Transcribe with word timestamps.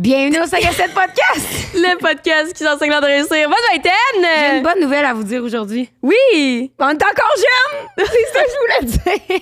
Bienvenue 0.00 0.40
au 0.40 0.46
5 0.46 0.64
à 0.64 0.72
7 0.72 0.94
podcast! 0.94 1.74
Le 1.74 1.98
podcast 1.98 2.54
qui 2.54 2.64
s'enseigne 2.64 2.90
à 2.90 3.00
réussir 3.00 3.48
votre 3.50 3.58
J'ai 3.70 3.76
une 3.76 4.22
vingtaine! 4.22 4.62
bonne 4.62 4.80
nouvelle 4.80 5.04
à 5.04 5.12
vous 5.12 5.24
dire 5.24 5.42
aujourd'hui. 5.44 5.90
Oui! 6.02 6.72
On 6.78 6.88
est 6.88 6.94
encore 7.04 7.34
jeunes! 7.36 7.88
C'est 7.98 8.32
ça 8.32 8.42
que 8.42 8.48
je 8.50 8.58
voulais 8.86 8.92
dire. 9.28 9.40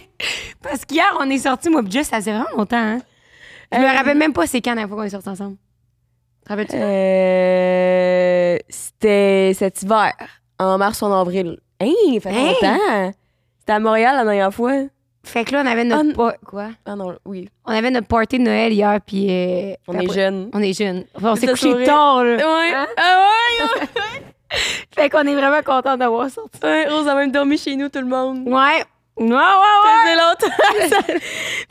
Parce 0.60 0.84
qu'hier, 0.84 1.16
on 1.21 1.30
est 1.30 1.38
sortis, 1.38 1.68
moi, 1.71 1.84
pis 1.84 1.92
Just, 1.92 2.10
ça 2.10 2.16
faisait 2.16 2.32
vraiment 2.32 2.48
longtemps, 2.56 2.76
hein? 2.76 2.98
Je 3.71 3.79
me 3.79 3.84
Euh, 3.84 3.92
rappelle 3.92 4.16
même 4.18 4.32
pas 4.32 4.48
c'est 4.48 4.60
quand 4.60 4.71
la 4.71 4.76
dernière 4.76 4.88
fois 4.88 4.96
qu'on 4.96 5.04
est 5.04 5.10
sortis 5.10 5.29
ensemble. 5.29 5.56
Te 6.45 6.48
rappelles-tu? 6.48 6.75
Euh, 6.77 8.56
C'était 8.68 9.52
cet 9.54 9.80
hiver, 9.82 10.12
en 10.59 10.77
mars 10.77 11.00
ou 11.02 11.04
en 11.04 11.20
avril. 11.20 11.61
Hein, 11.80 11.93
il 12.09 12.20
fait 12.20 12.30
Hein? 12.30 12.46
longtemps! 12.61 13.12
C'était 13.61 13.72
à 13.75 13.79
Montréal 13.79 14.16
la 14.16 14.25
dernière 14.25 14.52
fois. 14.52 14.72
Fait 15.29 15.45
que 15.45 15.52
là, 15.52 15.62
on 15.62 15.66
avait 15.66 15.84
notre... 15.84 16.18
On- 16.18 16.32
Quoi? 16.46 16.68
Ah 16.86 16.96
non, 16.96 17.14
oui. 17.26 17.48
On 17.66 17.72
avait 17.72 17.90
notre 17.90 18.06
party 18.08 18.38
de 18.38 18.45
Noël 18.45 18.72
hier, 18.72 18.98
puis... 19.06 19.27
euh, 19.30 19.74
On 19.86 19.98
est 19.98 20.10
jeunes. 20.12 20.50
On 20.54 20.62
est 20.62 20.72
jeunes. 20.72 21.04
Enfin, 21.14 21.32
on 21.32 21.34
C'est 21.34 21.42
s'est 21.46 21.52
couché 21.52 21.70
sourire. 21.70 21.86
tard, 21.86 22.24
là. 22.24 22.36
Ouais. 22.36 22.74
Hein? 22.74 22.86
Ah 22.96 23.27
ouais, 23.27 23.83
ouais. 23.83 23.86
Fait 24.95 25.10
qu'on 25.10 25.22
est 25.27 25.34
vraiment 25.34 25.60
contents 25.62 25.96
d'avoir 25.98 26.30
sorti. 26.30 26.59
ouais. 26.62 26.88
Rose 26.88 27.06
a 27.06 27.14
même 27.14 27.30
dormi 27.30 27.59
chez 27.59 27.77
nous, 27.77 27.88
tout 27.91 27.98
le 28.00 28.06
monde. 28.06 28.48
Ouais. 28.48 28.83
Ouais, 29.18 29.27
ouais, 29.27 30.06
ouais. 30.06 30.14
Longtemps. 30.14 30.88
ça. 30.88 31.02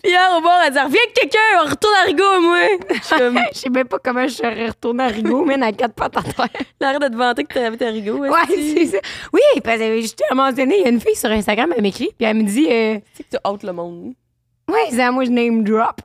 Puis 0.03 0.11
hier, 0.11 0.29
au 0.37 0.41
bord, 0.41 0.59
elle 0.65 0.73
dit 0.73 0.79
Reviens 0.79 0.99
quelqu'un, 1.15 1.39
on 1.63 1.70
retourne 1.70 1.93
à 1.95 2.03
Rigaud, 2.05 2.41
moi. 2.41 2.57
Je 3.53 3.57
sais 3.59 3.70
même 3.70 3.87
pas 3.87 3.99
comment 4.03 4.27
je 4.27 4.33
serais 4.33 4.67
retournée 4.67 5.03
à 5.03 5.07
Rigaud, 5.07 5.45
mais 5.45 5.61
à 5.63 5.71
quatre 5.71 5.93
pattes 5.93 6.17
à 6.17 6.23
terre. 6.23 6.49
Arrête 6.81 7.01
de 7.01 7.07
te 7.07 7.15
vanter 7.15 7.43
que 7.45 7.53
t'avais 7.53 7.85
à 7.85 7.89
Rigaud. 7.89 8.17
Ouais, 8.17 8.29
c'est 8.49 8.85
ça. 8.87 8.97
Oui, 9.33 9.41
parce 9.63 9.77
que 9.79 10.01
juste 10.01 10.21
à 10.29 10.33
un 10.33 10.35
moment 10.35 10.51
donné, 10.51 10.77
il 10.79 10.83
y 10.83 10.85
a 10.85 10.89
une 10.89 10.99
fille 11.01 11.15
sur 11.15 11.29
Instagram, 11.31 11.73
elle 11.75 11.81
m'écrit, 11.83 12.09
puis 12.17 12.27
elle 12.27 12.37
me 12.37 12.43
dit, 12.43 12.67
euh, 12.70 12.99
C'est 13.13 13.23
que 13.23 13.29
tu 13.31 13.37
hautes 13.43 13.63
le 13.63 13.71
monde. 13.73 14.13
ouais, 14.70 14.87
c'est 14.91 15.01
à 15.01 15.11
moi, 15.11 15.23
je 15.23 15.31
name 15.31 15.63
drop. 15.63 16.01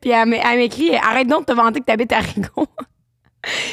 puis 0.00 0.10
elle 0.10 0.28
m'écrit, 0.58 0.96
arrête 0.96 1.28
donc 1.28 1.46
de 1.46 1.52
te 1.52 1.56
vanter 1.56 1.80
que 1.80 1.84
t'habites 1.86 2.12
à 2.12 2.18
Rigaud. 2.18 2.66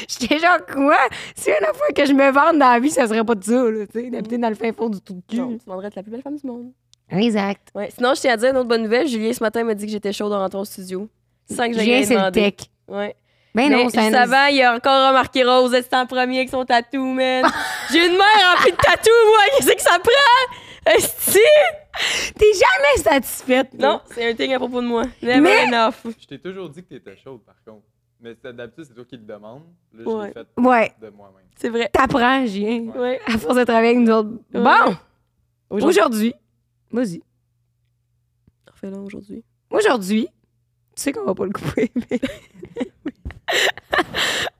J'étais 0.08 0.38
genre, 0.40 0.58
quoi? 0.72 0.96
Si 1.36 1.48
une 1.50 1.66
fois 1.74 1.86
que 1.94 2.04
je 2.04 2.12
me 2.12 2.30
vante 2.32 2.58
dans 2.58 2.72
la 2.72 2.80
vie, 2.80 2.90
ça 2.90 3.06
serait 3.06 3.22
pas 3.24 3.36
de 3.36 3.44
ça, 3.44 3.70
là, 3.70 3.86
tu 3.86 4.00
sais, 4.00 4.10
d'habiter 4.10 4.36
dans 4.38 4.48
le 4.48 4.56
fin 4.56 4.72
fond 4.72 4.88
du 4.88 5.00
tout 5.00 5.12
de 5.28 5.36
Non, 5.36 5.48
cul. 5.50 5.58
tu 5.58 5.64
demanderais 5.64 5.86
être 5.88 5.94
la 5.94 6.02
plus 6.02 6.10
belle 6.10 6.22
femme 6.22 6.36
du 6.36 6.44
monde. 6.46 6.72
Exact. 7.10 7.68
Ouais. 7.74 7.90
Sinon, 7.94 8.14
je 8.14 8.20
tiens 8.20 8.34
à 8.34 8.36
dire 8.36 8.50
une 8.50 8.56
autre 8.58 8.68
bonne 8.68 8.82
nouvelle. 8.82 9.06
Julien, 9.08 9.32
ce 9.32 9.42
matin, 9.42 9.64
m'a 9.64 9.74
dit 9.74 9.86
que 9.86 9.92
j'étais 9.92 10.12
chaude 10.12 10.32
en 10.32 10.38
rentrant 10.38 10.60
au 10.60 10.64
studio. 10.64 11.08
Sans 11.50 11.66
que 11.68 11.74
J'ai 11.74 11.84
j'aille 11.84 12.04
c'est 12.06 12.14
le 12.16 12.30
tech. 12.30 12.54
Ouais. 12.88 13.16
Ben 13.52 13.68
Mais 13.68 13.82
non, 13.82 13.88
c'est 13.88 13.98
un... 13.98 14.14
avant, 14.14 14.46
il 14.46 14.62
a 14.62 14.76
encore 14.76 15.08
remarqué 15.08 15.42
Rose, 15.42 15.74
était 15.74 15.96
en 15.96 16.06
premier 16.06 16.38
avec 16.38 16.50
son 16.50 16.64
tatou, 16.64 17.04
man. 17.04 17.44
J'ai 17.92 18.06
une 18.06 18.12
mère 18.12 18.54
remplie 18.54 18.70
de 18.70 18.76
tatou, 18.76 19.10
moi. 19.26 19.40
Qu'est-ce 19.58 19.72
que 19.72 19.82
ça 19.82 19.98
prend? 19.98 20.94
Esti? 20.94 21.38
T'es 22.38 22.46
jamais 22.52 23.02
satisfaite. 23.02 23.74
Non, 23.76 24.00
c'est 24.14 24.30
un 24.30 24.34
thing 24.34 24.54
à 24.54 24.58
propos 24.58 24.80
de 24.80 24.86
moi. 24.86 25.02
Never 25.20 25.40
Mais- 25.40 25.64
enough. 25.66 25.94
Je 26.20 26.26
t'ai 26.26 26.38
toujours 26.38 26.68
dit 26.70 26.82
que 26.84 26.88
t'étais 26.94 27.16
chaude, 27.16 27.40
par 27.44 27.56
contre. 27.66 27.84
Mais 28.20 28.36
c'est- 28.40 28.52
d'habitude, 28.52 28.84
c'est 28.86 28.94
toi 28.94 29.04
qui 29.04 29.16
le 29.16 29.22
demande. 29.24 29.62
Là, 29.94 30.02
je 30.04 30.08
Ouais. 30.08 30.26
l'ai 30.28 30.32
fait 30.32 30.46
Ouais. 30.56 30.92
de 31.02 31.08
moi-même. 31.10 31.46
C'est 31.56 31.68
vrai. 31.70 31.90
T'apprends, 31.92 32.46
Julien. 32.46 32.92
Ouais. 32.94 33.20
À 33.26 33.36
force 33.36 33.56
de 33.56 33.64
travailler 33.64 33.96
avec 33.96 34.06
nous 34.06 34.12
autres. 34.12 34.30
Ouais. 34.54 34.60
Bon, 34.62 34.96
Aujourd'hui. 35.70 35.88
aujourd'hui, 36.00 36.34
vas-y. 36.90 37.22
Refais-le 38.70 38.98
aujourd'hui. 38.98 39.44
Aujourd'hui, 39.70 40.28
tu 40.96 41.02
sais 41.02 41.12
qu'on 41.12 41.24
va 41.24 41.34
pas 41.34 41.44
le 41.44 41.52
couper, 41.52 41.90
mais. 42.10 42.20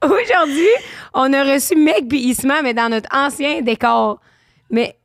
Aujourd'hui, 0.03 0.69
on 1.13 1.33
a 1.33 1.45
reçu 1.45 1.77
Meg 1.77 2.09
puis 2.09 2.21
Isma, 2.21 2.63
mais 2.63 2.75
dans 2.75 2.89
notre 2.89 3.09
ancien 3.15 3.61
décor. 3.61 4.21
Mais, 4.71 4.97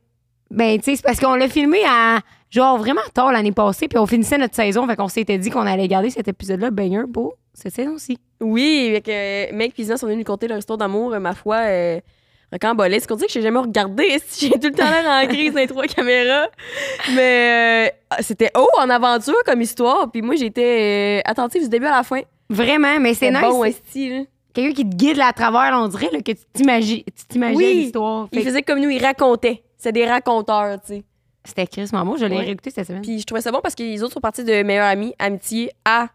ben, 0.50 0.78
tu 0.78 0.84
sais, 0.84 0.96
c'est 0.96 1.02
parce 1.02 1.20
qu'on 1.20 1.34
l'a 1.34 1.48
filmé 1.48 1.82
à, 1.86 2.20
genre, 2.50 2.78
vraiment 2.78 3.02
tard 3.12 3.32
l'année 3.32 3.52
passée, 3.52 3.88
puis 3.88 3.98
on 3.98 4.06
finissait 4.06 4.38
notre 4.38 4.54
saison, 4.54 4.86
fait 4.86 4.96
qu'on 4.96 5.08
s'était 5.08 5.38
dit 5.38 5.50
qu'on 5.50 5.66
allait 5.66 5.88
garder 5.88 6.10
cet 6.10 6.28
épisode-là 6.28 6.70
banger 6.70 7.04
pour 7.12 7.36
cette 7.52 7.74
saison-ci. 7.74 8.18
Oui, 8.40 8.88
avec 8.90 9.08
euh, 9.08 9.46
Meg 9.52 9.72
et 9.76 9.82
Zina 9.82 9.96
sont 9.96 10.06
venus 10.06 10.18
nous 10.18 10.24
conter 10.24 10.48
leur 10.48 10.58
histoire 10.58 10.78
d'amour, 10.78 11.14
euh, 11.14 11.18
ma 11.18 11.34
foi, 11.34 11.56
euh, 11.56 12.00
rocambolesque. 12.52 13.02
C'est 13.02 13.08
qu'on 13.08 13.16
dit 13.16 13.26
que 13.26 13.32
j'ai 13.32 13.42
jamais 13.42 13.58
regardé, 13.58 14.18
j'ai 14.38 14.50
tout 14.50 14.58
le 14.68 14.72
temps 14.72 14.90
l'air 14.90 15.04
en 15.06 15.26
crise 15.26 15.52
dans 15.52 15.60
les 15.60 15.66
trois 15.66 15.86
caméras. 15.86 16.48
Mais 17.14 17.90
euh, 18.12 18.16
c'était 18.20 18.50
haut 18.56 18.68
en 18.78 18.88
aventure 18.90 19.34
comme 19.44 19.60
histoire, 19.60 20.10
puis 20.10 20.22
moi 20.22 20.34
j'étais 20.36 21.20
euh, 21.24 21.30
attentive 21.30 21.62
du 21.62 21.68
début 21.68 21.86
à 21.86 21.96
la 21.96 22.02
fin. 22.02 22.20
Vraiment, 22.48 22.98
mais 23.00 23.14
c'est 23.14 23.30
nice. 23.30 23.40
bon, 23.40 23.62
là. 23.64 23.70
Quelqu'un 24.54 24.72
qui 24.72 24.88
te 24.88 24.96
guide 24.96 25.16
là 25.18 25.26
à 25.28 25.32
travers, 25.32 25.70
là, 25.70 25.80
on 25.80 25.88
dirait 25.88 26.08
là, 26.12 26.20
que 26.20 26.32
tu 26.32 26.38
t'imagines 26.54 27.02
tu 27.04 27.24
t'imagines 27.28 27.56
Oui. 27.58 27.74
l'histoire. 27.74 28.28
Fait 28.32 28.40
Il 28.40 28.44
faisait 28.46 28.62
comme 28.62 28.80
nous, 28.80 28.88
il 28.88 29.04
racontait. 29.04 29.62
C'est 29.76 29.92
des 29.92 30.06
raconteurs, 30.06 30.80
tu 30.80 30.94
sais. 30.94 31.04
C'était 31.44 31.66
Chris 31.66 31.88
Mambo, 31.92 32.16
je 32.16 32.24
l'ai 32.24 32.36
Ouais. 32.36 32.44
réécouté 32.44 32.70
cette 32.70 32.86
semaine. 32.86 33.02
Puis 33.02 33.20
je 33.20 33.24
trouvais 33.26 33.42
ça 33.42 33.52
bon 33.52 33.60
parce 33.62 33.74
que 33.74 33.82
les 33.82 34.02
autres 34.02 34.14
sont 34.14 34.20
partis 34.20 34.42
de 34.44 34.62
meilleurs 34.62 34.86
amis, 34.86 35.14
amitié 35.18 35.70
à, 35.84 36.08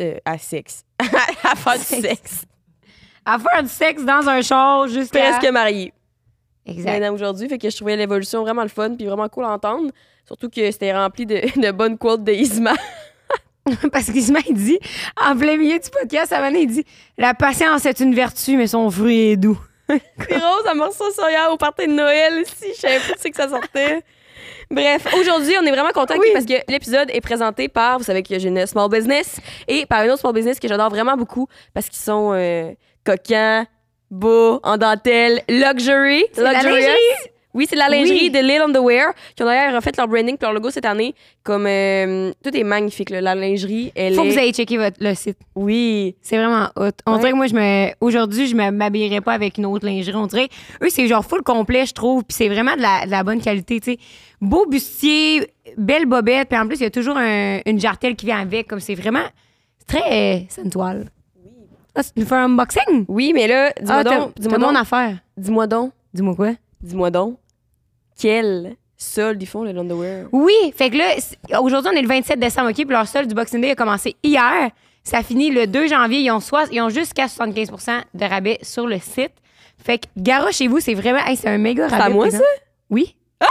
euh, 0.00 0.14
à 0.24 0.38
sexe. 0.38 0.84
à 1.42 1.56
faire 1.56 1.74
du 1.78 1.84
Sexe. 1.84 2.44
Faire 3.24 3.62
du 3.62 3.68
sexe 3.68 4.04
dans 4.04 4.28
un 4.28 4.42
char 4.42 4.88
jusqu'à... 4.88 5.32
Presque 5.32 5.52
mariés. 5.52 5.92
Exact. 6.66 6.92
Maintenant 6.92 7.14
aujourd'hui, 7.14 7.48
fait 7.48 7.58
que 7.58 7.68
je 7.68 7.76
trouvais 7.76 7.96
l'évolution 7.96 8.42
vraiment 8.42 8.62
le 8.62 8.68
fun 8.68 8.94
puis 8.94 9.06
vraiment 9.06 9.28
cool 9.28 9.44
à 9.44 9.50
entendre. 9.50 9.90
Surtout 10.26 10.48
que 10.48 10.70
c'était 10.70 10.92
rempli 10.92 11.26
de, 11.26 11.40
de 11.60 11.70
bonnes 11.70 11.98
quotes 11.98 12.24
de 12.24 12.32
Isma. 12.32 12.74
Parce 13.92 14.06
qu'Isma, 14.10 14.40
il 14.48 14.54
dit, 14.54 14.78
en 15.20 15.36
plein 15.36 15.56
milieu 15.56 15.78
du 15.78 15.90
podcast, 15.90 16.32
un 16.32 16.42
donné, 16.42 16.62
il 16.62 16.66
dit 16.68 16.84
La 17.16 17.34
patience 17.34 17.86
est 17.86 18.00
une 18.00 18.14
vertu, 18.14 18.56
mais 18.56 18.66
son 18.66 18.90
fruit 18.90 19.32
est 19.32 19.36
doux. 19.36 19.58
Puis 19.88 20.34
Rose, 20.34 20.80
reçu 20.80 21.12
ça 21.14 21.30
hier 21.30 21.48
au 21.52 21.56
party 21.56 21.86
de 21.86 21.92
Noël 21.92 22.42
aussi. 22.42 22.72
Je 22.74 22.80
savais 22.80 22.98
pas 22.98 23.28
que 23.28 23.36
ça 23.36 23.48
sortait. 23.48 24.02
Bref, 24.70 25.06
aujourd'hui, 25.18 25.54
on 25.60 25.66
est 25.66 25.70
vraiment 25.70 25.90
content 25.90 26.14
Oui. 26.18 26.28
parce 26.32 26.46
que 26.46 26.54
l'épisode 26.68 27.10
est 27.12 27.20
présenté 27.20 27.68
par, 27.68 27.98
vous 27.98 28.04
savez 28.04 28.22
que 28.22 28.38
j'ai 28.38 28.48
une 28.48 28.66
small 28.66 28.88
business, 28.88 29.38
et 29.68 29.84
par 29.84 30.02
une 30.02 30.10
autre 30.10 30.20
small 30.20 30.32
business 30.32 30.58
que 30.58 30.66
j'adore 30.66 30.88
vraiment 30.88 31.16
beaucoup 31.16 31.46
parce 31.74 31.88
qu'ils 31.88 31.98
sont 31.98 32.32
euh, 32.32 32.72
coquins, 33.04 33.66
beaux, 34.10 34.60
en 34.62 34.76
dentelle, 34.76 35.40
luxury. 35.48 36.24
C'est 36.32 36.42
luxurious. 36.42 36.76
lingerie? 36.76 37.28
Oui, 37.54 37.66
c'est 37.68 37.76
de 37.76 37.80
la 37.80 37.90
lingerie 37.90 38.18
Oui. 38.18 38.30
de 38.30 38.38
Lil 38.38 38.62
Underwear 38.62 39.12
qui 39.36 39.42
ont 39.42 39.46
d'ailleurs 39.46 39.74
refait 39.74 39.92
leur 39.98 40.08
branding 40.08 40.38
puis 40.38 40.46
leur 40.46 40.54
logo 40.54 40.70
cette 40.70 40.86
année. 40.86 41.14
Comme 41.42 41.66
euh, 41.66 42.32
tout 42.42 42.56
est 42.56 42.62
magnifique, 42.64 43.10
là. 43.10 43.20
la 43.20 43.34
lingerie, 43.34 43.92
elle 43.94 44.14
Faut 44.14 44.22
est. 44.24 44.28
que 44.28 44.32
vous 44.32 44.38
ayez 44.38 44.52
checké 44.54 44.78
votre, 44.78 44.96
le 45.00 45.14
site. 45.14 45.36
Oui, 45.54 46.16
C'est 46.22 46.38
vraiment 46.38 46.68
hot. 46.76 46.88
On 47.06 47.12
Ouais. 47.12 47.18
dirait 47.18 47.30
que 47.32 47.36
moi, 47.36 47.46
je 47.48 47.54
me, 47.54 47.88
aujourd'hui, 48.00 48.46
je 48.46 48.56
me 48.56 48.70
m'habillerais 48.70 49.20
pas 49.20 49.34
avec 49.34 49.58
une 49.58 49.66
autre 49.66 49.84
lingerie. 49.84 50.14
On 50.16 50.26
dirait, 50.28 50.48
eux, 50.82 50.88
c'est 50.88 51.06
genre 51.08 51.26
full 51.26 51.42
complet, 51.42 51.84
je 51.84 51.92
trouve. 51.92 52.24
Puis 52.24 52.34
c'est 52.38 52.48
vraiment 52.48 52.74
de 52.74 52.80
la, 52.80 53.04
de 53.04 53.10
la 53.10 53.22
bonne 53.22 53.42
qualité, 53.42 53.80
tu 53.80 53.92
sais. 53.92 53.98
Beau 54.40 54.64
bustier, 54.64 55.46
belle 55.76 56.06
bobette. 56.06 56.48
Puis 56.48 56.58
en 56.58 56.66
plus, 56.66 56.76
il 56.80 56.84
y 56.84 56.86
a 56.86 56.90
toujours 56.90 57.18
un- 57.18 57.60
une 57.66 57.78
jartelle 57.78 58.16
qui 58.16 58.24
vient 58.24 58.40
avec. 58.40 58.66
Comme 58.66 58.80
c'est 58.80 58.94
vraiment, 58.94 59.24
c'est 59.78 59.98
très 59.98 60.36
euh, 60.36 60.38
sensual. 60.48 61.10
Ah, 61.94 62.02
tu 62.02 62.10
nous 62.16 62.26
fais 62.26 62.34
un 62.36 62.44
unboxing? 62.44 63.04
oui, 63.08 63.32
mais 63.34 63.46
là, 63.46 63.72
dis-moi 63.80 63.96
Ah, 63.98 64.04
donc, 64.04 64.32
dis-moi 64.38 64.58
mon 64.58 64.68
donc, 64.68 64.76
affaire. 64.82 65.18
dis-moi 65.36 65.66
donc, 65.66 65.92
Dis-moi 66.14 66.34
quoi? 66.34 66.50
dis-moi 66.80 67.10
donc, 67.10 67.38
quel 68.18 68.76
solde 68.96 69.42
ils 69.42 69.46
font, 69.46 69.62
les 69.64 69.76
Underwear? 69.76 70.26
Oui, 70.32 70.54
fait 70.76 70.90
que 70.90 70.96
là, 70.96 71.04
c'est- 71.18 71.36
aujourd'hui, 71.58 71.90
on 71.92 71.96
est 71.96 72.02
le 72.02 72.08
27 72.08 72.38
décembre, 72.38 72.68
OK? 72.70 72.76
Puis 72.76 72.84
leur 72.86 73.06
solde 73.06 73.28
du 73.28 73.34
Boxing 73.34 73.60
Day 73.60 73.70
a 73.70 73.74
commencé 73.74 74.16
hier. 74.22 74.70
Ça 75.04 75.22
finit 75.22 75.50
le 75.50 75.66
2 75.66 75.88
janvier. 75.88 76.20
Ils 76.20 76.30
ont, 76.30 76.38
soit, 76.40 76.66
ils 76.70 76.80
ont 76.80 76.88
jusqu'à 76.88 77.26
75 77.28 77.70
de 78.14 78.24
rabais 78.24 78.58
sur 78.62 78.86
le 78.86 78.98
site. 79.00 79.32
Fait 79.84 79.98
que 79.98 80.04
garochez-vous, 80.16 80.78
c'est 80.80 80.94
vraiment... 80.94 81.18
hey, 81.26 81.36
c'est 81.36 81.48
un 81.48 81.58
méga 81.58 81.88
rabais. 81.88 82.02
à 82.04 82.08
moi, 82.08 82.28
présent. 82.28 82.44
Oui. 82.88 83.16
Oh! 83.42 83.46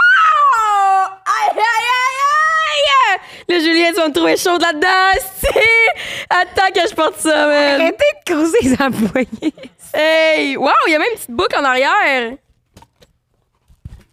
Aïe, 1.26 1.50
aïe, 1.50 1.58
aïe, 1.58 3.12
aïe! 3.12 3.18
Là, 3.48 3.58
Julien, 3.58 3.88
tu 3.90 3.96
vas 3.96 4.08
me 4.08 4.12
trouver 4.12 4.36
chaude 4.36 4.60
là-dedans, 4.60 5.20
si! 5.36 5.46
Attends 6.30 6.72
que 6.74 6.88
je 6.88 6.94
porte 6.94 7.18
ça, 7.18 7.46
man! 7.46 7.80
Arrêtez 7.80 8.04
de 8.26 8.32
creuser 8.32 8.58
les 8.62 8.72
employés. 8.74 9.54
Hey! 9.92 10.56
Wow, 10.56 10.70
il 10.86 10.92
y 10.92 10.94
a 10.94 10.98
même 10.98 11.08
une 11.10 11.16
petite 11.16 11.30
boucle 11.30 11.56
en 11.56 11.64
arrière! 11.64 12.36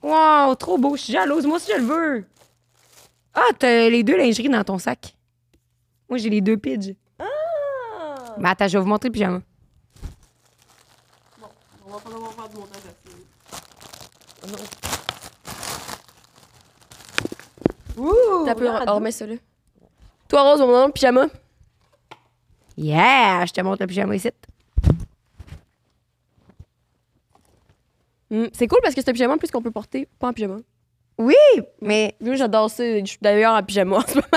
Wow, 0.02 0.56
trop 0.56 0.78
beau. 0.78 0.96
Je 0.96 1.04
suis 1.04 1.14
jalouse. 1.14 1.46
Moi 1.46 1.58
aussi, 1.58 1.72
je 1.72 1.78
le 1.78 1.84
veux. 1.84 2.26
Ah, 3.34 3.50
t'as 3.58 3.90
les 3.90 4.04
deux 4.04 4.18
lingeries 4.18 4.50
dans 4.50 4.64
ton 4.64 4.78
sac. 4.78 5.16
Moi, 6.10 6.18
j'ai 6.18 6.30
les 6.30 6.42
deux 6.42 6.58
pidges. 6.58 6.96
Ah! 7.20 7.26
Mais 8.38 8.50
attends, 8.50 8.68
je 8.68 8.78
vais 8.78 8.84
vous 8.84 8.90
montrer 8.90 9.10
le 9.10 9.14
pyjama. 9.14 9.42
On 11.86 11.92
va 11.92 12.00
falloir 12.00 12.34
faire 12.34 12.50
du 12.50 12.58
montage! 12.58 12.82
T'as 18.46 18.56
pu 18.56 18.64
remettre 18.68 19.18
ça 19.18 19.26
là. 19.26 19.36
Toi, 20.28 20.42
Rose, 20.44 20.62
on 20.62 20.68
va 20.68 20.74
dans 20.82 20.88
le 20.88 20.92
pyjama. 20.92 21.28
Yeah! 22.78 23.46
Je 23.46 23.52
te 23.54 23.62
montre 23.62 23.82
le 23.82 23.88
pyjama 23.88 24.16
ici. 24.16 24.30
Hmm, 28.30 28.46
C'est 28.54 28.68
cool 28.68 28.80
parce 28.84 28.94
que 28.94 29.02
c'est 29.02 29.10
un 29.10 29.14
pyjama 29.14 29.34
en 29.34 29.38
plus 29.38 29.50
qu'on 29.52 29.62
peut 29.62 29.72
porter 29.72 30.08
pas 30.20 30.28
en 30.28 30.34
pyjama. 30.34 30.58
Oui, 31.18 31.36
mais 31.82 32.16
Moi, 32.22 32.36
j'adore 32.36 32.70
ça. 32.70 32.84
Je 33.00 33.06
suis 33.06 33.18
d'ailleurs 33.22 33.54
en 33.54 33.64
pyjama 33.64 33.98
en 33.98 34.02
ce 34.02 34.16
moment. 34.16 34.28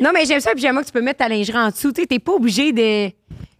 Non, 0.00 0.10
mais 0.12 0.26
j'aime 0.26 0.40
ça, 0.40 0.50
un 0.50 0.54
pyjama 0.54 0.82
que 0.82 0.86
tu 0.86 0.92
peux 0.92 1.00
mettre 1.00 1.18
ta 1.18 1.28
lingerie 1.28 1.58
en 1.58 1.70
dessous. 1.70 1.92
Tu 1.92 2.06
pas 2.20 2.32
obligé 2.32 2.72
de. 2.72 3.08
Tu 3.08 3.14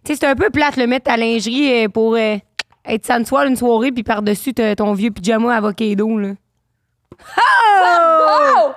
sais, 0.05 0.15
c'est 0.15 0.25
un 0.27 0.35
peu 0.35 0.49
plate, 0.49 0.77
le 0.77 0.87
mettre 0.87 1.05
ta 1.05 1.17
lingerie 1.17 1.85
euh, 1.85 1.89
pour 1.89 2.15
euh, 2.15 2.37
être 2.85 3.05
sensual 3.05 3.49
une 3.49 3.55
soirée, 3.55 3.91
puis 3.91 4.03
par-dessus, 4.03 4.53
ton 4.53 4.93
vieux 4.93 5.11
pyjama 5.11 5.55
avocado, 5.55 6.17
là. 6.17 6.33
Oh! 7.37 8.71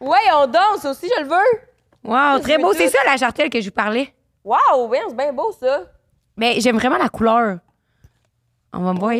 Ouais, 0.00 0.18
on 0.34 0.46
danse 0.46 0.84
aussi, 0.84 1.08
je 1.16 1.22
le 1.22 1.28
veux. 1.28 1.60
Wow, 2.04 2.40
très 2.40 2.58
beau. 2.58 2.72
C'est 2.72 2.88
ça, 2.88 2.98
la 3.06 3.16
jartelle 3.16 3.50
que 3.50 3.60
je 3.60 3.66
vous 3.66 3.74
parlais. 3.74 4.12
Wow, 4.44 4.88
ouais, 4.88 5.00
c'est 5.08 5.16
bien 5.16 5.32
beau 5.32 5.52
ça. 5.52 5.84
Mais 6.36 6.60
j'aime 6.60 6.76
vraiment 6.76 6.98
la 6.98 7.08
couleur. 7.08 7.58
On 8.72 8.80
va 8.80 8.92
me 8.92 8.98
voir. 8.98 9.12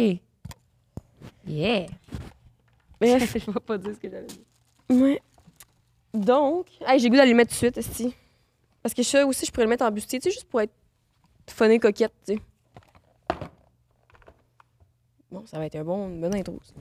Yeah. 1.46 1.86
Bref. 3.00 3.36
Je 3.36 3.50
vais 3.50 3.60
pas 3.60 3.78
dire 3.78 3.94
ce 3.94 4.00
que 4.00 4.10
j'avais 4.10 4.26
dit. 4.26 4.44
Ouais. 4.90 5.22
Donc, 6.12 6.66
hey, 6.86 6.98
j'ai 6.98 7.08
goût 7.08 7.16
d'aller 7.16 7.30
le 7.30 7.36
mettre 7.36 7.50
tout 7.50 7.54
de 7.54 7.58
suite, 7.58 7.78
esti. 7.78 8.14
Parce 8.82 8.94
que 8.94 9.02
ça 9.02 9.24
aussi, 9.26 9.46
je 9.46 9.52
pourrais 9.52 9.64
le 9.64 9.70
mettre 9.70 9.84
en 9.84 9.90
bustier, 9.90 10.18
tu 10.18 10.24
sais, 10.24 10.34
juste 10.34 10.48
pour 10.48 10.60
être 10.60 10.74
funny 11.48 11.78
coquette, 11.78 12.12
tu 12.26 12.34
sais. 12.34 12.40
Bon, 15.30 15.46
ça 15.46 15.58
va 15.58 15.66
être 15.66 15.76
un 15.76 15.84
bon, 15.84 16.08
une 16.08 16.20
bonne 16.20 16.34
intro, 16.34 16.58
ça. 16.62 16.74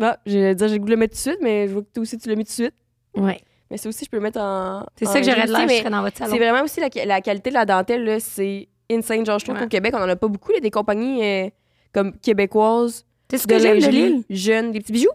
Ah, 0.00 0.18
j'ai 0.26 0.54
dire 0.54 0.68
j'ai 0.68 0.74
le 0.74 0.80
goût 0.80 0.86
de 0.86 0.90
le 0.90 0.96
mettre 0.96 1.12
tout 1.14 1.18
de 1.24 1.30
suite, 1.34 1.38
mais 1.42 1.68
je 1.68 1.72
vois 1.72 1.82
que 1.82 1.88
toi 1.92 2.02
aussi 2.02 2.16
tu 2.18 2.28
l'as 2.28 2.34
mis 2.36 2.44
tout 2.44 2.48
de 2.50 2.52
suite. 2.54 2.74
Ouais. 3.16 3.40
Mais 3.70 3.76
ça 3.76 3.88
aussi, 3.88 4.04
je 4.04 4.10
peux 4.10 4.16
le 4.16 4.22
mettre 4.22 4.40
en. 4.40 4.84
C'est 4.96 5.04
ça 5.04 5.20
que 5.20 5.26
j'aurais 5.26 5.46
de 5.46 5.52
l'air, 5.52 5.68
je 5.68 5.74
serais 5.76 5.90
dans 5.90 6.02
votre 6.02 6.16
salon. 6.16 6.32
C'est 6.32 6.38
vraiment 6.38 6.62
aussi 6.64 6.80
la, 6.80 6.88
la 7.04 7.20
qualité 7.20 7.50
de 7.50 7.54
la 7.54 7.64
dentelle, 7.66 8.04
là, 8.04 8.18
c'est 8.18 8.68
insane. 8.90 9.24
Genre, 9.24 9.38
je 9.38 9.44
trouve 9.44 9.56
Ouais. 9.56 9.62
qu'au 9.62 9.68
Québec, 9.68 9.94
on 9.96 10.02
en 10.02 10.08
a 10.08 10.16
pas 10.16 10.26
beaucoup, 10.28 10.50
là, 10.52 10.58
des 10.60 10.70
compagnies 10.72 11.22
euh, 11.24 11.48
comme 11.92 12.16
québécoises, 12.18 13.04
C'est 13.30 13.38
ce 13.38 13.46
de 13.46 13.52
que 13.54 13.58
j'aime 13.60 13.78
de 13.78 13.86
l'île. 13.86 14.24
jeunes, 14.30 14.72
des 14.72 14.80
petits 14.80 14.92
bijoux. 14.92 15.10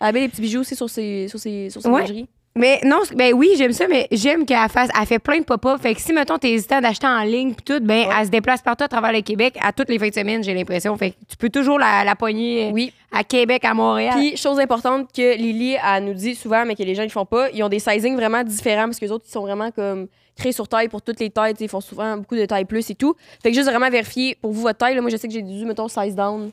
Elle 0.00 0.06
avait 0.08 0.20
des 0.20 0.28
petits 0.28 0.40
bijoux 0.40 0.60
aussi 0.60 0.74
sur 0.74 0.90
ses, 0.90 1.28
sur 1.28 1.38
ses, 1.38 1.70
sur 1.70 1.80
ses 1.82 1.88
Ouais. 1.88 2.00
lingeries. 2.00 2.28
Mais 2.54 2.80
non, 2.84 2.98
ben 3.16 3.32
oui, 3.32 3.52
j'aime 3.56 3.72
ça, 3.72 3.88
mais 3.88 4.06
j'aime 4.12 4.44
qu'elle 4.44 4.68
fasse, 4.68 4.90
elle 4.98 5.06
fait 5.06 5.18
plein 5.18 5.38
de 5.38 5.44
pop-up. 5.44 5.80
Fait 5.80 5.94
que 5.94 6.00
si, 6.02 6.12
mettons, 6.12 6.36
t'es 6.36 6.50
hésitant 6.50 6.82
d'acheter 6.82 7.06
en 7.06 7.22
ligne 7.22 7.54
pis 7.54 7.62
tout, 7.62 7.80
ben, 7.80 8.06
elle 8.14 8.26
se 8.26 8.30
déplace 8.30 8.60
partout 8.60 8.84
à 8.84 8.88
travers 8.88 9.10
le 9.12 9.22
Québec 9.22 9.56
à 9.62 9.72
toutes 9.72 9.88
les 9.88 9.98
fins 9.98 10.08
de 10.08 10.14
semaine, 10.14 10.44
j'ai 10.44 10.52
l'impression. 10.52 10.94
Fait 10.98 11.12
que 11.12 11.16
tu 11.30 11.36
peux 11.38 11.48
toujours 11.48 11.78
la, 11.78 12.04
la 12.04 12.14
pogner 12.14 12.66
euh, 12.68 12.72
Oui. 12.72 12.92
à 13.10 13.24
Québec, 13.24 13.64
à 13.64 13.72
Montréal. 13.72 14.12
Puis, 14.16 14.36
chose 14.36 14.60
importante 14.60 15.08
que 15.16 15.34
Lily, 15.36 15.76
elle 15.82 16.04
nous 16.04 16.12
dit 16.12 16.34
souvent, 16.34 16.66
mais 16.66 16.74
que 16.74 16.82
les 16.82 16.94
gens 16.94 17.04
ne 17.04 17.08
font 17.08 17.24
pas, 17.24 17.48
ils 17.52 17.62
ont 17.62 17.70
des 17.70 17.78
sizings 17.78 18.16
vraiment 18.16 18.44
différents 18.44 18.84
parce 18.84 18.98
que 18.98 19.06
les 19.06 19.12
autres, 19.12 19.24
ils 19.26 19.32
sont 19.32 19.40
vraiment 19.42 19.70
comme 19.70 20.08
créés 20.36 20.52
sur 20.52 20.68
taille 20.68 20.88
pour 20.88 21.00
toutes 21.00 21.20
les 21.20 21.30
tailles. 21.30 21.54
Ils 21.58 21.68
font 21.70 21.80
souvent 21.80 22.18
beaucoup 22.18 22.36
de 22.36 22.44
taille 22.44 22.66
plus 22.66 22.90
et 22.90 22.94
tout. 22.94 23.14
Fait 23.42 23.48
que 23.50 23.56
juste 23.56 23.70
vraiment 23.70 23.88
vérifier 23.88 24.36
pour 24.42 24.52
vous 24.52 24.60
votre 24.60 24.76
taille. 24.78 24.94
là. 24.94 25.00
moi, 25.00 25.08
je 25.10 25.16
sais 25.16 25.26
que 25.26 25.32
j'ai 25.32 25.40
dû, 25.42 25.64
mettons, 25.64 25.88
size 25.88 26.14
down 26.14 26.50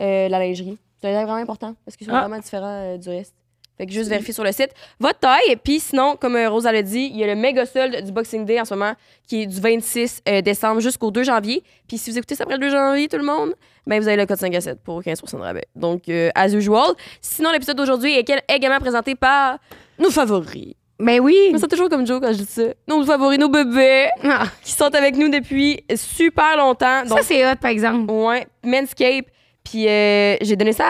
euh, 0.00 0.28
la 0.28 0.38
lingerie. 0.40 0.76
C'est 1.00 1.12
vraiment 1.12 1.34
important 1.34 1.76
parce 1.84 1.96
qu'ils 1.96 2.08
sont 2.08 2.14
Ah. 2.14 2.22
vraiment 2.22 2.38
différents 2.40 2.94
euh, 2.94 2.98
du 2.98 3.08
reste. 3.10 3.34
Fait 3.78 3.86
que 3.86 3.92
juste 3.92 4.08
vérifier 4.08 4.32
sur 4.32 4.42
le 4.44 4.52
site 4.52 4.70
votre 4.98 5.18
taille. 5.18 5.56
Puis 5.62 5.80
sinon, 5.80 6.16
comme 6.16 6.36
euh, 6.36 6.48
Rosa 6.48 6.72
l'a 6.72 6.82
dit, 6.82 7.10
il 7.12 7.18
y 7.18 7.24
a 7.24 7.26
le 7.26 7.34
méga 7.34 7.66
solde 7.66 8.02
du 8.04 8.10
Boxing 8.12 8.44
Day 8.46 8.58
en 8.60 8.64
ce 8.64 8.74
moment 8.74 8.94
qui 9.28 9.42
est 9.42 9.46
du 9.46 9.60
26 9.60 10.22
euh, 10.28 10.40
décembre 10.40 10.80
jusqu'au 10.80 11.10
2 11.10 11.24
janvier. 11.24 11.62
Puis 11.88 11.98
si 11.98 12.10
vous 12.10 12.16
écoutez 12.18 12.34
ça 12.34 12.44
après 12.44 12.56
le 12.56 12.60
2 12.62 12.70
janvier, 12.70 13.08
tout 13.08 13.18
le 13.18 13.24
monde, 13.24 13.52
ben 13.86 14.00
vous 14.00 14.08
avez 14.08 14.16
le 14.16 14.26
code 14.26 14.38
5 14.38 14.54
à 14.54 14.60
7 14.60 14.80
pour 14.82 15.02
15 15.02 15.20
de 15.22 15.36
rabais. 15.38 15.66
Donc, 15.74 16.08
euh, 16.08 16.30
as 16.34 16.54
usual. 16.54 16.92
Sinon, 17.20 17.50
l'épisode 17.52 17.76
d'aujourd'hui 17.76 18.14
est 18.14 18.26
également 18.48 18.80
présenté 18.80 19.14
par 19.14 19.58
nos 19.98 20.10
favoris. 20.10 20.74
Ben 20.98 21.20
oui. 21.20 21.36
Je 21.48 21.52
me 21.52 21.58
sens 21.58 21.68
toujours 21.68 21.90
comme 21.90 22.06
Joe 22.06 22.20
quand 22.22 22.32
je 22.32 22.38
dis 22.38 22.46
ça. 22.46 22.62
Nos 22.88 23.04
favoris, 23.04 23.38
nos 23.38 23.50
bébés, 23.50 24.08
Ah, 24.24 24.44
qui 24.62 24.72
sont 24.72 24.94
avec 24.94 25.14
nous 25.16 25.28
depuis 25.28 25.84
super 25.94 26.56
longtemps. 26.56 27.02
Donc, 27.04 27.18
ça, 27.18 27.24
c'est 27.24 27.44
hot, 27.46 27.56
par 27.60 27.70
exemple. 27.70 28.10
ouais, 28.10 28.46
Manscape. 28.64 29.26
Puis 29.62 29.88
euh, 29.88 30.36
j'ai 30.40 30.54
donné 30.56 30.72
ça 30.72 30.84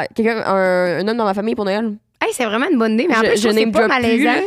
à 0.00 0.06
quelqu'un, 0.14 0.42
un, 0.44 0.98
un 0.98 1.08
homme 1.08 1.16
dans 1.16 1.24
ma 1.24 1.32
famille 1.32 1.54
pour 1.54 1.64
Noël. 1.64 1.96
Hey, 2.20 2.32
c'est 2.32 2.44
vraiment 2.44 2.68
une 2.70 2.78
bonne 2.78 2.94
idée. 2.94 3.06
Mais 3.08 3.16
en 3.16 3.22
Je- 3.22 3.26
plus, 3.30 3.42
je 3.42 3.70
pas 3.70 3.80
plus, 3.80 3.88
malaisant. 3.88 4.32
là. 4.32 4.40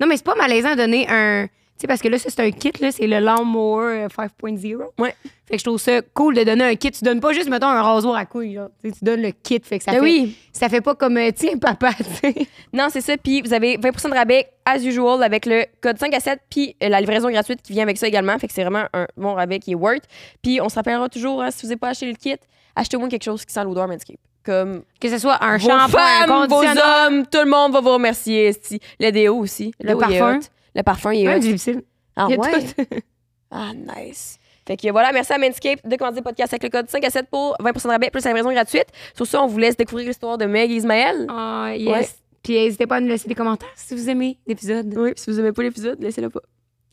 non, 0.00 0.06
mais 0.06 0.16
c'est 0.16 0.24
pas 0.26 0.34
malaisant 0.34 0.72
de 0.72 0.76
donner 0.76 1.06
un. 1.08 1.46
Tu 1.76 1.80
sais, 1.80 1.86
parce 1.88 2.00
que 2.00 2.06
là, 2.06 2.18
ça, 2.20 2.30
c'est 2.30 2.40
un 2.40 2.52
kit, 2.52 2.70
là, 2.80 2.92
c'est 2.92 3.06
le 3.08 3.18
Lawnmower 3.18 4.04
euh, 4.04 4.08
5.0. 4.08 4.76
Ouais. 4.96 5.12
Fait 5.44 5.54
que 5.54 5.58
je 5.58 5.64
trouve 5.64 5.80
ça 5.80 6.02
cool 6.14 6.36
de 6.36 6.44
donner 6.44 6.62
un 6.62 6.74
kit. 6.76 6.92
Tu 6.92 7.04
donnes 7.04 7.18
pas 7.20 7.32
juste, 7.32 7.48
mettons, 7.48 7.66
un 7.66 7.82
rasoir 7.82 8.14
à 8.14 8.24
couilles, 8.26 8.54
là. 8.54 8.68
Tu 8.80 8.92
donnes 9.02 9.22
le 9.22 9.32
kit. 9.32 9.60
Fait 9.60 9.78
que 9.78 9.84
ça 9.84 9.90
Ben 9.90 9.98
fait. 9.98 10.02
oui. 10.04 10.36
Ça 10.52 10.68
fait 10.68 10.80
pas 10.80 10.94
comme, 10.94 11.16
euh, 11.16 11.30
tiens, 11.34 11.58
papa, 11.58 11.90
tu 11.98 12.04
sais. 12.04 12.46
Non, 12.72 12.86
c'est 12.90 13.00
ça. 13.00 13.16
Puis 13.16 13.42
vous 13.42 13.52
avez 13.52 13.76
20 13.76 13.90
de 14.08 14.14
rabais, 14.14 14.46
as 14.64 14.78
usual, 14.84 15.20
avec 15.24 15.46
le 15.46 15.64
code 15.80 15.98
5 15.98 16.14
à 16.14 16.20
7, 16.20 16.38
puis 16.48 16.76
euh, 16.80 16.88
la 16.88 17.00
livraison 17.00 17.28
gratuite 17.28 17.60
qui 17.60 17.72
vient 17.72 17.82
avec 17.82 17.98
ça 17.98 18.06
également. 18.06 18.38
Fait 18.38 18.46
que 18.46 18.52
c'est 18.52 18.62
vraiment 18.62 18.84
un 18.92 19.06
bon 19.16 19.34
rabais 19.34 19.58
qui 19.58 19.72
est 19.72 19.76
worth. 19.76 20.04
Puis 20.42 20.60
on 20.60 20.68
se 20.68 20.76
rappellera 20.76 21.08
toujours, 21.08 21.42
hein, 21.42 21.50
si 21.50 21.62
vous 21.62 21.68
n'avez 21.70 21.78
pas 21.80 21.88
acheté 21.88 22.06
le 22.06 22.14
kit, 22.14 22.36
achetez 22.76 22.96
au 22.96 23.00
moins 23.00 23.08
quelque 23.08 23.24
chose 23.24 23.44
qui 23.44 23.52
sent 23.52 23.64
l'odeur 23.64 23.88
Manscape. 23.88 24.16
Comme 24.44 24.82
Que 25.00 25.08
ce 25.08 25.18
soit 25.18 25.42
un 25.42 25.56
vos 25.56 25.68
shampoing, 25.68 26.00
un 26.02 26.26
femmes, 26.26 26.46
vos 26.48 26.62
hommes, 26.62 27.26
tout 27.26 27.38
le 27.38 27.50
monde 27.50 27.72
va 27.72 27.80
vous 27.80 27.92
remercier. 27.94 28.46
esti. 28.48 28.78
Le 29.00 29.10
déo 29.10 29.36
aussi. 29.36 29.72
Le 29.80 29.96
parfum. 29.96 30.40
Le 30.74 30.82
parfum, 30.82 31.12
il 31.12 31.24
est 31.24 31.28
Ouais, 31.28 31.40
difficile. 31.40 31.82
Ah 32.16 32.26
Il 32.30 32.38
ouais? 32.38 32.50
Ah, 33.50 33.70
nice. 33.72 34.38
Fait 34.66 34.76
que 34.76 34.90
voilà, 34.90 35.12
merci 35.12 35.32
à 35.32 35.38
Manscape 35.38 35.86
de 35.86 35.96
commander 35.96 36.18
le 36.18 36.24
podcast 36.24 36.52
avec 36.52 36.64
le 36.64 36.70
code 36.70 36.88
5 36.90 37.04
à 37.04 37.10
7 37.10 37.26
pour 37.30 37.54
20 37.60 37.72
de 37.72 37.88
rabais 37.88 38.10
plus 38.10 38.24
la 38.24 38.30
livraison 38.32 38.50
gratuite. 38.52 38.86
Sur 39.14 39.26
ça, 39.26 39.42
on 39.42 39.46
vous 39.46 39.58
laisse 39.58 39.76
découvrir 39.76 40.08
l'histoire 40.08 40.38
de 40.38 40.46
Meg 40.46 40.70
et 40.72 40.74
Ismaël. 40.76 41.26
Ah, 41.28 41.72
yes. 41.76 41.88
Ouais. 41.88 42.08
Puis 42.42 42.54
n'hésitez 42.54 42.86
pas 42.86 42.96
à 42.96 43.00
nous 43.00 43.08
laisser 43.08 43.28
des 43.28 43.34
commentaires 43.34 43.68
si 43.76 43.94
vous 43.94 44.08
aimez 44.10 44.38
l'épisode. 44.46 44.92
Oui, 44.96 45.12
si 45.16 45.30
vous 45.30 45.38
aimez 45.38 45.52
pas 45.52 45.62
l'épisode, 45.62 46.02
laissez-le 46.02 46.30
pas. 46.30 46.40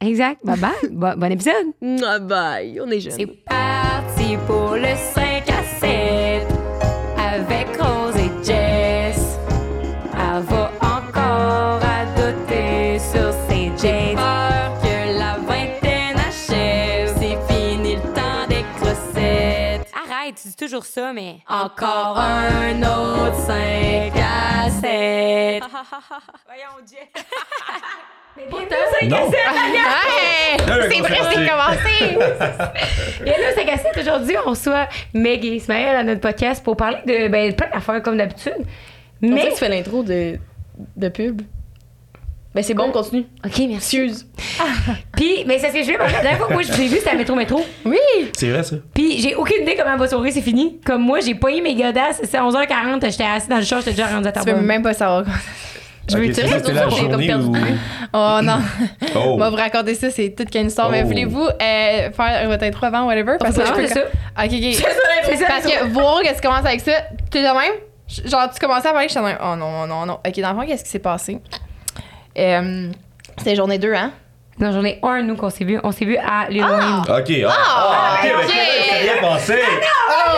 Exact. 0.02 0.40
Bye 0.44 0.60
bye. 0.60 0.72
bon, 0.92 1.14
bon 1.18 1.32
épisode. 1.32 1.68
Ah, 2.06 2.20
bye. 2.20 2.80
On 2.82 2.90
est 2.92 3.00
jeunes. 3.00 3.14
C'est 3.18 3.26
parti 3.26 4.38
pour 4.48 4.76
le 4.76 4.96
5 5.16 5.31
Dis 20.44 20.56
toujours 20.56 20.86
ça, 20.86 21.14
mais. 21.14 21.38
Encore 21.48 22.18
un 22.18 22.82
autre 22.82 23.36
5 23.36 24.12
à 24.16 24.70
7. 24.70 25.64
Voyons. 26.48 26.72
Non. 29.08 29.30
C'est 29.30 31.00
vrai, 31.00 31.18
c'est 31.34 31.48
commencé! 31.48 32.16
Et 33.26 33.30
là, 33.30 33.48
c'est 33.56 33.66
cassette. 33.66 33.98
Aujourd'hui, 34.00 34.36
on 34.46 34.50
reçoit 34.52 34.88
Meg 35.14 35.44
et 35.46 35.56
Ismaël 35.56 35.96
à 35.98 36.04
notre 36.04 36.22
podcast 36.22 36.64
pour 36.64 36.78
parler 36.78 37.00
de 37.06 37.28
ben, 37.28 37.54
plein 37.54 37.70
d'affaires 37.70 38.02
comme 38.02 38.18
d'habitude. 38.18 38.56
On 39.22 39.28
dirait 39.28 39.36
Mais. 39.44 39.48
que 39.50 39.54
tu 39.54 39.60
fais 39.60 39.70
l'intro 39.70 40.02
de, 40.04 40.40
de 40.96 41.10
pub. 41.10 41.42
Ben 42.54 42.62
c'est 42.64 42.74
bon, 42.74 42.92
continue. 42.92 43.26
Ok, 43.46 43.62
merci. 43.70 43.98
Excuse. 44.02 44.28
Puis, 45.16 45.46
mais 45.48 45.58
c'est 45.58 45.70
ce 45.70 45.74
que 45.74 45.84
je 45.84 45.88
vais 45.92 45.98
La 45.98 46.10
dernière 46.10 46.38
fois 46.38 46.48
que 46.48 46.54
moi, 46.54 46.62
je 46.64 46.72
vous 46.74 46.82
ai 46.82 46.88
vu, 46.88 46.98
c'était 46.98 47.12
à 47.12 47.16
Métro 47.16 47.34
Métro. 47.36 47.66
Oui! 47.86 47.98
C'est 48.38 48.50
vrai, 48.50 48.62
ça. 48.64 48.76
Puis, 48.94 49.22
j'ai 49.22 49.36
aucune 49.36 49.62
idée 49.62 49.76
comment 49.78 49.96
va 49.96 50.08
soirée, 50.08 50.32
c'est 50.32 50.42
fini. 50.42 50.80
Comme 50.86 51.02
moi, 51.04 51.22
j'ai 51.22 51.34
pogné 51.34 51.62
mes 51.62 51.76
godasses. 51.76 52.20
C'est 52.24 52.38
11h40, 52.38 53.10
j'étais 53.10 53.24
assis 53.24 53.48
dans 53.48 53.56
le 53.58 53.64
char, 53.64 53.80
j'étais 53.80 53.92
déjà 53.92 54.08
rendu 54.08 54.28
à 54.28 54.32
ta 54.34 54.42
Tu 54.42 54.52
peux 54.54 54.60
même 54.60 54.82
pas 54.84 54.94
savoir. 54.94 55.24
Je 56.10 56.18
veux 56.18 56.26
la 56.28 56.34
j'ai 56.34 56.44
comme 56.74 56.90
journée 56.90 57.28
perdu. 57.28 57.46
où... 57.46 57.56
Oh 58.14 58.40
non, 58.44 58.58
Oh. 59.16 59.20
on 59.20 59.38
va 59.38 59.50
vous 59.50 59.56
raconter 59.56 59.96
ça, 59.96 60.10
c'est 60.10 60.32
toute 60.36 60.50
qu'une 60.50 60.68
histoire. 60.68 60.90
Mais 60.90 61.04
Oh. 61.04 61.08
voulez-vous 61.08 61.46
euh, 61.48 62.12
faire 62.12 62.48
votre 62.50 62.64
intro 62.66 62.86
avant, 62.88 63.06
whatever? 63.06 63.38
Parce 63.40 63.56
que 63.56 63.62
je 63.66 63.88
ça. 63.88 64.02
Ok, 64.38 64.52
ok. 64.52 64.74
C'est 65.24 65.38
ça, 65.38 65.46
Parce 65.48 65.66
que 65.66 65.86
voir 65.94 66.22
que 66.22 66.34
tu 66.36 66.42
commences 66.42 66.66
avec 66.66 66.82
ça, 66.82 66.92
tu 67.32 67.38
es 67.38 67.42
de 67.42 67.48
même? 67.48 67.74
Genre, 68.26 68.50
tu 68.54 68.60
commençais 68.60 68.90
à 68.90 68.92
parler, 68.92 69.08
je 69.08 69.14
suis 69.14 69.22
de 69.22 69.26
même. 69.26 69.38
Oh 69.42 69.56
non, 69.56 69.88
non, 69.88 70.06
non. 70.06 70.20
Ok, 70.28 70.38
dans 70.42 70.52
le 70.52 70.60
fond, 70.60 70.66
qu'est-ce 70.68 70.84
qui 70.84 70.90
s'est 70.90 71.00
passé? 71.00 71.40
Euh, 72.38 72.90
C'était 73.38 73.56
journée 73.56 73.78
2, 73.80 73.94
hein? 73.94 74.12
Non, 74.60 74.84
ai 74.86 75.00
un, 75.02 75.24
nous, 75.24 75.36
qu'on 75.36 75.50
s'est 75.50 75.64
vu. 75.64 75.80
On 75.84 75.92
s'est 75.92 76.06
vu 76.06 76.18
à 76.18 76.48
Lil 76.50 76.64
Wayne. 76.64 77.02
OK. 77.02 77.32
Ah, 77.48 77.54
ah, 77.58 78.20
ok, 78.24 78.32
ok. 78.36 78.44
ok, 78.46 78.52
c'est 78.92 79.04
bien 79.04 79.22
passé. 79.22 79.60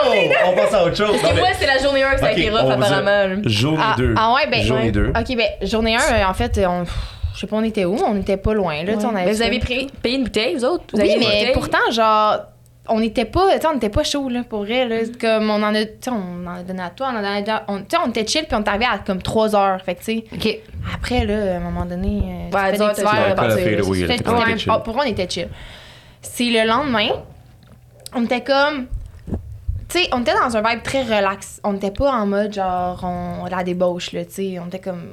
Oh, 0.06 0.10
on 0.48 0.54
passe 0.56 0.74
à 0.74 0.86
autre 0.86 0.96
chose. 0.96 1.18
Parce 1.22 1.34
que 1.34 1.40
moi, 1.40 1.50
c'est 1.60 1.66
la 1.66 1.78
journée 1.80 2.04
1 2.04 2.12
que 2.14 2.20
ça 2.22 2.28
a 2.28 2.32
été 2.32 2.50
rough, 2.50 2.70
apparemment. 2.72 3.42
Journée 3.46 3.84
Ah, 3.84 3.96
2. 3.98 4.14
ah 4.18 4.34
ouais, 4.36 4.48
ben. 4.50 4.62
Journée 4.64 4.84
ouais. 4.86 4.92
2. 4.92 5.08
Ok, 5.10 5.36
ben, 5.36 5.68
journée 5.68 5.98
1, 5.98 6.30
en 6.30 6.34
fait, 6.34 6.60
on. 6.66 6.86
Je 7.34 7.40
sais 7.40 7.48
pas, 7.48 7.56
on 7.58 7.64
était 7.64 7.84
où? 7.86 7.98
On 8.06 8.16
était 8.20 8.38
pas 8.38 8.54
loin, 8.54 8.84
là. 8.84 8.94
tu 8.94 9.00
sais, 9.02 9.06
On 9.08 9.16
avait 9.16 9.26
Mais 9.26 9.34
vous 9.34 9.42
avez 9.42 9.60
pris- 9.60 9.88
payé 10.04 10.18
une 10.18 10.24
bouteille, 10.24 10.56
vous 10.56 10.66
autres? 10.66 10.84
Vous 10.94 11.02
Oui, 11.02 11.16
mais 11.20 11.52
pourtant, 11.54 11.80
genre, 11.92 12.38
on 12.90 13.00
n'était 13.00 13.26
pas, 13.26 13.58
tu 13.60 13.66
on 13.68 13.74
n'était 13.76 13.90
pas 13.90 14.04
chaud, 14.04 14.28
là, 14.30 14.44
pour 14.44 14.66
vrai, 14.66 14.88
là. 14.88 14.98
Comme 15.20 15.50
on 15.50 15.64
en 15.64 15.74
a, 15.74 15.86
tu 15.86 16.10
on 16.10 16.46
en 16.48 16.56
a 16.56 16.64
donné 16.64 16.84
à 16.84 16.90
toi, 16.90 17.08
on 17.14 17.16
en 17.18 17.24
a 17.24 17.40
donné 17.40 17.50
à- 17.50 17.64
on, 17.70 17.80
tu 17.82 17.96
on 18.04 18.10
était 18.10 18.28
chill, 18.28 18.44
puis 18.46 18.56
on 18.56 18.64
est 18.64 18.68
arrivé 18.68 18.86
à 18.86 18.98
comme 19.00 19.22
3 19.22 19.56
heures. 19.56 19.82
Fait 19.82 19.96
que, 19.96 20.00
tu 20.04 20.06
sais, 20.06 20.24
OK. 20.34 20.60
après, 20.94 21.26
là, 21.26 21.54
à 21.54 21.58
un 21.58 21.60
moment 21.60 21.86
donné, 21.86 22.08
euh, 22.08 22.50
tu 22.50 22.56
Ouais, 22.58 22.72
fais 22.72 22.78
des 22.78 22.84
chill. 24.58 24.70
ah, 24.72 24.80
Pour 24.80 24.96
on 24.98 25.04
était 25.04 25.30
chill. 25.30 25.48
C'est 26.22 26.46
le 26.50 26.68
lendemain, 26.68 27.10
on 28.14 28.24
était 28.26 28.42
comme. 28.42 28.88
Tu 29.90 30.00
sais, 30.00 30.10
on 30.12 30.22
était 30.22 30.34
dans 30.34 30.56
un 30.58 30.62
vibe 30.70 30.82
très 30.84 31.04
relax. 31.04 31.62
On 31.64 31.74
n'était 31.74 31.92
pas 31.92 32.12
en 32.12 32.26
mode 32.26 32.54
genre, 32.54 33.00
on 33.04 33.46
la 33.46 33.64
débauche, 33.64 34.12
là, 34.12 34.26
tu 34.26 34.32
sais. 34.34 34.60
On 34.60 34.68
était 34.68 34.80
comme. 34.80 35.04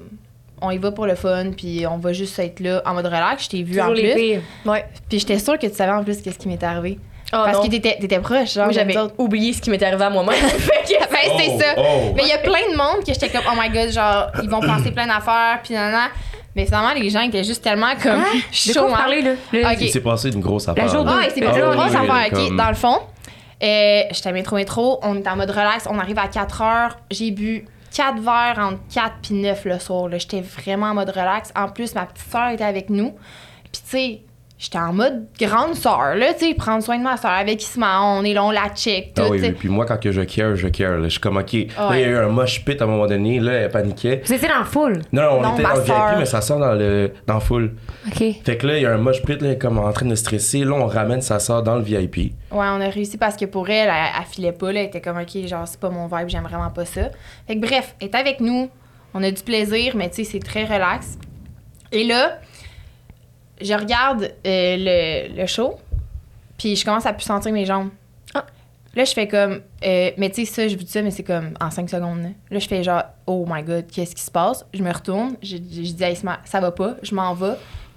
On 0.62 0.70
y 0.70 0.78
va 0.78 0.90
pour 0.92 1.06
le 1.06 1.14
fun, 1.14 1.52
puis 1.56 1.86
on 1.86 1.96
va 1.98 2.12
juste 2.12 2.38
être 2.38 2.60
là 2.60 2.82
en 2.84 2.92
mode 2.94 3.06
relax. 3.06 3.44
Je 3.44 3.48
t'ai 3.50 3.62
vu 3.62 3.80
en 3.80 3.88
les 3.92 4.12
plus. 4.12 4.14
pires. 4.20 4.42
Ouais. 4.66 4.84
Puis 5.08 5.18
j'étais 5.20 5.38
sûre 5.38 5.58
que 5.58 5.66
tu 5.66 5.74
savais 5.74 5.92
en 5.92 6.04
plus 6.04 6.20
qu'est-ce 6.20 6.38
qui 6.38 6.48
m'était 6.48 6.66
arrivé. 6.66 6.98
Oh, 7.32 7.36
Parce 7.44 7.58
non. 7.58 7.62
que 7.64 7.68
t'étais, 7.68 7.96
t'étais 8.00 8.18
proche, 8.18 8.54
genre. 8.54 8.72
J'avais 8.72 8.94
oublié 9.18 9.52
ce 9.52 9.60
qui 9.60 9.70
m'était 9.70 9.86
arrivé 9.86 10.02
à 10.04 10.10
moi-même. 10.10 10.34
Fait 10.34 10.82
que, 10.82 10.98
ben, 10.98 11.06
c'est 11.38 11.50
Oh, 11.54 11.60
ça. 11.60 11.66
oh. 11.78 12.12
Mais 12.16 12.22
il 12.24 12.28
y 12.28 12.32
a 12.32 12.38
plein 12.38 12.70
de 12.72 12.76
monde 12.76 13.04
que 13.04 13.12
j'étais 13.12 13.28
comme, 13.28 13.44
oh 13.48 13.54
my 13.56 13.68
god, 13.70 13.90
genre, 13.92 14.26
ils 14.42 14.50
vont 14.50 14.60
penser 14.60 14.90
plein 14.90 15.06
d'affaires, 15.06 15.60
puis 15.62 15.74
nanana. 15.74 16.08
Mais 16.56 16.64
finalement, 16.66 16.92
les 16.92 17.08
gens 17.10 17.20
étaient 17.20 17.44
juste 17.44 17.62
tellement 17.62 17.92
comme 18.02 18.20
quoi 18.72 18.82
vous 18.82 18.88
hein. 18.88 18.96
parlez, 18.96 19.22
là? 19.22 19.30
Le- 19.52 19.64
Ok. 19.64 19.76
Il 19.80 19.90
s'est 19.90 20.00
passé 20.00 20.30
une 20.30 20.40
grosse 20.40 20.68
affaire. 20.68 20.88
jour 20.88 21.04
là. 21.04 21.12
de- 21.12 21.18
Ah, 21.18 21.22
c'est 21.32 21.44
Ah, 21.46 21.54
une 21.56 21.60
grosse 21.76 21.90
oui, 21.90 21.96
affaire, 21.96 22.30
comme- 22.30 22.46
ok. 22.46 22.56
Dans 22.56 22.68
le 22.68 22.74
fond, 22.74 22.98
euh, 23.62 24.02
j'étais 24.10 24.28
à 24.28 24.32
métro 24.32 24.56
métro, 24.56 24.98
on 25.02 25.16
est 25.16 25.28
en 25.28 25.36
mode 25.36 25.50
relax, 25.50 25.86
on 25.88 25.98
arrive 26.00 26.18
à 26.18 26.26
4 26.26 26.62
heures, 26.62 26.98
j'ai 27.12 27.30
bu 27.30 27.66
4 27.94 28.18
verres 28.20 28.58
entre 28.58 28.80
4 28.92 29.14
puis 29.22 29.34
9 29.34 29.64
le 29.66 29.78
soir. 29.78 30.08
là. 30.08 30.18
J'étais 30.18 30.40
vraiment 30.40 30.86
en 30.86 30.94
mode 30.94 31.10
relax. 31.10 31.52
En 31.54 31.68
plus, 31.68 31.94
ma 31.94 32.06
petite 32.06 32.30
soeur 32.32 32.48
était 32.50 32.64
avec 32.64 32.90
nous. 32.90 33.12
Puis 33.72 33.82
tu 33.84 33.90
sais, 33.90 34.20
j'étais 34.60 34.78
en 34.78 34.92
mode 34.92 35.24
grande 35.40 35.74
sœur, 35.74 36.14
là, 36.16 36.34
tu 36.34 36.46
sais, 36.48 36.54
prendre 36.54 36.82
soin 36.84 36.98
de 36.98 37.02
ma 37.02 37.16
sœur 37.16 37.30
avec 37.30 37.62
Isma, 37.62 38.02
on 38.02 38.22
est 38.24 38.34
là, 38.34 38.44
on 38.44 38.50
la 38.50 38.68
check, 38.68 39.14
tout, 39.14 39.22
Ah 39.24 39.28
oui, 39.30 39.38
oui, 39.40 39.52
puis 39.52 39.70
moi, 39.70 39.86
quand 39.86 39.98
que 39.98 40.12
je 40.12 40.20
care, 40.20 40.54
je 40.54 40.68
care. 40.68 40.98
là. 40.98 41.04
Je 41.04 41.08
suis 41.08 41.18
comme, 41.20 41.38
OK. 41.38 41.52
Là, 41.52 41.90
il 41.94 42.00
y 42.00 42.04
a 42.04 42.08
eu 42.08 42.16
un 42.18 42.28
mosh 42.28 42.62
pit 42.64 42.78
à 42.80 42.84
un 42.84 42.88
moment 42.88 43.06
donné. 43.06 43.40
Là, 43.40 43.52
elle 43.52 43.70
paniquait. 43.70 44.20
Vous 44.24 44.32
étiez 44.34 44.48
dans 44.48 44.58
la 44.58 44.64
foule? 44.64 45.00
Non, 45.12 45.22
non, 45.22 45.28
on 45.38 45.40
Non, 45.42 45.54
était 45.54 45.62
dans 45.62 45.68
le 45.70 45.76
VIP, 45.80 45.86
sœur. 45.86 46.18
mais 46.18 46.26
ça 46.26 46.40
sort 46.42 46.58
dans 46.60 46.74
le 46.74 47.10
dans 47.26 47.34
la 47.34 47.40
foule. 47.40 47.72
OK. 48.06 48.22
Fait 48.44 48.56
que 48.58 48.66
là, 48.66 48.76
il 48.76 48.82
y 48.82 48.86
a 48.86 48.92
un 48.92 48.98
mosh 48.98 49.22
pit, 49.22 49.40
là, 49.40 49.48
elle 49.48 49.58
comme 49.58 49.78
en 49.78 49.90
train 49.92 50.06
de 50.06 50.14
stresser. 50.14 50.64
Là, 50.64 50.74
on 50.74 50.86
ramène 50.86 51.22
sa 51.22 51.38
soeur 51.38 51.62
dans 51.62 51.76
le 51.76 51.82
VIP. 51.82 52.16
Ouais, 52.16 52.32
on 52.52 52.80
a 52.82 52.88
réussi 52.90 53.16
parce 53.16 53.36
que 53.36 53.46
pour 53.46 53.68
elle, 53.70 53.88
elle, 53.88 53.94
elle 54.18 54.26
filait 54.30 54.52
pas, 54.52 54.72
là, 54.72 54.80
elle 54.80 54.86
était 54.88 55.00
comme, 55.00 55.16
OK, 55.18 55.46
genre, 55.46 55.66
c'est 55.66 55.80
pas 55.80 55.88
mon 55.88 56.06
vibe, 56.06 56.28
j'aime 56.28 56.44
vraiment 56.44 56.70
pas 56.70 56.84
ça. 56.84 57.08
Fait 57.46 57.56
que 57.56 57.60
bref, 57.66 57.94
elle 58.00 58.08
est 58.08 58.14
avec 58.14 58.40
nous, 58.40 58.68
on 59.14 59.22
a 59.22 59.30
du 59.30 59.42
plaisir, 59.42 59.94
mais 59.96 60.10
tu 60.10 60.16
sais, 60.16 60.32
c'est 60.32 60.38
très 60.40 60.64
relax. 60.64 61.16
Et 61.92 62.04
là, 62.04 62.38
je 63.60 63.74
regarde 63.74 64.32
euh, 64.46 64.76
le, 64.78 65.36
le 65.40 65.46
show, 65.46 65.78
puis 66.58 66.76
je 66.76 66.84
commence 66.84 67.06
à 67.06 67.12
plus 67.12 67.24
sentir 67.24 67.52
mes 67.52 67.64
jambes. 67.64 67.90
Ah. 68.34 68.44
Là, 68.94 69.04
je 69.04 69.12
fais 69.12 69.28
comme, 69.28 69.60
euh, 69.84 70.10
mais 70.16 70.30
tu 70.30 70.44
sais, 70.44 70.52
ça, 70.52 70.68
je 70.68 70.76
vous 70.76 70.82
dis 70.82 70.90
ça, 70.90 71.02
mais 71.02 71.10
c'est 71.10 71.22
comme 71.22 71.50
en 71.60 71.70
5 71.70 71.88
secondes. 71.88 72.22
Là. 72.22 72.28
Là, 72.50 72.58
je 72.58 72.66
fais 72.66 72.82
genre, 72.82 73.04
oh 73.26 73.46
my 73.48 73.62
god, 73.62 73.86
qu'est-ce 73.86 74.14
qui 74.14 74.22
se 74.22 74.30
passe? 74.30 74.66
Je 74.74 74.82
me 74.82 74.92
retourne, 74.92 75.36
je, 75.42 75.56
je, 75.56 75.82
je 75.84 75.92
dis 75.92 76.04
à 76.04 76.10
Isma, 76.10 76.40
ça 76.44 76.60
va 76.60 76.70
pas, 76.72 76.96
je 77.02 77.14
m'en 77.14 77.34
vais. 77.34 77.54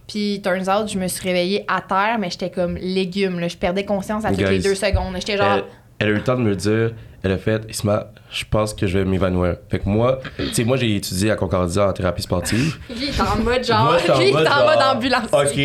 Puis, 0.08 0.42
turns 0.44 0.70
out, 0.70 0.90
je 0.90 1.00
me 1.00 1.08
suis 1.08 1.24
réveillée 1.24 1.66
à 1.68 1.82
terre, 1.82 2.18
mais 2.20 2.30
j'étais 2.30 2.52
comme 2.52 2.76
légume. 2.76 3.40
Là. 3.40 3.48
Je 3.48 3.58
perdais 3.58 3.86
conscience 3.86 4.26
à 4.26 4.30
toutes 4.30 4.50
les 4.50 4.60
deux 4.60 4.76
secondes. 4.76 5.16
J'étais 5.16 5.38
genre, 5.38 5.54
Elle, 5.54 5.64
elle 6.00 6.08
a 6.08 6.12
eu 6.12 6.16
le 6.16 6.24
temps 6.24 6.36
de 6.36 6.42
me 6.42 6.56
dire. 6.56 6.94
Elle 7.24 7.32
a 7.32 7.38
fait, 7.38 7.62
Isma, 7.70 8.08
je 8.30 8.44
pense 8.50 8.74
que 8.74 8.86
je 8.86 8.98
vais 9.00 9.06
m'évanouir. 9.06 9.56
Fait 9.70 9.80
que 9.80 9.88
moi, 9.88 10.20
tu 10.38 10.54
sais, 10.54 10.64
moi, 10.66 10.76
j'ai 10.78 10.96
étudié 10.98 11.32
à 11.32 11.36
Concordia 11.38 11.88
en 11.88 11.94
thérapie 11.94 12.22
sportive. 12.22 12.78
lui, 12.90 12.96
il 13.02 13.10
est 13.10 13.22
en 13.22 13.38
mode 13.44 13.64
genre, 13.64 13.86
Moi, 13.86 13.98
lui, 13.98 14.04
il 14.30 14.30
est 14.30 14.36
en 14.36 14.44
genre, 14.44 14.66
mode 14.66 14.96
ambulance. 14.98 15.28
OK, 15.32 15.58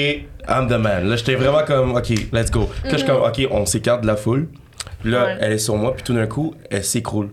I'm 0.49 0.69
the 0.69 0.79
man. 0.81 1.09
Là, 1.09 1.17
j'étais 1.17 1.35
vraiment 1.35 1.65
comme, 1.67 1.97
OK, 1.97 2.11
let's 2.33 2.51
go. 2.51 2.69
Là, 2.85 2.91
je 2.93 2.97
suis 2.99 3.07
comme, 3.07 3.23
OK, 3.23 3.47
on 3.51 3.67
s'écarte 3.67 4.03
de 4.03 4.07
la 4.07 4.17
foule. 4.17 4.49
Puis 5.01 5.11
là, 5.11 5.25
Ouais. 5.25 5.37
elle 5.41 5.53
est 5.53 5.59
sur 5.59 5.77
moi, 5.77 5.95
puis 5.95 6.03
tout 6.05 6.15
d'un 6.15 6.27
coup, 6.27 6.55
elle 6.71 6.85
s'écroule. 6.85 7.31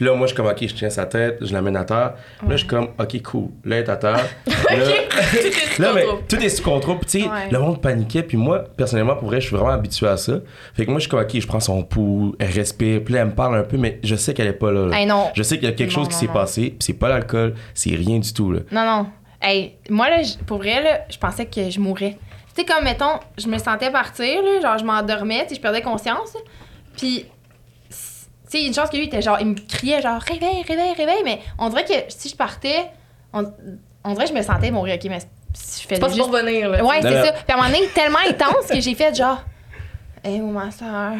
Puis 0.00 0.06
là, 0.08 0.14
moi, 0.14 0.26
je 0.26 0.28
suis 0.32 0.36
comme, 0.36 0.46
OK, 0.46 0.56
je 0.66 0.72
tiens 0.74 0.88
sa 0.88 1.04
tête, 1.04 1.36
je 1.42 1.52
l'amène 1.52 1.76
à 1.76 1.84
terre. 1.84 2.14
Là, 2.42 2.52
je 2.52 2.56
suis 2.56 2.66
comme, 2.66 2.88
OK, 2.98 3.20
cool. 3.22 3.48
Là, 3.66 3.76
elle 3.76 3.82
est 3.84 3.88
à 3.90 3.96
terre. 3.96 4.24
Là, 4.70 4.76
là, 5.78 5.92
mais 5.94 6.04
tout 6.26 6.36
est 6.36 6.48
sous 6.48 6.62
contrôle. 6.62 6.96
Puis, 7.00 7.06
tu 7.10 7.20
sais, 7.24 7.28
Ouais. 7.28 7.50
le 7.50 7.58
monde 7.58 7.82
paniquait. 7.82 8.22
Puis 8.22 8.38
moi, 8.38 8.60
personnellement, 8.76 9.16
pour 9.16 9.28
vrai, 9.28 9.42
je 9.42 9.48
suis 9.48 9.56
vraiment 9.56 9.72
habitué 9.72 10.06
à 10.06 10.16
ça. 10.16 10.34
Fait 10.74 10.86
que 10.86 10.90
moi, 10.90 10.98
je 11.00 11.02
suis 11.02 11.10
comme, 11.10 11.20
OK, 11.20 11.38
je 11.38 11.46
prends 11.46 11.60
son 11.60 11.82
pouls, 11.82 12.34
elle 12.38 12.48
respire. 12.50 13.02
Puis 13.04 13.12
là, 13.12 13.20
elle 13.20 13.26
me 13.26 13.32
parle 13.34 13.56
un 13.56 13.62
peu, 13.62 13.76
mais 13.76 14.00
je 14.02 14.14
sais 14.16 14.32
qu'elle 14.32 14.46
est 14.46 14.52
pas 14.54 14.70
là. 14.72 14.86
là. 14.86 14.98
Hey, 14.98 15.04
non. 15.04 15.28
Je 15.34 15.42
sais 15.42 15.58
qu'il 15.58 15.68
y 15.68 15.70
a 15.70 15.74
quelque 15.74 15.90
Non, 15.90 15.96
chose 16.04 16.08
qui 16.08 16.14
s'est 16.14 16.28
passé. 16.28 16.62
Puis 16.70 16.78
c'est 16.80 16.92
pas 16.94 17.10
l'alcool, 17.10 17.54
c'est 17.74 17.90
rien 17.94 18.18
du 18.20 18.32
tout, 18.32 18.52
là. 18.52 18.60
Non, 18.72 18.84
non. 18.84 19.06
Hey, 19.42 19.74
moi, 19.90 20.08
là, 20.08 20.22
j- 20.22 20.36
pour 20.46 20.58
vrai, 20.58 20.82
là, 20.82 21.00
je 21.10 21.18
pensais 21.18 21.44
que 21.46 21.68
je 21.70 21.78
mourrais. 21.78 22.16
Tu 22.54 22.62
sais, 22.62 22.64
comme, 22.64 22.84
mettons, 22.84 23.20
je 23.38 23.46
me 23.48 23.58
sentais 23.58 23.90
partir, 23.90 24.42
là, 24.42 24.60
genre, 24.62 24.78
je 24.78 24.84
m'endormais, 24.84 25.42
tu 25.42 25.50
sais, 25.50 25.54
je 25.56 25.60
perdais 25.60 25.82
conscience. 25.82 26.36
Puis, 26.96 27.26
tu 28.50 28.58
sais, 28.58 28.64
une 28.66 28.74
chance 28.74 28.90
que 28.90 28.96
lui, 28.96 29.04
il 29.04 29.06
était 29.08 29.22
genre, 29.22 29.38
il 29.40 29.46
me 29.46 29.54
criait, 29.54 30.02
genre, 30.02 30.20
réveille, 30.20 30.62
réveille, 30.66 30.92
réveille. 30.96 31.22
Mais 31.24 31.40
on 31.58 31.68
dirait 31.68 31.84
que 31.84 31.92
si 32.08 32.28
je 32.28 32.36
partais, 32.36 32.90
on, 33.32 33.44
on 34.04 34.12
dirait 34.12 34.24
que 34.24 34.30
je 34.30 34.34
me 34.36 34.42
sentais 34.42 34.70
mourir, 34.70 34.96
ok, 34.96 35.08
mais 35.08 35.20
si 35.54 35.82
je 35.82 35.88
faisais 35.88 35.94
C'est 35.96 36.00
pas 36.00 36.08
juste. 36.08 36.20
pour 36.20 36.30
venir, 36.32 36.68
là. 36.68 36.84
Ouais, 36.84 37.00
c'est 37.02 37.22
ça. 37.26 37.32
Puis 37.32 37.44
à 37.48 37.54
un 37.54 37.56
moment 37.56 37.68
donné, 37.68 37.86
tellement 37.94 38.18
intense 38.28 38.66
que 38.68 38.80
j'ai 38.80 38.94
fait 38.94 39.14
genre, 39.16 39.42
hé, 40.24 40.40
où 40.40 40.50
ma 40.50 40.70
soeur? 40.70 41.12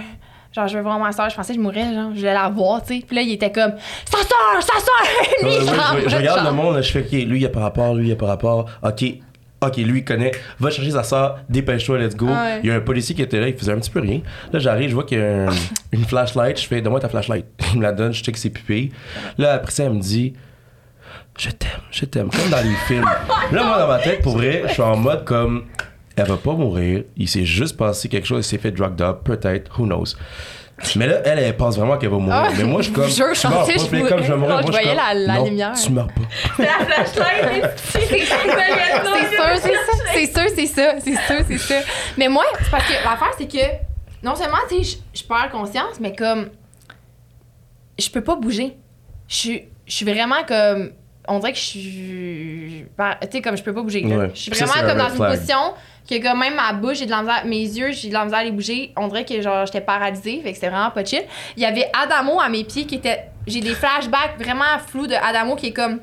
Genre, 0.52 0.66
je 0.66 0.76
veux 0.78 0.82
voir 0.82 0.98
ma 0.98 1.12
soeur. 1.12 1.30
Je 1.30 1.36
pensais 1.36 1.52
que 1.52 1.58
je 1.58 1.62
mourrais, 1.62 1.94
genre, 1.94 2.10
je 2.12 2.18
voulais 2.18 2.34
la 2.34 2.48
voir, 2.48 2.82
tu 2.82 2.96
sais. 2.98 3.04
Puis 3.06 3.14
là, 3.14 3.22
il 3.22 3.30
était 3.32 3.52
comme, 3.52 3.74
sa 4.04 4.18
soeur, 4.18 4.60
sa 4.60 4.80
soeur! 4.80 5.06
Lui, 5.42 5.48
Ouais, 5.48 5.54
il 5.54 5.60
ouais, 5.60 5.66
s'en 5.76 6.08
je, 6.08 6.16
regarde 6.16 6.40
genre. 6.40 6.50
le 6.50 6.56
monde, 6.56 6.82
je 6.82 6.90
fais, 6.90 7.00
OK, 7.02 7.12
lui, 7.12 7.40
il 7.40 7.46
a 7.46 7.48
pas 7.50 7.60
rapport, 7.60 7.94
lui, 7.94 8.08
il 8.08 8.12
a 8.12 8.16
pas 8.16 8.26
rapport. 8.26 8.66
OK, 8.82 9.04
OK, 9.62 9.76
lui, 9.76 9.98
il 9.98 10.04
connaît. 10.04 10.32
Va 10.58 10.70
chercher 10.70 10.90
sa 10.92 11.02
soeur, 11.02 11.38
dépêche-toi, 11.48 11.98
let's 11.98 12.16
go. 12.16 12.26
Ouais. 12.28 12.60
Il 12.62 12.68
y 12.68 12.72
a 12.72 12.76
un 12.76 12.80
policier 12.80 13.14
qui 13.14 13.20
était 13.22 13.40
là, 13.40 13.48
il 13.48 13.54
faisait 13.56 13.72
un 13.72 13.78
petit 13.78 13.90
peu 13.90 14.00
rien. 14.00 14.20
Là, 14.52 14.58
j'arrive, 14.58 14.88
je 14.90 14.94
vois 14.94 15.04
qu'il 15.04 15.18
y 15.18 15.22
a 15.22 15.48
un- 15.48 15.54
une 15.92 16.04
flashlight. 16.04 16.58
Je 16.60 16.66
fais, 16.66 16.80
donne-moi 16.80 17.00
ta 17.00 17.08
flashlight. 17.10 17.44
Il 17.74 17.78
me 17.78 17.82
la 17.82 17.92
donne, 17.92 18.12
je 18.12 18.22
check 18.22 18.36
ses 18.38 18.50
pupilles. 18.50 18.90
Là, 19.36 19.52
après 19.54 19.70
ça, 19.72 19.84
elle 19.84 19.92
me 19.92 20.00
dit, 20.00 20.32
je 21.38 21.50
t'aime, 21.50 21.70
je 21.90 22.04
t'aime, 22.06 22.30
comme 22.30 22.48
dans 22.50 22.62
les 22.62 22.74
films. 22.88 23.04
Là, 23.52 23.64
moi, 23.64 23.78
dans 23.78 23.88
ma 23.88 23.98
tête, 23.98 24.22
pour 24.22 24.36
vrai, 24.36 24.62
je 24.66 24.72
suis 24.72 24.82
en 24.82 24.96
mode 24.96 25.24
comme, 25.24 25.64
elle 26.16 26.26
va 26.26 26.36
pas 26.36 26.52
mourir. 26.52 27.02
Il 27.16 27.28
s'est 27.28 27.44
juste 27.44 27.76
passé 27.76 28.08
quelque 28.08 28.26
chose, 28.26 28.46
il 28.46 28.48
s'est 28.48 28.58
fait 28.58 28.70
drugged 28.72 29.00
up, 29.02 29.20
peut-être, 29.24 29.70
who 29.78 29.84
knows? 29.86 30.14
Mais 30.96 31.06
là, 31.06 31.16
elle, 31.26 31.38
elle 31.40 31.54
pense 31.58 31.76
vraiment 31.76 31.98
qu'elle 31.98 32.08
va 32.08 32.16
mourir. 32.16 32.42
Ah, 32.46 32.48
mais 32.56 32.64
moi, 32.64 32.80
je 32.80 32.84
suis 32.86 32.92
comme, 32.94 33.04
je 33.06 33.12
je 33.12 33.48
meurs 33.48 33.66
pensais 33.66 33.74
comme 34.08 34.22
je 34.22 34.32
vais 34.32 34.36
mourir, 34.38 34.38
mourrais. 34.38 34.52
moi, 34.54 34.62
Je 34.64 34.70
voyais 34.70 34.86
comme, 34.86 34.96
la- 34.96 35.14
la 35.14 35.34
non, 35.34 35.44
lumière. 35.44 35.72
Tu 35.74 35.92
meurs 35.92 36.06
pas. 36.06 36.22
la 36.58 36.86
flashlight. 36.86 37.64
C'est 37.76 38.00
c'est 38.00 38.24
ça. 38.26 39.49
C'est 41.00 41.12
sûr, 41.14 41.20
c'est 41.26 41.36
ça. 41.36 41.44
C'est 41.48 41.58
ça. 41.58 41.80
Mais 42.16 42.28
moi, 42.28 42.44
c'est 42.62 42.70
parce 42.70 42.84
que 42.86 42.92
l'affaire, 42.92 43.32
c'est 43.38 43.46
que 43.50 43.64
non 44.22 44.34
seulement, 44.34 44.56
tu 44.68 44.84
sais, 44.84 44.98
je- 45.14 45.24
perds 45.24 45.50
conscience, 45.50 45.98
mais 46.00 46.14
comme. 46.14 46.50
Je 47.98 48.08
peux 48.10 48.22
pas 48.22 48.36
bouger. 48.36 48.76
Je 49.28 49.34
suis- 49.86 50.04
vraiment 50.04 50.42
comme. 50.46 50.92
On 51.28 51.38
dirait 51.38 51.52
que 51.52 51.58
je 51.58 51.62
suis. 51.64 52.84
Tu 53.20 53.28
sais, 53.30 53.42
comme 53.42 53.56
je 53.56 53.62
peux 53.62 53.74
pas 53.74 53.82
bouger. 53.82 54.04
Ouais. 54.04 54.30
Je 54.34 54.40
suis 54.40 54.54
Ça, 54.54 54.64
vraiment 54.64 54.84
un 54.84 54.88
comme 54.88 54.98
dans 54.98 55.04
red 55.04 55.12
une 55.12 55.16
flag. 55.18 55.30
position 55.34 55.74
que, 56.08 56.22
comme 56.22 56.40
même 56.40 56.54
ma 56.56 56.72
bouche, 56.72 56.98
j'ai 56.98 57.04
de 57.06 57.10
la 57.10 57.20
misère. 57.20 57.44
Mes 57.44 57.60
yeux, 57.62 57.92
j'ai 57.92 58.08
de 58.08 58.14
la 58.14 58.24
misère 58.24 58.38
à 58.40 58.44
les 58.44 58.50
bouger. 58.50 58.92
On 58.96 59.06
dirait 59.08 59.24
que, 59.24 59.40
genre, 59.40 59.64
j'étais 59.66 59.80
paralysée. 59.82 60.40
Fait 60.42 60.50
que 60.50 60.54
c'était 60.54 60.70
vraiment 60.70 60.90
pas 60.90 61.04
chill. 61.04 61.22
Il 61.56 61.62
y 61.62 61.66
avait 61.66 61.88
Adamo 62.02 62.40
à 62.40 62.48
mes 62.48 62.64
pieds 62.64 62.86
qui 62.86 62.96
était. 62.96 63.26
J'ai 63.46 63.60
des 63.60 63.74
flashbacks 63.74 64.38
vraiment 64.38 64.78
flous 64.86 65.06
de 65.06 65.14
Adamo 65.14 65.56
qui 65.56 65.66
est 65.68 65.72
comme. 65.72 66.00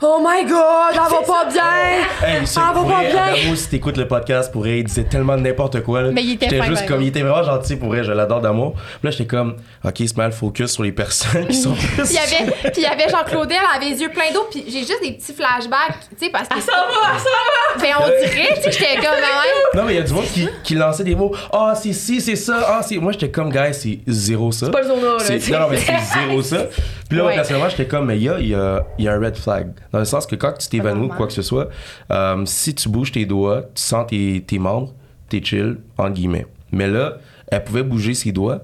Oh 0.00 0.20
my 0.24 0.44
god, 0.48 0.92
elle 0.92 0.98
va 0.98 1.22
pas 1.26 1.44
bien! 1.50 2.28
Hey, 2.28 2.46
c'est 2.46 2.60
Ah, 2.60 2.72
va 2.72 2.82
pas 2.82 3.00
bien. 3.00 3.20
Adamo, 3.34 3.56
si 3.56 3.68
t'écoutes 3.68 3.96
le 3.96 4.06
podcast, 4.06 4.52
pour 4.52 4.60
vrai, 4.62 4.78
il 4.78 4.84
disait 4.84 5.02
tellement 5.02 5.36
de 5.36 5.40
n'importe 5.42 5.82
quoi. 5.82 6.02
là. 6.02 6.10
Mais 6.12 6.22
il 6.22 6.34
était 6.34 6.48
J'étais 6.48 6.66
juste 6.66 6.86
comme, 6.86 7.02
il 7.02 7.08
était 7.08 7.22
vraiment 7.22 7.42
gentil 7.42 7.74
pour 7.74 7.88
vrai, 7.88 8.04
je 8.04 8.12
l'adore 8.12 8.40
d'amour. 8.40 8.74
Puis 8.74 8.84
là, 9.02 9.10
j'étais 9.10 9.26
comme, 9.26 9.56
ok, 9.84 9.98
il 9.98 10.08
se 10.08 10.14
met 10.14 10.26
le 10.26 10.30
focus 10.30 10.70
sur 10.70 10.84
les 10.84 10.92
personnes 10.92 11.48
qui 11.48 11.56
sont 11.56 11.72
plus. 11.74 12.04
Puis 12.04 12.04
il 12.10 12.12
y 12.12 12.18
avait, 12.18 12.52
puis 12.70 12.72
il 12.76 12.82
y 12.82 12.86
avait 12.86 13.08
genre 13.08 13.24
Claudel, 13.24 13.58
elle 13.58 13.76
avait 13.82 13.90
les 13.92 14.00
yeux 14.00 14.10
pleins 14.10 14.30
d'eau, 14.32 14.46
puis 14.48 14.64
j'ai 14.68 14.80
juste 14.80 15.02
des 15.02 15.12
petits 15.14 15.32
flashbacks, 15.34 15.98
tu 16.16 16.26
sais, 16.26 16.30
parce 16.30 16.46
que. 16.48 16.60
Ça 16.60 16.72
va, 16.72 17.18
ça 17.18 17.24
va. 17.24 17.82
Ben, 17.82 17.94
on 18.00 18.06
dirait, 18.06 18.54
tu 18.54 18.62
sais, 18.62 18.70
que 18.70 18.72
j'étais 18.76 18.94
comme 18.96 19.16
même. 19.16 19.74
Non, 19.74 19.82
mais 19.84 19.94
il 19.94 19.96
y 19.96 20.00
a 20.00 20.04
du 20.04 20.12
monde 20.12 20.26
qui, 20.32 20.48
qui 20.62 20.74
lançait 20.76 21.02
des 21.04 21.16
mots. 21.16 21.34
Ah, 21.52 21.74
c'est 21.74 21.92
ci, 21.92 22.20
c'est 22.20 22.36
ça. 22.36 22.56
Ah, 22.68 22.80
c'est. 22.86 22.98
Moi, 22.98 23.10
j'étais 23.12 23.30
comme, 23.32 23.50
gars, 23.50 23.72
c'est 23.72 23.98
zéro 24.06 24.52
ça. 24.52 24.66
C'est 24.66 24.72
pas 24.72 24.82
le 24.82 24.86
zona, 24.88 25.02
là. 25.02 25.18
C'est- 25.18 25.50
Non, 25.50 25.58
non, 25.58 25.66
mais 25.70 25.76
c'est 25.78 25.92
zéro 26.20 26.40
ça. 26.42 26.66
Puis 27.08 27.18
là, 27.18 27.24
Ouais. 27.26 27.34
personnellement, 27.34 27.68
j'étais 27.68 27.86
comme, 27.86 28.06
mais 28.06 28.16
il 28.18 28.22
y 28.24 28.28
a, 28.28 28.38
y, 28.40 28.54
a, 28.54 28.86
y 28.98 29.08
a 29.08 29.14
un 29.14 29.18
red 29.20 29.36
flag. 29.36 29.72
Dans 29.92 29.98
le 29.98 30.04
sens 30.04 30.26
que 30.26 30.36
quand 30.36 30.52
tu 30.52 30.68
t'évanouis 30.68 31.06
ou 31.06 31.08
quoi 31.08 31.26
que 31.26 31.32
ce 31.32 31.42
soit, 31.42 31.68
euh, 32.10 32.42
si 32.44 32.74
tu 32.74 32.88
bouges 32.88 33.12
tes 33.12 33.24
doigts, 33.26 33.62
tu 33.74 33.82
sens 33.82 34.06
tes, 34.08 34.42
tes 34.46 34.58
membres, 34.58 34.92
t'es 35.28 35.42
chill, 35.42 35.78
entre 35.96 36.12
guillemets. 36.14 36.46
Mais 36.72 36.86
là, 36.86 37.18
elle 37.50 37.64
pouvait 37.64 37.82
bouger 37.82 38.12
ses 38.14 38.32
doigts, 38.32 38.60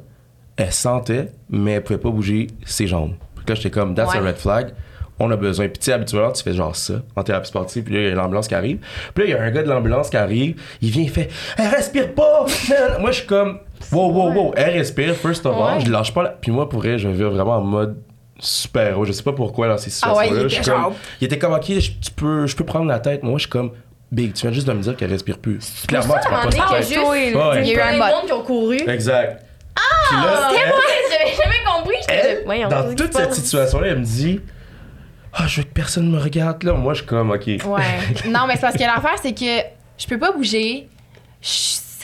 elle 0.57 0.73
sentait, 0.73 1.33
mais 1.49 1.73
elle 1.73 1.83
pouvait 1.83 1.99
pas 1.99 2.11
bouger 2.11 2.49
ses 2.67 2.87
jambes. 2.87 3.15
Puis 3.37 3.45
là, 3.49 3.55
j'étais 3.55 3.71
comme, 3.71 3.95
that's 3.95 4.15
a 4.15 4.21
Ouais. 4.21 4.29
red 4.29 4.37
flag. 4.37 4.75
On 5.21 5.31
a 5.31 5.37
besoin. 5.37 5.69
Puis 5.69 5.79
tu 5.79 5.85
sais, 5.87 5.93
habituellement, 5.93 6.33
tu 6.33 6.43
fais 6.43 6.53
genre 6.55 6.75
ça 6.75 6.95
en 7.15 7.23
thérapie 7.23 7.47
sportive. 7.47 7.85
Puis 7.85 7.95
là, 7.95 8.01
il 8.01 8.09
y 8.09 8.11
a 8.11 8.15
l'ambulance 8.17 8.49
qui 8.49 8.55
arrive. 8.57 8.79
Puis 9.15 9.25
là, 9.25 9.31
il 9.31 9.33
y 9.33 9.39
a 9.39 9.43
un 9.45 9.51
gars 9.53 9.63
de 9.63 9.69
l'ambulance 9.69 10.11
qui 10.11 10.17
arrive. 10.17 10.61
Il 10.83 10.91
vient, 10.91 11.05
il 11.05 11.11
fait 11.11 11.31
Elle 11.57 11.69
respire 11.69 12.13
pas! 12.15 12.45
Moi, 13.01 13.13
je 13.13 13.19
suis 13.19 13.27
comme 13.27 13.61
Wow, 13.93 14.11
wow, 14.11 14.33
wow. 14.33 14.53
Elle 14.57 14.71
respire, 14.77 15.15
first 15.15 15.47
of 15.47 15.55
all. 15.57 15.77
Ouais. 15.79 15.85
Je 15.85 15.91
lâche 15.91 16.13
pas. 16.13 16.25
la- 16.25 16.31
Puis 16.31 16.51
moi, 16.51 16.69
pour 16.69 16.81
vrai, 16.81 16.99
je 16.99 17.07
vais 17.07 17.25
vraiment 17.29 17.59
en 17.59 17.61
mode 17.63 17.97
super 18.47 18.87
héros. 18.89 19.05
Je 19.05 19.13
sais 19.13 19.23
pas 19.23 19.33
pourquoi 19.33 19.69
dans 19.69 19.79
ces 19.79 19.91
Ah 20.03 20.15
ouais, 20.15 20.25
situations-là. 20.27 20.43
il 20.43 20.43
je 20.43 20.49
suis 20.49 20.61
était 20.63 20.71
comme- 20.71 20.81
genre- 20.83 20.93
il 21.21 21.25
était 21.25 21.39
comme 21.39 21.53
Ok, 21.55 21.65
je, 21.69 21.91
tu 21.91 22.11
peux, 22.15 22.47
je 22.47 22.57
peux 22.57 22.65
prendre 22.65 22.87
la 22.87 22.99
tête. 23.01 23.23
Moi, 23.23 23.35
je 23.37 23.43
suis 23.43 23.51
comme 23.51 23.73
Big, 24.13 24.33
tu 24.35 24.43
viens 24.43 24.53
juste 24.53 24.69
de 24.69 24.73
me 24.73 24.81
dire 24.83 24.97
qu'elle 24.97 25.11
respire 25.11 25.39
plus. 25.39 25.59
Clairement, 25.89 26.15
tu 26.23 26.29
prends 26.29 26.43
pas 26.43 26.77
tête. 26.79 26.89
Il 26.91 26.95
y 26.95 26.97
a 26.97 27.73
eu 27.73 27.81
un 27.81 27.97
monde 27.97 28.27
qui 28.27 28.33
ont 28.33 28.43
couru. 28.43 28.79
Exact. 28.89 29.45
Puis 30.09 30.17
là, 30.17 30.51
elle- 30.53 30.73
J'avais 31.11 31.37
jamais 31.43 31.65
compris. 31.67 31.97
elle, 32.09 32.69
dans 32.69 32.95
toute 32.95 33.13
cette 33.13 33.35
situation-là, 33.35 33.89
elle 33.89 33.99
me 33.99 34.05
dit 34.05 34.41
Ah, 35.33 35.47
je 35.49 35.57
veux 35.57 35.63
que 35.65 35.73
personne 35.73 36.09
me 36.11 36.19
regarde 36.19 36.63
là. 36.63 36.75
Moi, 36.75 36.93
je 36.95 36.99
suis 36.99 37.07
comme 37.09 37.31
Ok. 37.33 37.47
Ouais. 37.47 37.61
Non, 38.29 38.47
mais 38.47 38.55
c'est 38.55 38.61
parce 38.61 38.75
que 38.77 38.83
l'affaire, 38.85 39.17
c'est 39.21 39.33
que 39.35 39.67
je 39.99 40.07
peux 40.07 40.19
pas 40.19 40.31
bouger. 40.31 40.89
Je 41.43 41.49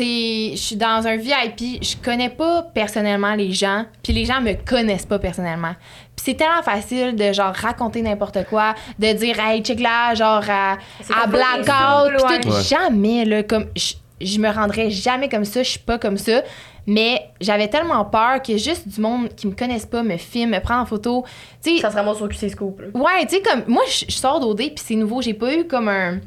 c'est- 0.04 0.50
je 0.56 0.62
suis 0.62 0.76
dans 0.76 1.06
un 1.06 1.16
VIP, 1.16 1.78
je 1.82 1.96
connais 2.02 2.30
pas 2.30 2.62
personnellement 2.74 3.34
les 3.34 3.52
gens, 3.52 3.84
puis 4.02 4.12
les 4.12 4.24
gens 4.24 4.40
me 4.40 4.54
connaissent 4.54 5.06
pas 5.06 5.18
personnellement. 5.18 5.74
Puis 6.16 6.24
c'est 6.24 6.34
tellement 6.34 6.62
facile 6.62 7.16
de 7.16 7.32
genre 7.32 7.54
raconter 7.54 8.00
n'importe 8.02 8.44
quoi, 8.48 8.74
de 8.98 9.12
dire 9.12 9.38
hey 9.38 9.62
check 9.62 9.80
là 9.80 10.14
genre 10.14 10.42
à, 10.48 10.78
C'est 11.02 11.12
à 11.14 11.26
blackout, 11.26 12.42
tout. 12.42 12.48
ouais. 12.48 12.62
Jamais 12.62 13.24
là 13.24 13.42
comme 13.42 13.66
je, 13.76 13.94
je 14.20 14.38
me 14.38 14.48
rendrais 14.50 14.90
jamais 14.90 15.28
comme 15.28 15.44
ça, 15.44 15.62
je 15.62 15.68
suis 15.70 15.78
pas 15.78 15.98
comme 15.98 16.16
ça. 16.16 16.42
Mais 16.86 17.28
j'avais 17.40 17.68
tellement 17.68 18.04
peur 18.06 18.42
que 18.42 18.56
juste 18.56 18.88
du 18.88 19.00
monde 19.02 19.28
qui 19.36 19.46
me 19.46 19.52
connaissent 19.54 19.86
pas 19.86 20.02
me 20.02 20.16
filme, 20.16 20.50
me 20.52 20.60
prend 20.60 20.80
en 20.80 20.86
photo. 20.86 21.24
Tu 21.62 21.76
sais, 21.76 21.80
Ça 21.82 21.90
se 21.90 21.96
ramasse 21.96 22.20
au 22.22 22.26
QC 22.26 22.48
Scoop. 22.48 22.80
là. 22.80 22.86
ouais, 22.94 23.26
tu 23.26 23.36
sais 23.36 23.42
comme 23.42 23.62
moi 23.68 23.82
je 23.88 24.06
je 24.08 24.16
sors 24.16 24.40
d'OD 24.40 24.56
puis 24.56 24.72
c'est 24.76 24.94
nouveau, 24.94 25.20
j'ai 25.20 25.34
pas 25.34 25.54
eu 25.54 25.66
comme 25.66 25.88
un 25.88 26.20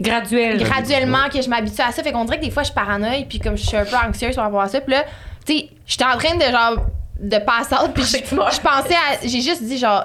Graduel. 0.00 0.62
graduellement 0.62 1.28
que 1.32 1.40
je 1.40 1.48
m'habitue 1.48 1.80
à 1.80 1.92
ça. 1.92 2.02
Fait 2.02 2.12
qu'on 2.12 2.24
dirait 2.24 2.38
que 2.38 2.44
des 2.44 2.50
fois, 2.50 2.62
je 2.62 2.72
paranoïe, 2.72 3.26
puis 3.26 3.38
comme 3.38 3.56
je 3.56 3.64
suis 3.64 3.76
un 3.76 3.84
peu 3.84 3.96
anxieuse 3.96 4.34
par 4.34 4.44
rapport 4.44 4.62
à 4.62 4.68
ça. 4.68 4.80
Puis 4.80 4.92
là, 4.92 5.04
tu 5.46 5.58
sais, 5.58 5.68
j'étais 5.86 6.04
en 6.04 6.16
train 6.18 6.36
de 6.36 6.42
genre 6.42 6.86
de 7.20 7.38
passer 7.38 7.74
out, 7.74 7.92
puis 7.94 8.04
je 8.04 8.60
pensais 8.60 8.94
à. 8.94 9.18
J'ai 9.22 9.40
juste 9.40 9.62
dit 9.62 9.78
genre, 9.78 10.04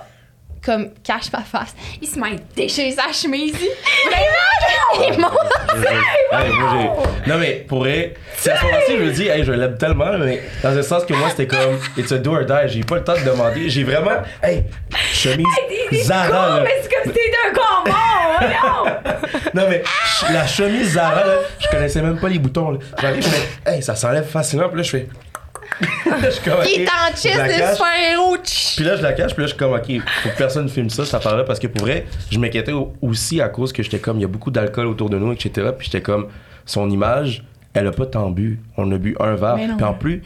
comme 0.63 0.89
cache 1.03 1.31
ma 1.31 1.41
face. 1.41 1.75
Il 2.01 2.07
se 2.07 2.19
met 2.19 2.27
à 2.27 2.31
déchirer 2.55 2.91
sa 2.91 3.11
chemise. 3.11 3.55
Moi, 5.17 5.31
j'ai- 6.31 7.29
non, 7.31 7.37
mais 7.37 7.65
pour 7.67 7.79
vrai, 7.79 8.13
c'est 8.35 8.51
à 8.51 8.57
ce 8.57 8.63
moment-ci, 8.65 8.91
je 8.97 9.03
me 9.03 9.11
dis, 9.11 9.27
hey, 9.27 9.43
je 9.43 9.51
l'aime 9.51 9.77
tellement, 9.77 10.17
mais 10.17 10.41
dans 10.63 10.71
le 10.71 10.81
sens 10.81 11.05
que 11.05 11.13
moi, 11.13 11.29
c'était 11.29 11.47
comme, 11.47 11.79
it's 11.97 12.11
a 12.11 12.17
do 12.17 12.33
or 12.35 12.45
die. 12.45 12.67
J'ai 12.67 12.81
pas 12.83 12.95
le 12.95 13.03
temps 13.03 13.13
de 13.13 13.23
demander. 13.23 13.69
J'ai 13.69 13.83
vraiment, 13.83 14.21
hey, 14.43 14.63
chemise 15.13 15.45
Zara, 16.03 16.59
là. 16.61 16.65
c'est 16.81 16.89
comme 16.93 17.03
si 17.13 17.19
t'étais 17.19 17.37
un 17.49 17.53
corps 17.53 17.83
mort, 17.87 18.87
Non, 19.53 19.63
mais 19.69 19.83
la 20.31 20.45
chemise 20.47 20.93
Zara, 20.93 21.23
là, 21.25 21.33
je 21.59 21.67
connaissais 21.67 22.01
même 22.01 22.19
pas 22.19 22.29
les 22.29 22.39
boutons, 22.39 22.71
là. 22.71 22.79
J'arrive, 23.01 23.23
je 23.23 23.29
fais, 23.29 23.71
hey, 23.75 23.81
ça 23.83 23.95
s'enlève 23.95 24.25
facilement, 24.27 24.67
puis 24.69 24.77
là, 24.77 24.83
je 24.83 24.89
fais. 24.91 25.07
Il 25.81 26.81
est 26.81 26.87
en 26.87 27.15
je 27.15 27.21
chest 27.21 27.37
la 27.37 27.47
de 27.47 27.53
cache. 27.59 27.75
super-héros. 27.75 28.37
Tch. 28.43 28.75
Puis 28.75 28.85
là, 28.85 28.95
je 28.95 29.01
la 29.01 29.13
cache, 29.13 29.33
puis 29.33 29.41
là, 29.41 29.47
je 29.47 29.51
suis 29.53 29.57
comme, 29.57 29.73
OK, 29.73 30.01
faut 30.23 30.29
que 30.29 30.37
personne 30.37 30.69
filme 30.69 30.89
ça, 30.89 31.05
cette 31.05 31.13
affaire-là, 31.15 31.43
parce 31.43 31.59
que 31.59 31.67
pour 31.67 31.81
vrai, 31.83 32.05
je 32.31 32.39
m'inquiétais 32.39 32.71
au- 32.71 32.93
aussi 33.01 33.41
à 33.41 33.49
cause 33.49 33.71
que 33.73 33.81
j'étais 33.83 33.99
comme, 33.99 34.17
il 34.17 34.21
y 34.21 34.25
a 34.25 34.27
beaucoup 34.29 34.51
d'alcool 34.51 34.87
autour 34.87 35.09
de 35.09 35.17
nous, 35.17 35.31
etc. 35.31 35.69
Puis 35.77 35.85
j'étais 35.91 36.01
comme, 36.01 36.27
son 36.65 36.89
image, 36.89 37.43
elle 37.73 37.87
a 37.87 37.91
pas 37.91 38.05
tant 38.05 38.29
bu. 38.29 38.59
On 38.77 38.91
a 38.91 38.97
bu 38.97 39.15
un 39.19 39.35
verre. 39.35 39.57
Puis 39.77 39.85
en 39.85 39.93
plus, 39.93 40.21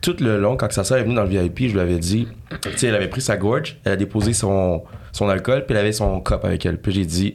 tout 0.00 0.16
le 0.20 0.38
long, 0.38 0.56
quand 0.56 0.70
sa 0.72 0.84
soeur 0.84 0.98
est 0.98 1.02
venue 1.02 1.14
dans 1.14 1.24
le 1.24 1.28
VIP, 1.28 1.68
je 1.68 1.72
lui 1.74 1.80
avais 1.80 1.98
dit, 1.98 2.28
tu 2.62 2.76
sais, 2.76 2.86
elle 2.88 2.94
avait 2.94 3.08
pris 3.08 3.20
sa 3.20 3.36
gorge, 3.36 3.78
elle 3.84 3.92
a 3.92 3.96
déposé 3.96 4.32
son, 4.32 4.82
son 5.12 5.28
alcool, 5.28 5.64
puis 5.66 5.74
elle 5.74 5.80
avait 5.80 5.92
son 5.92 6.20
cup 6.20 6.40
avec 6.44 6.64
elle. 6.66 6.78
Puis 6.78 6.92
j'ai 6.92 7.04
dit, 7.04 7.34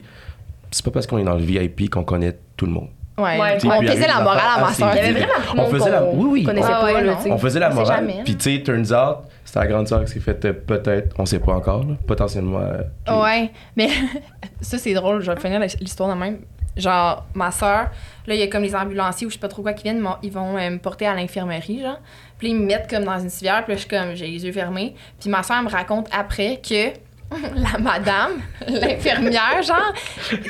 c'est 0.70 0.84
pas 0.84 0.90
parce 0.90 1.06
qu'on 1.06 1.18
est 1.18 1.24
dans 1.24 1.34
le 1.34 1.42
VIP 1.44 1.90
qu'on 1.90 2.04
connaît 2.04 2.36
tout 2.56 2.66
le 2.66 2.72
monde. 2.72 2.88
Ouais, 3.16 3.58
sais, 3.60 3.68
on 3.68 3.80
faisait 3.82 4.06
la 4.08 4.20
morale 4.20 4.40
à 4.56 4.60
ma 4.60 4.72
soeur. 4.72 4.90
Il 4.92 4.96
y 4.96 5.00
avait 5.00 5.12
vides. 5.12 5.26
vraiment 5.28 5.46
tout 5.50 5.56
le 5.56 5.62
On 5.62 5.70
faisait 5.70 5.90
la- 5.90 6.04
oui, 6.04 6.26
oui. 6.30 6.42
connaissait 6.44 6.68
Ah 6.72 6.80
pas, 6.80 6.84
ouais, 6.86 6.92
là, 7.04 7.12
non. 7.12 7.16
tu 7.16 7.22
sais. 7.22 7.30
On 7.30 7.38
faisait 7.38 7.60
la 7.60 7.70
morale. 7.70 8.06
Puis, 8.24 8.36
tu 8.36 8.56
sais, 8.56 8.62
turns 8.62 8.92
out, 8.92 9.18
c'était 9.44 9.60
la 9.60 9.66
grande 9.68 9.86
sœur 9.88 10.04
qui 10.04 10.12
s'est 10.12 10.20
faite 10.20 10.44
euh, 10.46 10.52
peut-être, 10.52 11.14
on 11.18 11.24
sait 11.26 11.38
pas 11.38 11.52
encore, 11.52 11.84
là, 11.84 11.94
potentiellement. 12.08 12.58
euh, 13.08 13.22
Ouais, 13.22 13.50
mais 13.76 13.88
ça 14.60 14.78
c'est 14.78 14.94
drôle, 14.94 15.20
je 15.22 15.30
vais 15.30 15.40
finir 15.40 15.60
l'histoire 15.60 16.08
de 16.12 16.18
même. 16.18 16.38
Genre, 16.76 17.24
ma 17.34 17.52
soeur, 17.52 17.90
là, 18.26 18.34
il 18.34 18.40
y 18.40 18.42
a 18.42 18.48
comme 18.48 18.62
les 18.64 18.74
ambulanciers 18.74 19.28
ou 19.28 19.30
je 19.30 19.34
sais 19.34 19.40
pas 19.40 19.46
trop 19.46 19.62
quoi 19.62 19.74
qui 19.74 19.84
viennent, 19.84 20.04
ils 20.24 20.32
vont 20.32 20.56
euh, 20.58 20.70
me 20.70 20.78
porter 20.78 21.06
à 21.06 21.14
l'infirmerie, 21.14 21.82
genre. 21.82 22.00
Puis 22.36 22.48
ils 22.48 22.56
me 22.56 22.66
mettent 22.66 22.90
comme 22.90 23.04
dans 23.04 23.16
une 23.20 23.30
civière, 23.30 23.62
puis 23.62 23.74
là, 23.74 23.76
je 23.76 23.80
suis 23.82 23.88
comme, 23.88 24.14
j'ai 24.16 24.26
les 24.26 24.44
yeux 24.44 24.50
fermés. 24.50 24.96
Puis 25.20 25.30
ma 25.30 25.44
soeur 25.44 25.62
me 25.62 25.68
raconte 25.70 26.08
après 26.12 26.60
que 26.68 26.88
la 27.54 27.78
madame, 27.78 28.32
l'infirmière, 28.68 29.62
genre, 29.62 29.92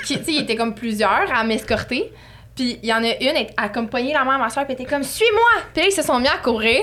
qui, 0.06 0.16
tu 0.18 0.24
sais, 0.24 0.32
il 0.32 0.42
était 0.44 0.56
comme 0.56 0.74
plusieurs 0.74 1.30
à 1.30 1.44
m'escorter. 1.44 2.10
Puis 2.56 2.78
il 2.82 2.88
y 2.88 2.92
en 2.92 3.02
a 3.02 3.08
une, 3.08 3.36
elle 3.36 3.46
a 3.56 3.68
comme 3.68 3.88
pogné 3.88 4.12
la 4.12 4.24
main 4.24 4.36
à 4.36 4.38
ma 4.38 4.50
soeur, 4.50 4.64
puis 4.64 4.74
elle 4.76 4.82
était 4.82 4.90
comme, 4.90 5.02
suis-moi! 5.02 5.62
Puis 5.72 5.82
là, 5.82 5.88
ils 5.88 5.92
se 5.92 6.02
sont 6.02 6.18
mis 6.20 6.28
à 6.28 6.38
courir 6.38 6.82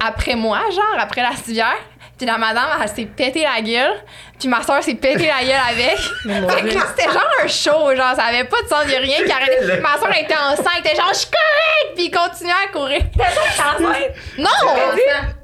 après 0.00 0.34
moi, 0.34 0.60
genre, 0.70 0.96
après 0.98 1.22
la 1.22 1.34
civière. 1.36 1.76
Puis 2.18 2.26
la 2.26 2.38
madame, 2.38 2.68
elle 2.80 2.88
s'est 2.88 3.06
pété 3.06 3.42
la 3.42 3.60
gueule. 3.62 3.94
Puis 4.38 4.48
ma 4.48 4.62
soeur 4.62 4.82
s'est 4.82 4.94
pété 4.94 5.26
la 5.26 5.42
gueule 5.42 5.60
avec. 5.70 5.98
fait 6.56 6.68
que 6.68 6.74
là, 6.74 6.84
c'était 6.94 7.10
genre 7.10 7.30
un 7.42 7.46
show, 7.48 7.96
genre, 7.96 8.14
ça 8.14 8.24
avait 8.24 8.44
pas 8.44 8.62
de 8.62 8.68
sens, 8.68 8.84
y 8.86 8.94
a 8.94 9.00
rien 9.00 9.24
qui 9.24 9.32
arrêtait. 9.32 9.80
Ma 9.80 9.98
soeur 9.98 10.14
était 10.16 10.34
enceinte, 10.34 10.66
elle 10.76 10.80
était 10.90 10.94
genre, 10.94 11.10
je 11.12 11.18
suis 11.18 11.28
correcte! 11.30 11.96
Puis 11.96 12.04
il 12.04 12.10
continuait 12.10 12.52
à 12.52 12.72
courir. 12.72 13.00
Non! 14.38 14.48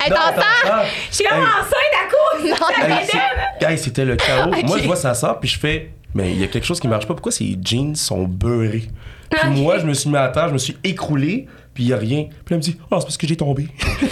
Elle 0.04 0.12
est 0.12 0.14
Non, 0.14 0.16
enceinte! 0.16 0.38
attends, 0.38 0.68
attends. 0.68 0.84
Je 1.10 1.14
suis 1.16 1.24
comme 1.24 1.38
enceinte 1.38 1.94
à 1.94 2.06
cause. 2.10 2.50
Non, 2.50 3.76
c'était 3.76 4.04
le 4.04 4.16
chaos. 4.16 4.50
Moi, 4.66 4.78
je 4.78 4.86
vois 4.86 4.96
ça 4.96 5.14
sort, 5.14 5.40
puis 5.40 5.48
je 5.48 5.58
fais, 5.58 5.90
mais 6.14 6.30
il 6.30 6.40
y 6.40 6.44
a 6.44 6.48
quelque 6.48 6.66
chose 6.66 6.80
qui 6.80 6.86
marche 6.88 7.06
pas. 7.06 7.14
Pourquoi 7.14 7.32
ces 7.32 7.56
jeans 7.62 7.96
sont 7.96 8.22
beurrés? 8.22 8.88
Puis 9.30 9.50
moi, 9.62 9.78
je 9.78 9.86
me 9.86 9.94
suis 9.94 10.08
mis 10.10 10.16
à 10.16 10.28
terre, 10.28 10.48
je 10.48 10.52
me 10.54 10.58
suis 10.58 10.76
écroulé, 10.84 11.46
puis 11.74 11.84
il 11.84 11.88
y 11.90 11.92
a 11.92 11.96
rien. 11.96 12.24
Puis 12.24 12.38
elle 12.52 12.56
me 12.58 12.62
dit, 12.62 12.76
oh, 12.90 12.96
c'est 12.98 13.04
parce 13.06 13.16
que 13.16 13.26
j'ai 13.26 13.36
tombé. 13.36 13.68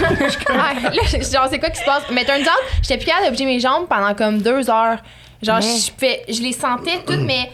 Ouais, 0.50 0.82
là, 0.82 1.02
je- 1.04 1.30
genre, 1.32 1.46
c'est 1.50 1.58
quoi 1.58 1.70
qui 1.70 1.80
se 1.80 1.85
passe? 1.85 2.02
Mais 2.12 2.25
turns 2.25 2.40
out, 2.42 2.62
j'étais 2.82 2.99
plus 2.99 3.06
capable 3.06 3.26
de 3.26 3.30
bouger 3.32 3.44
mes 3.46 3.61
jambes 3.61 3.87
pendant 3.88 4.14
comme 4.14 4.40
deux 4.42 4.68
heures. 4.70 4.99
Genre, 5.42 5.61
je, 5.61 5.90
fais, 5.96 6.23
je 6.28 6.40
les 6.42 6.52
sentais 6.52 6.99
toutes, 7.06 7.20
mais. 7.20 7.50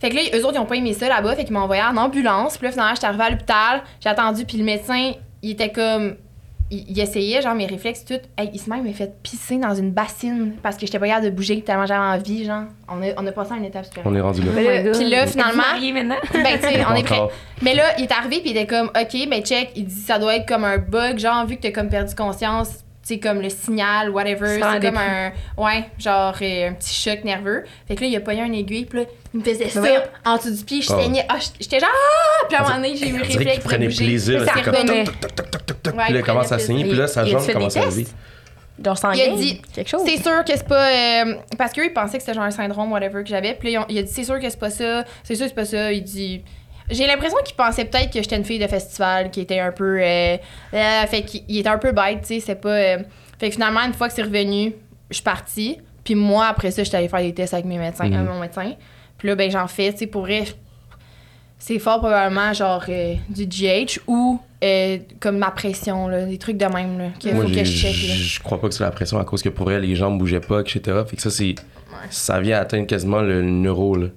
Fait 0.00 0.10
que 0.10 0.16
là, 0.16 0.22
eux 0.34 0.44
autres, 0.44 0.54
ils 0.56 0.58
ont 0.60 0.66
pas 0.66 0.76
aimé 0.76 0.92
ça 0.92 1.08
là-bas, 1.08 1.34
fait 1.36 1.44
qu'ils 1.44 1.54
m'ont 1.54 1.60
envoyé 1.60 1.82
en 1.82 1.96
ambulance. 1.96 2.58
Puis 2.58 2.66
là, 2.66 2.72
finalement, 2.72 2.94
j'étais 2.94 3.06
arrivée 3.06 3.24
à 3.24 3.30
l'hôpital, 3.30 3.82
j'ai 4.00 4.08
attendu, 4.10 4.44
puis 4.44 4.58
le 4.58 4.64
médecin, 4.64 5.12
il 5.42 5.50
était 5.50 5.70
comme. 5.72 6.16
Il, 6.70 6.84
il 6.90 7.00
essayait, 7.00 7.42
genre, 7.42 7.54
mes 7.54 7.66
réflexes, 7.66 8.04
tout. 8.04 8.20
Hey, 8.36 8.50
il 8.52 8.60
se 8.60 8.68
même 8.68 8.92
fait 8.92 9.14
pisser 9.22 9.58
dans 9.58 9.74
une 9.74 9.90
bassine 9.92 10.54
parce 10.62 10.76
que 10.76 10.86
j'étais 10.86 10.98
pas 10.98 11.06
capable 11.06 11.26
de 11.26 11.30
bouger 11.30 11.60
tellement 11.62 11.86
j'avais 11.86 12.18
envie, 12.18 12.44
genre. 12.44 12.64
On 12.88 13.02
a, 13.02 13.12
on 13.16 13.26
a 13.26 13.32
passé 13.32 13.52
à 13.52 13.56
une 13.56 13.64
étape 13.64 13.84
supérieure. 13.84 14.12
On 14.12 14.16
est 14.16 14.20
rendu 14.20 14.42
là. 14.42 14.52
Puis 14.52 14.64
là, 14.64 14.92
puis 14.92 15.10
là, 15.10 15.26
finalement. 15.26 15.62
maintenant? 15.94 16.16
Ben, 16.32 16.58
tu 16.58 16.68
sais, 16.68 16.84
on 16.88 16.94
est 16.94 17.02
prêt. 17.02 17.20
Mais 17.62 17.74
là, 17.74 17.84
il 17.98 18.04
est 18.04 18.12
arrivé, 18.12 18.40
puis 18.40 18.50
il 18.50 18.56
était 18.56 18.66
comme, 18.66 18.88
OK, 18.88 19.28
ben, 19.28 19.42
check. 19.42 19.70
Il 19.76 19.86
dit, 19.86 19.94
ça 19.94 20.18
doit 20.18 20.36
être 20.36 20.46
comme 20.46 20.64
un 20.64 20.78
bug, 20.78 21.18
genre, 21.18 21.46
vu 21.46 21.56
que 21.56 21.62
t'as 21.62 21.70
comme 21.72 21.88
perdu 21.88 22.14
conscience, 22.14 22.84
sais, 23.14 23.18
comme 23.18 23.40
le 23.40 23.48
signal, 23.50 24.10
whatever. 24.10 24.60
C'est 24.60 24.80
comme 24.86 24.96
un, 24.98 25.32
ouais, 25.56 25.84
genre, 25.98 26.34
euh, 26.42 26.68
un 26.68 26.72
petit 26.72 26.94
choc 26.94 27.24
nerveux. 27.24 27.64
Fait 27.86 27.94
que 27.94 28.00
là, 28.02 28.06
il 28.08 28.16
a 28.16 28.20
pogné 28.20 28.42
un 28.42 28.52
aiguille, 28.52 28.84
puis 28.86 29.00
là, 29.00 29.04
il 29.34 29.40
me 29.40 29.44
faisait 29.44 29.68
ça 29.68 29.82
en 30.24 30.36
dessous 30.36 30.50
du 30.50 30.64
pied. 30.64 30.82
Je 30.82 30.92
Oh. 30.92 30.98
saignais. 31.00 31.24
Ah, 31.28 31.36
j'étais 31.60 31.78
genre, 31.80 31.88
ah! 31.92 32.46
Puis 32.48 32.56
à 32.56 32.60
un 32.60 32.62
moment 32.64 32.76
donné, 32.76 32.96
j'ai 32.96 33.08
eu 33.08 33.20
réflexe. 33.20 33.58
de 33.58 33.68
prenait 33.68 33.88
plaisir. 33.88 34.38
Puis 34.44 34.46
là, 34.46 34.62
comme 34.64 34.74
revenait. 34.74 35.04
toc, 35.04 35.20
toc, 35.20 35.34
toc, 35.36 35.50
toc, 35.50 35.66
toc, 35.66 35.82
toc. 35.82 35.94
Ouais, 35.96 36.04
Puis 36.04 36.12
là, 36.14 36.18
il 36.18 36.22
il 36.22 36.26
commence 36.26 36.52
à 36.52 36.58
saigner, 36.58 36.84
puis 36.84 36.94
là, 36.96 37.06
sa 37.06 37.22
Il- 37.22 37.28
il 37.28 37.32
jambe 37.32 37.52
commence 37.52 37.76
à 37.76 37.84
lever. 37.86 38.06
Genre 38.84 38.98
Il 39.14 39.20
a 39.22 39.28
dit- 39.36 39.62
quelque 39.74 39.88
chose. 39.88 40.02
C'est 40.04 40.22
sûr 40.22 40.44
que 40.44 40.52
c'est 40.54 40.68
pas. 40.68 40.88
euh, 41.24 41.34
parce 41.56 41.72
qu'eux, 41.72 41.86
ils 41.86 41.92
pensaient 41.94 42.18
que 42.18 42.22
c'était 42.22 42.34
genre 42.34 42.44
un 42.44 42.50
syndrome, 42.50 42.92
whatever, 42.92 43.22
que 43.22 43.28
j'avais. 43.30 43.54
Puis 43.54 43.72
là, 43.72 43.86
il 43.88 43.96
a 43.98 44.02
dit, 44.02 44.12
c'est 44.12 44.24
sûr 44.24 44.38
que 44.38 44.50
c'est 44.50 44.58
pas 44.60 44.68
ça. 44.68 45.04
C'est 45.24 45.34
sûr 45.34 45.44
que 45.46 45.48
c'est 45.50 45.54
pas 45.54 45.64
ça. 45.64 45.92
Il 45.92 46.02
dit. 46.04 46.42
J'ai 46.90 47.06
l'impression 47.06 47.36
qu'il 47.44 47.56
pensait 47.56 47.84
peut-être 47.84 48.12
que 48.12 48.22
j'étais 48.22 48.36
une 48.36 48.44
fille 48.44 48.58
de 48.58 48.66
festival 48.66 49.30
qui 49.30 49.40
était 49.40 49.58
un 49.60 49.72
peu. 49.72 49.98
euh, 50.00 50.36
euh, 50.74 51.06
fait 51.06 51.22
qu'il 51.22 51.42
il 51.48 51.58
était 51.58 51.68
un 51.68 51.78
peu 51.78 51.92
bête, 51.92 52.20
tu 52.22 52.26
sais. 52.28 52.40
C'est 52.40 52.54
pas. 52.60 52.68
euh, 52.70 52.98
fait 53.38 53.48
que 53.48 53.54
finalement, 53.54 53.80
une 53.80 53.92
fois 53.94 54.08
que 54.08 54.14
c'est 54.14 54.22
revenu, 54.22 54.72
je 55.10 55.14
suis 55.14 55.22
partie. 55.24 55.78
Puis 56.04 56.14
moi, 56.14 56.46
après 56.46 56.70
ça, 56.70 56.84
j'étais 56.84 56.96
allée 56.98 57.08
faire 57.08 57.20
des 57.22 57.34
tests 57.34 57.54
avec 57.54 57.66
mes 57.66 57.78
médecins, 57.78 58.06
Mhm. 58.08 58.14
avec 58.14 58.28
mon 58.30 58.38
médecin. 58.40 58.72
Puis 59.18 59.28
là, 59.28 59.34
ben, 59.34 59.50
j'en 59.50 59.66
fais, 59.66 59.92
tu 59.92 59.98
sais, 60.00 60.06
pour 60.06 60.22
vrai. 60.22 60.44
C'est 61.58 61.78
fort 61.78 61.98
probablement 62.00 62.52
genre 62.52 62.84
euh, 62.88 63.14
du 63.30 63.46
GH 63.46 63.98
ou 64.06 64.38
euh, 64.62 64.98
comme 65.20 65.38
ma 65.38 65.50
pression, 65.50 66.06
là, 66.06 66.24
des 66.26 66.36
trucs 66.38 66.58
de 66.58 66.66
même, 66.66 66.98
là, 66.98 67.04
qu'il 67.18 67.34
faut 67.34 67.42
que 67.42 67.48
je 67.48 67.64
check. 67.64 67.94
je 67.94 68.40
crois 68.42 68.60
pas 68.60 68.68
que 68.68 68.74
c'est 68.74 68.84
la 68.84 68.90
pression 68.90 69.18
à 69.18 69.24
cause 69.24 69.42
que 69.42 69.48
pour 69.48 69.72
elle, 69.72 69.82
les 69.82 69.96
jambes 69.96 70.18
bougeaient 70.18 70.40
pas, 70.40 70.60
etc. 70.60 70.80
Fait 71.08 71.16
que 71.16 71.22
ça, 71.22 71.30
c'est. 71.30 71.54
Ça 72.10 72.40
vient 72.40 72.58
atteindre 72.60 72.86
quasiment 72.86 73.20
le 73.22 73.42
neuro, 73.42 73.96
là. 73.96 74.08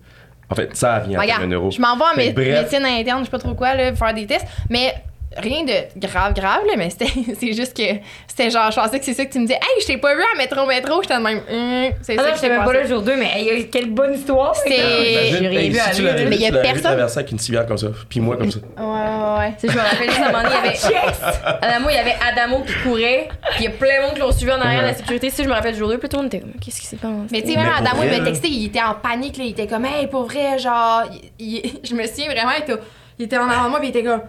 En 0.52 0.56
fait, 0.56 0.76
ça 0.76 1.00
vient 1.00 1.20
Regarde, 1.20 1.42
le 1.42 1.48
neuro. 1.48 1.70
je 1.72 1.80
m'en 1.80 1.96
vais 1.96 2.04
en 2.04 2.18
mé- 2.18 2.34
bref. 2.34 2.62
médecine 2.62 2.86
interne, 2.86 3.20
je 3.20 3.26
sais 3.26 3.32
pas 3.32 3.38
trop 3.40 3.54
quoi, 3.54 3.76
là, 3.76 3.94
faire 3.96 4.14
des 4.14 4.26
tests. 4.26 4.48
Mais 4.70 4.94
rien 5.38 5.64
de 5.64 6.00
grave, 6.00 6.34
grave, 6.34 6.62
là, 6.68 6.74
mais 6.78 6.90
c'était, 6.90 7.12
c'est 7.40 7.54
juste 7.54 7.76
que 7.76 7.84
c'était 8.28 8.50
genre, 8.50 8.72
je 8.72 8.76
pensais 8.80 9.00
que 9.00 9.06
c'est 9.06 9.14
ça 9.14 9.26
que 9.26 9.32
tu 9.32 9.40
me 9.40 9.46
disais. 9.46 9.60
Hey, 9.60 9.82
je 9.82 9.88
t'ai 9.88 9.98
pas 9.98 10.16
vu 10.16 10.22
à 10.22 10.38
métro, 10.38 10.66
métro, 10.66 11.02
j'étais 11.02 11.18
de 11.18 11.22
même. 11.22 11.38
Hum, 11.50 11.92
c'est 12.02 12.18
Ah 12.18 12.22
ça 12.22 12.28
non, 12.28 12.30
que 12.32 12.36
j'étais 12.36 12.50
même 12.50 12.66
pas 12.66 12.74
là 12.74 12.82
le 12.82 12.88
jour 12.88 13.02
2, 13.02 13.16
mais 13.16 13.32
hey, 13.36 13.70
quelle 13.70 13.90
bonne 13.92 14.14
histoire. 14.14 14.54
J'ai 14.68 14.76
rien 14.76 15.52
hey, 15.52 15.70
vu 15.70 15.76
si 15.76 15.80
à 15.80 15.94
tu 15.94 16.02
l'avais 16.04 16.26
mais 16.26 16.38
vu, 16.38 16.42
y 16.42 16.46
a 16.46 16.50
tu 16.50 16.82
l'avais 16.82 17.02
avec 17.04 17.32
une 17.32 17.40
civière 17.40 17.66
comme 17.66 17.78
ça, 17.78 17.88
puis 18.10 18.20
moi 18.20 18.38
comme 18.38 18.52
ça. 18.52 18.60
Ouais, 18.78 18.84
ouais, 18.84 19.40
ouais. 19.40 19.54
Tu 19.60 19.68
sais, 19.68 19.74
je 19.74 19.78
me 19.78 19.84
rappelle 19.84 20.10
juste 20.10 20.22
à 20.22 20.28
un 20.28 20.32
moment 20.32 20.44
donné, 20.44 20.56
il 20.74 20.92
y 20.92 20.96
avait. 20.96 21.58
Adamo, 21.62 21.90
il 21.90 21.96
y 21.96 21.98
avait 21.98 22.16
Adamo 22.28 22.64
qui 22.64 22.74
courait, 22.84 23.28
puis 23.52 23.60
il 23.60 23.66
y 23.66 23.68
a 23.68 23.72
plein 23.72 23.98
de 23.98 24.02
monde 24.06 24.14
qui 24.16 24.20
l'ont 24.20 24.32
suivi 24.32 24.52
en 24.52 24.62
arrière 24.62 24.82
de 24.82 24.88
la 24.88 24.94
sécurité. 24.94 25.30
Si 25.30 25.44
je 25.44 25.48
me 25.48 25.54
rappelle 25.54 25.74
du 25.74 25.80
jour 25.80 25.90
2, 25.90 25.98
puis 26.00 26.10
tout 26.10 26.18
le 26.18 26.24
monde 26.24 26.34
était 26.34 26.42
comme, 26.42 26.54
qu'est-ce 26.60 26.80
qui 26.82 26.88
s'est 26.88 26.96
passé? 26.98 27.14
Mais 27.32 27.42
tu 27.42 27.52
sais, 27.52 27.58
même 27.58 27.72
Adamo, 27.78 28.04
il 28.04 28.10
m'a 28.20 28.26
texté, 28.26 28.48
il 28.48 28.66
était 28.66 28.82
en 28.82 28.96
panique, 28.96 29.38
là. 29.38 29.44
Il 29.44 29.52
était 29.52 29.68
comme, 29.68 29.86
hey, 29.86 30.08
pour 30.08 30.24
vrai, 30.26 30.58
genre. 30.58 31.04
je 31.40 31.96
me 31.96 32.08
souviens 32.08 32.32
vraiment, 32.32 32.52
il 32.58 32.64
était, 32.64 32.82
il 33.20 33.26
était 33.26 33.38
en 33.38 33.50
avant 33.50 33.66
de 33.66 33.70
moi, 33.70 33.80
puis 33.80 33.90
il 33.90 33.92
était 33.92 34.04
comme, 34.04 34.22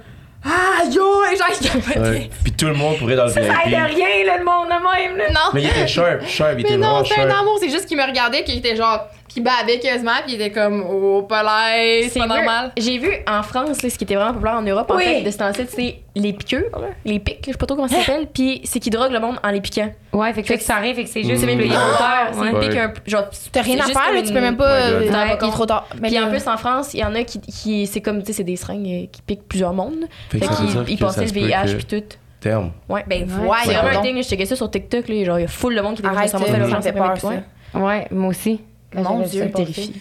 ah, 0.45 0.85
yo! 0.91 1.25
Et 1.33 1.37
genre, 1.37 1.47
il 1.61 1.69
capotait. 1.69 1.99
Ouais. 1.99 2.31
Puis 2.43 2.53
tout 2.53 2.67
le 2.67 2.75
monde 2.75 2.99
pourrait 2.99 3.17
dans 3.17 3.27
le 3.27 3.31
Ça 3.31 3.41
aide 3.41 3.51
VIP. 3.67 3.79
à 3.79 3.85
rien, 3.85 4.25
là, 4.27 4.39
le 4.39 4.45
monde 4.45 4.69
de 4.69 5.09
même, 5.09 5.17
là. 5.19 5.29
Non. 5.31 5.51
Mais 5.53 5.63
il 5.63 5.69
était 5.69 5.87
sharp, 5.87 6.27
sharp, 6.27 6.55
il 6.59 6.61
était 6.61 6.71
Mais 6.71 6.79
non, 6.79 7.03
vraiment 7.03 7.05
c'est 7.05 7.21
un 7.21 7.41
amour, 7.41 7.59
c'est 7.61 7.69
juste 7.71 7.87
qu'il 7.87 7.97
me 7.99 8.07
regardait, 8.07 8.43
puis 8.43 8.55
il 8.55 8.59
était 8.59 8.77
genre, 8.77 9.07
qui 9.31 9.41
bavait 9.41 9.79
quasiment, 9.79 10.11
puis 10.27 10.35
il 10.35 10.43
était 10.43 10.51
comme, 10.51 10.85
oh, 10.91 11.25
l'air, 11.31 12.09
c'est 12.11 12.19
pas 12.19 12.27
normal. 12.27 12.73
J'ai 12.77 12.99
vu 12.99 13.11
en 13.29 13.43
France, 13.45 13.81
là, 13.81 13.89
ce 13.89 13.97
qui 13.97 14.03
était 14.03 14.17
vraiment 14.17 14.33
populaire 14.33 14.57
en 14.57 14.63
Europe, 14.63 14.91
en 14.91 14.99
fait, 14.99 15.23
de 15.23 15.31
ce 15.31 15.39
temps-ci, 15.39 15.63
c'est 15.69 15.97
les 16.17 16.33
piqûres, 16.33 16.71
là, 16.73 16.89
les 17.05 17.21
pics, 17.21 17.39
je 17.47 17.53
sais 17.53 17.57
pas 17.57 17.67
trop 17.67 17.77
comment 17.77 17.87
ça 17.87 18.01
s'appelle, 18.01 18.27
puis 18.27 18.61
c'est 18.65 18.81
qu'ils 18.81 18.93
droguent 18.93 19.13
le 19.13 19.21
monde 19.21 19.37
en 19.45 19.51
les 19.51 19.61
piquant. 19.61 19.89
Ouais, 20.13 20.33
fait 20.33 20.43
que, 20.43 20.49
fait 20.49 20.59
que 20.59 20.65
ça 20.65 20.75
arrive, 20.77 20.97
fait 20.97 21.05
que 21.05 21.11
c'est 21.11 21.23
juste 21.23 21.41
C'est 21.41 21.47
même 21.47 21.59
le 21.59 21.67
plus 21.67 21.73
volontaire, 21.73 22.31
c'est 22.33 22.41
ouais. 22.41 22.69
pique 22.69 22.77
un 22.79 22.89
peu. 22.89 23.01
Genre, 23.07 23.25
T'as 23.53 23.63
rien 23.63 23.79
à 23.79 23.85
faire, 23.85 24.13
là, 24.13 24.23
tu 24.23 24.33
peux 24.33 24.41
même 24.41 24.57
pas. 24.57 24.65
Ouais, 24.65 24.81
euh, 24.83 25.01
ouais. 25.01 25.39
il 25.41 25.47
est 25.47 25.51
trop 25.53 25.67
tard. 25.67 25.87
Mais 26.01 26.09
Puis 26.09 26.19
en 26.19 26.29
plus, 26.29 26.47
en 26.49 26.57
France, 26.57 26.93
il 26.95 27.01
y 27.01 27.05
en 27.05 27.15
a 27.15 27.23
qui, 27.23 27.41
qui 27.41 27.87
c'est 27.87 28.01
comme, 28.01 28.21
tu 28.21 28.27
sais, 28.27 28.33
c'est 28.33 28.45
des 28.45 28.57
seringues 28.57 28.87
euh, 28.89 29.07
qui 29.13 29.23
piquent 29.23 29.47
plusieurs 29.49 29.73
mondes. 29.73 30.07
Fait 30.31 30.41
Fait 30.41 30.49
que 30.49 30.55
ça 30.55 30.63
veut 30.65 30.85
qu'ils 30.85 30.99
passaient 30.99 31.27
le 31.27 31.31
VIH 31.31 31.77
puis 31.77 31.85
tout. 31.85 32.17
Terme. 32.41 32.73
Ouais. 32.89 33.05
Ben, 33.07 33.23
Ouais. 33.23 33.29
C'est 33.29 33.37
voyons 33.75 33.83
vraiment 33.83 34.01
un 34.01 34.03
thing, 34.03 34.17
je 34.17 34.29
checkais 34.29 34.47
ça 34.47 34.57
sur 34.57 34.69
TikTok, 34.71 35.07
là, 35.09 35.25
genre, 35.25 35.39
il 35.39 35.43
y 35.43 35.45
a 35.45 35.49
full 35.49 35.77
de 35.77 35.81
monde 35.81 35.95
qui 35.95 36.03
était 36.03 36.83
fait 36.83 36.93
peur, 36.93 37.17
ça. 37.19 37.31
Ouais, 37.79 38.09
moi 38.11 38.29
aussi. 38.31 38.61
Mon 38.95 39.21
Dieu, 39.21 39.41
ça, 39.43 39.47
me 39.47 39.53
terrifie. 39.53 40.01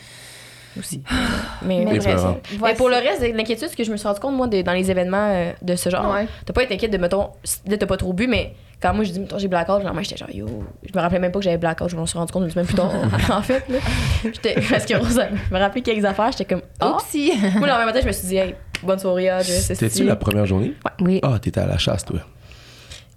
Aussi. 0.78 1.02
Mais, 1.64 1.84
Mais 1.84 1.94
mais 1.94 2.00
bref. 2.00 2.22
Mais 2.62 2.74
pour 2.76 2.90
le 2.90 2.96
reste, 2.96 3.22
de 3.22 3.28
l'inquiétude, 3.36 3.70
ce 3.70 3.76
que 3.76 3.84
je 3.84 3.92
me 3.92 3.98
suis 3.98 4.08
rendu 4.08 4.20
compte, 4.20 4.36
moi, 4.36 4.48
de- 4.48 4.62
dans 4.62 4.74
les 4.74 4.90
événements 4.90 5.30
euh, 5.32 5.52
de 5.62 5.76
ce 5.76 5.90
genre, 5.90 6.14
Ouais. 6.14 6.28
t'as 6.46 6.54
pas 6.54 6.64
été 6.64 6.76
inquiète 6.76 6.92
de, 6.92 6.98
mettons, 6.98 7.30
là, 7.68 7.78
t'as 7.78 7.86
pas 7.88 7.98
trop 7.98 8.14
bu, 8.14 8.28
mais 8.28 8.54
quand 8.82 8.94
moi, 8.94 9.04
je 9.04 9.12
dis, 9.12 9.20
mettons, 9.20 9.40
j'ai 9.40 9.48
blackout, 9.48 9.82
genre, 9.82 9.94
moi, 9.94 10.04
j'étais 10.04 10.18
genre, 10.18 10.30
yo, 10.32 10.46
je 10.84 10.96
me 10.96 11.02
rappelais 11.02 11.20
même 11.20 11.32
pas 11.32 11.40
que 11.40 11.46
j'avais 11.46 11.58
blackout, 11.58 11.90
je 11.90 11.96
m'en 11.98 12.06
suis 12.06 12.18
rendu 12.18 12.32
compte 12.32 12.44
une 12.44 12.52
semaine 12.52 12.68
plus 12.68 12.76
tard, 12.76 12.92
en 13.32 13.42
fait, 13.42 13.64
là. 13.68 13.80
J'étais, 14.24 14.56
parce 14.70 14.86
que 14.86 14.94
elle 14.94 15.32
me 15.52 15.58
rappelait 15.60 15.82
quelques 15.82 16.06
affaires, 16.06 16.32
j'étais 16.32 16.46
comme, 16.46 16.62
oh. 16.82 16.96
Oupsie. 16.98 17.34
Moi, 17.58 17.68
le 17.68 17.86
matin, 17.86 18.00
je 18.02 18.08
me 18.08 18.12
suis 18.12 18.28
dit, 18.28 18.38
hey, 18.38 18.56
bonne 18.84 19.00
soirée, 19.00 19.30
ah, 19.30 19.44
C'était-tu 19.44 20.04
la 20.06 20.16
première 20.16 20.46
journée? 20.46 20.76
Oui. 21.02 21.20
Ah, 21.24 21.38
t'étais 21.42 21.62
à 21.62 21.66
la 21.66 21.78
chasse, 21.80 22.06
toi. 22.06 22.20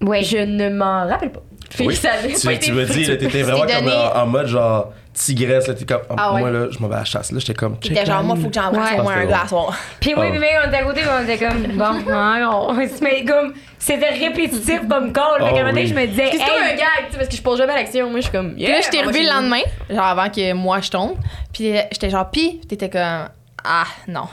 Ouais. 0.01 0.23
Je 0.25 0.39
ne 0.39 0.69
m'en 0.71 1.07
rappelle 1.07 1.31
pas. 1.31 1.43
Fait 1.71 1.85
que 1.85 1.89
Oui. 1.91 1.97
ça 1.97 2.11
Tu, 2.27 2.59
tu 2.59 2.73
me 2.73 2.85
dis, 2.85 3.05
là, 3.05 3.17
t'étais 3.17 3.43
vraiment 3.43 3.67
comme 3.67 3.89
en 4.17 4.27
mode 4.27 4.47
genre 4.47 4.93
tigresse, 5.12 5.66
là, 5.68 5.75
t'es 5.75 5.85
comme, 5.85 6.03
ah, 6.11 6.14
Ah 6.18 6.35
ouais. 6.35 6.40
moi 6.40 6.51
là, 6.51 6.66
je 6.70 6.79
m'en 6.79 6.88
vais 6.88 6.94
à 6.94 6.98
la 6.98 7.05
chasse, 7.05 7.33
là, 7.33 7.38
j'étais 7.38 7.55
comme, 7.55 7.77
check 7.77 8.07
genre, 8.07 8.22
moi, 8.22 8.37
faut 8.37 8.48
que 8.48 8.55
j'embrasse 8.55 8.92
Ouais. 8.92 9.01
au 9.01 9.03
moins 9.03 9.16
un 9.42 9.46
soir. 9.46 9.77
Puis 10.01 10.14
oui, 10.16 10.27
Oh. 10.29 10.33
puis 10.33 10.48
on 10.64 10.68
était 10.68 10.77
à 10.79 10.83
côté, 10.85 11.01
puis 11.01 11.11
on 11.18 11.22
était 11.25 11.38
comme, 11.38 11.62
bon, 11.77 12.12
hein, 12.12 12.51
on, 12.53 12.75
mais 12.75 13.25
comme, 13.25 13.53
c'était 13.79 14.11
répétitif 14.11 14.81
comme 14.88 15.12
call. 15.12 15.25
Oh 15.40 15.44
fait 15.46 15.53
qu'à 15.53 15.61
un 15.61 15.62
moment 15.62 15.68
donné, 15.70 15.87
je 15.87 15.94
me 15.94 16.07
disais, 16.07 16.29
C'est 16.33 16.38
comme 16.38 16.46
hey, 16.48 16.72
un 16.72 16.77
gag, 16.77 17.07
tu 17.07 17.12
sais, 17.12 17.16
parce 17.18 17.29
que 17.29 17.37
je 17.37 17.42
pose 17.42 17.59
jamais 17.59 17.72
à 17.72 17.77
l'action. 17.77 18.09
Moi, 18.11 18.20
je 18.20 18.22
suis 18.22 18.33
comme. 18.33 18.55
Puis 18.55 18.66
là, 18.66 18.81
je 18.81 18.88
t'ai 18.88 19.03
on 19.03 19.09
revu 19.09 19.22
le 19.22 19.29
lendemain, 19.29 19.61
genre 19.90 20.05
avant 20.07 20.31
que 20.31 20.53
moi 20.53 20.81
je 20.81 20.90
tombe. 20.90 21.16
Puis 21.53 21.72
j'étais 21.90 22.09
genre, 22.11 22.31
pis, 22.31 22.61
t'étais 22.68 22.88
comme, 22.88 23.29
ah, 23.64 23.85
non. 24.09 24.29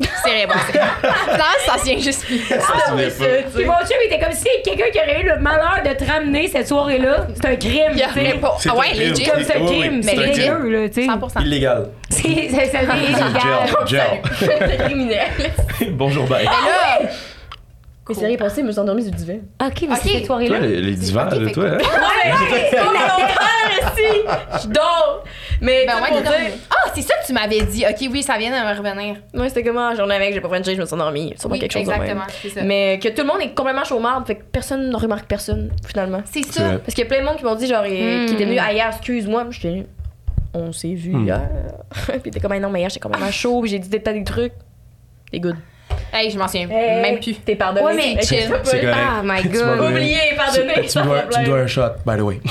C'est 0.00 0.30
rien 0.30 0.46
passé. 0.48 0.72
Finalement, 0.72 1.44
ça 1.66 1.78
se 1.78 1.84
vient 1.84 1.98
juste 1.98 2.24
plus. 2.26 2.38
Pas. 2.48 2.56
Puis 3.54 3.64
mon 3.64 3.74
chum, 3.74 3.96
il 4.02 4.06
était 4.06 4.18
comme 4.18 4.32
si 4.32 4.48
quelqu'un 4.64 4.90
qui 4.92 4.98
aurait 4.98 5.20
eu 5.22 5.28
le 5.28 5.38
malheur 5.38 5.80
de 5.84 5.92
te 5.92 6.04
ramener 6.10 6.48
cette 6.48 6.66
soirée-là, 6.66 7.28
c'est 7.34 7.46
un 7.46 7.54
crime, 7.56 7.92
Il 7.92 7.98
y 7.98 8.02
tu 8.02 8.08
sais. 8.12 8.20
aurait 8.20 8.38
pas. 8.40 8.56
C'est 8.58 8.70
Ah 8.70 8.74
ouais, 8.76 8.86
un 8.88 8.90
crime. 8.90 9.10
legit. 9.10 9.24
Comme 9.24 9.42
c'est 9.44 9.54
un 9.56 9.66
crime, 9.66 10.02
c'est 10.02 10.10
c'est 10.16 10.18
un 10.18 10.22
crime. 10.30 10.34
dégueu, 10.34 10.82
là, 10.82 10.88
tu 10.88 10.94
sais. 10.94 11.06
100%. 11.08 11.42
Illégal. 11.44 11.88
C'est, 12.10 12.28
illégal. 12.28 14.18
T'es 14.40 14.76
criminel. 14.84 15.26
Bonjour, 15.92 16.24
bye. 16.24 16.44
Mais 16.44 17.04
là, 17.06 17.10
Mais 18.08 18.14
c'est 18.14 18.26
rien 18.26 18.36
passé, 18.36 18.60
je 18.60 18.66
me 18.66 18.72
suis 18.72 18.80
endormie 18.80 19.02
sur 19.02 19.12
le 19.12 19.16
divan. 19.16 19.38
OK, 19.64 19.82
mais 19.82 19.88
Ok. 19.88 19.96
c'est 20.02 20.08
cette 20.10 20.26
soirée-là. 20.26 20.58
Toi, 20.58 20.66
les, 20.66 20.80
les 20.82 20.94
divans, 20.94 21.26
Ok, 21.26 21.32
là, 21.38 21.46
fait 21.46 21.52
toi, 21.52 21.64
hein? 21.70 21.78
Je 24.62 24.68
dors! 24.68 25.24
Mais 25.60 25.86
ben 25.86 25.94
ouais, 26.02 26.22
dire- 26.22 26.58
Ah, 26.70 26.90
c'est 26.94 27.02
ça 27.02 27.14
que 27.20 27.26
tu 27.26 27.32
m'avais 27.32 27.62
dit. 27.62 27.84
Ok, 27.88 28.08
oui, 28.10 28.22
ça 28.22 28.36
vient 28.36 28.50
de 28.50 28.56
me 28.56 28.76
revenir. 28.78 29.16
Ouais, 29.34 29.48
c'était 29.48 29.62
comme 29.64 29.78
ah, 29.78 29.94
journée 29.94 30.14
avec, 30.16 30.34
j'ai 30.34 30.40
pas 30.40 30.48
Frenché, 30.48 30.74
je 30.74 30.80
me 30.80 30.86
suis 30.86 30.94
endormie. 30.94 31.34
Sûrement 31.38 31.54
Oui, 31.54 31.60
quelque 31.60 31.72
chose 31.72 31.86
de 31.86 31.92
exactement, 31.92 32.24
c'est 32.42 32.48
ça. 32.50 32.62
Mais 32.62 32.98
que 33.02 33.08
tout 33.08 33.22
le 33.22 33.26
monde 33.26 33.40
est 33.40 33.54
complètement 33.54 33.84
chômard, 33.84 34.24
fait 34.26 34.36
que 34.36 34.42
personne 34.44 34.90
ne 34.90 34.96
remarque 34.96 35.26
personne, 35.26 35.70
finalement. 35.86 36.20
C'est 36.26 36.44
C'est 36.44 36.52
ça. 36.60 36.78
Parce 36.78 36.94
qu'il 36.94 37.04
y 37.04 37.06
a 37.06 37.10
plein 37.10 37.20
de 37.20 37.24
monde 37.24 37.36
qui 37.36 37.44
m'ont 37.44 37.54
dit, 37.54 37.66
genre, 37.66 37.84
Hmm. 37.84 38.26
qui 38.26 38.34
était 38.34 38.44
venu 38.44 38.54
hier, 38.56 38.88
excuse-moi. 38.88 39.46
Je 39.50 39.58
suis 39.58 39.86
on 40.56 40.70
s'est 40.72 40.94
vu 40.94 41.12
Hmm. 41.12 41.24
hier. 41.24 41.40
puis 42.22 42.30
t'es 42.30 42.40
comme, 42.40 42.52
ah 42.52 42.60
non, 42.60 42.70
mais 42.70 42.80
hier, 42.80 42.88
j'étais 42.90 43.00
complètement 43.00 43.30
chaud, 43.30 43.60
puis 43.62 43.70
j'ai 43.70 43.78
dit 43.78 43.88
des 43.88 44.02
tas 44.02 44.12
des 44.12 44.24
trucs. 44.24 44.52
T'es 45.32 45.40
good. 45.40 45.56
Hey, 46.14 46.30
je 46.30 46.38
m'en 46.38 46.46
souviens 46.46 46.68
Hey, 46.70 47.02
même 47.02 47.18
plus. 47.18 47.34
T'es 47.44 47.56
pardonné. 47.56 47.84
Ouais, 47.86 47.94
mais 47.96 48.22
chill. 48.22 48.48
C'est 48.62 48.80
correct. 48.80 48.96
Ah, 48.96 49.20
my 49.24 49.42
Tu 49.42 49.48
God. 49.48 49.80
Oublié, 49.80 50.16
pardonné. 50.36 50.72
Tu, 50.82 50.86
tu 50.88 50.98
me 51.00 51.04
dois, 51.04 51.22
tu 51.30 51.40
me 51.40 51.44
dois 51.46 51.58
un 51.58 51.66
shot, 51.66 51.90
by 52.06 52.16
the 52.16 52.20
way. 52.20 52.40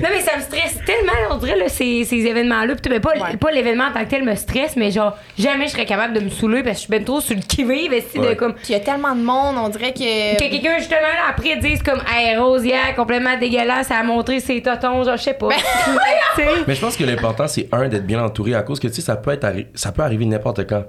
Non, 0.00 0.08
mais 0.10 0.20
ça 0.20 0.36
me 0.36 0.42
stresse 0.42 0.78
tellement, 0.86 1.12
on 1.34 1.36
dirait, 1.38 1.56
là, 1.58 1.68
ces, 1.68 2.04
ces 2.04 2.16
événements-là. 2.26 2.74
Puis, 2.74 2.90
mais 2.90 3.00
pas, 3.00 3.10
Ouais. 3.10 3.36
pas 3.36 3.50
l'événement 3.50 3.84
en 3.84 3.92
tant 3.92 4.04
que 4.04 4.10
tel 4.10 4.22
me 4.24 4.34
stresse, 4.34 4.76
mais 4.76 4.90
genre, 4.90 5.16
jamais 5.38 5.66
je 5.66 5.72
serais 5.72 5.84
capable 5.86 6.14
de 6.14 6.20
me 6.20 6.30
saouler 6.30 6.62
parce 6.62 6.74
que 6.76 6.76
je 6.76 6.80
suis 6.82 6.90
ben 6.90 7.04
trop 7.04 7.20
sur 7.20 7.34
le 7.34 7.42
qui-vive, 7.42 7.92
esti, 7.92 8.18
de 8.18 8.24
Ouais. 8.28 8.36
comme. 8.36 8.54
Puis 8.54 8.64
il 8.68 8.72
y 8.72 8.76
a 8.76 8.80
tellement 8.80 9.14
de 9.14 9.22
monde, 9.22 9.56
on 9.58 9.68
dirait 9.68 9.92
que. 9.92 10.34
Que 10.36 10.50
quelqu'un, 10.50 10.78
justement, 10.78 11.00
là, 11.00 11.28
après, 11.30 11.56
dise 11.56 11.82
comme, 11.82 12.00
hey, 12.14 12.36
Rose, 12.36 12.64
hier, 12.64 12.94
complètement 12.96 13.36
dégueulasse, 13.38 13.88
elle 13.90 13.96
a 13.96 14.02
montré 14.02 14.40
ses 14.40 14.62
totons, 14.62 15.04
genre, 15.04 15.16
je 15.16 15.22
sais 15.22 15.34
pas. 15.34 15.48
Sais? 16.36 16.46
Mais 16.66 16.74
je 16.74 16.80
pense 16.80 16.96
que 16.96 17.04
l'important, 17.04 17.48
c'est 17.48 17.68
un, 17.72 17.88
d'être 17.88 18.06
bien 18.06 18.22
entouré 18.22 18.54
à 18.54 18.62
cause 18.62 18.78
que, 18.78 18.88
tu 18.88 18.94
sais, 18.94 19.00
ça 19.02 19.16
peut, 19.16 19.32
être 19.32 19.46
ça 19.74 19.92
peut 19.92 20.02
arriver 20.02 20.24
n'importe 20.26 20.66
quand. 20.68 20.84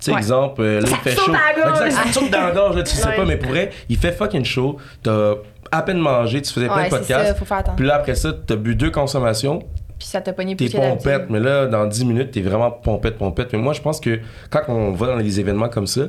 Tu 0.00 0.04
sais, 0.06 0.12
Ouais. 0.12 0.18
exemple, 0.18 0.60
euh, 0.62 0.80
là, 0.80 0.86
Ça 0.86 0.96
il 1.04 1.10
fait 1.10 1.16
chaud. 1.16 1.32
Exact, 1.32 1.90
ça 1.90 2.12
saute 2.12 2.30
dans 2.30 2.40
la 2.40 2.50
gorge, 2.52 2.76
là, 2.76 2.82
tu 2.84 2.94
sais 2.94 3.06
Ouais. 3.08 3.16
pas, 3.16 3.24
mais 3.24 3.36
pour 3.36 3.50
vrai, 3.50 3.70
il 3.88 3.96
fait 3.96 4.12
fucking 4.12 4.44
chaud. 4.44 4.76
T'as 5.02 5.34
à 5.72 5.82
peine 5.82 5.98
mangé, 5.98 6.40
tu 6.40 6.52
faisais 6.52 6.66
plein 6.66 6.76
de 6.78 6.82
c'est 6.84 6.90
ça, 6.90 6.96
podcasts. 6.98 7.38
faut 7.38 7.44
faire 7.44 7.58
attention. 7.58 7.76
Puis 7.76 7.86
là, 7.86 7.96
après 7.96 8.14
ça, 8.14 8.30
t'as 8.46 8.56
bu 8.56 8.74
deux 8.74 8.90
consommations, 8.90 9.58
Puis 9.98 10.06
ça 10.06 10.20
t'a 10.20 10.32
pogné 10.32 10.54
t'es 10.54 10.68
pompette. 10.68 11.28
Mais 11.30 11.40
là, 11.40 11.66
dans 11.66 11.84
10 11.84 12.04
minutes, 12.04 12.30
t'es 12.30 12.40
vraiment 12.40 12.70
pompette, 12.70 13.18
pompette. 13.18 13.52
Mais 13.52 13.58
moi, 13.58 13.72
je 13.72 13.80
pense 13.80 13.98
que 14.00 14.20
quand 14.50 14.60
on 14.68 14.92
va 14.92 15.08
dans 15.08 15.16
les 15.16 15.40
événements 15.40 15.68
comme 15.68 15.88
ça, 15.88 16.02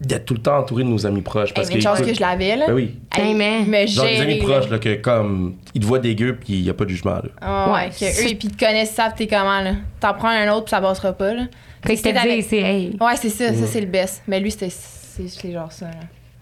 d'être 0.00 0.26
tout 0.26 0.34
le 0.34 0.40
temps 0.40 0.58
entouré 0.58 0.84
de 0.84 0.88
nos 0.88 1.06
amis 1.06 1.22
proches. 1.22 1.48
Hey, 1.50 1.54
Parce 1.54 1.68
mais 1.68 1.76
une 1.76 1.80
chance 1.80 2.00
que 2.00 2.12
je 2.12 2.20
l'avais, 2.20 2.56
là. 2.56 2.66
Ben 2.66 2.74
oui. 2.74 2.96
Hey, 3.16 3.28
Hey, 3.28 3.34
mais- 3.34 3.86
Genre 3.86 4.04
des 4.04 4.20
amis 4.20 4.38
proches, 4.38 4.68
là, 4.68 4.78
que 4.78 4.94
comme, 4.96 5.56
ils 5.74 5.80
te 5.80 5.86
voient 5.86 5.98
dégueu, 5.98 6.36
puis 6.36 6.54
il 6.54 6.62
y 6.64 6.70
a 6.70 6.74
pas 6.74 6.84
de 6.84 6.90
jugement, 6.90 7.14
là. 7.14 7.22
Ah 7.40 7.72
ouais, 7.72 7.88
que 7.90 8.04
eux, 8.04 8.36
puis 8.36 8.48
ils 8.48 8.56
te 8.56 8.64
connaissent, 8.64 8.90
ils 8.92 8.94
savent 8.94 9.14
t'es 9.16 9.26
comment, 9.26 9.60
là. 9.62 9.72
T'en 10.00 10.12
prends 10.14 10.28
un 10.28 10.52
autre, 10.52 10.64
puis 10.64 10.70
ça 10.70 10.80
passera 10.80 11.12
pas, 11.12 11.32
là. 11.34 11.42
Fait 11.84 11.94
que 11.94 11.96
C'était 11.96 12.18
avec- 12.18 12.40
dit, 12.40 12.42
c'est, 12.42 12.58
hey. 12.60 12.96
Ouais, 13.00 13.16
c'est 13.16 13.30
ça, 13.30 13.52
ça 13.54 13.66
c'est 13.66 13.80
le 13.80 13.86
best. 13.86 14.22
Mais 14.28 14.38
lui, 14.40 14.50
c'était 14.50 15.52
genre 15.52 15.72
ça, 15.72 15.86
là. 15.86 15.92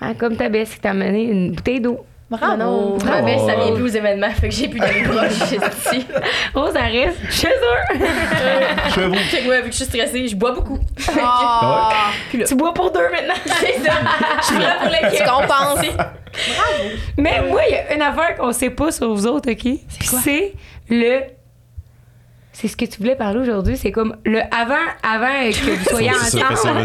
Ah, 0.01 0.13
comme 0.19 0.37
ta 0.37 0.49
belle 0.49 0.67
qui 0.67 0.81
t'a 0.81 0.91
amené 0.91 1.23
une 1.23 1.53
bouteille 1.53 1.81
d'eau. 1.81 2.05
Bravo! 2.31 2.57
non, 2.57 2.93
ma 2.99 3.05
Bravo. 3.05 3.25
belle, 3.27 3.39
ça 3.41 3.55
vient 3.55 3.75
plus 3.75 3.83
aux 3.85 3.87
événements, 3.87 4.31
fait 4.31 4.49
que 4.49 4.55
j'ai 4.55 4.69
plus 4.69 4.81
d'amis 4.81 5.03
proches. 5.09 5.43
esti. 5.53 6.07
Rose, 6.55 6.73
ça 6.73 6.81
reste 6.81 7.19
chez 7.31 7.49
eux. 7.49 7.99
Je 8.95 9.01
vais 9.01 9.07
vous. 9.09 9.15
Fait 9.15 9.39
que 9.41 9.45
moi, 9.45 9.57
vu 9.61 9.63
que 9.65 9.71
je 9.73 9.77
suis 9.77 9.85
stressée, 9.85 10.27
je 10.29 10.35
bois 10.35 10.53
beaucoup. 10.53 10.79
Ah, 11.23 11.91
tu 12.47 12.55
bois 12.55 12.73
pour 12.75 12.91
deux 12.91 13.09
maintenant. 13.11 13.35
C'est 13.61 13.79
ça. 13.85 13.93
Je 14.41 14.45
suis 14.47 14.59
là 14.59 14.77
pour 14.81 14.91
l'équipe. 14.91 15.19
tu 15.19 15.31
compenses. 15.31 15.87
Mais 17.19 17.43
moi, 17.49 17.61
il 17.69 17.73
y 17.75 17.77
a 17.79 17.95
une 17.95 18.03
affaire 18.03 18.37
qu'on 18.37 18.53
sait 18.53 18.71
pas 18.71 18.91
sur 18.91 19.13
vous 19.15 19.27
autres, 19.27 19.51
OK? 19.51 19.59
Puis 19.59 19.81
c'est 20.23 20.55
le. 20.89 21.21
C'est 22.53 22.69
ce 22.69 22.77
que 22.77 22.85
tu 22.85 22.99
voulais 22.99 23.17
parler 23.17 23.41
aujourd'hui. 23.41 23.77
C'est 23.77 23.91
comme 23.93 24.17
le 24.25 24.41
avant, 24.53 24.75
avant 25.03 25.27
que 25.51 25.71
vous 25.77 25.85
soyez 25.91 26.11
C'est 26.23 26.39
ça, 26.39 26.47
ça, 26.47 26.53
ensemble. 26.53 26.83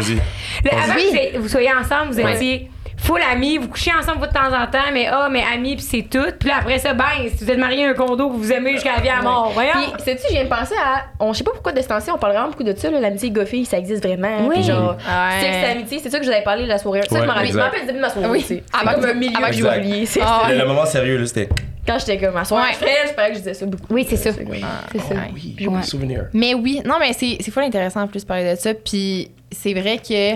Le 0.64 0.70
avant 0.70 0.94
que 0.94 1.38
vous 1.38 1.48
soyez 1.48 1.72
ensemble, 1.72 2.12
vous 2.12 2.20
Ouais. 2.20 2.34
étiez 2.34 2.70
full 3.02 3.20
amis, 3.32 3.58
vous 3.58 3.68
couchez 3.68 3.90
ensemble 3.98 4.20
de 4.26 4.32
temps 4.32 4.52
en 4.54 4.66
temps, 4.66 4.90
mais 4.92 5.06
ah, 5.10 5.28
mais 5.30 5.42
amis, 5.52 5.76
puis 5.76 5.84
c'est 5.84 6.02
tout. 6.02 6.30
Puis 6.38 6.48
là, 6.48 6.56
après 6.60 6.78
ça, 6.78 6.94
ben, 6.94 7.04
si 7.34 7.44
vous 7.44 7.50
êtes 7.50 7.58
mariés 7.58 7.86
à 7.86 7.90
un 7.90 7.94
condo, 7.94 8.28
vous 8.30 8.38
vous 8.38 8.52
aimez 8.52 8.72
jusqu'à 8.74 8.96
la 8.96 9.00
vie 9.00 9.08
à 9.08 9.22
mort. 9.22 9.50
Voyons. 9.54 9.70
Puis, 9.94 10.02
sais-tu, 10.04 10.22
je 10.28 10.32
viens 10.34 10.44
de 10.44 10.48
penser 10.48 10.74
à. 10.82 11.04
On, 11.18 11.32
je 11.32 11.38
sais 11.38 11.44
pas 11.44 11.50
pourquoi 11.52 11.72
de 11.72 11.80
ce 11.80 11.88
temps-ci, 11.88 12.10
on 12.10 12.18
parle 12.18 12.34
vraiment 12.34 12.48
beaucoup 12.50 12.62
de 12.62 12.74
ça, 12.76 12.90
là, 12.90 13.00
l'amitié 13.00 13.30
goffée, 13.30 13.64
ça 13.64 13.78
existe 13.78 14.04
vraiment. 14.04 14.46
Oui. 14.46 14.54
Puis 14.56 14.62
genre, 14.64 14.96
Ouais. 14.96 15.40
sexe 15.40 15.56
et 15.56 15.70
amitié, 15.70 15.98
c'est 16.02 16.10
ça 16.10 16.18
que 16.18 16.24
je 16.24 16.28
vous 16.30 16.34
avais 16.34 16.44
parlé 16.44 16.66
la 16.66 16.78
soirée. 16.78 17.02
Ça, 17.08 17.14
Ouais, 17.16 17.20
je 17.22 17.26
me 17.26 17.30
rappelle. 17.32 17.46
Je 17.48 17.52
me 17.52 17.58
exact. 17.58 17.62
rappelle 17.64 17.80
le 17.80 17.86
début 17.86 17.98
de 17.98 18.02
ma 18.02 18.10
soirée. 18.10 18.28
Oui. 18.28 18.62
Avant 18.72 18.90
C'est 18.90 18.94
comme 18.94 19.04
que- 19.04 19.10
un 19.10 19.14
milieu 19.14 19.52
j'ai 19.52 19.64
oublié. 19.64 20.06
C'est 20.06 20.20
Ah, 20.22 20.42
Le, 20.50 20.58
le 20.58 20.66
moment 20.66 20.84
sérieux, 20.86 21.16
là, 21.18 21.26
c'était. 21.26 21.48
Quand 21.86 21.98
j'étais 21.98 22.18
comme 22.18 22.36
à 22.36 22.44
soir, 22.44 22.62
Ouais. 22.62 22.72
je 22.72 22.76
ferais, 22.78 23.08
je 23.08 23.14
paraît 23.14 23.28
que 23.30 23.34
je 23.34 23.38
disais 23.38 23.54
ça 23.54 23.66
beaucoup. 23.66 23.86
Oui, 23.90 24.06
c'est 24.08 24.16
ça. 24.16 24.30
Oui. 24.48 24.62
C'est 24.92 24.98
ça. 25.00 25.14
Ouais. 25.14 25.30
Oui, 25.34 25.66
Ouais. 25.66 25.82
souvenir. 25.82 26.26
Mais 26.34 26.54
oui, 26.54 26.82
non, 26.84 26.96
mais 27.00 27.12
c'est 27.14 27.38
c'est 27.40 27.50
full 27.50 27.62
intéressant 27.64 28.02
en 28.02 28.06
plus 28.06 28.22
de 28.22 28.26
parler 28.28 28.54
de 28.54 28.56
ça. 28.58 28.74
Puis 28.74 29.30
c'est 29.50 29.72
vrai 29.72 29.96
que 29.98 30.34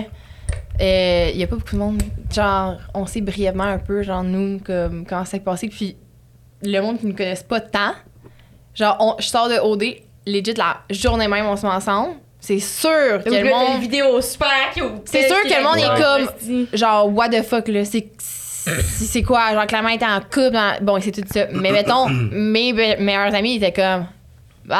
il 0.79 1.37
y 1.37 1.43
a 1.43 1.47
pas 1.47 1.55
beaucoup 1.55 1.73
de 1.75 1.79
monde. 1.79 2.01
Genre, 2.33 2.75
on 2.93 3.05
sait 3.05 3.21
brièvement 3.21 3.63
un 3.63 3.77
peu, 3.79 4.03
genre, 4.03 4.23
nous, 4.23 4.59
comme, 4.59 5.05
comment 5.07 5.23
ça 5.25 5.31
s'est 5.31 5.39
passé. 5.39 5.69
Puis 5.69 5.95
le 6.63 6.79
monde 6.81 6.99
qui 6.99 7.05
ne 7.07 7.13
connaissent 7.13 7.43
pas 7.43 7.59
tant, 7.61 7.93
genre, 8.73 8.97
on- 8.99 9.15
je 9.19 9.27
sors 9.27 9.47
de 9.49 9.55
OD, 9.55 9.83
legit, 10.25 10.53
la 10.57 10.77
journée 10.89 11.27
même, 11.27 11.45
on 11.45 11.55
se 11.55 11.65
met 11.65 11.71
ensemble. 11.71 12.15
C'est 12.39 12.59
sûr 12.59 13.23
que 13.23 13.29
le 13.29 13.49
monde. 13.49 13.81
vidéo 13.81 14.21
super 14.21 14.49
cute. 14.73 14.83
C'est 15.05 15.27
sûr 15.27 15.41
que 15.41 15.47
le 15.57 15.63
monde 15.63 15.77
est 15.77 16.01
comme- 16.01 16.67
Genre, 16.73 17.11
what 17.15 17.29
the 17.29 17.41
fuck, 17.43 17.67
là? 17.69 17.83
C'est. 17.85 19.23
Quoi? 19.23 19.53
Genre, 19.53 19.65
Clément 19.67 19.89
était 19.89 20.05
en 20.05 20.19
couple. 20.19 20.51
dans- 20.51 20.77
Bon, 20.81 20.99
c'est 21.01 21.11
tout 21.11 21.21
ça. 21.31 21.45
Mais 21.53 21.71
mettons, 21.71 22.07
mes 22.31 22.73
meilleurs 22.73 23.33
amis 23.33 23.55
étaient 23.55 23.71
comme. 23.73 24.05
Bon! 24.65 24.75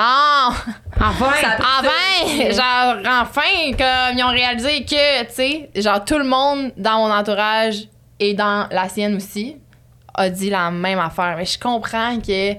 Enfin! 0.99 1.31
Enfin! 1.59 2.49
Genre, 2.49 2.95
enfin, 3.21 3.71
comme 3.77 4.17
ils 4.17 4.23
ont 4.23 4.29
réalisé 4.29 4.83
que, 4.83 5.23
tu 5.25 5.33
sais, 5.33 5.69
genre, 5.75 6.03
tout 6.03 6.17
le 6.17 6.23
monde 6.23 6.71
dans 6.75 7.07
mon 7.07 7.13
entourage 7.13 7.87
et 8.19 8.33
dans 8.33 8.67
la 8.71 8.89
sienne 8.89 9.15
aussi 9.15 9.57
a 10.15 10.29
dit 10.29 10.49
la 10.49 10.71
même 10.71 10.97
affaire. 10.97 11.35
Mais 11.37 11.45
je 11.45 11.59
comprends 11.59 12.17
que 12.19 12.53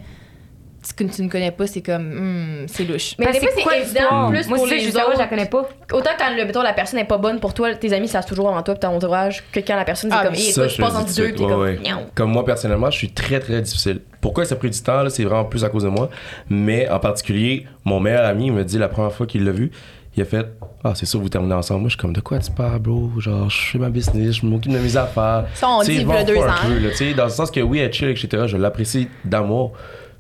que 0.93 1.05
tu 1.05 1.23
ne 1.23 1.29
connais 1.29 1.51
pas, 1.51 1.67
c'est 1.67 1.83
comme, 1.83 2.63
hmm, 2.63 2.67
c'est 2.69 2.85
louche. 2.85 3.15
Mais 3.19 3.27
Parce 3.27 3.41
des 3.41 3.47
que 3.47 3.53
fois, 3.53 3.63
quoi 3.63 3.73
c'est 3.73 3.83
évident, 3.83 4.31
plus 4.31 4.49
Moi, 4.49 4.59
pour 4.59 4.67
les 4.67 4.81
je 4.81 5.19
la 5.19 5.27
connais 5.27 5.47
pas. 5.47 5.69
Autant 5.93 6.11
quand 6.19 6.35
le, 6.37 6.45
mettons, 6.45 6.63
la 6.63 6.73
personne 6.73 6.99
n'est 6.99 7.07
pas 7.07 7.19
bonne 7.19 7.41
pour 7.41 7.55
toi, 7.55 7.75
tes 7.75 7.93
amis 7.93 8.09
savent 8.09 8.27
toujours 8.27 8.49
avant 8.49 8.63
toi 8.63 8.75
pis 8.75 8.81
ton 8.81 8.89
entourage 8.89 9.45
que 9.53 9.61
quand 9.61 9.77
la 9.77 9.85
personne 9.85 10.11
c'est 10.11 10.17
Ah, 10.19 10.25
comme, 10.25 10.35
Ça, 10.35 10.53
toi, 10.53 10.69
je 10.69 10.77
tout 10.77 11.23
de 11.23 11.29
deux, 11.29 11.33
t'es 11.35 11.43
ouais, 11.45 11.49
comme, 11.51 11.61
ouais. 11.61 11.79
Miaou. 11.85 12.01
Comme 12.15 12.31
moi, 12.33 12.45
personnellement, 12.45 12.91
je 12.91 12.99
suis 12.99 13.11
très, 13.11 13.41
très 13.41 13.61
difficile. 13.61 14.01
Pourquoi 14.21 14.45
ça 14.45 14.55
a 14.55 14.59
pris 14.59 14.71
du 14.71 14.81
temps, 14.81 15.03
là, 15.03 15.11
c'est 15.11 15.25
vraiment 15.25 15.45
plus 15.45 15.65
à 15.65 15.69
cause 15.69 15.85
de 15.85 15.89
moi. 15.89 16.11
Mais 16.51 16.89
en 16.89 16.99
particulier, 16.99 17.67
mon 17.85 18.01
meilleur 18.01 18.25
ami 18.25 18.47
il 18.47 18.53
me 18.53 18.65
dit 18.65 18.79
la 18.79 18.89
première 18.89 19.13
fois 19.13 19.27
qu'il 19.27 19.45
l'a 19.45 19.53
vu, 19.53 19.71
il 20.17 20.23
a 20.23 20.25
fait 20.25 20.47
Ah, 20.83 20.93
c'est 20.95 21.07
sûr, 21.07 21.21
vous 21.21 21.29
terminez 21.29 21.55
ensemble. 21.55 21.81
Moi, 21.81 21.89
je 21.89 21.93
suis 21.95 22.01
comme 22.01 22.13
De 22.13 22.21
quoi 22.21 22.39
tu 22.39 22.51
parles, 22.51 22.79
bro? 22.79 23.11
Genre, 23.19 23.51
je 23.51 23.57
fais 23.73 23.79
ma 23.79 23.91
business, 23.91 24.37
je 24.37 24.47
m'occupe 24.47 24.73
de 24.73 24.79
mes 24.79 24.97
affaires. 24.97 25.45
Ça, 25.55 25.69
on 25.69 25.83
dit, 25.83 25.97
il 25.97 26.09
y 26.09 26.11
a 26.13 26.21
en 26.21 26.25
deux 26.25 26.37
ans. 26.39 26.53
peu, 26.67 26.79
là, 26.79 26.91
tu 26.91 26.97
sais, 26.97 27.15
dans 27.15 27.25
le 27.25 27.31
sens 27.31 27.51
que 27.51 27.61
oui, 27.61 27.79
elle 27.81 27.93
chill, 27.93 28.09
etc. 28.09 28.45
Je 28.47 28.57
l'apprécie 28.57 29.09
d'amour, 29.25 29.73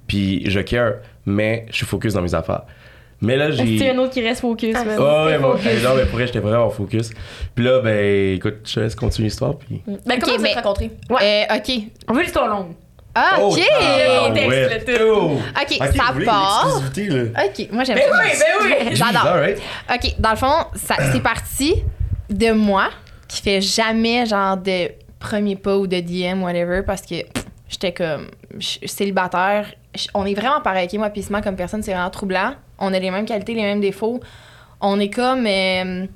puis 0.06 0.48
je 0.50 0.60
care, 0.60 0.94
mais 1.24 1.66
je 1.70 1.76
suis 1.76 1.86
focus 1.86 2.14
dans 2.14 2.22
mes 2.22 2.34
affaires. 2.34 2.62
Mais 3.20 3.36
là, 3.36 3.50
j'ai. 3.50 3.78
C'est 3.78 3.90
un 3.90 3.98
autre 3.98 4.12
qui 4.12 4.20
reste 4.22 4.42
focus, 4.42 4.74
man? 4.74 4.96
Ah 5.00 5.24
ouais, 5.24 5.38
moi, 5.38 5.56
focus. 5.56 5.82
non, 5.82 5.94
mais 5.96 6.02
pour 6.04 6.16
vrai, 6.16 6.26
j'étais 6.26 6.38
vraiment 6.38 6.68
focus. 6.68 7.10
Puis 7.54 7.64
là, 7.64 7.80
ben, 7.80 8.34
écoute, 8.34 8.56
je 8.66 8.74
te 8.74 8.80
laisse 8.80 8.94
continuer 8.94 9.28
l'histoire. 9.28 9.56
Puis. 9.56 9.82
Ben, 9.86 10.18
comment 10.20 10.32
Ok, 10.34 10.36
vous 10.38 10.42
mais- 10.42 10.50
êtes 10.50 10.56
rencontrés? 10.56 10.90
Euh, 11.10 11.56
OK. 11.56 11.82
On 12.08 12.12
veut 12.12 12.22
l'histoire 12.22 12.48
longue. 12.48 12.72
Ah, 13.18 13.38
OK! 13.40 13.58
ah, 13.58 14.30
ouais. 14.30 14.84
tout. 14.84 14.92
Oh. 15.02 15.30
OK, 15.38 15.78
Ok, 15.80 15.96
ça 15.96 16.12
vous 16.12 16.24
part. 16.26 16.82
OK, 16.84 17.68
moi, 17.72 17.84
j'aime 17.84 17.96
Ben 17.96 18.10
ça. 18.10 18.20
oui, 18.22 18.30
ben 18.38 18.86
oui! 18.90 18.94
J'adore. 18.94 19.38
OK, 19.94 20.14
dans 20.18 20.30
le 20.30 20.36
fond, 20.36 20.66
ça- 20.74 20.96
c'est 21.12 21.22
parti 21.22 21.82
de 22.28 22.52
moi 22.52 22.90
qui 23.26 23.40
fait 23.40 23.62
jamais 23.62 24.26
genre 24.26 24.58
de 24.58 24.90
premier 25.18 25.56
pas 25.56 25.78
ou 25.78 25.86
de 25.86 25.98
DM, 26.00 26.42
whatever, 26.42 26.82
parce 26.86 27.00
que 27.00 27.14
j'étais 27.70 27.92
comme 27.92 28.26
je 28.58 28.66
suis 28.66 28.80
célibataire. 28.88 29.72
On 30.14 30.24
est 30.26 30.34
vraiment 30.34 30.60
pareil, 30.60 30.88
ok, 30.92 30.98
moi, 30.98 31.10
puis 31.10 31.24
comme 31.42 31.56
personne, 31.56 31.82
c'est 31.82 31.92
vraiment 31.92 32.10
troublant. 32.10 32.54
On 32.78 32.92
a 32.92 32.98
les 32.98 33.10
mêmes 33.10 33.26
qualités, 33.26 33.54
les 33.54 33.62
mêmes 33.62 33.80
défauts. 33.80 34.20
On 34.80 34.98
est 35.00 35.10
comme. 35.10 35.46
euh, 35.46 36.06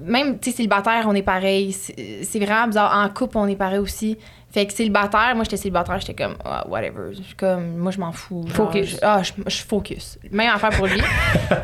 même, 0.00 0.38
tu 0.40 0.50
sais, 0.50 0.56
célibataire, 0.56 1.04
on 1.06 1.14
est 1.14 1.22
pareil. 1.22 1.72
C'est 1.72 2.38
vraiment 2.38 2.66
bizarre. 2.66 2.96
En 2.96 3.08
couple, 3.10 3.36
on 3.38 3.46
est 3.46 3.56
pareil 3.56 3.78
aussi. 3.78 4.16
Fait 4.50 4.66
que 4.66 4.72
célibataire, 4.72 5.32
moi, 5.34 5.44
j'étais 5.44 5.56
célibataire, 5.58 5.98
j'étais 6.00 6.14
comme, 6.14 6.34
ah, 6.44 6.64
whatever. 6.68 7.12
Je 7.12 7.22
suis 7.22 7.34
comme, 7.34 7.76
moi, 7.76 7.90
je 7.92 7.98
m'en 8.00 8.12
fous. 8.12 8.44
Genre, 8.48 8.56
Focus. 8.66 8.90
je- 8.92 8.96
ah, 9.02 9.22
je, 9.22 9.32
je 9.46 9.62
focus. 9.62 10.18
Même 10.30 10.50
affaire 10.54 10.70
pour 10.70 10.86
lui. 10.86 11.00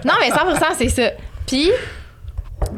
non, 0.04 0.14
mais 0.20 0.30
100%, 0.30 0.58
c'est 0.74 0.88
ça. 0.88 1.10
Puis, 1.46 1.70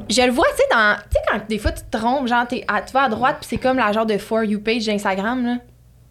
je 0.09 0.23
le 0.23 0.31
vois, 0.33 0.47
tu 0.51 0.57
sais, 0.57 0.63
dans. 0.73 0.97
Tu 0.97 1.03
sais, 1.13 1.19
quand 1.31 1.41
des 1.49 1.59
fois, 1.59 1.73
tu 1.73 1.83
te 1.85 1.97
trompes, 1.97 2.27
genre, 2.29 2.47
t'es 2.47 2.65
à- 2.69 2.83
tu 2.83 2.93
vas 2.93 3.03
à 3.03 3.09
droite, 3.09 3.37
puis 3.41 3.49
c'est 3.51 3.59
comme 3.59 3.77
la 3.77 3.93
genre 3.93 4.07
de 4.07 4.19
For 4.19 4.45
You 4.45 4.61
page 4.61 4.87
d'Instagram, 4.87 5.45
là. 5.45 5.57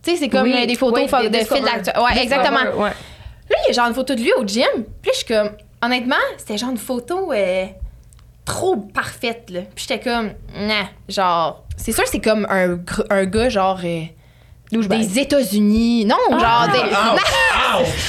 Tu 0.04 0.12
sais, 0.12 0.18
c'est 0.18 0.30
comme 0.30 0.44
Oui, 0.44 0.56
euh, 0.58 0.66
des 0.66 0.76
photos 0.76 1.02
oui, 1.04 1.08
fa- 1.10 1.22
des 1.22 1.30
de 1.30 1.46
fil. 1.46 1.58
Ouais, 1.64 2.22
exactement. 2.24 2.60
Ouais. 2.82 2.90
Là, 2.90 3.56
il 3.64 3.68
y 3.68 3.70
a 3.70 3.74
genre 3.74 3.88
une 3.88 3.94
photo 3.96 4.14
de 4.16 4.22
lui 4.22 4.32
au 4.38 4.46
gym. 4.46 4.64
Puis 4.74 5.08
là, 5.08 5.12
je 5.12 5.18
suis 5.18 5.26
comme, 5.26 5.50
honnêtement, 5.84 6.16
c'était 6.38 6.58
genre 6.58 6.70
une 6.70 6.78
photo 6.78 7.34
euh, 7.34 7.66
trop 8.46 8.76
parfaite, 8.78 9.50
là. 9.50 9.62
Puis 9.76 9.86
j'étais 9.88 10.00
comme, 10.10 10.32
nah, 10.56 10.86
genre, 11.08 11.64
c'est 11.78 11.92
sûr, 11.92 12.04
c'est 12.08 12.20
comme 12.22 12.46
un, 12.50 12.76
gr- 12.76 13.06
un 13.10 13.26
gars, 13.26 13.50
genre, 13.50 13.80
euh, 13.84 14.04
des 14.72 15.20
États-Unis. 15.20 16.06
Non, 16.06 16.16
genre, 16.40 16.68
des. 16.72 16.80
Ouch! 16.80 17.20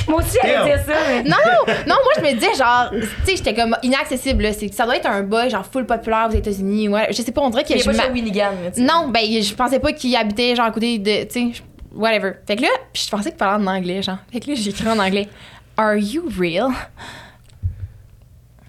Moi 0.09 0.19
aussi, 0.21 0.39
j'allais 0.43 0.55
Damn. 0.55 0.65
dire 0.67 0.79
ça, 0.87 1.01
mais. 1.09 1.23
Non, 1.23 1.37
non, 1.45 1.75
non, 1.87 1.95
moi, 2.05 2.13
je 2.17 2.21
me 2.23 2.33
disais, 2.35 2.55
genre, 2.55 2.91
tu 2.91 3.01
sais, 3.25 3.37
j'étais 3.37 3.55
comme 3.55 3.77
inaccessible, 3.83 4.43
là. 4.43 4.53
C'est- 4.53 4.73
Ça 4.73 4.85
doit 4.85 4.97
être 4.97 5.07
un 5.07 5.23
boy, 5.23 5.49
genre, 5.51 5.65
full 5.71 5.87
populaire 5.87 6.29
aux 6.31 6.35
États-Unis. 6.35 6.89
Ouais, 6.89 7.09
je 7.11 7.23
sais 7.23 7.33
pas, 7.33 7.41
on 7.43 7.51
dirait 7.51 7.65
que 7.65 7.71
Il 7.71 7.77
est 7.77 7.79
je 7.81 7.85
pas 7.87 7.93
m'a- 7.93 8.03
chez 8.15 8.73
sais. 8.75 8.81
Non, 8.83 9.09
ben, 9.09 9.23
je 9.43 9.55
pensais 9.55 9.79
pas 9.79 9.93
qu'il 9.93 10.15
habitait, 10.17 10.55
genre, 10.55 10.67
à 10.67 10.71
côté 10.71 10.99
de. 10.99 11.25
Tu 11.25 11.31
sais, 11.31 11.53
je- 11.55 11.63
whatever. 11.93 12.33
Fait 12.47 12.57
que 12.57 12.63
là, 12.63 12.69
puis 12.93 13.03
je 13.05 13.11
pensais 13.11 13.31
qu'il 13.31 13.39
parlait 13.39 13.63
en 13.63 13.67
anglais, 13.67 14.03
genre. 14.03 14.19
Fait 14.33 14.41
que 14.41 14.49
là, 14.51 14.55
j'ai 14.57 14.71
écrit 14.71 14.89
en 14.89 14.99
anglais. 14.99 15.29
Are 15.77 15.97
you 15.97 16.29
real? 16.39 16.69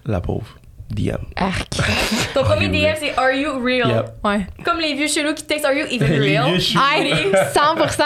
La 0.04 0.20
pauvre. 0.20 0.58
DM. 0.90 1.16
Ton 2.34 2.42
premier 2.44 2.68
DM, 2.68 2.74
real? 2.84 2.96
c'est 3.00 3.16
Are 3.16 3.32
you 3.32 3.58
real? 3.64 3.88
Yep. 3.88 4.06
Ouais. 4.24 4.46
Comme 4.62 4.78
les 4.78 4.92
vieux 4.92 5.06
chelous 5.08 5.32
qui 5.32 5.42
textent 5.44 5.64
Are 5.64 5.72
you 5.72 5.86
even 5.90 6.06
Les 6.20 6.36
real? 6.38 6.50
vieux 6.50 6.58
chelous. 6.60 6.82
Hey, 6.94 7.32
100%. 7.32 8.02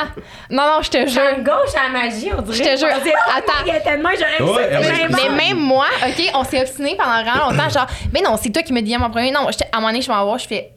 Non, 0.50 0.62
non, 0.62 0.82
je 0.82 0.90
te 0.90 0.98
J'ai 0.98 1.08
jure. 1.08 1.22
une 1.36 1.42
gauche 1.42 1.74
à 1.76 1.84
la 1.84 1.98
magie, 1.98 2.30
on 2.36 2.42
dirait. 2.42 2.56
Je 2.56 2.62
te 2.62 2.78
jure. 2.78 2.88
On 2.94 3.00
oh, 3.04 3.30
Attends. 3.38 3.52
Il 3.66 3.72
y 3.72 3.76
a 3.76 3.80
tellement, 3.80 4.10
j'aurais 4.16 4.52
Ouais, 4.52 4.78
ouais. 4.78 5.08
Mais 5.10 5.36
même 5.48 5.58
moi, 5.58 5.86
OK, 6.06 6.30
on 6.34 6.44
s'est 6.44 6.60
obstiné 6.60 6.96
pendant 6.96 7.22
vraiment 7.24 7.50
longtemps. 7.50 7.68
Genre, 7.68 7.86
mais 8.12 8.20
non, 8.20 8.36
c'est 8.40 8.50
toi 8.50 8.62
qui 8.62 8.72
me 8.72 8.80
dis 8.82 8.96
en 8.96 9.10
premier. 9.10 9.32
Non, 9.32 9.48
j'étais- 9.50 9.64
à 9.72 9.78
un 9.78 9.80
moment 9.80 9.88
donné, 9.90 10.02
je 10.02 10.08
m'en 10.10 10.18
vais 10.20 10.24
voir, 10.24 10.38
je 10.38 10.46
fais, 10.46 10.70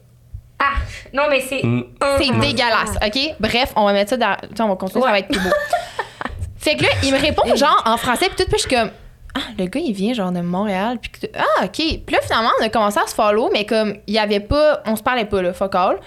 Ah, 0.60 0.74
non, 1.14 1.22
mais 1.30 1.40
c'est. 1.40 1.62
Mm. 1.64 1.84
c'est 2.18 2.38
dégueulasse, 2.38 2.96
OK? 3.04 3.34
Bref, 3.40 3.72
on 3.76 3.86
va 3.86 3.92
mettre 3.92 4.10
ça 4.10 4.16
dans. 4.18 4.36
Tu 4.42 4.48
sais, 4.56 4.62
on 4.62 4.68
va 4.68 4.76
continuer, 4.76 5.04
ça 5.04 5.10
va 5.10 5.18
être 5.18 5.28
plus 5.28 5.40
beau. 5.40 5.48
fait 6.58 6.76
que 6.76 6.82
là, 6.82 6.88
il 7.02 7.12
me 7.12 7.18
répond, 7.18 7.42
genre, 7.56 7.82
en 7.86 7.96
français, 7.96 8.26
puis 8.26 8.36
tout, 8.44 8.50
puis 8.50 8.58
je 8.62 8.68
suis 8.68 8.76
comme, 8.76 8.90
ah, 9.34 9.40
le 9.58 9.64
gars, 9.66 9.80
il 9.80 9.92
vient, 9.94 10.12
genre, 10.12 10.32
de 10.32 10.40
Montréal, 10.40 10.98
puis 11.00 11.10
que- 11.10 11.26
ah, 11.38 11.64
OK. 11.64 11.72
Puis 11.76 12.14
là, 12.14 12.18
finalement, 12.22 12.50
on 12.60 12.64
a 12.64 12.68
commencé 12.68 12.98
à 12.98 13.06
se 13.06 13.14
follow, 13.14 13.48
mais 13.52 13.64
comme, 13.64 13.96
il 14.06 14.14
y 14.14 14.18
avait 14.18 14.40
pas, 14.40 14.82
on 14.86 14.96
se 14.96 15.02
parlait 15.02 15.24
pas, 15.24 15.40
là, 15.40 15.52
fuck 15.52 15.74
all. 15.74 15.98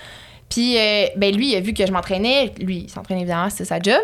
Puis, 0.50 0.78
euh, 0.78 1.06
ben, 1.16 1.36
lui, 1.36 1.54
il 1.54 1.56
a 1.56 1.62
vu 1.62 1.74
que 1.74 1.84
je 1.86 1.92
m'entraînais. 1.92 2.54
Lui, 2.60 2.84
il 2.86 2.89
s'entraîne 2.89 3.18
évidemment, 3.18 3.50
c'est 3.50 3.66
sa 3.66 3.80
job, 3.80 4.00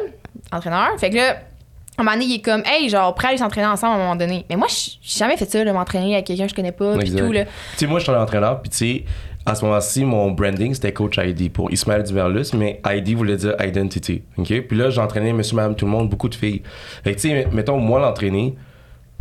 entraîneur. 0.51 0.89
Fait 0.97 1.11
que 1.11 1.17
là, 1.17 1.31
à 1.31 2.01
un 2.01 2.03
moment 2.03 2.13
donné, 2.15 2.25
il 2.25 2.35
est 2.37 2.41
comme, 2.41 2.63
hey, 2.65 2.89
genre, 2.89 3.13
prêt 3.13 3.27
à 3.27 3.29
aller 3.29 3.37
s'entraîner 3.37 3.67
ensemble 3.67 3.93
à 3.93 3.95
un 3.97 3.99
moment 3.99 4.15
donné. 4.15 4.45
Mais 4.49 4.55
moi, 4.55 4.67
j'ai 4.69 4.93
jamais 5.03 5.37
fait 5.37 5.45
ça, 5.45 5.63
là, 5.63 5.73
m'entraîner 5.73 6.13
avec 6.13 6.25
quelqu'un 6.25 6.45
que 6.45 6.49
je 6.49 6.55
connais 6.55 6.71
pas, 6.71 6.97
puis 6.97 7.09
tout, 7.11 7.31
là. 7.33 7.43
Tu 7.45 7.51
sais, 7.75 7.85
moi, 7.87 7.99
je 7.99 8.05
suis 8.05 8.13
un 8.13 8.21
entraîneur, 8.21 8.61
puis 8.61 8.69
tu 8.71 8.77
sais, 8.77 9.03
à 9.49 9.55
ce 9.55 9.65
moment-ci, 9.65 10.05
mon 10.05 10.31
branding, 10.31 10.73
c'était 10.73 10.93
Coach 10.93 11.17
ID 11.17 11.51
pour 11.51 11.71
Ismaël 11.71 12.03
Duverlus, 12.03 12.53
mais 12.53 12.79
ID 12.85 13.15
voulait 13.15 13.37
dire 13.37 13.55
Identity. 13.59 14.21
Puis 14.43 14.77
là, 14.77 14.89
j'entraînais 14.89 15.33
monsieur, 15.33 15.55
madame, 15.55 15.75
tout 15.75 15.85
le 15.85 15.91
monde, 15.91 16.09
beaucoup 16.09 16.29
de 16.29 16.35
filles. 16.35 16.61
Fait 17.03 17.15
que, 17.15 17.19
tu 17.19 17.29
sais, 17.29 17.47
mettons, 17.51 17.77
moi, 17.77 17.99
l'entraîner, 17.99 18.55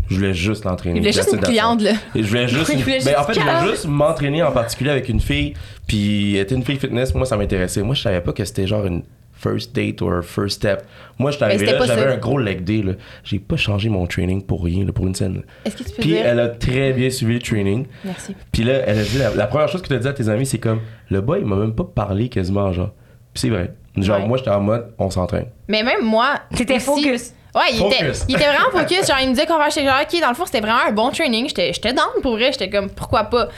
je 0.09 0.17
voulais 0.17 0.35
juste 0.35 0.64
l'entraîner. 0.64 0.97
Il 0.97 1.01
voulait 1.01 1.12
juste 1.12 1.33
une 1.33 1.41
cliente, 1.41 1.83
là. 1.83 1.93
je 2.14 2.23
voulais 2.23 2.49
juste. 2.49 2.71
Il 2.75 2.83
voulait 2.83 3.01
ben, 3.05 3.14
en 3.19 3.25
fait, 3.25 3.35
je 3.35 3.41
voulais 3.41 3.71
juste 3.71 3.87
m'entraîner 3.87 4.43
en 4.43 4.53
particulier 4.53 4.91
avec 4.91 5.09
une 5.09 5.21
fille, 5.21 5.55
puis 5.87 6.37
elle 6.37 6.43
était 6.43 6.55
une 6.55 6.64
fille 6.64 6.79
fitness, 6.79 7.14
moi, 7.14 7.25
ça 7.25 7.37
m'intéressait. 7.37 7.83
Moi, 7.83 7.95
je 7.95 8.03
savais 8.03 8.21
pas 8.21 8.33
que 8.33 8.45
c'était 8.45 8.67
genre 8.67 8.85
une 8.85 9.03
first 9.40 9.74
date 9.74 10.01
ou 10.01 10.09
un 10.09 10.22
first 10.22 10.57
step. 10.57 10.83
Moi, 11.18 11.31
je 11.31 11.38
c'était 11.38 11.72
là, 11.72 11.87
j'avais 11.87 12.12
un 12.12 12.16
gros 12.16 12.38
leg 12.38 12.64
day, 12.64 12.83
là. 12.83 12.92
J'ai 13.24 13.38
pas 13.38 13.57
changé 13.57 13.88
mon 13.88 14.07
training 14.07 14.42
pour 14.42 14.64
rien, 14.64 14.85
là, 14.85 14.92
pour 14.92 15.07
une 15.07 15.14
scène. 15.14 15.42
Est-ce 15.64 15.77
que 15.77 15.83
tu 15.85 15.90
peux 15.90 16.03
Puis 16.03 16.11
dire? 16.11 16.22
elle 16.27 16.40
a 16.40 16.48
très 16.48 16.92
bien 16.92 17.11
suivi 17.11 17.35
le 17.35 17.40
training. 17.40 17.87
Merci. 18.05 18.35
Puis 18.53 18.64
là, 18.64 18.74
elle 18.87 18.98
a 18.98 19.03
dit, 19.03 19.18
la, 19.18 19.35
la 19.35 19.46
première 19.46 19.68
chose 19.68 19.83
que 19.83 19.88
tu 19.88 19.94
as 19.94 19.98
dit 19.98 20.09
à 20.09 20.12
tes 20.12 20.29
amis, 20.29 20.46
c'est 20.46 20.59
comme, 20.59 20.81
le 21.11 21.20
boy, 21.20 21.40
il 21.40 21.46
m'a 21.46 21.57
même 21.57 21.74
pas 21.74 21.85
parlé 21.85 22.29
quasiment, 22.29 22.72
genre. 22.72 22.90
Puis 23.35 23.42
c'est 23.42 23.51
vrai. 23.51 23.72
Genre, 23.96 24.20
Ouais. 24.20 24.27
moi, 24.27 24.38
j'étais 24.38 24.51
en 24.51 24.61
mode, 24.61 24.92
on 24.98 25.11
s'entraîne. 25.11 25.46
Mais 25.68 25.83
même 25.83 26.05
moi. 26.05 26.40
T'étais 26.55 26.79
focus. 26.81 27.33
Ouais, 27.55 27.62
il 27.72 27.77
était, 27.87 28.05
Focus. 28.05 28.24
il 28.29 28.37
était 28.37 28.44
vraiment 28.46 28.70
focus. 28.70 29.07
Genre, 29.09 29.16
il 29.22 29.29
me 29.31 29.35
disait 29.35 29.46
qu'on 29.46 29.57
va 29.59 29.64
acheter. 29.64 29.85
Genre, 29.85 29.96
ok, 30.03 30.20
dans 30.20 30.29
le 30.29 30.35
fond, 30.35 30.46
c'était 30.46 30.61
vraiment 30.61 30.81
un 30.88 30.92
bon 30.92 31.11
training. 31.11 31.48
J'étais, 31.48 31.72
j'étais 31.72 31.92
down 31.92 32.22
pour 32.22 32.33
vrai. 32.33 32.53
J'étais 32.53 32.70
comme, 32.70 32.90
pourquoi 32.90 33.24
pas? 33.24 33.48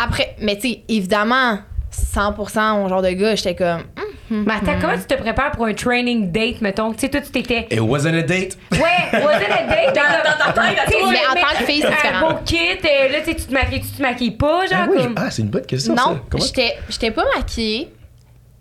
Après, 0.00 0.36
mais 0.40 0.56
tu 0.56 0.68
sais, 0.68 0.82
évidemment, 0.88 1.58
100% 1.92 2.74
mon 2.76 2.88
genre 2.88 3.02
de 3.02 3.10
gars, 3.10 3.34
j'étais 3.34 3.54
comme, 3.56 3.82
Mais 4.30 4.52
attends, 4.54 4.78
comment 4.80 4.96
tu 4.96 5.04
te 5.04 5.14
prépares 5.20 5.52
pour 5.52 5.64
un 5.66 5.74
training 5.74 6.30
date, 6.30 6.60
mettons? 6.60 6.92
Tu 6.92 7.00
sais, 7.00 7.08
toi, 7.08 7.20
tu 7.20 7.30
t'étais. 7.30 7.66
It 7.70 7.80
wasn't 7.80 8.14
a 8.14 8.22
date. 8.22 8.56
Ouais, 8.72 8.78
was 9.22 9.40
it 9.40 9.50
a 9.50 9.66
date? 9.66 9.94
Dans 9.94 10.52
ta 10.52 10.52
tête, 10.52 10.78
Mais 10.90 11.18
en 11.30 11.34
tant 11.34 11.58
que 11.58 11.64
fille, 11.64 11.80
c'est 11.82 11.88
différent. 11.90 12.28
Un 12.28 12.32
beau 12.32 12.38
kit, 12.44 12.56
euh, 12.56 13.08
là, 13.12 13.18
tu 13.24 13.34
te 13.34 13.52
maquilles, 13.52 13.80
tu 13.80 13.88
te 13.88 14.02
maquilles 14.02 14.30
pas, 14.32 14.66
genre, 14.66 14.78
Ah, 14.82 14.88
oui, 14.90 15.02
comme. 15.02 15.14
ah, 15.16 15.30
c'est 15.30 15.42
une 15.42 15.48
bonne 15.48 15.66
question, 15.66 15.96
ça. 15.96 16.02
non, 16.04 16.20
Comment 16.30 16.44
j'étais, 16.44 16.74
j'étais 16.88 17.10
pas 17.10 17.24
maquillée. 17.36 17.88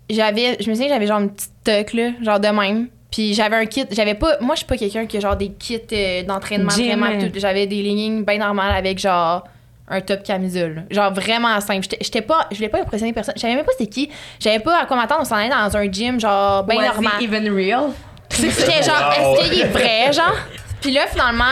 J'avais, 0.10 0.58
je 0.62 0.70
me 0.70 0.76
souviens, 0.76 0.90
j'avais 0.90 1.08
genre 1.08 1.20
une 1.20 1.32
petite 1.32 1.52
tuck, 1.66 1.94
là, 1.94 2.10
genre 2.24 2.40
de 2.40 2.48
même. 2.48 2.88
Puis 3.12 3.34
j'avais 3.34 3.56
un 3.58 3.66
kit, 3.66 3.86
j'avais 3.92 4.14
pas, 4.16 4.38
moi 4.42 4.56
je 4.56 4.60
suis 4.60 4.66
pas 4.68 4.78
quelqu'un 4.78 5.06
qui 5.06 5.18
a 5.18 5.20
genre 5.22 5.36
des 5.36 5.50
kits 5.50 5.80
euh, 5.94 6.24
d'entraînement 6.24 6.70
vraiment 6.70 7.08
tout. 7.20 7.32
J'avais 7.36 7.66
des 7.66 7.82
leggings 7.82 8.26
bien 8.26 8.38
normales 8.38 8.76
avec 8.76 9.00
genre 9.00 9.44
un 9.90 10.02
top 10.02 10.24
camisole. 10.24 10.76
là. 10.76 10.82
Genre 10.92 11.14
vraiment 11.14 11.60
simple. 11.62 11.84
J'étais, 11.84 11.98
j'étais 12.02 12.22
pas, 12.22 12.48
je 12.52 12.58
voulais 12.58 12.70
pas 12.70 12.80
impressionner 12.82 13.14
personne. 13.14 13.34
Je 13.36 13.42
savais 13.42 13.56
même 13.56 13.66
pas 13.66 13.72
c'était 13.78 13.90
qui. 13.90 14.10
J'avais 14.40 14.60
pas 14.60 14.82
à 14.82 14.86
quoi 14.86 14.98
m'attendre. 14.98 15.22
On 15.22 15.26
s'en 15.26 15.36
allait 15.36 15.50
dans 15.50 15.78
un 15.78 15.92
gym 15.92 16.20
genre 16.20 16.64
bien 16.64 16.78
Was 16.78 16.88
normal. 16.94 17.12
even 17.22 17.54
real? 17.56 17.90
J'étais 18.32 18.84
genre, 18.84 19.14
Wow. 19.20 19.36
est-ce 19.38 19.50
qu'il 19.50 19.60
est 19.62 19.66
vrai, 19.68 20.12
genre? 20.14 20.36
Puis 20.82 20.92
là, 20.92 21.08
finalement, 21.08 21.46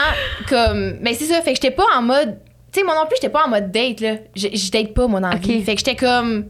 comme. 0.49 0.93
Ben, 1.01 1.13
c'est 1.17 1.25
ça. 1.25 1.41
Fait 1.41 1.51
que 1.53 1.61
j'étais 1.61 1.71
pas 1.71 1.85
en 1.95 2.01
mode. 2.01 2.37
Tu 2.71 2.79
sais, 2.81 2.85
moi 2.85 2.93
non 2.95 3.05
plus, 3.07 3.15
j'étais 3.15 3.29
pas 3.31 3.45
en 3.45 3.49
mode 3.49 3.71
date, 3.71 4.01
là. 4.01 4.15
Je 4.35 4.49
je 4.53 4.71
date 4.71 4.93
pas, 4.93 5.07
moi, 5.07 5.19
dans 5.21 5.29
la 5.29 5.37
vie. 5.37 5.63
Fait 5.63 5.73
que 5.75 5.79
j'étais 5.79 5.95
comme. 5.95 6.45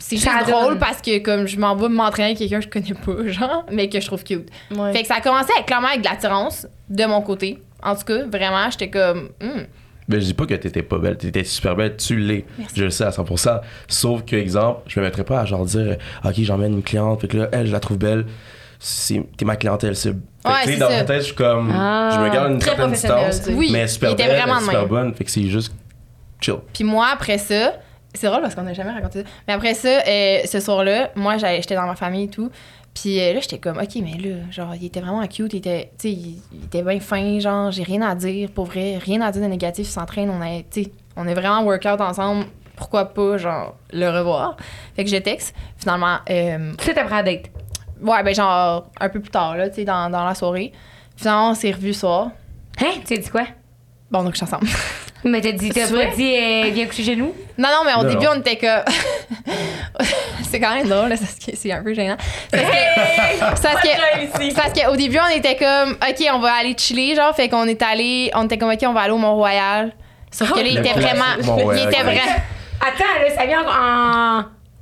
C'est 0.00 0.16
juste 0.16 0.28
Ça 0.28 0.44
drôle 0.44 0.70
donne. 0.74 0.78
parce 0.78 1.00
que, 1.02 1.18
comme, 1.18 1.46
je 1.48 1.58
m'en 1.58 1.74
vais 1.74 1.88
m'entraîner 1.88 2.28
avec 2.28 2.38
quelqu'un 2.38 2.58
que 2.60 2.64
je 2.64 2.68
connais 2.68 2.94
pas, 2.94 3.28
genre, 3.32 3.64
mais 3.72 3.88
que 3.88 3.98
je 4.00 4.06
trouve 4.06 4.22
cute. 4.22 4.48
Ouais. 4.70 4.92
Fait 4.92 5.02
que 5.02 5.08
ça 5.08 5.16
a 5.16 5.20
commencé 5.20 5.50
avec, 5.54 5.66
clairement 5.66 5.88
avec 5.88 6.02
de 6.02 6.06
l'attirance 6.08 6.66
de 6.88 7.04
mon 7.04 7.20
côté. 7.22 7.60
En 7.82 7.94
tout 7.96 8.04
cas, 8.04 8.24
vraiment, 8.26 8.70
j'étais 8.70 8.90
comme. 8.90 9.30
hmm. 9.40 9.62
Ben, 10.08 10.18
je 10.20 10.24
dis 10.24 10.34
pas 10.34 10.46
que 10.46 10.54
t'étais 10.54 10.82
pas 10.82 10.98
belle, 10.98 11.16
t'étais 11.18 11.44
super 11.44 11.76
belle, 11.76 11.96
tu 11.96 12.16
l'es. 12.16 12.46
Je 12.74 12.84
le 12.84 12.90
sais 12.90 13.04
à 13.04 13.10
100%. 13.10 13.60
Sauf 13.88 14.24
que, 14.24 14.36
exemple, 14.36 14.80
je 14.86 14.98
me 15.00 15.04
mettrais 15.04 15.24
pas 15.24 15.40
à 15.40 15.44
genre 15.44 15.64
dire, 15.66 15.96
OK, 16.24 16.32
j'emmène 16.38 16.72
une 16.74 16.82
cliente, 16.82 17.20
fait 17.20 17.28
que 17.28 17.36
là, 17.36 17.48
elle, 17.52 17.66
je 17.66 17.72
la 17.72 17.80
trouve 17.80 17.98
belle, 17.98 18.24
c'est- 18.78 19.22
t'es 19.36 19.44
ma 19.44 19.56
clientèle 19.56 19.94
cible. 19.96 20.20
Fait 20.46 20.70
Ouais, 20.70 20.76
dans 20.78 20.88
ma 20.88 21.04
tête, 21.04 21.18
je 21.20 21.26
suis 21.26 21.34
comme, 21.34 21.70
Ah. 21.74 22.10
je 22.14 22.20
me 22.20 22.32
garde 22.32 22.52
une 22.52 22.58
Très 22.58 22.70
certaine 22.70 22.92
distance. 22.92 23.42
Oui, 23.50 23.68
mais 23.72 23.86
super 23.86 24.16
belle, 24.16 24.30
vraiment 24.42 24.60
super 24.60 24.78
même. 24.80 24.88
bonne, 24.88 25.14
fait 25.14 25.24
que 25.24 25.30
c'est 25.30 25.42
juste 25.48 25.74
chill. 26.40 26.54
Puis 26.72 26.84
moi, 26.84 27.08
après 27.12 27.36
ça, 27.38 27.74
c'est 28.14 28.26
drôle 28.28 28.40
parce 28.40 28.54
qu'on 28.54 28.62
n'a 28.62 28.72
jamais 28.72 28.92
raconté 28.92 29.20
ça. 29.20 29.28
Mais 29.46 29.52
après 29.54 29.74
ça, 29.74 29.88
euh, 30.08 30.38
ce 30.46 30.60
soir-là, 30.60 31.10
moi, 31.16 31.36
j'allais- 31.36 31.60
j'étais 31.60 31.74
dans 31.74 31.86
ma 31.86 31.96
famille 31.96 32.24
et 32.24 32.28
tout. 32.30 32.50
Puis 33.00 33.20
euh, 33.20 33.32
là, 33.32 33.40
j'étais 33.40 33.58
comme, 33.58 33.78
OK, 33.78 33.96
mais 34.02 34.18
là, 34.18 34.36
genre, 34.50 34.74
il 34.74 34.86
était 34.86 35.00
vraiment 35.00 35.24
cute. 35.28 35.52
Il 35.52 35.58
était, 35.58 35.92
tu 35.98 36.08
sais, 36.08 36.12
il, 36.12 36.42
il 36.52 36.64
était 36.64 36.82
bien 36.82 36.98
fin. 36.98 37.38
Genre, 37.38 37.70
j'ai 37.70 37.84
rien 37.84 38.02
à 38.02 38.16
dire, 38.16 38.50
pour 38.50 38.64
vrai. 38.64 38.98
Rien 38.98 39.20
à 39.20 39.30
dire 39.30 39.42
de 39.42 39.46
négatif. 39.46 39.86
Il 39.86 39.92
s'entraîne. 39.92 40.30
On 40.30 40.40
a, 40.42 40.62
tu 40.62 40.82
sais, 40.82 40.92
on 41.16 41.26
est 41.28 41.34
vraiment 41.34 41.62
workout 41.62 42.00
ensemble. 42.00 42.46
Pourquoi 42.74 43.06
pas, 43.06 43.38
genre, 43.38 43.76
le 43.92 44.08
revoir? 44.08 44.56
Fait 44.96 45.04
que 45.04 45.10
je 45.10 45.16
texte. 45.16 45.54
Finalement, 45.76 46.16
euh, 46.28 46.72
t'as 46.76 47.04
pris 47.04 47.14
la 47.14 47.22
date? 47.22 47.50
ouais, 48.02 48.22
ben, 48.22 48.34
genre, 48.34 48.90
un 49.00 49.08
peu 49.08 49.20
plus 49.20 49.30
tard, 49.30 49.56
là, 49.56 49.68
tu 49.68 49.76
sais, 49.76 49.84
dans, 49.84 50.10
dans 50.10 50.24
la 50.24 50.34
soirée. 50.34 50.72
Finalement, 51.16 51.50
on 51.50 51.54
s'est 51.54 51.70
revus 51.70 51.94
soir. 51.94 52.30
Hein? 52.80 52.94
Tu 53.06 53.14
as 53.14 53.18
dit 53.18 53.30
quoi? 53.30 53.46
Bon, 54.10 54.24
donc, 54.24 54.32
je 54.34 54.38
suis 54.38 54.44
ensemble. 54.44 54.66
Mais 55.24 55.40
t'as 55.40 55.52
dit, 55.52 55.70
t'as 55.70 55.86
C'est 55.86 55.94
pas 55.94 56.14
dit, 56.14 56.34
euh, 56.36 56.70
viens 56.72 56.86
coucher 56.86 57.02
chez 57.02 57.16
nous? 57.16 57.34
Non, 57.58 57.68
non, 57.68 57.82
mais 57.84 57.94
au 57.94 58.04
Non, 58.04 58.08
début, 58.08 58.24
non. 58.24 58.32
on 58.36 58.40
était 58.40 58.56
comme. 58.56 58.84
c'est 60.50 60.60
quand 60.60 60.74
même 60.74 60.88
drôle, 60.88 61.14
c'est 61.54 61.72
un 61.72 61.82
peu 61.82 61.92
gênant. 61.92 62.16
Parce 62.50 62.62
que. 62.62 62.68
c'est 63.56 63.62
parce 63.62 63.82
que- 63.82 63.88
c'est 64.40 64.54
parce 64.54 64.72
qu'au 64.72 64.96
début, 64.96 65.18
on 65.18 65.36
était 65.36 65.56
comme, 65.56 65.92
OK, 65.92 66.26
on 66.32 66.38
va 66.38 66.52
aller 66.60 66.74
chiller, 66.78 67.14
genre, 67.16 67.34
fait 67.34 67.48
qu'on 67.48 67.66
est 67.66 67.82
allé, 67.82 68.30
on 68.34 68.44
était 68.44 68.58
comme, 68.58 68.70
OK, 68.70 68.78
on 68.86 68.92
va 68.92 69.00
aller 69.02 69.12
au 69.12 69.18
Mont-Royal. 69.18 69.92
Sauf 70.30 70.52
que 70.52 70.60
là, 70.60 70.66
il 70.66 70.74
Le 70.74 70.80
était 70.80 70.92
vraiment. 70.92 71.24
Il 71.38 71.78
était 71.82 71.98
ok. 71.98 72.04
vrai. 72.04 72.20
Attends, 72.80 73.04
là, 73.20 73.34
ça 73.34 73.44
vient 73.46 73.62
en, 73.64 74.38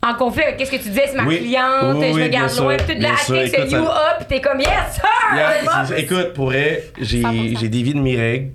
en, 0.07 0.11
en 0.11 0.15
conflit 0.17 0.43
avec 0.43 0.59
qu'est-ce 0.59 0.71
que 0.73 0.77
tu 0.77 0.89
disais, 0.91 1.05
c'est 1.07 1.17
ma 1.17 1.25
Oui. 1.25 1.39
cliente, 1.39 1.95
Oui, 1.97 2.13
je 2.13 2.19
me 2.21 2.29
garde 2.29 2.55
loin, 2.59 2.77
tout 2.77 2.85
elle 2.89 3.01
texte 3.01 3.31
Écoute, 3.31 3.73
you 3.73 3.85
ça- 3.87 4.17
up, 4.21 4.27
t'es 4.29 4.41
comme, 4.43 4.61
yes, 4.61 4.69
sir! 4.93 5.05
Yeah, 5.35 5.99
écoute, 5.99 6.35
pour 6.35 6.47
vrai, 6.47 6.85
j'ai 7.01 7.23
100%. 7.23 7.59
j'ai 7.59 7.69
dévié 7.71 7.95
de 7.95 8.01
mes 8.01 8.17
règles, 8.17 8.51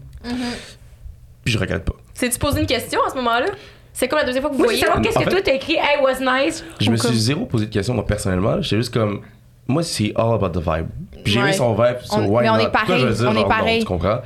puis 1.43 1.53
je 1.53 1.57
regrette 1.59 1.83
pas. 1.85 1.95
C'est-tu 2.13 2.37
posé 2.39 2.61
une 2.61 2.67
question 2.67 2.99
à 3.05 3.09
ce 3.09 3.15
moment-là? 3.15 3.47
C'est 3.93 4.07
comme 4.07 4.19
la 4.19 4.25
deuxième 4.25 4.41
fois 4.43 4.51
que 4.51 4.55
vous 4.55 4.63
voyez? 4.63 4.79
qu'est-ce 4.79 4.91
En 4.91 5.01
que 5.01 5.09
fait- 5.25 5.29
toi 5.29 5.41
t'as 5.43 5.53
écrit, 5.53 5.73
hey, 5.75 6.01
was 6.01 6.19
nice. 6.21 6.63
Je 6.79 6.89
me 6.89 6.97
comme- 6.97 7.09
suis 7.11 7.19
zéro 7.19 7.45
posé 7.45 7.65
de 7.65 7.71
questions, 7.71 7.93
moi, 7.93 8.05
personnellement. 8.05 8.61
J'étais 8.61 8.77
juste 8.77 8.93
comme. 8.93 9.21
Moi, 9.67 9.83
c'est 9.83 10.11
all 10.15 10.33
about 10.33 10.49
the 10.49 10.63
vibe. 10.63 10.87
Puis 11.23 11.33
j'ai 11.33 11.39
Ouais. 11.39 11.45
aimé 11.49 11.53
son 11.53 11.73
vibe, 11.73 11.97
mais 12.17 12.49
on 12.49 12.55
not? 12.55 12.59
est 12.59 12.71
pareil, 12.71 13.05
on 13.25 13.35
est 13.35 13.47
pareil. 13.47 13.79
tu 13.79 13.85
comprends? 13.85 14.19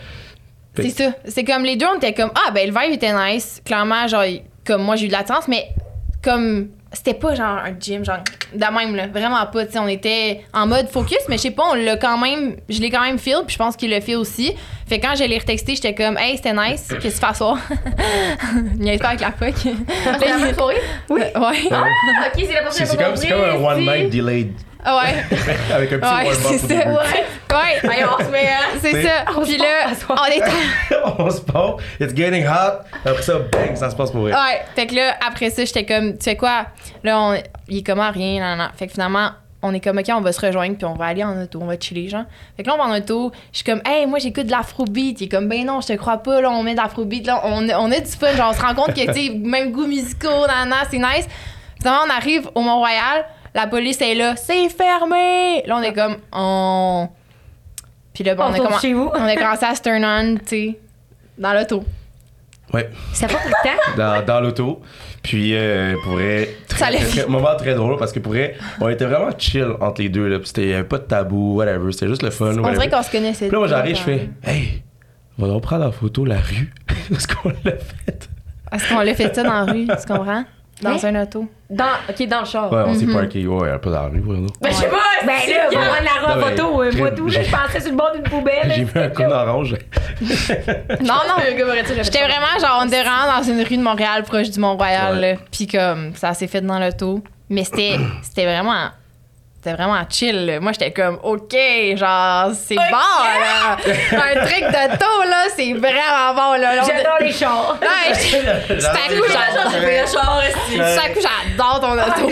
C'est 0.76 0.90
ça. 0.90 1.12
C'est 1.26 1.44
comme 1.44 1.64
les 1.64 1.76
deux, 1.78 1.86
on 1.94 1.98
était 1.98 2.14
comme, 2.14 2.32
ah, 2.36 2.52
ben, 2.52 2.70
le 2.70 2.74
vibe 2.80 2.94
était 2.94 3.14
nice. 3.14 3.62
Clairement, 3.66 4.08
genre, 4.08 4.24
comme 4.66 4.84
moi, 4.84 4.96
j'ai 4.96 5.06
eu 5.06 5.08
de 5.08 5.14
l'attirance, 5.14 5.48
mais 5.48 5.70
comme 6.24 6.68
c'était 6.92 7.14
pas 7.14 7.36
genre 7.36 7.58
un 7.58 7.74
gym, 7.80 8.06
genre 8.06 8.20
de 8.54 8.78
même, 8.78 8.96
là. 8.96 9.08
Vraiment 9.08 9.46
pas. 9.48 9.66
Tu 9.66 9.74
sais, 9.74 9.80
on 9.80 9.88
était 9.88 10.42
en 10.54 10.68
mode 10.68 10.88
focus, 10.88 11.18
mais 11.28 11.38
je 11.38 11.44
sais 11.44 11.52
pas, 11.52 11.64
on 11.72 11.74
l'a 11.74 11.98
quand 11.98 12.18
même. 12.18 12.56
Je 12.70 12.80
l'ai 12.80 12.90
quand 12.90 13.02
même 13.02 13.18
feel, 13.18 13.40
puis 13.46 13.54
je 13.54 13.58
pense 13.58 13.76
qu'il 13.76 13.90
l'a 13.90 14.02
fait 14.02 14.16
aussi. 14.16 14.54
Fait 14.88 15.00
que 15.00 15.08
quand 15.08 15.16
je 15.16 15.24
l'ai 15.24 15.38
retexté, 15.38 15.76
j'étais 15.76 15.96
comme, 15.96 16.18
hey, 16.18 16.38
c'était 16.38 16.54
nice, 16.54 16.88
qu'est-ce 16.88 16.96
que 16.96 17.02
tu 17.02 17.12
fais 17.12 17.26
à 17.26 17.34
soir? 17.34 17.58
Niaise 18.78 19.00
pas 19.00 19.10
avec 19.10 19.22
la 19.22 19.32
fuck. 19.32 19.56
C'est 19.58 20.30
la 20.30 20.38
même 20.38 20.54
soirée? 20.56 20.76
Oui. 21.10 21.22
Ouais. 21.36 21.70
Ah, 21.72 21.84
ok, 22.28 22.44
c'est 22.48 22.54
la 22.54 22.62
prochaine 22.62 22.86
c'est 22.88 22.98
comme, 22.98 23.16
c'est 23.16 23.28
comme 23.30 23.42
un 23.42 23.56
one 23.56 23.80
night 23.80 24.10
delayed 24.10 24.54
Ouais. 24.86 25.24
avec 25.74 25.94
un 25.94 25.98
petit 26.00 26.08
Ouais, 26.08 26.26
warm-up 26.26 26.38
c'est 26.44 26.58
ça. 26.60 26.68
début. 26.68 26.92
Ouais. 26.92 27.26
Allez, 27.84 28.06
on 28.20 28.24
se 28.24 28.30
met, 28.30 28.48
hein? 28.48 28.78
C'est 28.82 29.04
ça. 29.04 29.26
Puis 29.44 29.58
là, 29.58 29.92
on 30.10 30.26
était. 30.26 30.96
on 31.18 31.30
se 31.30 31.42
part, 31.42 31.78
it's 32.00 32.14
getting 32.16 32.46
hot, 32.46 32.84
après 33.06 33.22
ça, 33.22 33.40
bang, 33.52 33.76
ça 33.76 33.90
se 33.90 33.96
passe 33.96 34.12
pour 34.12 34.22
vrai. 34.22 34.34
Ouais. 34.34 34.62
Fait 34.76 34.88
que 34.88 34.96
là, 34.96 35.16
après 35.26 35.50
ça, 35.50 35.66
j'étais 35.66 35.86
comme, 35.86 36.14
tu 36.18 36.24
sais 36.24 36.36
quoi? 36.36 36.68
Là, 37.04 37.20
on, 37.20 37.38
il 37.68 37.78
est 37.80 37.84
comme 37.84 38.00
ah, 38.00 38.12
rien, 38.12 38.40
nan, 38.40 38.58
nan. 38.58 38.70
Fait 38.76 38.88
que 38.88 38.94
finalement, 38.94 39.30
on 39.62 39.74
est 39.74 39.80
comme, 39.80 39.98
OK, 39.98 40.06
on 40.10 40.22
va 40.22 40.32
se 40.32 40.46
rejoindre, 40.46 40.76
puis 40.76 40.86
on 40.86 40.94
va 40.94 41.06
aller 41.06 41.24
en 41.24 41.42
auto, 41.42 41.60
on 41.62 41.66
va 41.66 41.80
chiller, 41.80 42.10
genre. 42.10 42.26
Fait 42.56 42.64
que 42.64 42.68
là, 42.68 42.76
on 42.76 42.78
va 42.78 42.84
en 42.84 42.98
auto. 42.98 43.32
Je 43.52 43.58
suis 43.58 43.66
comme, 43.66 43.82
hey, 43.86 44.06
moi, 44.06 44.20
j'écoute 44.20 44.46
de 44.46 44.52
l'afrobeat. 44.52 45.22
Il 45.22 45.26
est 45.26 45.30
comme, 45.30 45.48
ben 45.48 45.66
non, 45.66 45.82
je 45.82 45.88
te 45.88 45.94
crois 45.94 46.18
pas, 46.18 46.42
là, 46.42 46.52
on 46.52 46.62
met 46.62 46.74
de 46.74 46.78
l'afrobeat. 46.82 47.26
Là, 47.26 47.42
on, 47.46 47.68
on 47.68 47.92
a 47.92 48.00
du 48.00 48.12
fun, 48.12 48.34
genre, 48.36 48.52
on 48.52 48.54
se 48.54 48.62
rend 48.62 48.76
compte 48.76 48.94
que, 48.94 49.06
tu 49.06 49.14
sais, 49.14 49.30
même 49.34 49.72
goût 49.72 49.88
musicaux, 49.88 50.46
nan, 50.48 50.70
nan, 50.70 50.80
c'est 50.90 50.98
nice. 50.98 51.28
Finalement, 51.80 52.04
on 52.08 52.10
arrive 52.10 52.50
au 52.54 52.62
Mont-Royal, 52.62 53.26
la 53.56 53.68
police 53.68 54.02
est 54.02 54.16
là, 54.16 54.36
c'est 54.36 54.70
fermé! 54.70 55.64
Là, 55.66 55.78
on 55.78 55.82
est 55.82 55.94
comme, 55.94 56.18
on. 56.34 57.08
Puis 58.14 58.24
là, 58.24 58.36
bon, 58.36 58.44
on, 58.44 58.62
On 58.62 58.66
a 58.66 58.80
chez 58.80 58.94
vous. 58.94 59.10
on 59.14 59.24
a 59.26 59.36
commencé 59.36 59.66
à 59.66 59.74
se 59.74 59.82
turn 59.82 60.04
on, 60.04 60.38
tu 60.40 60.46
sais, 60.48 60.80
dans 61.38 61.54
l'auto. 61.54 61.84
Ouais, 62.74 62.90
Ça 63.14 63.28
fait 63.28 63.36
pas 63.36 63.44
le 63.46 63.52
temps? 63.52 63.98
dans, 63.98 64.26
dans 64.26 64.42
l'auto. 64.42 64.82
Puis, 65.24 65.56
euh, 65.56 65.96
pour 66.04 66.14
vrai, 66.14 66.50
Ça 66.68 66.88
très, 66.88 67.26
moment 67.28 67.56
très 67.58 67.74
drôle 67.74 67.98
parce 67.98 68.12
que 68.12 68.20
pour 68.20 68.34
vrai, 68.34 68.56
on 68.82 68.90
était 68.90 69.06
vraiment 69.06 69.32
chill 69.38 69.68
entre 69.80 70.02
les 70.02 70.10
deux. 70.10 70.28
Là. 70.28 70.40
Puis 70.40 70.48
c'était 70.50 70.74
avait 70.74 70.84
pas 70.84 70.98
de 70.98 71.04
tabou, 71.04 71.56
whatever. 71.56 71.92
C'était 71.94 72.08
juste 72.10 72.24
le 72.24 72.32
fun. 72.32 72.48
On 72.48 72.58
whatever. 72.58 72.74
dirait 72.74 72.90
qu'on 72.90 73.04
se 73.04 73.12
connaissait. 73.12 73.48
Puis 73.48 73.54
là, 73.54 73.60
moi, 73.60 73.68
j'arrive, 73.68 73.96
je 73.96 74.02
fais, 74.02 74.30
hey, 74.44 74.84
on 75.40 75.44
va 75.44 75.48
donc 75.48 75.64
prendre 75.64 75.86
en 75.86 75.92
photo 75.92 76.26
la 76.26 76.40
rue. 76.40 76.74
Parce 77.10 77.28
qu'on 77.28 77.50
l'a 77.50 77.72
fait? 77.72 78.30
Est-ce 78.72 78.90
qu'on 78.90 79.00
l'a 79.00 79.14
fait 79.16 79.34
ça 79.34 79.44
dans 79.44 79.66
la 79.66 79.72
rue, 79.72 79.88
tu 79.88 80.14
comprends? 80.14 80.44
Dans 80.82 80.90
Hein? 80.92 80.98
un 81.04 81.22
auto. 81.24 81.48
Dans, 81.70 81.86
ok, 82.10 82.28
dans 82.28 82.40
le 82.42 82.46
char. 82.46 82.72
Ouais, 82.72 82.84
on 82.86 82.94
s'est 82.94 83.06
Mhm. 83.06 83.14
parké. 83.14 83.48
Ouais, 83.48 83.78
pas 83.80 83.90
dans 83.90 84.02
la 84.04 84.08
rue, 84.10 84.20
voilà. 84.20 84.42
Ben, 84.62 84.70
je 84.72 84.76
sais 84.76 84.88
pas! 84.90 84.98
Ben 85.26 85.34
là, 85.50 85.70
on 85.72 85.80
va 85.80 86.02
la 86.02 86.36
Non, 86.36 86.42
mais- 86.46 86.52
photo. 86.56 86.82
euh, 86.84 86.92
Moi, 86.98 87.12
tout, 87.12 87.28
là, 87.28 87.42
je 87.44 87.50
pensais 87.52 87.80
sur 87.80 87.92
le 87.92 87.98
bord 87.98 88.12
d'une 88.14 88.24
poubelle. 88.24 88.74
J'ai 88.76 88.84
mis 88.84 88.92
un 88.96 89.10
cône 89.10 89.32
orange. 89.32 89.76
Non, 91.02 91.22
non. 91.28 91.36
J'étais 91.40 92.20
vraiment, 92.24 92.60
genre, 92.60 92.80
on 92.84 92.88
était 92.88 93.02
vraiment 93.04 93.38
dans 93.38 93.44
une 93.44 93.62
rue 93.64 93.78
de 93.78 93.82
Montréal, 93.84 94.24
proche 94.24 94.50
du 94.50 94.60
Mont-Royal, 94.60 95.16
Ouais. 95.16 95.34
là. 95.34 95.38
Puis 95.52 95.68
comme, 95.68 96.14
ça 96.16 96.34
s'est 96.34 96.48
fait 96.48 96.62
dans 96.62 96.80
l'auto. 96.80 97.24
Mais 97.50 97.64
c'était 97.64 97.98
c'était 98.22 98.46
vraiment... 98.46 98.90
C'était 99.66 99.78
vraiment 99.82 100.04
chill. 100.08 100.60
Moi, 100.62 100.74
j'étais 100.74 100.92
comme, 100.92 101.18
OK, 101.24 101.56
genre, 101.96 102.52
c'est 102.54 102.76
bon, 102.76 102.84
là. 102.92 103.78
Un 104.12 104.46
truc 104.46 104.62
de 104.62 104.96
taux, 104.96 105.24
là, 105.28 105.46
c'est 105.56 105.74
vraiment 105.74 106.36
bon, 106.36 106.62
là. 106.62 106.84
J'adore 106.86 107.18
les 107.20 107.32
chars. 107.32 107.76
Ouais, 107.82 108.14
c'est 108.14 108.48
à 108.86 109.10
coup, 109.10 109.26
j'adore. 111.20 111.80
Ton 111.82 111.94
auto. 111.94 112.30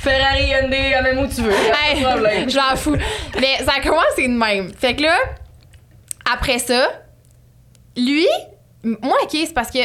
Ferrari, 0.00 0.44
Hyundai, 0.44 0.92
à 0.92 1.00
même 1.00 1.20
où 1.20 1.26
tu 1.26 1.40
veux. 1.40 1.52
Hey, 1.52 2.02
Pas 2.02 2.10
de 2.10 2.16
problème. 2.18 2.50
je 2.50 2.56
m'en 2.58 2.76
fous. 2.76 2.96
Mais 3.40 3.64
ça 3.64 3.80
commence, 3.82 4.04
c'est 4.14 4.28
de 4.28 4.36
même. 4.36 4.74
Fait 4.74 4.94
que 4.94 5.04
là, 5.04 5.16
après 6.30 6.58
ça, 6.58 6.86
lui, 7.96 8.26
moi, 8.84 9.16
OK, 9.22 9.30
c'est 9.32 9.54
parce 9.54 9.70
que 9.70 9.78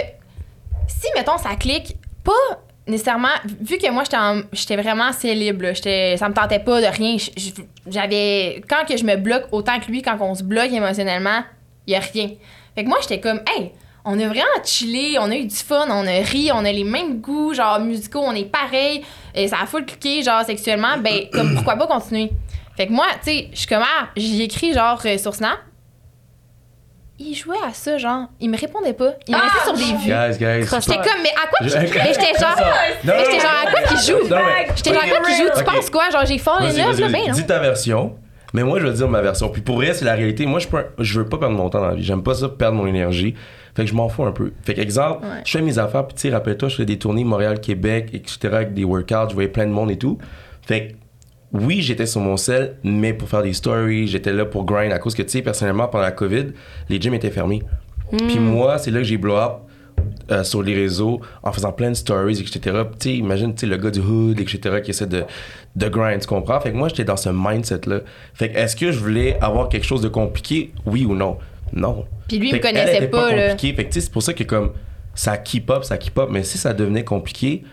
si, 0.89 1.07
mettons, 1.15 1.37
ça 1.37 1.55
clique, 1.57 1.95
pas 2.25 2.33
nécessairement, 2.87 3.29
vu 3.61 3.77
que 3.77 3.89
moi, 3.91 4.03
j'étais 4.03 4.17
en- 4.17 4.41
j'étais 4.53 4.75
vraiment 4.75 5.11
célib, 5.11 5.61
là, 5.61 5.73
j'étais- 5.73 6.15
ça 6.17 6.29
me 6.29 6.33
tentait 6.33 6.59
pas 6.59 6.81
de 6.81 6.85
rien. 6.87 7.17
J'avais, 7.87 8.61
quand 8.69 8.85
que 8.87 8.97
je 8.97 9.03
me 9.03 9.15
bloque 9.15 9.45
autant 9.51 9.79
que 9.79 9.87
lui, 9.87 10.01
quand 10.01 10.17
on 10.21 10.35
se 10.35 10.43
bloque 10.43 10.71
émotionnellement, 10.71 11.43
il 11.87 11.93
y 11.93 11.95
a 11.95 11.99
rien. 11.99 12.29
Fait 12.75 12.83
que 12.83 12.89
moi, 12.89 12.97
j'étais 13.01 13.19
comme, 13.19 13.41
hey, 13.55 13.71
on 14.03 14.19
a 14.19 14.27
vraiment 14.27 14.43
chillé, 14.63 15.17
on 15.19 15.31
a 15.31 15.35
eu 15.35 15.45
du 15.45 15.55
fun, 15.55 15.85
on 15.89 16.05
a 16.07 16.21
ri, 16.23 16.49
on 16.53 16.63
a 16.65 16.71
les 16.71 16.83
mêmes 16.83 17.19
goûts, 17.21 17.53
genre 17.53 17.79
musicaux, 17.79 18.21
on 18.23 18.33
est 18.33 18.45
pareil, 18.51 19.03
et 19.33 19.47
ça 19.47 19.57
a 19.63 19.65
full 19.65 19.85
cliqué, 19.85 20.21
genre 20.23 20.43
sexuellement, 20.43 20.97
ben, 20.97 21.27
comme 21.31 21.55
pourquoi 21.55 21.75
pas 21.75 21.87
continuer? 21.87 22.31
Fait 22.77 22.87
que 22.87 22.91
moi, 22.91 23.07
tu 23.23 23.31
sais, 23.31 23.47
je 23.53 23.57
suis 23.57 23.67
comme, 23.67 23.83
ah, 23.83 24.09
écrit 24.15 24.73
genre 24.73 24.99
euh, 25.05 25.17
sur 25.17 25.33
Snap. 25.33 25.57
Il 27.17 27.33
jouait 27.33 27.55
à 27.65 27.71
ça, 27.73 27.97
genre. 27.97 28.25
Il 28.41 28.49
me 28.49 28.57
répondait 28.57 28.93
pas. 28.93 29.13
Il 29.27 29.35
me 29.35 29.41
restait 29.41 29.63
sur 29.63 29.73
des 29.73 29.83
vues. 30.03 30.09
Guys, 30.11 30.37
guys. 30.37 30.67
J'étais 30.81 30.95
comme, 30.97 31.21
mais 31.23 31.29
à 31.41 31.47
quoi 31.47 31.59
Je- 31.61 31.69
qu'il 31.69 31.79
Mais 31.79 32.13
j'étais 32.13 32.39
genre. 32.39 32.55
Non, 33.05 33.13
mais 33.17 33.25
j'étais 33.25 33.39
genre, 33.39 33.51
à 33.65 33.71
quoi 33.71 33.81
qu'il 33.87 33.97
joue? 33.97 34.23
J'étais 34.75 34.93
genre, 34.93 35.03
à 35.03 35.07
quoi 35.07 35.19
qu'il 35.27 35.35
joue? 35.37 35.51
Tu 35.57 35.63
penses 35.63 35.89
quoi? 35.89 36.09
Genre, 36.09 36.25
j'ai 36.25 36.37
fort 36.37 36.59
les 36.59 36.67
Vas-y, 36.67 36.75
nerfs, 36.77 36.87
vas-y, 36.91 37.01
là, 37.01 37.07
ben 37.09 37.21
non. 37.27 37.33
Dis 37.33 37.45
ta 37.45 37.59
version. 37.59 38.15
Mais 38.53 38.63
moi, 38.63 38.79
je 38.79 38.87
veux 38.87 38.93
dire 38.93 39.07
ma 39.09 39.21
version. 39.21 39.49
Puis 39.49 39.61
pour 39.61 39.75
vrai, 39.77 39.93
c'est 39.93 40.05
la 40.05 40.13
réalité. 40.15 40.45
Moi, 40.45 40.59
je, 40.59 40.67
peux, 40.67 40.83
je 40.99 41.19
veux 41.19 41.27
pas 41.27 41.37
perdre 41.37 41.55
mon 41.55 41.69
temps 41.69 41.79
dans 41.79 41.87
la 41.87 41.95
vie. 41.95 42.03
J'aime 42.03 42.23
pas 42.23 42.33
ça, 42.35 42.47
perdre 42.49 42.77
mon 42.77 42.85
énergie. 42.87 43.33
Fait 43.75 43.83
que 43.83 43.89
je 43.89 43.95
m'en 43.95 44.07
fous 44.07 44.23
un 44.23 44.31
peu. 44.31 44.51
Fait 44.63 44.73
qu'exemple, 44.73 45.25
Ouais. 45.25 45.41
je 45.45 45.51
fais 45.51 45.61
mes 45.61 45.77
affaires. 45.79 46.07
Puis 46.07 46.15
tu 46.15 46.21
sais, 46.21 46.29
rappelle-toi, 46.33 46.69
je 46.69 46.75
fais 46.77 46.85
des 46.85 46.97
tournées 46.97 47.23
Montréal-Québec, 47.25 48.09
etc. 48.13 48.37
avec 48.53 48.73
des 48.73 48.83
workouts. 48.85 49.29
Je 49.29 49.33
voyais 49.33 49.49
plein 49.49 49.65
de 49.65 49.71
monde 49.71 49.91
et 49.91 49.97
tout. 49.97 50.17
Fait 50.65 50.87
que 50.87 50.93
oui, 51.61 51.81
j'étais 51.81 52.05
sur 52.05 52.21
mon 52.21 52.37
sel, 52.37 52.75
mais 52.83 53.13
pour 53.13 53.29
faire 53.29 53.43
des 53.43 53.53
stories, 53.53 54.07
j'étais 54.07 54.33
là 54.33 54.45
pour 54.45 54.65
grind 54.65 54.91
à 54.91 54.99
cause 54.99 55.15
que, 55.15 55.21
tu 55.21 55.29
sais, 55.29 55.41
personnellement, 55.41 55.87
pendant 55.87 56.03
la 56.03 56.11
COVID, 56.11 56.47
les 56.89 57.01
gyms 57.01 57.13
étaient 57.13 57.31
fermés. 57.31 57.63
Puis 58.11 58.39
moi, 58.39 58.77
c'est 58.77 58.91
là 58.91 58.99
que 58.99 59.05
j'ai 59.05 59.17
blow 59.17 59.35
up 59.35 59.53
euh, 60.31 60.43
sur 60.43 60.61
les 60.61 60.75
réseaux 60.75 61.21
en 61.43 61.51
faisant 61.51 61.71
plein 61.71 61.89
de 61.89 61.95
stories, 61.95 62.39
etc. 62.39 62.59
Tu 62.99 63.09
sais, 63.09 63.15
imagine, 63.15 63.53
tu 63.53 63.61
sais, 63.61 63.65
le 63.67 63.77
gars 63.77 63.91
du 63.91 63.99
hood, 63.99 64.39
etc., 64.39 64.81
qui 64.83 64.91
essaie 64.91 65.07
de, 65.07 65.23
de 65.75 65.87
grind, 65.87 66.19
tu 66.19 66.27
comprends? 66.27 66.59
Fait 66.59 66.71
que 66.71 66.77
moi, 66.77 66.89
j'étais 66.89 67.03
dans 67.03 67.17
ce 67.17 67.29
mindset-là. 67.29 68.01
Fait 68.33 68.51
que 68.51 68.57
est-ce 68.57 68.75
que 68.75 68.91
je 68.91 68.99
voulais 68.99 69.37
avoir 69.41 69.69
quelque 69.69 69.85
chose 69.85 70.01
de 70.01 70.09
compliqué, 70.09 70.71
oui 70.85 71.05
ou 71.05 71.15
non? 71.15 71.37
Non. 71.73 72.05
Puis 72.27 72.37
lui, 72.37 72.49
il 72.49 72.55
me 72.55 72.59
connaissait 72.59 72.97
était 72.97 73.07
pas, 73.07 73.35
là. 73.35 73.49
compliqué. 73.49 73.75
Fait 73.75 73.83
que 73.85 73.89
tu 73.89 73.93
sais, 73.95 74.01
c'est 74.01 74.11
pour 74.11 74.23
ça 74.23 74.33
que 74.33 74.43
comme 74.43 74.71
ça 75.13 75.37
keep 75.37 75.69
up, 75.69 75.83
ça 75.83 75.97
keep 75.97 76.17
up. 76.17 76.29
Mais 76.31 76.43
si 76.43 76.57
ça 76.57 76.73
devenait 76.73 77.03
compliqué, 77.03 77.63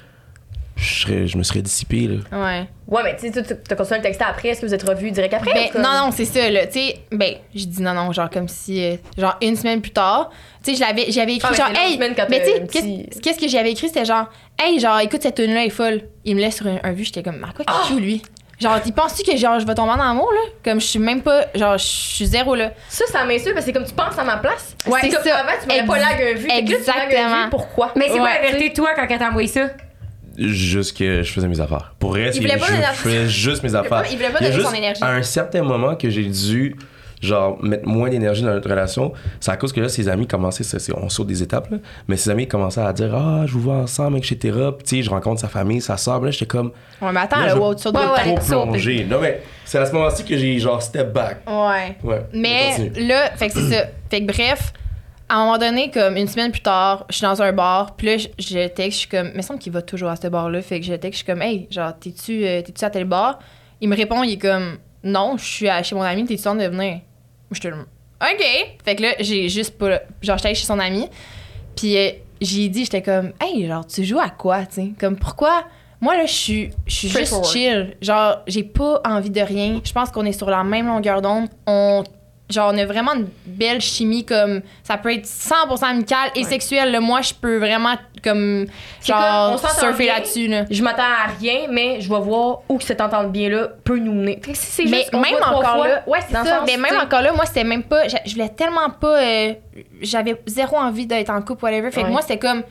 je, 0.82 1.00
serais- 1.02 1.26
je 1.26 1.38
me 1.38 1.42
serais 1.42 1.62
dissipé, 1.62 2.08
là. 2.08 2.16
Ouais. 2.38 2.66
Ouais, 2.88 3.02
mais 3.04 3.16
tu 3.16 3.32
sais, 3.32 3.42
tu 3.42 3.54
t'as 3.66 3.76
continué 3.76 3.98
le 3.98 4.02
texte 4.02 4.20
après. 4.22 4.48
Est-ce 4.48 4.60
que 4.60 4.66
vous 4.66 4.74
êtes 4.74 4.82
revus 4.86 5.10
direct 5.10 5.32
après? 5.34 5.52
Ben, 5.54 5.68
comme- 5.70 5.82
non, 5.82 5.92
non, 6.06 6.10
c'est 6.12 6.24
ça, 6.24 6.50
là. 6.50 6.66
Tu 6.66 6.72
sais, 6.80 6.96
ben, 7.10 7.34
je 7.54 7.64
dis 7.64 7.80
non, 7.82 7.94
non, 7.94 8.12
genre 8.12 8.28
comme 8.28 8.48
si, 8.48 8.84
euh, 8.84 8.96
genre 9.16 9.36
une 9.40 9.56
semaine 9.56 9.80
plus 9.80 9.92
tard, 9.92 10.30
tu 10.62 10.70
sais, 10.72 10.76
je 10.76 10.80
l'avais, 10.86 11.10
j'avais 11.10 11.34
écrit 11.34 11.48
Ah, 11.48 11.52
mais 11.52 11.56
genre, 11.56 11.82
hey, 11.82 11.98
mais 11.98 12.40
tu 12.68 12.78
sais, 12.80 13.20
qu'est-ce 13.22 13.38
que 13.38 13.48
j'avais 13.48 13.72
écrit, 13.72 13.88
c'était 13.88 14.04
genre, 14.04 14.26
hey, 14.58 14.78
genre, 14.80 14.98
écoute, 15.00 15.22
cette 15.22 15.36
tune 15.36 15.54
là 15.54 15.64
est 15.64 15.70
folle. 15.70 16.02
Il 16.24 16.36
me 16.36 16.40
laisse 16.40 16.56
sur 16.56 16.66
un, 16.66 16.78
un 16.82 16.92
vu, 16.92 17.04
j'étais 17.04 17.22
comme, 17.22 17.42
à 17.44 17.52
quoi 17.52 17.64
qu'il 17.64 17.94
joue, 17.94 18.00
lui? 18.00 18.22
Genre, 18.60 18.78
il 18.86 18.92
penses-tu 18.92 19.28
que 19.28 19.36
genre, 19.36 19.58
je 19.58 19.66
vais 19.66 19.74
tomber 19.74 19.90
en 19.92 19.98
amour, 19.98 20.30
là? 20.32 20.50
Comme 20.62 20.80
je 20.80 20.86
suis 20.86 20.98
même 21.00 21.20
pas, 21.22 21.46
genre, 21.54 21.76
je 21.78 21.84
suis 21.84 22.26
zéro, 22.26 22.54
là. 22.54 22.70
Ça, 22.88 23.04
ça 23.08 23.24
m'insulte 23.24 23.54
parce 23.54 23.66
que 23.66 23.72
c'est 23.72 23.72
comme 23.72 23.84
tu 23.86 23.92
penses 23.94 24.16
à 24.16 24.22
ma 24.22 24.36
place. 24.36 24.76
Ouais, 24.86 25.00
c'est 25.02 25.08
comme 25.08 25.24
ça. 25.24 25.38
avant, 25.38 25.50
tu 25.60 25.66
m'aurais 25.66 25.84
pas 25.84 25.98
lag 25.98 26.22
un 26.22 26.34
vu. 26.34 26.48
Fait 26.48 26.62
que 26.64 26.70
là, 26.70 26.76
tu 26.78 26.86
lag 26.86 26.96
un 26.98 27.02
exactement. 27.08 27.44
vu, 27.44 27.50
Pourquoi? 27.50 27.92
Mais 27.96 28.04
c'est 28.04 28.10
quoi 28.18 28.22
Ouais, 28.22 28.40
la 28.42 28.50
vérité, 28.52 28.72
toi, 28.72 28.90
quand 28.94 29.06
elle 29.08 29.18
t'a 29.18 29.28
envoyé 29.30 29.48
ça? 29.48 29.68
Juste 30.38 30.96
que 30.96 31.22
je 31.22 31.32
faisais 31.32 31.48
mes 31.48 31.60
affaires. 31.60 31.94
Pour 31.98 32.16
c'est 32.32 32.40
voulait 32.40 32.56
pas 32.56 32.66
je 32.66 32.98
faisais 32.98 33.28
juste 33.28 33.62
mes 33.62 33.68
voulait 33.70 33.88
pas- 33.88 33.98
affaires. 33.98 34.12
il 34.12 34.16
voulait 34.16 34.30
pas 34.30 34.38
a 34.38 34.40
donner 34.40 34.52
son 34.52 34.60
juste 34.60 34.76
énergie. 34.76 35.02
À 35.04 35.10
un 35.12 35.22
certain 35.22 35.62
moment 35.62 35.94
que 35.94 36.08
j'ai 36.10 36.24
dû 36.24 36.76
genre 37.20 37.56
mettre 37.62 37.86
moins 37.86 38.08
d'énergie 38.10 38.42
dans 38.42 38.50
notre 38.52 38.68
relation, 38.68 39.12
c'est 39.38 39.52
à 39.52 39.56
cause 39.56 39.72
que 39.72 39.80
là 39.80 39.88
ses 39.88 40.08
amis 40.08 40.26
commençaient 40.26 40.64
ça, 40.64 40.80
c'est- 40.80 40.92
on 40.92 41.08
saute 41.08 41.28
des 41.28 41.40
étapes 41.40 41.70
là, 41.70 41.76
mais 42.08 42.16
ses 42.16 42.30
amis 42.30 42.48
commençaient 42.48 42.80
à 42.80 42.92
dire 42.92 43.14
ah 43.14 43.44
je 43.46 43.52
vous 43.52 43.60
vois 43.60 43.74
ensemble 43.76 44.16
etc. 44.18 44.36
Puis, 44.76 44.84
tu 44.84 44.96
sais 44.96 45.02
je 45.02 45.10
rencontre 45.10 45.40
sa 45.40 45.46
famille, 45.46 45.80
sa 45.80 45.94
là 46.24 46.30
j'étais 46.32 46.46
comme 46.46 46.72
Ouais, 47.00 47.12
mais 47.12 47.20
attends, 47.20 47.38
là, 47.40 47.46
là, 47.46 47.56
wow, 47.58 47.74
tu 47.76 47.82
trop 47.82 48.38
plonger. 48.48 49.04
Non 49.08 49.20
mais 49.20 49.40
c'est 49.64 49.78
à 49.78 49.86
ce 49.86 49.92
moment-ci 49.92 50.24
que 50.24 50.36
j'ai 50.36 50.58
genre 50.58 50.82
step 50.82 51.12
back. 51.12 51.42
Ouais. 51.46 51.96
Ouais. 52.02 52.22
Mais 52.34 52.90
là, 52.96 53.30
fait 53.36 53.46
que 53.48 53.52
c'est 53.52 53.70
ça. 53.72 53.84
Fait 54.10 54.20
que 54.20 54.26
bref, 54.32 54.72
à 55.32 55.36
un 55.36 55.44
moment 55.46 55.56
donné, 55.56 55.90
comme 55.90 56.18
une 56.18 56.28
semaine 56.28 56.52
plus 56.52 56.60
tard, 56.60 57.06
je 57.08 57.16
suis 57.16 57.22
dans 57.22 57.40
un 57.40 57.52
bar, 57.52 57.96
puis 57.96 58.06
là, 58.06 58.16
je, 58.18 58.66
texte, 58.68 58.92
je 58.92 58.98
suis 58.98 59.08
comme, 59.08 59.28
il 59.28 59.36
me 59.38 59.40
semble 59.42 59.58
qu'il 59.58 59.72
va 59.72 59.80
toujours 59.80 60.10
à 60.10 60.16
ce 60.16 60.26
bar-là, 60.28 60.60
fait 60.60 60.78
que 60.78 60.84
je 60.84 60.92
texte, 60.92 61.12
je 61.12 61.16
suis 61.18 61.26
comme, 61.26 61.40
hey, 61.40 61.66
genre, 61.70 61.98
t'es-tu 61.98 62.44
euh, 62.44 62.60
t'es-tu 62.60 62.84
à 62.84 62.90
tel 62.90 63.04
bar? 63.06 63.38
Il 63.80 63.88
me 63.88 63.96
répond, 63.96 64.22
il 64.22 64.32
est 64.34 64.38
comme, 64.38 64.76
non, 65.02 65.38
je 65.38 65.44
suis 65.44 65.68
à- 65.70 65.82
chez 65.82 65.94
mon 65.94 66.02
ami, 66.02 66.26
t'es-tu 66.26 66.46
en 66.46 66.54
train 66.54 66.68
de 66.68 66.70
venir? 66.76 67.00
Je 67.50 67.60
te 67.60 67.68
le 67.68 67.76
OK. 67.76 68.44
Fait 68.84 68.94
que 68.94 69.02
là, 69.02 69.08
j'ai 69.20 69.48
juste 69.48 69.78
pas. 69.78 70.00
Genre, 70.20 70.36
j'étais 70.36 70.54
chez 70.54 70.66
son 70.66 70.78
ami, 70.78 71.08
puis 71.76 71.96
euh, 71.96 72.10
j'ai 72.42 72.68
dit, 72.68 72.84
j'étais 72.84 73.02
comme, 73.02 73.32
hey, 73.40 73.66
genre, 73.66 73.86
tu 73.86 74.04
joues 74.04 74.20
à 74.20 74.28
quoi, 74.28 74.66
tu 74.66 74.74
sais? 74.74 74.88
Comme, 75.00 75.16
pourquoi? 75.16 75.64
Moi, 76.02 76.16
là, 76.16 76.26
je 76.26 76.32
suis 76.32 76.70
je 76.86 76.94
suis 76.94 77.08
juste 77.08 77.44
chill. 77.46 77.96
Genre, 78.02 78.38
j'ai 78.46 78.64
pas 78.64 79.00
envie 79.06 79.30
de 79.30 79.40
rien. 79.40 79.80
Je 79.82 79.92
pense 79.92 80.10
qu'on 80.10 80.24
est 80.26 80.32
sur 80.32 80.50
la 80.50 80.62
même 80.62 80.88
longueur 80.88 81.22
d'onde. 81.22 81.48
On. 81.66 82.04
Genre, 82.52 82.70
on 82.72 82.78
a 82.78 82.84
vraiment 82.84 83.14
une 83.14 83.28
belle 83.46 83.80
chimie, 83.80 84.24
comme. 84.24 84.60
Ça 84.84 84.96
peut 84.98 85.12
être 85.12 85.24
100% 85.26 85.82
amical 85.84 86.30
et 86.36 86.44
sexuel. 86.44 86.92
là. 86.92 87.00
Moi, 87.00 87.22
je 87.22 87.32
peux 87.34 87.56
vraiment, 87.58 87.94
comme. 88.22 88.66
Genre, 89.04 89.58
surfer 89.58 90.04
bien. 90.04 90.14
là-dessus, 90.14 90.46
là. 90.48 90.64
Je 90.70 90.82
m'attends 90.82 91.02
à 91.02 91.30
rien, 91.40 91.66
mais 91.70 92.00
je 92.00 92.08
vais 92.08 92.20
voir 92.20 92.60
où 92.68 92.78
que 92.78 92.84
cet 92.84 93.00
entente 93.00 93.32
bien-là 93.32 93.68
peut 93.84 93.98
nous 93.98 94.12
mener. 94.14 94.40
Si 94.52 94.84
Mais 94.84 94.98
juste, 94.98 95.12
même 95.14 95.36
encore 95.42 95.62
fois, 95.76 95.88
là, 95.88 96.02
ouais, 96.06 96.18
c'est 96.26 96.32
ça. 96.34 96.44
sens, 96.44 96.62
Mais 96.66 96.76
même 96.76 96.96
encore 97.00 97.22
là, 97.22 97.32
moi, 97.32 97.46
c'était 97.46 97.64
même 97.64 97.82
pas. 97.82 98.06
Je 98.08 98.32
voulais 98.32 98.50
tellement 98.50 98.90
pas. 98.90 99.20
euh, 99.22 99.54
J'avais 100.00 100.40
zéro 100.46 100.76
envie 100.76 101.06
d'être 101.06 101.30
en 101.30 101.40
couple, 101.42 101.64
whatever. 101.64 101.90
Fait 101.90 102.02
que 102.02 102.06
Ouais. 102.06 102.12
moi, 102.12 102.20
c'était 102.22 102.38
comme. 102.38 102.62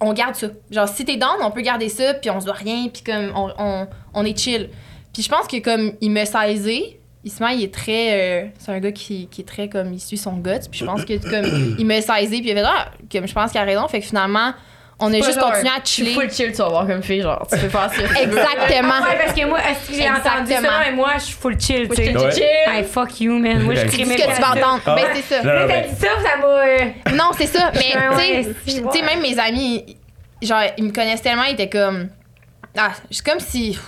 on 0.00 0.12
garde 0.12 0.34
ça. 0.34 0.46
Genre, 0.70 0.88
si 0.88 1.04
t'es 1.04 1.16
down, 1.16 1.36
on 1.42 1.50
peut 1.50 1.60
garder 1.60 1.88
ça, 1.88 2.14
puis 2.14 2.30
on 2.30 2.40
se 2.40 2.46
doit 2.46 2.54
rien, 2.54 2.88
puis 2.92 3.02
comme, 3.02 3.32
on, 3.34 3.50
on, 3.58 3.86
on 4.14 4.24
est 4.24 4.38
chill. 4.38 4.70
Puis 5.12 5.22
je 5.22 5.28
pense 5.28 5.46
que 5.46 5.58
comme 5.60 5.92
il 6.00 6.10
me 6.10 6.24
saisait, 6.24 6.98
Ismaël, 7.24 7.58
il 7.58 7.64
est 7.64 7.74
très. 7.74 8.12
euh, 8.12 8.46
c'est 8.58 8.72
un 8.72 8.80
gars 8.80 8.92
qui, 8.92 9.28
qui 9.30 9.40
est 9.40 9.44
très 9.44 9.68
comme. 9.68 9.92
Il 9.92 10.00
suit 10.00 10.18
son 10.18 10.34
gut. 10.34 10.50
Puis 10.70 10.80
je 10.80 10.84
pense 10.84 11.04
que 11.04 11.16
comme. 11.18 11.76
il 11.78 11.86
me 11.86 12.00
saisé, 12.00 12.38
puis 12.40 12.48
il 12.48 12.50
avait 12.50 12.62
ah, 12.66 12.88
comme 13.10 13.26
je 13.26 13.32
pense 13.32 13.50
qu'il 13.50 13.60
a 13.60 13.64
raison. 13.64 13.88
Fait 13.88 14.00
que 14.00 14.06
finalement, 14.06 14.52
on 15.00 15.12
a 15.12 15.16
juste 15.16 15.34
genre, 15.34 15.50
continué 15.50 15.70
à 15.76 15.84
chiller. 15.84 16.14
full 16.14 16.30
chill, 16.30 16.52
tu 16.52 16.58
vas 16.58 16.68
voir 16.68 16.86
comme 16.86 17.02
fille, 17.02 17.22
genre, 17.22 17.46
tu 17.50 17.58
peux 17.58 17.68
faire 17.68 17.90
ça. 17.92 18.02
Exactement. 18.02 19.00
Ouais, 19.00 19.18
parce 19.18 19.32
que 19.32 19.44
moi, 19.46 19.58
est-ce 19.60 19.88
que 19.90 19.94
j'ai 19.96 20.08
entendu 20.08 20.52
ça, 20.52 20.80
mais 20.84 20.92
moi, 20.92 21.12
je 21.16 21.22
suis 21.24 21.34
full 21.34 21.58
chill, 21.60 21.88
tu 21.88 21.96
sais. 21.96 22.16
Ouais. 22.16 22.30
chill. 22.30 22.44
Hey, 22.68 22.84
fuck 22.84 23.20
you, 23.20 23.38
man. 23.38 23.62
Moi, 23.62 23.74
je 23.74 23.86
crie 23.86 24.04
C'est 24.04 24.04
même 24.04 24.18
ce 24.18 24.24
que 24.24 24.34
tu 24.36 24.40
vas 24.40 24.50
entendre. 24.52 24.82
Ah. 24.86 24.94
Ben, 24.94 25.06
c'est 25.14 25.22
ça. 25.34 25.42
Non, 25.42 25.48
non, 25.48 25.54
Là, 25.60 25.66
t'as 25.66 25.80
mais- 25.80 25.88
dit 25.88 25.96
ça, 25.96 26.08
ça 26.22 26.36
m'a. 26.38 26.46
euh, 26.46 27.16
Non, 27.16 27.30
c'est 27.36 27.46
ça. 27.46 27.72
Mais, 27.74 28.44
tu 28.66 28.72
tu 28.82 28.98
sais, 28.98 29.02
même 29.02 29.20
mes 29.20 29.38
amis, 29.38 29.96
genre, 30.42 30.62
ils 30.78 30.84
me 30.84 30.92
connaissent 30.92 31.22
tellement, 31.22 31.44
ils 31.44 31.54
étaient 31.54 31.68
comme. 31.70 32.08
Ah, 32.76 32.92
c'est 33.10 33.24
comme 33.24 33.40
si. 33.40 33.78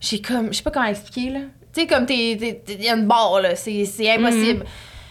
J'ai 0.00 0.20
comme. 0.20 0.48
Je 0.52 0.56
sais 0.58 0.62
pas 0.62 0.70
comment 0.70 0.86
expliquer, 0.86 1.30
là. 1.30 1.40
Tu 1.74 1.80
sais, 1.82 1.86
comme 1.86 2.06
t'es. 2.06 2.60
Il 2.68 2.82
y 2.84 2.88
a 2.88 2.94
une 2.94 3.06
barre, 3.06 3.40
là. 3.40 3.56
C'est 3.56 3.84
c'est 3.84 4.10
impossible. 4.10 4.64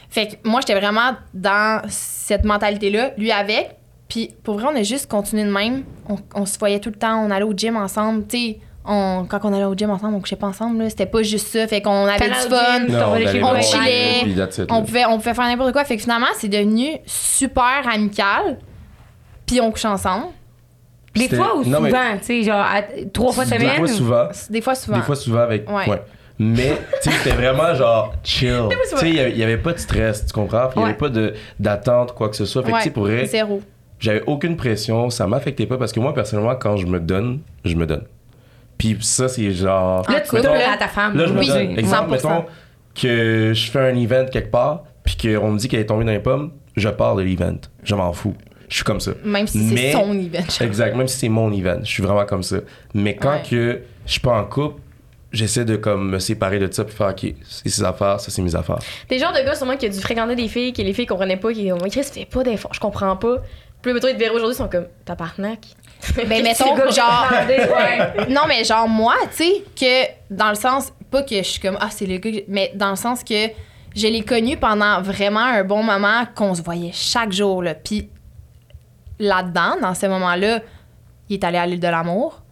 Fait 0.09 0.27
que 0.27 0.33
moi, 0.47 0.61
j'étais 0.61 0.79
vraiment 0.79 1.11
dans 1.33 1.81
cette 1.89 2.45
mentalité-là, 2.45 3.11
lui 3.17 3.31
avec. 3.31 3.77
Puis 4.07 4.29
pour 4.43 4.59
vrai, 4.59 4.67
on 4.71 4.75
a 4.79 4.83
juste 4.83 5.09
continué 5.09 5.43
de 5.43 5.49
même. 5.51 5.83
On, 6.07 6.17
on 6.35 6.45
se 6.45 6.57
voyait 6.59 6.79
tout 6.79 6.89
le 6.89 6.95
temps, 6.95 7.25
on 7.25 7.31
allait 7.31 7.43
au 7.45 7.53
gym 7.53 7.75
ensemble. 7.77 8.27
Tu 8.27 8.37
sais, 8.37 8.59
on- 8.85 9.25
quand 9.27 9.39
on 9.43 9.51
allait 9.53 9.63
au 9.65 9.73
gym 9.75 9.89
ensemble, 9.89 10.13
on 10.15 10.19
couchait 10.19 10.35
pas 10.35 10.47
ensemble, 10.47 10.83
là. 10.83 10.89
C'était 10.89 11.07
pas 11.07 11.23
juste 11.23 11.47
ça. 11.47 11.67
Fait 11.67 11.81
qu'on 11.81 12.05
avait 12.05 12.19
du 12.27 12.33
fun. 12.49 12.79
Non, 12.99 13.15
on 13.43 13.55
chillait. 13.61 14.19
it, 14.19 14.25
On 14.71 14.83
pouvait, 14.83 15.05
on 15.05 15.17
pouvait 15.17 15.33
faire 15.33 15.45
n'importe 15.45 15.71
quoi. 15.73 15.83
Fait 15.83 15.95
que 15.95 16.01
finalement, 16.03 16.27
c'est 16.37 16.47
devenu 16.49 16.89
super 17.05 17.81
amical. 17.91 18.59
Puis 19.47 19.59
on 19.61 19.71
couche 19.71 19.85
ensemble. 19.85 20.27
Des 21.15 21.27
fois 21.29 21.57
ou 21.57 21.63
non, 21.65 21.79
mais- 21.81 21.89
souvent, 21.89 22.17
tu 22.19 22.23
sais, 22.25 22.43
genre 22.43 22.61
à- 22.61 22.81
trois 23.13 23.31
fois 23.33 23.45
Des 23.45 23.55
semaine. 23.57 23.77
fois 23.77 23.87
souvent. 23.87 24.27
Des 24.49 24.61
fois, 24.61 24.75
souvent. 24.75 24.97
Des 24.97 25.03
fois 25.03 25.15
souvent 25.15 25.39
avec. 25.41 25.69
Ouais. 25.69 25.89
Ouais. 25.89 26.01
Mais, 26.43 26.77
tu 27.01 27.09
sais, 27.11 27.17
c'était 27.17 27.35
vraiment 27.35 27.73
genre 27.75 28.13
chill. 28.23 28.63
Tu 28.91 28.97
sais, 28.97 29.09
il 29.09 29.37
y 29.37 29.43
avait- 29.43 29.57
pas 29.57 29.73
de 29.73 29.77
stress, 29.79 30.25
tu 30.25 30.33
comprends? 30.33 30.67
Puis 30.67 30.73
il 30.77 30.79
y 30.81 30.83
avait 30.83 30.91
Ouais. 30.93 30.97
pas 30.97 31.09
de- 31.09 31.33
d'attente, 31.59 32.13
quoi 32.13 32.29
que 32.29 32.35
ce 32.35 32.45
soit. 32.45 32.63
Fait 32.63 32.71
que, 32.89 32.93
pour 32.93 33.03
vrai, 33.03 33.25
Zéro. 33.25 33.61
j'avais 33.99 34.23
aucune 34.27 34.55
pression, 34.57 35.09
ça 35.09 35.27
m'affectait 35.27 35.65
pas 35.65 35.77
parce 35.77 35.91
que 35.93 35.99
moi, 35.99 36.13
personnellement, 36.13 36.55
quand 36.55 36.77
je 36.77 36.85
me 36.87 36.99
donne, 36.99 37.39
je 37.63 37.75
me 37.75 37.85
donne. 37.85 38.03
Puis 38.77 38.97
ça, 39.01 39.27
c'est 39.29 39.51
genre. 39.51 40.03
Là, 40.09 40.19
tu 40.21 40.35
Mettons- 40.35 40.51
à 40.53 40.77
ta 40.77 40.87
femme. 40.87 41.15
Là, 41.15 41.25
je 41.27 41.33
me 41.33 41.39
Oui, 41.39 41.47
donne. 41.47 41.77
Exemple, 41.77 42.09
100%. 42.17 42.29
mettons 42.29 42.45
que 42.99 43.51
je 43.53 43.71
fais 43.71 43.79
un 43.79 43.95
event 43.95 44.25
quelque 44.31 44.51
part, 44.51 44.83
puis 45.03 45.15
qu'on 45.17 45.51
me 45.51 45.57
dit 45.57 45.67
qu'elle 45.67 45.79
est 45.81 45.85
tombée 45.85 46.05
dans 46.05 46.11
les 46.11 46.19
pommes, 46.19 46.51
je 46.75 46.89
pars 46.89 47.15
de 47.15 47.21
l'event. 47.23 47.57
Je 47.83 47.95
m'en 47.95 48.11
fous. 48.13 48.35
Je 48.69 48.75
suis 48.77 48.83
comme 48.83 48.99
ça. 48.99 49.11
Même 49.23 49.45
si 49.45 49.59
Mais- 49.59 49.75
c'est 49.75 49.91
son 49.91 50.13
event. 50.17 50.43
Exact, 50.61 50.95
même 50.95 51.07
si 51.07 51.19
c'est 51.19 51.29
mon 51.29 51.51
event, 51.51 51.79
je 51.83 51.89
suis 51.89 52.01
vraiment 52.03 52.25
comme 52.25 52.41
ça. 52.43 52.57
Mais 52.95 53.15
quand 53.15 53.33
Ouais. 53.33 53.43
que 53.47 53.81
je 54.05 54.11
suis 54.11 54.19
pas 54.21 54.31
en 54.39 54.43
couple, 54.45 54.81
j'essaie 55.33 55.65
de 55.65 55.75
comme 55.75 56.09
me 56.09 56.19
séparer 56.19 56.59
de 56.59 56.71
ça 56.71 56.85
puis 56.85 56.95
faire 56.95 57.09
OK, 57.09 57.33
c'est 57.49 57.69
ses 57.69 57.83
affaires, 57.83 58.19
ça 58.19 58.31
c'est 58.31 58.41
mes 58.41 58.55
affaires. 58.55 58.79
T'es 59.07 59.15
le 59.15 59.21
genre 59.21 59.33
de 59.33 59.39
gars 59.39 59.55
sûrement 59.55 59.75
qui 59.75 59.87
a 59.87 59.89
dû 59.89 59.99
fréquenter 59.99 60.35
des 60.35 60.47
filles 60.47 60.71
que 60.71 60.81
les 60.81 60.93
filles 60.93 61.07
comprenaient 61.07 61.37
pas, 61.37 61.51
qui 61.51 61.71
ont 61.71 61.77
dit 61.77 61.89
Chris, 61.89 62.03
fais 62.03 62.25
pas 62.25 62.43
d'efforts, 62.43 62.73
je 62.73 62.79
comprends 62.79 63.15
pas. 63.17 63.37
Puis 63.81 63.91
là, 63.91 63.95
mettons, 63.95 64.07
ils 64.07 64.13
te 64.13 64.19
verraient 64.19 64.35
aujourd'hui, 64.35 64.55
ils 64.55 64.63
sont 64.63 64.69
comme 64.69 64.87
Tabarnak. 65.03 65.59
Ben, 66.15 66.27
mettons, 66.43 66.75
genre. 66.89 67.29
non, 68.29 68.41
mais 68.47 68.63
genre, 68.63 68.87
moi, 68.87 69.15
tu 69.35 69.43
sais, 69.43 69.63
que 69.75 70.33
dans 70.33 70.49
le 70.49 70.55
sens, 70.55 70.93
pas 71.11 71.23
que 71.23 71.35
je 71.35 71.41
suis 71.41 71.59
comme, 71.59 71.77
ah, 71.81 71.89
c'est 71.89 72.05
le 72.05 72.17
gars, 72.17 72.39
mais 72.47 72.71
dans 72.75 72.91
le 72.91 72.95
sens 72.95 73.23
que 73.23 73.49
je 73.95 74.07
l'ai 74.07 74.23
connu 74.23 74.55
pendant 74.55 75.01
vraiment 75.01 75.43
un 75.43 75.63
bon 75.63 75.83
moment, 75.83 76.25
qu'on 76.33 76.55
se 76.55 76.61
voyait 76.61 76.91
chaque 76.93 77.33
jour, 77.33 77.61
là. 77.61 77.75
Puis 77.75 78.09
là-dedans, 79.19 79.75
dans 79.81 79.93
ce 79.93 80.05
moment-là, 80.05 80.61
il 81.29 81.33
est 81.33 81.43
allé 81.43 81.57
à 81.57 81.65
l'île 81.65 81.79
de 81.79 81.87
l'amour. 81.87 82.42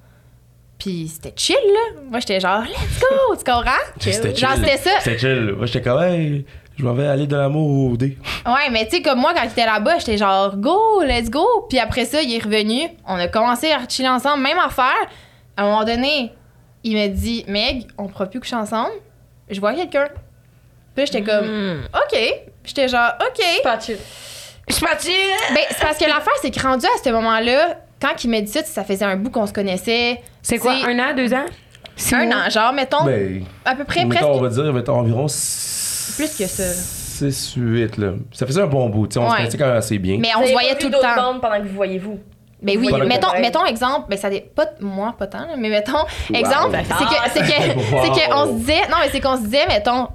Puis 0.83 1.07
c'était 1.13 1.33
chill, 1.35 1.55
là. 1.55 2.01
Moi, 2.09 2.19
j'étais 2.21 2.39
genre, 2.39 2.63
let's 2.63 2.99
go, 2.99 3.35
tu 3.35 3.43
comprends? 3.43 3.71
C'était 3.99 4.33
Genre, 4.35 4.55
chill. 4.55 4.65
c'était 4.65 4.77
ça. 4.77 4.89
C'était 4.99 5.19
chill. 5.19 5.53
Moi, 5.55 5.67
j'étais 5.67 5.81
comme, 5.87 6.01
hey, 6.01 6.43
je 6.79 6.83
m'en 6.83 6.93
vais 6.93 7.05
aller 7.05 7.27
de 7.27 7.35
l'amour 7.35 7.91
au 7.91 7.97
dé. 7.97 8.17
Ouais, 8.47 8.69
mais 8.71 8.85
tu 8.87 8.95
sais, 8.95 9.01
comme 9.03 9.19
moi, 9.19 9.31
quand 9.35 9.43
j'étais 9.43 9.67
là-bas, 9.67 9.99
j'étais 9.99 10.17
genre, 10.17 10.57
go, 10.57 11.03
let's 11.03 11.29
go. 11.29 11.45
Puis 11.69 11.77
après 11.77 12.05
ça, 12.05 12.23
il 12.23 12.33
est 12.33 12.43
revenu. 12.43 12.89
On 13.07 13.13
a 13.13 13.27
commencé 13.27 13.71
à 13.71 13.87
chiller 13.87 14.09
ensemble, 14.09 14.41
même 14.41 14.57
affaire. 14.57 15.05
À 15.55 15.61
un 15.61 15.65
moment 15.65 15.83
donné, 15.83 16.33
il 16.83 16.97
m'a 16.97 17.09
dit, 17.09 17.45
Meg, 17.47 17.85
on 17.99 18.07
pourra 18.07 18.25
plus 18.25 18.39
coucher 18.39 18.55
ensemble. 18.55 18.89
Je 19.51 19.59
vois 19.59 19.73
quelqu'un. 19.75 20.07
Puis 20.95 21.03
là, 21.03 21.05
j'étais 21.05 21.21
comme, 21.21 21.81
OK. 21.93 22.11
Puis 22.17 22.41
j'étais 22.65 22.87
genre, 22.87 23.11
OK. 23.19 23.43
Pas 23.61 23.79
chill. 23.79 23.97
Je 24.67 24.73
suis 24.73 24.83
partie. 24.85 25.09
Ben, 25.53 25.61
c'est 25.69 25.81
parce 25.81 25.97
que 25.99 26.05
l'affaire, 26.05 26.33
c'est 26.41 26.49
que 26.49 26.59
rendu 26.59 26.87
à 26.87 27.03
ce 27.03 27.09
moment-là, 27.11 27.77
quand 28.01 28.23
il 28.23 28.29
m'a 28.29 28.41
dit 28.41 28.51
ça, 28.51 28.63
ça 28.63 28.83
faisait 28.83 29.05
un 29.05 29.15
bout 29.17 29.29
qu'on 29.29 29.45
se 29.45 29.53
connaissait. 29.53 30.21
C'est 30.41 30.57
quoi, 30.57 30.73
un 30.85 30.97
an, 30.99 31.13
deux 31.15 31.33
ans? 31.33 31.45
Six 31.95 32.15
Un 32.15 32.25
mois? 32.25 32.35
an, 32.35 32.49
genre, 32.49 32.73
mettons, 32.73 33.03
Ben, 33.05 33.43
à 33.65 33.75
peu 33.75 33.83
près, 33.83 34.05
mettons, 34.05 34.31
on 34.33 34.39
presque. 34.39 34.57
va 34.57 34.63
dire, 34.63 34.73
mettons, 34.73 34.95
environ 34.99 35.27
6... 35.27 36.13
Plus 36.17 36.37
que 36.37 36.47
ça. 36.49 36.63
6, 36.63 37.53
8, 37.57 37.97
là. 37.97 38.13
Ça 38.31 38.45
faisait 38.47 38.61
un 38.61 38.67
bon 38.67 38.89
bout, 38.89 39.07
tu 39.07 39.13
sais, 39.13 39.19
on 39.19 39.29
se 39.29 39.35
connaissait 39.35 39.57
quand 39.57 39.67
même 39.67 39.75
assez 39.77 39.99
bien. 39.99 40.17
Mais 40.19 40.29
on 40.37 40.45
se 40.45 40.51
voyait 40.51 40.75
tout 40.75 40.87
le 40.87 40.93
temps. 40.99 41.39
pendant 41.39 41.57
que 41.57 41.67
vous 41.67 41.75
voyez 41.75 41.99
vous. 41.99 42.19
Ben 42.63 42.77
oui, 42.77 42.91
mettons, 43.07 43.39
mettons 43.39 43.65
exemple, 43.65 44.05
ben 44.07 44.17
ça 44.19 44.29
pas 44.55 44.67
moi 44.79 45.15
pas 45.17 45.25
tant, 45.25 45.39
là, 45.47 45.55
mais 45.57 45.67
mettons 45.69 45.97
exemple, 46.31 46.77
c'est 46.85 47.05
que 47.05 47.15
c'est 47.33 47.39
que 47.41 47.91
Wow. 47.95 48.03
c'est 48.03 48.09
que 48.21 48.35
on 48.35 48.45
se 48.45 48.59
disait 48.59 48.81
non 48.87 48.97
mais 49.01 49.09
c'est 49.11 49.19
qu'on 49.19 49.35
se 49.35 49.41
disait 49.41 49.65
mettons 49.67 50.09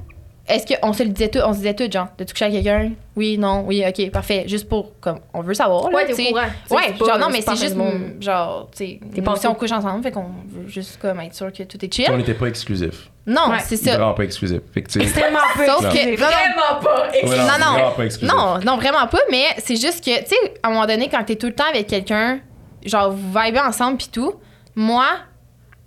est-ce 0.48 0.76
qu'on 0.76 0.92
se 0.92 1.02
le 1.02 1.08
disait 1.10 1.28
tout, 1.28 1.40
on 1.44 1.52
se 1.52 1.58
disait 1.58 1.74
tout 1.74 1.90
genre 1.90 2.08
de 2.16 2.24
coucher 2.24 2.44
avec 2.46 2.62
quelqu'un? 2.62 2.92
Oui, 3.16 3.36
non, 3.38 3.64
oui, 3.66 3.84
OK, 3.88 4.10
parfait, 4.10 4.44
juste 4.46 4.68
pour 4.68 4.92
comme 5.00 5.18
on 5.34 5.40
veut 5.42 5.54
savoir 5.54 5.90
là, 5.90 5.96
Ouais, 5.96 6.06
t'es 6.06 6.12
au 6.12 6.32
courant. 6.32 6.42
Ouais, 6.70 6.92
pas- 6.98 7.06
genre 7.06 7.18
non 7.18 7.28
mais 7.30 7.40
c'est 7.40 7.56
juste 7.56 7.76
genre 8.20 8.68
tu 8.70 8.76
sais 8.78 9.00
T'es 9.12 9.18
nous 9.20 9.22
pas 9.24 9.32
aussi, 9.32 9.46
on 9.46 9.50
en 9.50 9.54
couche 9.54 9.72
ensemble 9.72 10.02
fait 10.02 10.12
qu'on 10.12 10.22
veut 10.48 10.68
juste 10.68 10.98
comme 11.00 11.18
être 11.20 11.34
sûr 11.34 11.52
que 11.52 11.62
tout 11.64 11.84
est 11.84 11.88
Puis 11.88 12.02
on 12.02 12.10
chill. 12.12 12.16
n'était 12.18 12.34
pas 12.34 12.46
exclusifs. 12.46 13.10
Non, 13.28 13.50
Ouais. 13.50 13.58
c'est 13.64 13.76
ça. 13.76 13.96
Vraiment 13.96 14.14
pas 14.14 14.22
exclusifs. 14.22 14.60
Fait 14.72 14.82
que, 14.82 14.88
tu 14.88 15.00
sais... 15.00 15.04
Extrêmement 15.04 15.40
peu. 15.56 15.66
Non, 15.66 15.78
Vraiment 15.80 16.80
pas. 16.80 17.08
Ouais, 17.12 17.22
non, 17.38 17.58
non. 17.58 17.72
vraiment 17.72 17.90
pas 17.90 18.04
exclusifs. 18.04 18.34
Non, 18.36 18.58
non, 18.64 18.76
vraiment 18.76 19.06
pas, 19.08 19.18
mais 19.32 19.42
c'est 19.58 19.74
juste 19.74 20.04
que, 20.04 20.16
tu 20.20 20.26
sais, 20.28 20.54
à 20.62 20.68
un 20.68 20.70
moment 20.70 20.86
donné, 20.86 21.08
quand 21.08 21.24
t'es 21.24 21.34
tout 21.34 21.46
le 21.48 21.54
temps 21.54 21.64
avec 21.68 21.88
quelqu'un, 21.88 22.38
genre, 22.84 23.10
vous 23.10 23.32
vibez 23.36 23.58
ensemble 23.58 23.96
pis 23.96 24.10
tout, 24.10 24.34
moi, 24.76 25.06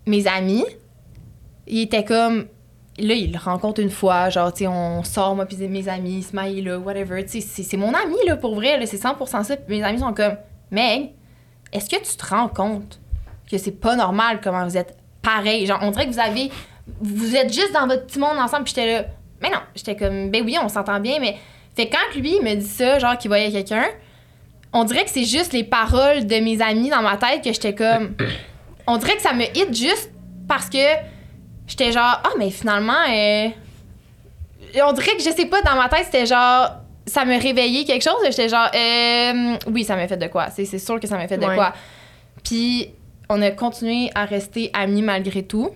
mes 0.05 0.28
amis, 0.28 0.66
ils 1.68 1.84
étaient 1.84 2.03
comme. 2.03 2.47
Là, 3.02 3.14
ils 3.14 3.32
le 3.32 3.39
rencontrent 3.39 3.80
une 3.82 3.89
fois, 3.89 4.30
genre, 4.30 4.52
tu 4.54 4.60
sais, 4.60 4.68
on 4.68 5.04
sort, 5.04 5.36
moi, 5.36 5.45
pis 5.45 5.56
mes 5.58 5.88
amis, 5.88 6.24
Smile, 6.24 6.66
là, 6.66 6.78
whatever, 6.80 7.24
tu 7.24 7.32
sais, 7.32 7.41
c'est- 7.41 7.64
c'est 7.64 7.78
mon 7.78 7.93
ami, 7.93 8.16
là, 8.26 8.36
pour 8.36 8.56
vrai, 8.56 8.78
là, 8.80 8.86
c'est 8.86 8.97
100% 8.97 9.43
ça. 9.43 9.58
Pis 9.58 9.64
mes 9.70 9.84
amis 9.84 10.00
sont 10.00 10.14
comme, 10.14 10.36
Meg, 10.72 11.12
est-ce 11.74 11.89
que 11.89 11.95
tu 11.97 12.16
te 12.18 12.26
rends 12.26 12.47
compte 12.50 13.00
que 13.50 13.58
c'est 13.58 13.72
pas 13.80 13.95
normal 13.95 14.39
comment 14.43 14.64
vous 14.66 14.78
êtes 14.78 14.97
pareil? 15.22 15.66
Genre, 15.66 15.80
on 15.82 15.91
dirait 15.91 16.08
que 16.08 16.12
vous 16.14 16.20
avez. 16.20 16.52
Vous 17.02 17.36
êtes 17.36 17.54
juste 17.54 17.72
dans 17.74 17.88
votre 17.88 18.06
petit 18.08 18.20
monde 18.20 18.38
ensemble, 18.38 18.64
pis 18.66 18.74
j'étais 18.76 18.91
là. 19.02 19.06
Mais 19.41 19.50
non, 19.50 19.60
j'étais 19.76 19.95
comme, 19.95 20.30
ben 20.32 20.43
oui, 20.43 20.58
on 20.62 20.68
s'entend 20.70 21.00
bien, 21.00 21.20
mais. 21.20 21.38
Fait 21.76 21.88
que 21.88 21.95
quand 21.95 22.20
lui, 22.20 22.36
il 22.38 22.43
me 22.43 22.56
dit 22.56 22.66
ça, 22.68 23.00
genre, 23.00 23.18
qu'il 23.18 23.30
voyait 23.30 23.52
quelqu'un, 23.52 23.86
on 24.74 24.84
dirait 24.84 25.04
que 25.06 25.10
c'est 25.10 25.24
juste 25.24 25.54
les 25.54 25.64
paroles 25.64 26.26
de 26.28 26.36
mes 26.41 26.62
amis 26.62 26.89
dans 26.89 27.02
ma 27.02 27.16
tête 27.18 27.43
que 27.43 27.52
j'étais 27.54 27.74
comme. 27.74 28.16
On 28.88 28.97
dirait 28.97 29.16
que 29.18 29.22
ça 29.22 29.34
me 29.34 29.43
hit 29.43 29.72
juste 29.76 30.10
parce 30.47 30.68
que 30.70 30.78
j'étais 31.70 31.93
genre, 31.93 32.20
ah, 32.24 32.32
mais 32.38 32.49
finalement, 32.49 32.91
euh, 33.09 33.47
on 34.86 34.91
dirait 34.93 35.15
que 35.15 35.24
je 35.24 35.30
sais 35.30 35.45
pas, 35.45 35.61
dans 35.61 35.76
ma 35.76 35.88
tête, 35.89 36.05
c'était 36.05 36.26
genre, 36.26 36.72
ça 37.05 37.24
me 37.26 37.41
réveillait 37.41 37.86
quelque 37.86 38.03
chose. 38.03 38.20
J'étais 38.26 38.49
genre, 38.49 38.70
euh, 38.76 39.55
oui, 39.72 39.84
ça 39.84 39.95
m'a 39.95 40.07
fait 40.07 40.17
de 40.17 40.28
quoi. 40.28 40.49
C'est 40.49 40.65
c'est 40.65 40.80
sûr 40.80 40.99
que 40.99 41.07
ça 41.07 41.17
m'a 41.17 41.28
fait 41.28 41.38
de 41.38 41.45
Ouais. 41.45 41.55
quoi. 41.55 41.74
Puis, 42.43 42.89
on 43.30 43.41
a 43.41 43.51
continué 43.51 44.09
à 44.15 44.26
rester 44.26 44.70
amis 44.74 45.01
malgré 45.01 45.43
tout. 45.43 45.70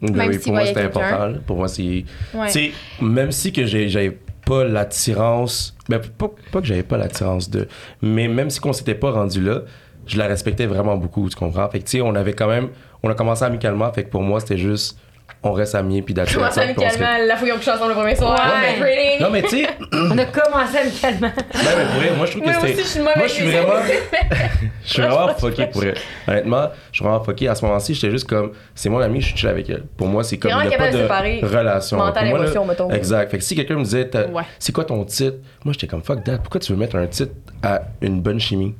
Ben 0.00 0.14
Même 0.16 0.28
oui, 0.28 0.34
s'il 0.34 0.42
pour 0.44 0.52
moi, 0.54 0.62
important. 0.62 1.32
Pour 1.46 1.56
moi, 1.58 1.68
c'est. 1.68 2.04
Ouais. 2.34 2.46
Tu 2.46 2.52
sais, 2.52 2.72
même 3.00 3.30
si 3.30 3.52
que 3.52 3.64
j'ai- 3.66 3.88
j'avais 3.88 4.18
pas 4.44 4.64
l'attirance. 4.64 5.76
Ben, 5.88 6.00
pas, 6.00 6.28
pas 6.50 6.60
que 6.60 6.66
j'avais 6.66 6.82
pas 6.82 6.96
l'attirance 6.96 7.48
de. 7.48 7.68
Mais 8.00 8.26
même 8.26 8.50
si 8.50 8.58
qu'on 8.58 8.72
s'était 8.72 8.96
pas 8.96 9.12
rendu 9.12 9.40
là, 9.40 9.60
je 10.06 10.18
la 10.18 10.26
respectais 10.26 10.66
vraiment 10.66 10.96
beaucoup, 10.96 11.28
tu 11.28 11.36
comprends? 11.36 11.68
Fait 11.68 11.78
que, 11.78 11.84
tu 11.84 11.90
sais, 11.92 12.00
on 12.00 12.14
avait 12.16 12.32
quand 12.32 12.48
même. 12.48 12.70
On 13.04 13.10
a 13.10 13.14
commencé 13.14 13.44
amicalement, 13.44 13.92
fait 13.92 14.02
que 14.04 14.10
pour 14.10 14.22
moi, 14.22 14.40
c'était 14.40 14.58
juste. 14.58 14.98
On 15.44 15.52
reste 15.52 15.74
amis, 15.74 16.02
puis 16.02 16.14
d'attitude. 16.14 16.38
Commence 16.38 16.56
amicalement, 16.56 17.26
la 17.26 17.36
fouille 17.36 17.50
on 17.52 17.56
couche 17.56 17.66
ensemble 17.66 17.88
le 17.88 17.94
premier 17.96 18.14
soir. 18.14 18.40
Ouais. 18.40 18.80
Ouais. 18.80 18.94
Rating. 18.96 19.20
Non, 19.26 19.30
mais 19.30 19.42
tu 19.42 19.48
sais, 19.48 19.66
On 19.92 20.16
a 20.16 20.24
commencé 20.26 20.78
amicalement. 20.78 21.32
ben, 21.34 21.70
mais 21.76 21.84
pour 21.84 21.94
vrai, 22.00 22.10
moi, 22.16 22.26
je 22.26 22.30
trouve 22.30 22.42
que 22.44 22.46
Moi 22.50 22.60
c'était. 22.60 22.72
aussi, 22.74 22.82
je 22.82 22.88
suis 22.88 22.98
une 23.00 23.04
mauvaise 23.04 23.16
Moi, 23.18 23.26
je 23.26 23.32
suis 23.32 23.44
vraiment. 23.50 23.72
Je 24.84 24.92
suis 24.94 25.02
vraiment 25.02 25.34
fucké 25.34 25.66
pour 25.66 25.84
elle. 25.84 25.94
Honnêtement, 26.26 26.70
je 26.90 26.96
suis 26.96 27.04
vraiment 27.04 27.22
fucké. 27.22 27.46
À 27.48 27.54
ce 27.54 27.64
moment-ci, 27.64 27.94
j'étais 27.94 28.10
juste 28.10 28.28
comme, 28.28 28.50
c'est 28.74 28.88
mon 28.88 28.98
ami, 28.98 29.20
je 29.20 29.26
suis 29.28 29.36
chill 29.36 29.48
avec 29.48 29.70
elle. 29.70 29.84
Pour 29.96 30.08
moi, 30.08 30.24
c'est 30.24 30.38
comme, 30.38 30.50
il 30.62 30.68
n'y 30.68 30.74
a 30.74 30.78
pas 30.78 30.90
de 30.90 31.44
relation. 31.46 31.98
mental, 31.98 32.26
émotion, 32.28 32.64
mettons. 32.64 32.90
Exact. 32.90 33.30
Fait 33.30 33.38
que 33.38 33.44
si 33.44 33.54
quelqu'un 33.54 33.76
me 33.76 33.84
disait, 33.84 34.10
c'est 34.58 34.72
quoi 34.72 34.84
ton 34.84 35.04
titre? 35.04 35.36
Moi, 35.64 35.72
j'étais 35.72 35.86
comme, 35.86 36.02
fuck 36.02 36.24
that. 36.24 36.38
Pourquoi 36.38 36.60
tu 36.60 36.72
veux 36.72 36.78
mettre 36.78 36.96
un 36.96 37.06
titre 37.06 37.32
à 37.62 37.82
une 38.00 38.20
bonne 38.20 38.40
chimie? 38.40 38.74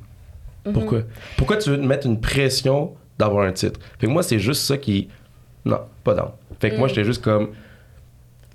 Mhm. 0.67 0.73
Pourquoi? 0.73 0.99
Pourquoi 1.37 1.57
tu 1.57 1.71
veux 1.71 1.77
mettre 1.77 2.07
une 2.07 2.21
pression 2.21 2.95
d'avoir 3.19 3.47
un 3.47 3.53
titre? 3.53 3.79
Fait 4.01 4.07
que 4.07 4.13
moi, 4.13 4.23
c'est 4.23 4.39
juste 4.41 4.63
ça 4.63 4.77
qui. 4.77 5.09
Non, 5.65 5.81
pas 6.03 6.15
dans. 6.15 6.35
Fait 6.63 6.71
que 6.71 6.77
Mm. 6.77 6.79
moi, 6.79 6.89
j'étais 6.89 7.05
juste 7.05 7.23
comme, 7.23 7.51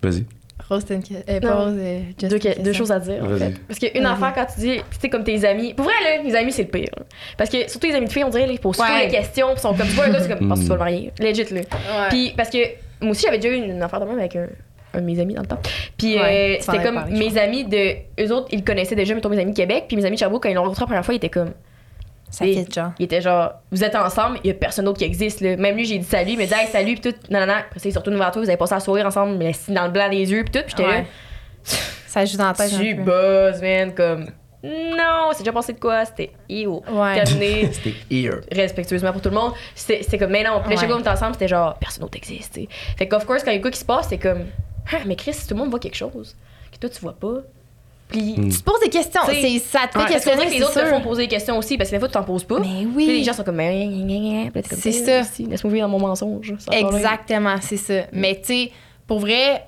vas-y. 0.01 0.25
Rose, 0.69 0.83
t'as 0.85 0.95
une 0.95 1.03
que- 1.03 1.13
euh, 1.13 1.39
Deux, 1.39 1.47
t'as 2.17 2.27
une 2.27 2.39
que- 2.39 2.47
deux 2.47 2.53
question. 2.55 2.73
choses 2.73 2.91
à 2.91 2.99
dire. 2.99 3.23
en 3.23 3.37
fait. 3.37 3.53
Parce 3.67 3.79
qu'une 3.79 4.05
affaire, 4.05 4.33
quand 4.33 4.45
tu 4.53 4.59
dis, 4.59 4.77
tu 4.77 4.99
sais, 4.99 5.09
comme 5.09 5.23
tes 5.23 5.45
amis. 5.45 5.73
Pour 5.75 5.85
vrai, 5.85 5.93
là, 6.03 6.23
les 6.23 6.35
amis, 6.35 6.51
c'est 6.51 6.63
le 6.63 6.67
pire. 6.69 6.89
là. 6.97 7.03
Parce 7.37 7.49
que 7.49 7.69
surtout 7.69 7.87
les 7.87 7.93
amis 7.95 8.07
de 8.07 8.11
filles, 8.11 8.23
on 8.25 8.29
dirait, 8.29 8.47
ils 8.51 8.59
posent 8.59 8.77
Ouais. 8.79 8.85
toujours 8.87 9.01
les 9.01 9.07
questions. 9.11 9.47
Puis 9.53 9.61
sont 9.61 9.73
comme, 9.75 9.87
tu 9.87 9.93
vois, 9.93 10.05
un 10.05 10.09
gars, 10.09 10.19
c'est 10.19 10.35
comme, 10.37 10.49
pense 10.49 10.59
que 10.59 10.63
tu 10.63 10.69
vas 10.69 10.75
le 10.75 10.79
marier. 10.79 11.11
Legit, 11.19 11.43
là. 11.53 11.59
Ouais. 11.61 11.63
Puis 12.09 12.33
parce 12.35 12.49
que 12.49 12.57
moi 13.01 13.11
aussi, 13.11 13.23
j'avais 13.25 13.37
déjà 13.37 13.55
eu 13.55 13.61
une 13.61 13.81
affaire 13.81 13.99
de 14.01 14.05
même 14.05 14.17
avec 14.19 14.35
un, 14.35 14.47
un 14.93 14.99
de 15.01 15.05
mes 15.05 15.19
amis 15.19 15.35
dans 15.35 15.41
le 15.41 15.47
temps. 15.47 15.59
Puis 15.97 16.15
Ouais, 16.17 16.57
euh, 16.59 16.61
c'était 16.61 16.83
comme 16.83 17.01
mes 17.11 17.37
amis 17.37 17.63
de. 17.63 17.93
Eux 18.21 18.31
autres, 18.33 18.47
ils 18.51 18.59
le 18.59 18.65
connaissaient 18.65 18.95
déjà, 18.95 19.13
mettons 19.15 19.29
mes 19.29 19.39
amis 19.39 19.51
de 19.51 19.57
Québec. 19.57 19.85
Puis 19.87 19.95
mes 19.95 20.03
amis 20.05 20.15
de 20.15 20.19
Sherbrooke, 20.19 20.43
quand 20.43 20.49
ils 20.49 20.55
l'ont 20.55 20.63
rencontré 20.63 20.81
la 20.81 20.87
première 20.87 21.05
fois, 21.05 21.13
ils 21.13 21.17
étaient 21.17 21.29
comme. 21.29 21.51
Ça 22.29 22.45
fait 22.45 22.73
genre. 22.73 22.91
Ils 22.99 23.05
étaient 23.05 23.21
genre, 23.21 23.53
vous 23.71 23.83
êtes 23.83 23.95
ensemble, 23.95 24.39
il 24.43 24.47
y 24.47 24.51
a 24.51 24.53
personne 24.53 24.85
d'autre 24.85 24.99
qui 24.99 25.05
existe. 25.05 25.41
Là. 25.41 25.55
Même 25.55 25.75
lui, 25.75 25.85
j'ai 25.85 25.97
dit 25.97 26.05
salut, 26.05 26.31
il 26.31 26.37
me 26.37 26.45
dit 26.45 26.53
hey, 26.53 26.67
salut, 26.67 26.95
puis 26.95 27.11
tout. 27.11 27.17
Non, 27.29 27.39
non, 27.39 27.47
non. 27.47 27.53
Après 27.53 27.79
ça, 27.79 27.89
ils 27.89 27.93
sont 27.93 27.99
retournés 27.99 28.19
vers 28.19 28.31
toi, 28.31 28.41
vous 28.41 28.49
avez 28.49 28.57
passé 28.57 28.73
à 28.73 28.79
sourire 28.79 29.05
ensemble, 29.05 29.37
mais 29.37 29.53
dans 29.69 29.85
le 29.85 29.91
blanc 29.91 30.09
des 30.09 30.29
yeux, 30.31 30.43
puis 30.43 30.51
tout. 30.51 30.65
Puis 30.65 30.75
j'étais 30.77 30.89
Ouais. 30.89 31.05
Ça 32.07 32.23
joue 32.25 32.37
dans 32.37 32.45
la 32.45 32.49
là, 32.51 32.55
tête. 32.55 32.71
tu 32.79 32.95
buzz, 32.95 33.61
man. 33.61 33.93
Comme, 33.93 34.27
non, 34.63 35.29
c'est 35.33 35.39
déjà 35.39 35.51
passé 35.51 35.73
de 35.73 35.79
quoi? 35.79 36.03
C'était 36.05 36.31
ew. 36.49 36.81
Ouais. 36.89 37.23
Terminé. 37.23 37.69
C'était 37.71 37.95
here. 38.09 38.41
respectueusement 38.51 39.11
pour 39.11 39.21
tout 39.21 39.29
le 39.29 39.35
monde. 39.35 39.53
C'était 39.75 40.03
c'était 40.03 40.17
comme, 40.17 40.31
mais 40.31 40.43
non, 40.43 40.61
puis 40.61 40.71
là, 40.71 40.77
chaque 40.77 40.87
fois 40.87 40.95
qu'on 40.95 41.01
était 41.01 41.09
ensemble, 41.09 41.33
c'était 41.33 41.47
genre, 41.47 41.77
personne 41.77 42.01
d'autre 42.01 42.17
existe, 42.17 42.53
tu 42.53 42.61
sais. 42.61 42.67
Fait 42.97 43.07
qu'of 43.07 43.25
course, 43.25 43.43
quand 43.43 43.51
il 43.51 43.55
y 43.55 43.59
a 43.59 43.61
quoi 43.61 43.71
qui 43.71 43.79
se 43.79 43.85
passe, 43.85 44.07
c'est 44.09 44.17
comme, 44.17 44.45
ah, 44.91 44.97
mais 45.05 45.15
Chris, 45.15 45.35
tout 45.47 45.53
le 45.53 45.59
monde 45.59 45.69
voit 45.69 45.79
quelque 45.79 45.97
chose 45.97 46.35
que 46.71 46.77
toi, 46.77 46.89
tu 46.89 47.01
vois 47.01 47.13
pas. 47.13 47.41
Puis, 48.09 48.35
Mm. 48.37 48.49
Tu 48.49 48.57
te 48.59 48.63
poses 48.63 48.79
des 48.79 48.89
questions. 48.89 49.21
C'est- 49.27 49.59
Ça 49.59 49.79
te 49.91 49.97
fait 49.99 50.05
ouais, 50.05 50.11
questionner, 50.13 50.45
que 50.45 50.51
les 50.51 50.57
c'est 50.59 50.63
autres 50.63 50.73
te 50.75 50.79
sûr. 50.79 50.87
font 50.89 51.01
poser 51.01 51.23
des 51.23 51.27
questions 51.27 51.57
aussi, 51.57 51.77
parce 51.77 51.89
que 51.89 51.95
des 51.95 51.99
fois, 51.99 52.07
tu 52.07 52.13
t'en 52.13 52.23
poses 52.23 52.43
pas. 52.45 52.59
Mais 52.59 52.85
Puis 52.95 53.05
les 53.05 53.13
oui. 53.17 53.23
gens 53.23 53.33
sont 53.33 53.43
comme, 53.43 53.57
là, 53.57 53.65
comme, 54.53 54.61
C'est 54.79 54.89
Eh, 54.89 55.23
ça. 55.23 55.43
Laisse-moi 55.49 55.73
vivre 55.73 55.87
dans 55.87 55.89
mon 55.99 55.99
mensonge. 56.07 56.53
Exactement, 56.71 57.55
c'est 57.61 57.77
ça. 57.77 58.03
Mais 58.13 58.35
tu 58.35 58.45
sais, 58.45 58.71
pour 59.05 59.19
vrai, 59.19 59.63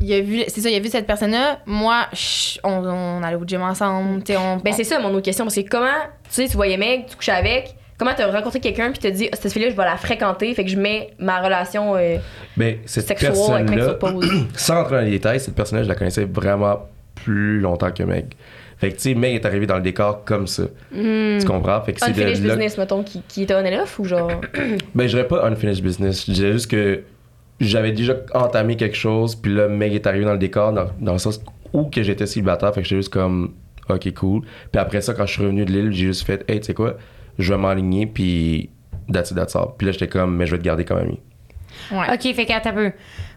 il 0.00 0.12
a 0.14 0.20
vu, 0.20 0.42
c'est 0.48 0.60
ça, 0.60 0.70
il 0.70 0.76
a 0.76 0.80
vu 0.80 0.88
cette 0.88 1.06
personne-là. 1.06 1.58
Moi, 1.66 2.06
chut, 2.14 2.60
on, 2.64 2.70
on 2.84 3.22
allait 3.22 3.36
au 3.36 3.44
gym 3.44 3.60
ensemble. 3.62 4.22
tu 4.22 4.32
sais, 4.32 4.38
On, 4.38 4.56
Ben, 4.58 4.72
c'est 4.72 4.84
ça, 4.84 4.98
mon 5.00 5.08
autre 5.10 5.22
question. 5.24 5.44
Parce 5.44 5.56
que 5.56 5.68
comment, 5.68 5.86
tu 6.24 6.30
sais, 6.30 6.46
tu 6.48 6.54
voyais 6.56 6.76
Meg, 6.76 7.06
tu 7.06 7.16
couchais 7.16 7.32
avec, 7.32 7.74
comment 7.98 8.12
t'as 8.16 8.30
rencontré 8.30 8.60
quelqu'un, 8.60 8.90
puis 8.92 8.98
t'as 9.00 9.10
dit, 9.10 9.28
Ah, 9.32 9.36
cette 9.40 9.52
fille-là, 9.52 9.68
je 9.70 9.74
vais 9.76 9.84
la 9.84 9.96
fréquenter, 9.96 10.54
fait 10.54 10.64
que 10.64 10.70
je 10.70 10.78
mets 10.78 11.10
ma 11.18 11.40
relation 11.42 11.96
euh, 11.96 12.16
Ben, 12.56 12.78
cette 12.86 13.08
sexuelle 13.08 13.32
avec 13.52 13.68
Meg 13.68 13.82
sur 13.82 13.98
pause. 13.98 14.30
sans 14.56 14.76
rentrer 14.76 14.96
dans 14.96 15.02
les 15.02 15.10
détails, 15.10 15.40
cette 15.40 15.54
personne-là, 15.56 15.82
je 15.84 15.88
la 15.88 15.94
connaissais 15.96 16.24
vraiment 16.24 16.78
plus 17.24 17.60
longtemps 17.60 17.90
que 17.90 18.02
Meg. 18.02 18.34
Fait 18.78 18.88
que, 18.90 18.94
tu 18.94 19.00
sais, 19.02 19.14
Meg 19.14 19.34
est 19.34 19.44
arrivée 19.44 19.66
dans 19.66 19.76
le 19.76 19.82
décor 19.82 20.24
comme 20.24 20.46
ça. 20.46 20.62
Tu 20.92 21.38
comprends? 21.46 21.80
Fait 21.82 21.92
que 21.92 22.00
c'est 22.00 22.12
de 22.12 22.20
Unfinished 22.20 22.42
là- 22.44 22.54
business, 22.54 22.78
mettons, 22.78 23.02
qui, 23.02 23.22
qui 23.28 23.42
était 23.42 23.54
on 23.54 23.58
and 23.58 23.82
off 23.82 23.98
ou 23.98 24.04
genre? 24.04 24.30
Ben, 24.94 25.04
je 25.06 25.08
dirais 25.16 25.28
pas 25.28 25.46
unfinished 25.46 25.82
business. 25.82 26.24
Je 26.26 26.32
dirais 26.32 26.52
juste 26.52 26.70
que 26.70 27.02
j'avais 27.60 27.92
déjà 27.92 28.14
entamé 28.34 28.76
quelque 28.76 28.96
chose, 28.96 29.34
puis 29.36 29.54
là, 29.54 29.68
Meg 29.68 29.92
est 29.94 30.06
arrivé 30.06 30.24
dans 30.24 30.32
le 30.32 30.38
décor, 30.38 30.72
dans, 30.72 30.86
dans 30.98 31.12
le 31.12 31.18
sens 31.18 31.42
où 31.74 31.84
que 31.84 32.02
j'étais 32.02 32.24
célibataire, 32.26 32.72
fait 32.74 32.80
que 32.80 32.88
j'étais 32.88 33.00
juste 33.00 33.12
comme, 33.12 33.52
ok, 33.90 34.14
cool. 34.14 34.42
Puis 34.72 34.80
après 34.80 35.02
ça, 35.02 35.12
quand 35.12 35.26
je 35.26 35.32
suis 35.34 35.42
revenu 35.42 35.66
de 35.66 35.72
l'île, 35.72 35.92
j'ai 35.92 36.06
juste 36.06 36.24
fait, 36.26 36.42
hey, 36.48 36.60
tu 36.60 36.66
sais 36.66 36.74
quoi, 36.74 36.96
je 37.38 37.52
vais 37.52 37.60
m'aligner, 37.60 38.06
puis 38.06 38.70
that's 39.12 39.30
it, 39.30 39.36
that's 39.36 39.54
all. 39.54 39.68
Puis 39.76 39.86
là, 39.86 39.92
j'étais 39.92 40.08
comme, 40.08 40.36
mais 40.36 40.46
je 40.46 40.52
vais 40.52 40.58
te 40.58 40.64
garder 40.64 40.86
comme 40.86 40.98
ami. 40.98 41.20
Ouais. 41.92 42.06
OK, 42.14 42.34
fait 42.34 42.50
un 42.52 42.72
peu. 42.72 42.92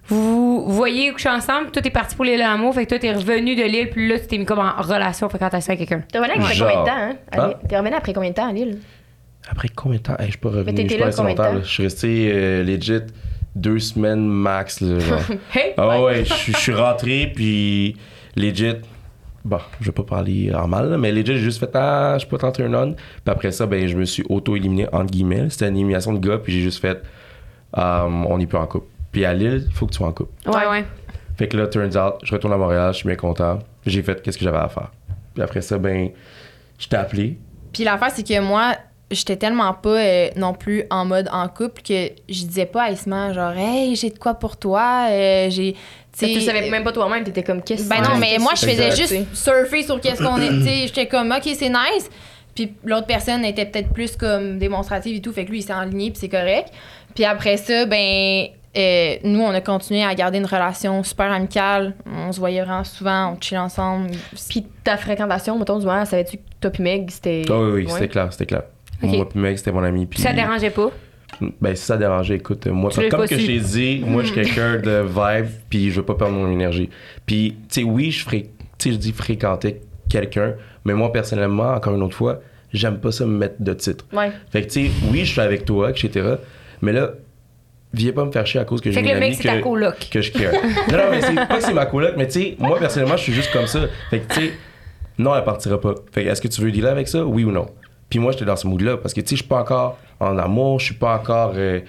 Vous 0.08 0.66
vous 0.66 0.74
voyez 0.74 1.12
coucher 1.12 1.30
ensemble, 1.30 1.72
toi 1.72 1.82
t'es 1.82 1.90
parti 1.90 2.16
pour 2.16 2.26
l'île 2.26 2.36
de 2.36 2.40
l'amour, 2.40 2.74
fait 2.76 2.84
que 2.86 2.90
toi 2.90 3.00
t'es 3.00 3.14
revenu 3.14 3.56
de 3.56 3.64
l'île, 3.64 3.90
puis 3.90 4.08
là 4.10 4.20
tu 4.20 4.28
t'es 4.28 4.38
mis 4.38 4.46
comme 4.46 4.60
en 4.60 4.82
relation, 4.82 5.30
fait 5.30 5.38
quand 5.38 5.50
t'as 5.50 5.62
ça 5.62 5.72
avec 5.74 5.88
quelqu'un. 5.88 6.04
T'es 6.12 6.20
revenu 6.20 6.34
après 6.36 6.58
combien 6.58 6.82
de 6.82 6.86
temps, 6.86 6.92
hein? 6.96 7.14
Hein? 7.32 7.54
T'es 7.70 7.78
revenu 7.78 7.96
après 7.96 8.14
combien 8.14 8.30
de 8.30 8.36
temps 8.36 8.50
à 8.50 8.54
Lille? 8.54 8.78
Après 9.50 9.70
combien 9.70 9.98
de 10.00 10.04
temps? 10.04 10.16
Hey, 10.20 10.26
je 10.26 10.32
suis 10.32 10.38
pas 10.40 10.50
revenu, 10.50 10.76
t'étais 10.76 10.84
je 10.84 10.94
suis 10.94 10.98
là 11.00 11.04
pas 11.04 11.06
resté 11.08 11.22
combien 11.22 11.34
de 11.36 11.42
longtemps. 11.54 11.64
Je 11.64 11.70
suis 11.70 11.84
resté 11.84 12.32
euh, 12.34 12.64
legit 12.64 13.00
deux 13.56 13.80
semaines 13.80 14.26
max, 14.28 14.82
là, 14.82 15.00
genre. 15.00 15.20
Hey! 15.56 15.74
Ah 15.78 16.02
ouais, 16.02 16.26
je 16.26 16.34
suis- 16.34 16.54
je 16.54 16.58
suis 16.58 16.74
rentré, 16.74 17.32
puis 17.34 17.96
legit. 18.36 18.74
Bon, 19.46 19.60
je 19.82 19.86
vais 19.88 19.92
pas 19.92 20.04
parler 20.04 20.52
en 20.56 20.68
mal, 20.68 20.90
là, 20.90 20.98
mais 20.98 21.12
legit, 21.12 21.34
j'ai 21.34 21.40
juste 21.40 21.60
fait 21.60 21.70
Ah, 21.76 22.14
je 22.16 22.20
suis 22.20 22.30
pas 22.30 22.38
tant 22.38 22.52
turn 22.52 22.74
on. 22.76 22.94
Puis 22.94 22.98
après 23.28 23.52
ça, 23.52 23.66
ben, 23.66 23.86
je 23.88 23.96
me 23.98 24.06
suis 24.06 24.24
auto-éliminé, 24.30 24.88
entre 24.94 25.12
guillemets. 25.12 25.50
C'était 25.50 25.68
une 25.68 25.76
élimination 25.76 26.14
de 26.14 26.26
gars, 26.26 26.38
puis 26.38 26.54
j'ai 26.54 26.62
juste 26.62 26.80
fait 26.82 27.02
Ah, 27.74 28.06
On 28.08 28.38
n'est 28.38 28.48
plus 28.48 28.58
en 28.58 28.66
couple. 28.68 28.88
Puis 29.14 29.24
à 29.24 29.34
Lille, 29.34 29.64
il 29.68 29.74
faut 29.74 29.86
que 29.86 29.92
tu 29.92 29.98
sois 29.98 30.08
en 30.08 30.12
couple. 30.12 30.32
Ouais, 30.50 30.68
ouais. 30.70 30.84
Fait 31.38 31.48
que 31.48 31.56
là, 31.56 31.68
turns 31.68 31.96
out, 31.98 32.16
je 32.24 32.32
retourne 32.34 32.52
à 32.54 32.58
Montréal, 32.58 32.92
je 32.92 32.98
suis 32.98 33.08
bien 33.08 33.16
content. 33.16 33.60
J'ai 33.86 34.04
fait 34.04 34.22
qu'est-ce 34.22 34.38
que 34.38 34.44
j'avais 34.44 34.58
à 34.58 34.68
faire. 34.68 34.92
Puis 35.34 35.42
après 35.42 35.62
ça, 35.62 35.78
ben, 35.78 36.10
je 36.78 36.88
t'ai 36.88 36.98
appelé. 36.98 37.38
Puis 37.72 37.84
l'affaire, 37.86 38.12
c'est 38.14 38.28
que 38.28 38.40
moi, 38.42 38.76
j'étais 39.10 39.36
tellement 39.36 39.74
pas 39.74 39.90
euh, 39.98 40.30
non 40.36 40.54
plus 40.54 40.84
en 40.90 41.06
mode 41.06 41.30
en 41.32 41.48
couple 41.48 41.82
que 41.82 42.10
je 42.30 42.46
disais 42.46 42.66
pas 42.66 42.84
à 42.84 42.92
Isma, 42.92 43.34
genre, 43.34 43.54
hey, 43.56 43.96
j'ai 43.96 44.10
de 44.10 44.18
quoi 44.20 44.34
pour 44.36 44.58
toi? 44.58 45.08
euh, 45.10 45.50
j'ai. 45.50 45.76
Tu 46.18 46.42
savais 46.42 46.70
même 46.70 46.84
pas 46.84 46.92
toi-même, 46.92 47.24
t'étais 47.24 47.42
comme 47.42 47.64
qu'est-ce 47.64 47.88
Ben 47.90 48.02
non, 48.02 48.18
mais 48.20 48.38
moi, 48.40 48.52
je 48.56 48.66
faisais 48.68 48.88
Exact. 48.90 48.96
juste 49.08 49.36
surfer 49.36 49.82
sur 49.82 50.00
qu'est-ce 50.00 50.22
qu'on 50.22 50.40
est. 50.40 50.50
Tu 50.50 50.64
sais, 50.64 50.78
j'étais 50.88 51.08
comme, 51.08 51.32
OK, 51.32 51.42
c'est 51.56 51.70
nice. 51.70 52.10
Puis 52.54 52.72
l'autre 52.86 53.08
personne 53.08 53.44
était 53.44 53.66
peut-être 53.66 53.90
plus 53.92 54.16
comme 54.16 54.60
démonstrative 54.60 55.16
et 55.18 55.22
tout. 55.22 55.34
Fait 55.34 55.44
que 55.46 55.50
lui, 55.50 55.60
il 55.60 55.64
s'est 55.64 55.74
enligné, 55.74 56.12
puis 56.12 56.20
c'est 56.20 56.30
correct. 56.30 56.70
Puis 57.16 57.26
après 57.26 57.58
ça, 57.58 57.88
ben, 57.88 58.46
euh, 58.76 59.16
nous, 59.24 59.40
on 59.42 59.50
a 59.50 59.62
continué 59.62 60.04
à 60.04 60.14
garder 60.16 60.40
une 60.40 60.46
relation 60.46 61.04
super 61.04 61.32
amicale. 61.32 61.94
On 62.06 62.32
se 62.32 62.40
voyait 62.40 62.62
vraiment 62.64 62.84
souvent, 62.84 63.34
on 63.38 63.42
chillait 63.42 63.60
ensemble. 63.60 64.12
Puis 64.50 64.66
ta 64.84 64.98
fréquentation, 64.98 65.58
mettons, 65.60 65.80
du 65.80 65.86
moment, 65.86 66.06
savais-tu 66.06 66.38
que 66.38 66.42
toi 66.60 66.72
puis 66.72 66.84
Meg, 66.84 67.10
c'était. 67.12 67.44
Ah 67.50 67.54
oui, 67.60 67.72
oui, 67.72 67.86
Ouais. 67.86 67.92
c'était 67.92 68.08
clair, 68.08 68.28
c'était 68.32 68.46
clair. 68.48 68.64
Ok. 69.02 69.10
Moi, 69.16 69.30
puis 69.30 69.40
mec, 69.40 69.58
c'était 69.58 69.72
mon 69.72 69.84
ami. 69.84 70.06
Puis 70.06 70.22
ça 70.22 70.34
dérangeait 70.34 70.70
pas? 70.70 70.90
Ben, 71.60 71.76
si 71.76 71.84
ça 71.84 71.98
dérangeait, 71.98 72.36
écoute, 72.36 72.68
moi, 72.68 72.92
Tu 72.92 73.10
comme 73.10 73.28
que 73.28 73.38
je 73.38 73.46
t'ai 73.46 73.60
dit, 73.60 74.04
moi, 74.06 74.22
je 74.22 74.28
suis 74.32 74.36
quelqu'un 74.36 74.78
de 74.78 75.02
vibe, 75.02 75.50
puis 75.70 75.90
je 75.90 75.96
veux 76.00 76.06
pas 76.06 76.14
perdre 76.16 76.34
mon 76.36 76.50
énergie. 76.52 76.90
Puis, 77.26 77.58
tu 77.70 77.82
sais, 77.82 77.84
oui, 77.84 78.12
je 78.12 78.24
sais, 78.30 78.46
je 78.92 78.92
dis 78.98 79.12
fréquenter 79.12 79.82
quelqu'un, 80.10 80.54
mais 80.86 80.94
moi, 80.94 81.12
personnellement, 81.12 81.74
encore 81.74 81.96
une 81.96 82.04
autre 82.04 82.16
fois, 82.16 82.40
j'aime 82.72 83.00
pas 83.00 83.12
ça 83.12 83.26
me 83.26 83.36
mettre 83.36 83.56
de 83.60 83.74
titre. 83.74 84.06
Ouais. 84.14 84.32
Fait 84.52 84.62
que, 84.62 84.68
tu 84.72 84.86
sais, 84.86 84.92
oui, 85.12 85.26
je 85.26 85.32
suis 85.32 85.42
avec 85.42 85.66
toi, 85.66 85.90
etc., 85.90 86.36
mais 86.82 86.92
là, 86.94 87.12
viens 87.94 88.12
pas 88.12 88.26
me 88.26 88.32
faire 88.32 88.46
chier 88.46 88.60
à 88.60 88.66
cause 88.66 88.82
que 88.82 88.90
j'ai 88.92 88.96
Fait 88.96 89.02
une 89.02 89.08
que 89.10 89.14
le 89.14 89.20
mec, 89.20 89.28
amie 89.34 89.36
c'est 89.42 89.48
ta 89.48 89.58
que, 89.58 89.64
coloc. 89.64 90.08
que 90.12 90.22
je 90.22 90.32
care. 90.32 90.52
non, 90.54 90.98
non, 90.98 91.04
mais 91.12 91.22
c'est 91.22 91.36
pas 91.36 91.46
que 91.58 91.64
c'est 91.64 91.74
ma 91.74 91.86
coloc, 91.86 92.14
mais 92.18 92.28
tu 92.28 92.34
sais, 92.42 92.56
moi, 92.60 92.78
personnellement, 92.80 93.18
je 93.18 93.24
suis 93.24 93.34
juste 93.34 93.52
comme 93.52 93.68
ça. 93.68 93.82
Fait 94.10 94.20
que, 94.20 94.34
tu 94.34 94.40
sais, 94.42 94.54
non, 95.18 95.36
elle 95.36 95.44
partira 95.44 95.80
pas. 95.80 95.94
Fait 96.12 96.24
que, 96.24 96.30
est-ce 96.30 96.42
que 96.42 96.48
tu 96.48 96.62
veux 96.62 96.72
dealer 96.72 96.90
avec 96.90 97.08
ça, 97.08 97.24
oui 97.24 97.44
ou 97.44 97.52
non? 97.52 97.68
Puis 98.10 98.20
moi, 98.20 98.32
j'étais 98.32 98.46
dans 98.46 98.56
ce 98.56 98.68
mood-là, 98.68 98.98
parce 98.98 99.14
que, 99.14 99.22
tu 99.22 99.28
sais, 99.30 99.36
je 99.36 99.42
suis 99.42 99.48
pas 99.50 99.60
encore 99.62 99.98
en 100.20 100.38
amour, 100.38 100.80
je 100.80 100.86
suis 100.86 100.96
pas 100.96 101.16
encore 101.16 101.54
euh, 101.56 101.80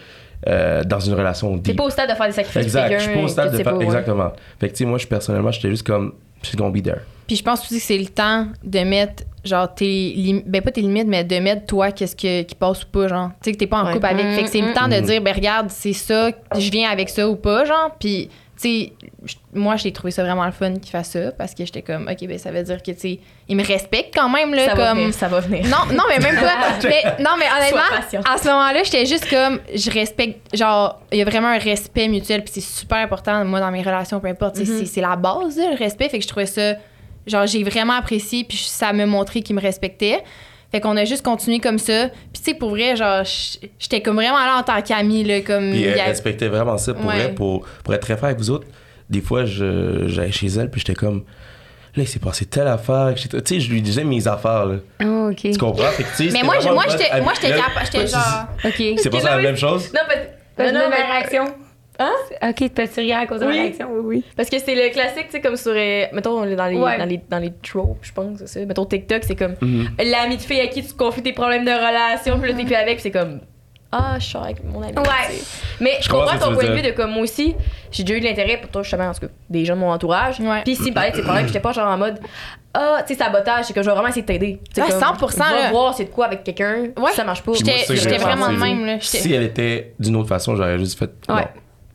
euh, 0.47 0.83
dans 0.85 1.01
une 1.01 1.15
relation 1.15 1.53
T'es 1.59 1.71
deep. 1.71 1.77
pas 1.77 1.85
au 1.85 1.91
stade 1.91 2.11
de 2.11 2.15
faire 2.15 2.27
des 2.27 2.33
sacrifices 2.33 2.63
Exact, 2.63 2.93
je 2.99 3.05
suis 3.05 3.15
pas 3.15 3.21
au 3.23 3.29
stade 3.29 3.53
de 3.57 3.63
faire... 3.63 3.77
ouais. 3.77 3.85
Exactement. 3.85 4.33
Fait 4.61 4.69
que, 4.69 4.73
tu 4.73 4.79
sais, 4.79 4.85
moi, 4.85 4.99
je, 4.99 5.07
personnellement, 5.07 5.51
j'étais 5.53 5.71
juste 5.71 5.87
comme, 5.87 6.13
she's 6.43 6.57
gonna 6.57 6.71
be 6.71 6.83
there. 6.83 7.01
Puis 7.27 7.37
je 7.37 7.43
pense 7.43 7.61
aussi 7.63 7.79
que 7.79 7.83
c'est 7.83 7.97
le 7.99 8.07
temps 8.09 8.49
de 8.63 8.81
mettre, 8.81 9.23
genre, 9.45 9.75
tes 9.75 9.85
limites, 10.15 10.49
ben 10.49 10.63
pas 10.63 10.71
tes 10.71 10.81
limites, 10.81 11.07
mais 11.07 11.25
de 11.25 11.39
mettre 11.39 11.67
toi, 11.67 11.91
qu'est-ce 11.93 12.17
que, 12.17 12.43
qui 12.43 12.55
passe 12.55 12.85
ou 12.85 12.89
pas, 12.89 13.09
genre. 13.09 13.29
Tu 13.43 13.51
sais, 13.51 13.53
que 13.53 13.59
t'es 13.59 13.67
pas 13.67 13.79
en 13.83 13.87
Ouais. 13.87 13.93
couple 13.93 14.07
avec. 14.07 14.27
Fait 14.35 14.43
que 14.45 14.49
c'est 14.51 14.61
le 14.61 14.73
temps 14.73 14.89
de 14.89 14.97
Mm. 15.01 15.05
dire, 15.07 15.21
ben 15.23 15.35
regarde, 15.35 15.71
c'est 15.71 15.93
ça, 15.93 16.31
je 16.59 16.71
viens 16.71 16.91
avec 16.91 17.09
ça 17.09 17.29
ou 17.29 17.37
pas, 17.37 17.65
genre. 17.65 17.91
Puis, 17.99 18.29
tu 18.61 18.69
sais, 18.69 18.93
moi, 19.53 19.75
j'ai 19.77 19.91
trouvé 19.93 20.13
ça 20.13 20.23
vraiment 20.23 20.47
le 20.47 20.53
fun 20.53 20.75
qu'il 20.75 20.91
fasse 20.91 21.11
ça 21.11 21.33
parce 21.33 21.55
que 21.55 21.65
j'étais 21.67 21.83
comme, 21.83 22.09
OK, 22.09 22.27
ben 22.29 22.39
ça 22.39 22.53
veut 22.53 22.63
dire 22.63 22.81
que, 22.83 22.93
tu 22.93 22.99
sais, 23.01 23.19
il 23.49 23.57
me 23.57 23.65
respecte 23.65 24.15
quand 24.15 24.29
même, 24.29 24.55
là, 24.55 24.69
Ça 24.69 24.75
va 24.77 24.89
comme. 24.91 24.99
venir, 24.99 25.13
ça 25.15 25.27
va 25.29 25.41
venir. 25.41 25.65
Non, 25.65 25.93
non, 25.95 26.05
mais 26.09 26.19
même 26.21 26.37
pas. 26.37 26.79
mais, 26.85 27.03
non, 27.23 27.33
mais 27.39 27.47
honnêtement, 27.55 28.23
à 28.33 28.39
ce 28.39 28.47
moment-là, 28.49 28.83
j'étais 28.85 29.07
juste 29.07 29.29
comme, 29.29 29.59
je 29.75 29.91
respecte, 29.91 30.57
genre, 30.57 31.01
il 31.13 31.19
y 31.19 31.23
a 31.23 31.25
vraiment 31.25 31.49
un 31.49 31.59
respect 31.59 32.07
mutuel, 32.09 32.45
puis 32.45 32.53
c'est 32.55 32.61
super 32.61 32.99
important, 32.99 33.45
moi, 33.45 33.59
dans 33.61 33.73
mes 33.73 33.83
relations, 33.83 34.21
peu 34.21 34.29
importe, 34.29 34.59
Mhm. 34.59 34.65
c'est- 34.67 34.87
c'est 34.87 35.01
la 35.01 35.17
base, 35.17 35.59
là, 35.59 35.71
le 35.73 35.77
respect, 35.77 36.09
fait 36.09 36.19
que 36.19 36.23
je 36.25 36.29
trouvais 36.29 36.47
ça, 36.47 36.75
genre, 37.27 37.47
j'ai 37.47 37.63
vraiment 37.65 37.95
apprécié, 37.95 38.45
puis 38.45 38.59
ça 38.59 38.93
m'a 38.93 39.07
montré 39.07 39.43
qu'il 39.43 39.57
me 39.57 39.61
respectait. 39.61 40.23
Fait 40.73 40.81
qu'on 40.81 40.97
a 40.97 41.05
juste 41.05 41.23
continué 41.25 41.61
comme 41.61 41.79
ça. 41.79 42.09
Puis, 42.33 42.43
tu 42.43 42.51
sais, 42.51 42.55
pour 42.55 42.71
vrai, 42.71 42.97
genre, 42.97 43.23
j'étais 43.79 44.01
comme 44.03 44.17
vraiment 44.17 44.39
là 44.45 44.57
en 44.59 44.63
tant 44.65 44.83
qu'amie, 44.83 45.23
là, 45.23 45.41
comme. 45.41 45.71
Puis 45.71 45.85
elle 45.85 46.01
a- 46.01 46.05
respectait 46.05 46.49
vraiment 46.49 46.77
ça 46.79 46.95
pour 46.95 47.07
Ouais. 47.07 47.19
elle, 47.21 47.35
pour, 47.35 47.65
pour 47.85 47.95
être 47.95 48.03
très 48.03 48.17
franc 48.17 48.27
avec 48.27 48.39
vous 48.39 48.51
autres. 48.51 48.67
Des 49.09 49.21
fois, 49.21 49.45
je- 49.45 50.09
j'allais 50.09 50.33
chez 50.33 50.49
elle, 50.49 50.71
puis 50.71 50.81
j'étais 50.81 50.95
comme, 50.95 51.19
là, 51.95 52.03
il 52.03 52.09
s'est 52.09 52.19
passé 52.19 52.45
telle 52.47 52.67
affaire. 52.67 53.13
Tu 53.15 53.29
sais, 53.45 53.61
je 53.61 53.71
lui 53.71 53.83
disais 53.83 54.03
mes 54.03 54.27
affaires, 54.27 54.65
là. 54.67 54.77
Oh, 55.05 55.29
OK. 55.31 55.37
Tu 55.43 55.57
comprends? 55.59 55.85
Fait 55.91 56.03
que, 56.03 56.33
Mais 56.33 56.43
moi, 56.43 56.57
moi, 56.73 56.85
une 56.87 56.91
j'étais 56.91 57.09
capable, 57.09 57.87
j'étais 57.93 58.07
genre. 58.09 58.47
OK. 58.65 58.83
C'est 59.01 59.11
pas 59.11 59.21
ça 59.21 59.37
la 59.37 59.43
même 59.43 59.57
chose? 59.57 59.93
Non, 59.95 60.01
parce, 60.07 60.19
T'as 60.57 60.73
non, 60.73 60.81
mais- 60.91 60.99
ma 61.07 61.13
réaction? 61.13 61.45
Hein? 61.99 62.13
OK, 62.51 62.69
peux-tu 62.71 63.01
rire 63.01 63.19
à 63.19 63.27
cause 63.27 63.41
de 63.41 63.47
Oui. 63.47 63.57
ma 63.57 63.63
réaction? 63.63 63.89
Oui, 63.93 64.01
oui. 64.05 64.25
Parce 64.37 64.49
que 64.51 64.59
c'est 64.59 64.75
le 64.75 64.91
classique, 64.93 65.27
tu 65.27 65.33
sais, 65.33 65.41
comme 65.41 65.57
sur. 65.57 65.73
euh, 65.75 66.05
mettons, 66.13 66.39
on 66.41 66.45
est 66.45 66.57
dans 66.57 66.67
les, 66.67 66.77
Ouais. 66.77 66.99
dans 66.99 67.05
les, 67.05 67.21
dans 67.29 67.39
les 67.39 67.53
tropes, 67.63 67.99
je 68.03 68.13
pense, 68.13 68.39
c'est 68.39 68.49
ça. 68.49 68.65
Mettons, 68.67 68.85
TikTok, 68.85 69.23
c'est 69.25 69.37
comme 69.37 69.55
Mhm. 69.61 69.89
l'ami 70.05 70.37
de 70.37 70.43
fille 70.43 70.61
à 70.61 70.67
qui 70.67 70.85
tu 70.85 70.93
confies 70.95 71.23
tes 71.23 71.33
problèmes 71.33 71.65
de 71.65 71.71
relation, 71.71 72.39
puis 72.41 72.51
là, 72.51 72.57
t'es 72.57 72.65
plus 72.65 72.75
avec, 72.75 72.95
puis 72.95 73.03
c'est 73.03 73.11
comme. 73.11 73.41
Ah, 73.97 74.17
je 74.19 74.25
suis 74.25 74.37
avec 74.37 74.65
mon 74.65 74.83
ami. 74.83 74.93
Ouais. 74.97 75.03
tu 75.29 75.35
sais. 75.37 75.45
Mais 75.81 75.93
je 76.01 76.09
comprends 76.09 76.37
que 76.37 76.43
ton 76.43 76.53
point 76.55 76.65
de 76.65 76.73
vue 76.75 76.83
de 76.83 76.91
comme 76.91 77.13
moi 77.13 77.23
aussi, 77.23 77.55
j'ai 77.93 78.03
déjà 78.03 78.19
eu 78.19 78.21
de 78.21 78.25
l'intérêt 78.27 78.57
pour 78.57 78.69
toi, 78.69 78.83
justement, 78.83 79.05
en 79.09 79.13
tout 79.15 79.21
cas, 79.21 79.33
des 79.49 79.65
gens 79.65 79.77
de 79.77 79.81
mon 79.81 79.93
entourage. 79.93 80.41
Ouais. 80.41 80.63
Puis 80.65 80.75
s'ils 80.75 80.87
me 80.89 80.95
parlaient 80.95 81.13
de 81.13 81.17
ces 81.17 81.23
problèmes, 81.23 81.47
j'étais 81.47 81.61
pas 81.61 81.71
genre 81.71 81.87
en 81.87 81.97
mode. 81.97 82.19
Ah, 82.77 83.05
tu 83.07 83.15
sais, 83.15 83.21
sabotage, 83.23 83.67
c'est 83.67 83.73
que 83.73 83.83
je 83.83 83.87
vais 83.87 83.93
vraiment 83.93 84.09
essayer 84.09 84.23
de 84.23 84.27
t'aider. 84.27 84.59
Tu 84.75 84.81
sais, 84.81 84.83
Ouais, 84.83 84.91
comme, 84.91 84.99
100%, 85.01 85.39
Va 85.39 85.51
là. 85.53 85.71
voir 85.71 85.95
c'est 85.95 86.07
de 86.07 86.11
quoi 86.11 86.27
avec 86.27 86.43
quelqu'un. 86.43 86.89
Ouais. 86.97 87.11
Si 87.11 87.17
ça 87.19 87.23
marche 87.23 87.43
pas. 87.43 87.53
J'étais 87.53 88.19
vraiment 88.19 88.49
de 88.49 88.57
même, 88.57 88.85
là. 88.85 88.97
Si 89.01 89.33
elle 89.33 89.45
était 89.45 89.95
d'une 90.01 90.17
autre 90.17 90.29
façon, 90.29 90.57
j'aurais 90.57 90.77
juste 90.81 90.99
fait. 90.99 91.11
non. 91.29 91.37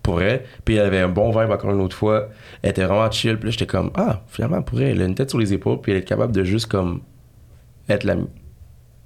Pour 0.04 0.22
elle. 0.22 0.43
Puis 0.66 0.76
elle 0.76 0.86
avait 0.88 1.00
un 1.00 1.10
bon 1.10 1.30
vibe 1.32 1.52
encore 1.52 1.72
une 1.72 1.82
autre 1.82 1.95
fois. 1.95 2.30
Elle 2.62 2.72
était 2.72 2.84
vraiment 2.86 3.10
chill. 3.12 3.38
Puis 3.38 3.45
là, 3.47 3.52
j'étais 3.52 3.66
comme, 3.68 3.91
ah, 3.95 4.22
finalement, 4.28 4.62
pour 4.62 4.80
elle, 4.82 4.89
elle 4.91 5.02
a 5.02 5.06
une 5.06 5.16
tête 5.16 5.30
sur 5.30 5.39
les 5.39 5.52
épaules. 5.54 5.82
Puis 5.82 5.91
elle 5.91 6.00
est 6.00 6.04
capable 6.04 6.32
de 6.34 6.43
juste 6.43 6.68
comme 6.68 7.02
être 7.89 8.04
l'ami. 8.06 8.28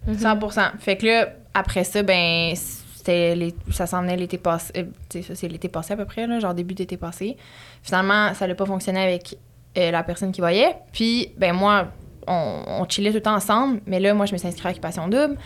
100% 0.07 0.71
Fait 0.79 0.97
que 0.97 1.05
là, 1.05 1.29
après 1.53 1.83
ça, 1.83 2.03
ben, 2.03 2.53
c'était 2.55 3.35
les- 3.35 3.55
ça 3.71 3.85
s'en 3.87 4.01
venait 4.01 4.17
l'été 4.17 4.37
passé. 4.37 4.71
euh, 4.77 4.83
tu 5.09 5.21
sais, 5.21 5.27
ça, 5.27 5.35
c'est 5.35 5.47
l'été 5.47 5.69
passé 5.69 5.93
à 5.93 5.97
peu 5.97 6.05
près, 6.05 6.27
là, 6.27 6.39
genre 6.39 6.53
début 6.53 6.73
d'été 6.73 6.97
passé. 6.97 7.37
Finalement, 7.81 8.33
ça 8.33 8.47
n'a 8.47 8.55
pas 8.55 8.65
fonctionné 8.65 9.01
avec 9.01 9.37
euh, 9.77 9.91
la 9.91 10.03
personne 10.03 10.31
qui 10.31 10.41
voyait. 10.41 10.75
Puis, 10.91 11.29
ben, 11.37 11.53
moi, 11.53 11.87
on, 12.27 12.63
on 12.67 12.87
chillait 12.87 13.09
tout 13.09 13.15
le 13.17 13.21
temps 13.21 13.35
ensemble. 13.35 13.81
Mais 13.87 13.99
là, 13.99 14.13
moi, 14.13 14.25
je 14.25 14.33
me 14.33 14.37
suis 14.37 14.47
inscrite 14.47 14.65
à 14.67 14.69
Occupation 14.69 15.07
Double. 15.07 15.37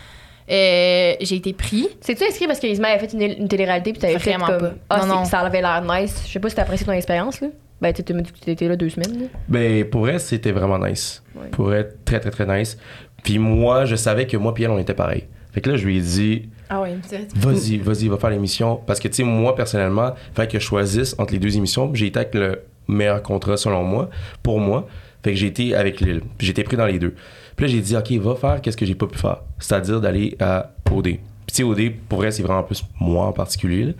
Euh, 0.50 1.14
j'ai 1.20 1.36
été 1.36 1.52
pris. 1.52 1.88
C'est-tu 2.00 2.24
inscrit 2.24 2.46
parce 2.46 2.58
qu'Isma 2.58 2.88
avait 2.88 3.06
fait 3.06 3.12
une, 3.14 3.42
une 3.42 3.48
télé-réalité 3.48 3.92
puis 3.92 4.00
t'avais 4.00 4.18
fait 4.18 4.30
Vraiment 4.36 4.46
comme... 4.46 4.58
pas. 4.70 4.74
Ah, 4.90 4.96
Non, 4.98 5.02
c'est- 5.02 5.08
non. 5.08 5.24
ça 5.24 5.38
avait 5.40 5.60
l'air 5.60 5.82
nice. 5.82 6.22
Je 6.26 6.32
sais 6.32 6.40
pas 6.40 6.48
si 6.48 6.56
t'as 6.56 6.62
apprécié 6.62 6.86
ton 6.86 6.92
expérience, 6.92 7.40
là. 7.40 7.48
Ben, 7.80 7.92
t'étais 7.92 8.14
t'étais 8.44 8.66
là 8.66 8.74
deux 8.76 8.88
semaines, 8.88 9.20
là. 9.20 9.26
Ben, 9.48 9.84
pour 9.84 10.08
elle, 10.08 10.18
c'était 10.20 10.50
vraiment 10.52 10.78
nice. 10.78 11.22
Ouais. 11.36 11.48
Pour 11.50 11.72
elle, 11.72 11.92
très, 12.04 12.18
très, 12.18 12.30
très 12.30 12.46
nice. 12.58 12.76
Puis 13.22 13.38
moi, 13.38 13.84
je 13.84 13.94
savais 13.94 14.26
que 14.26 14.36
moi, 14.36 14.52
puis 14.54 14.64
elle, 14.64 14.70
on 14.70 14.78
était 14.78 14.94
pareil. 14.94 15.24
Fait 15.52 15.60
que 15.60 15.70
là, 15.70 15.76
je 15.76 15.86
lui 15.86 15.98
ai 15.98 16.00
dit, 16.00 16.48
Ah 16.68 16.82
oui, 16.82 16.90
vas-y, 17.36 17.76
vas-y, 17.78 18.08
va 18.08 18.16
faire 18.16 18.30
l'émission. 18.30 18.80
Parce 18.86 18.98
que, 19.00 19.08
tu 19.08 19.14
sais, 19.14 19.22
moi, 19.22 19.54
personnellement, 19.54 20.12
il 20.32 20.34
fallait 20.34 20.48
que 20.48 20.58
je 20.58 20.64
choisisse 20.64 21.14
entre 21.18 21.32
les 21.34 21.38
deux 21.38 21.56
émissions. 21.56 21.94
J'ai 21.94 22.06
été 22.06 22.18
avec 22.20 22.34
le 22.34 22.62
meilleur 22.88 23.22
contrat, 23.22 23.56
selon 23.56 23.82
moi, 23.84 24.08
pour 24.42 24.58
moi. 24.60 24.86
Fait 25.22 25.30
que 25.32 25.36
j'ai 25.36 25.46
été 25.46 25.74
avec 25.74 26.00
Lille. 26.00 26.22
Été 26.40 26.62
pris 26.64 26.76
dans 26.76 26.86
les 26.86 26.98
deux. 26.98 27.14
Puis 27.58 27.66
là, 27.66 27.72
j'ai 27.72 27.80
dit, 27.80 27.96
OK, 27.96 28.12
va 28.22 28.36
faire 28.36 28.60
qu'est-ce 28.62 28.76
que 28.76 28.86
j'ai 28.86 28.94
pas 28.94 29.08
pu 29.08 29.18
faire. 29.18 29.38
C'est-à-dire 29.58 30.00
d'aller 30.00 30.36
à 30.38 30.70
OD. 30.92 31.02
Puis, 31.04 31.18
tu 31.48 31.54
sais, 31.54 31.62
OD, 31.64 31.90
pour 32.08 32.24
elle, 32.24 32.32
c'est 32.32 32.44
vraiment 32.44 32.62
plus 32.62 32.84
moi 33.00 33.26
en 33.26 33.32
particulier. 33.32 33.84
là. 33.86 33.92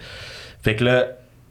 Fait 0.62 0.76
que 0.76 0.84
là, 0.84 1.06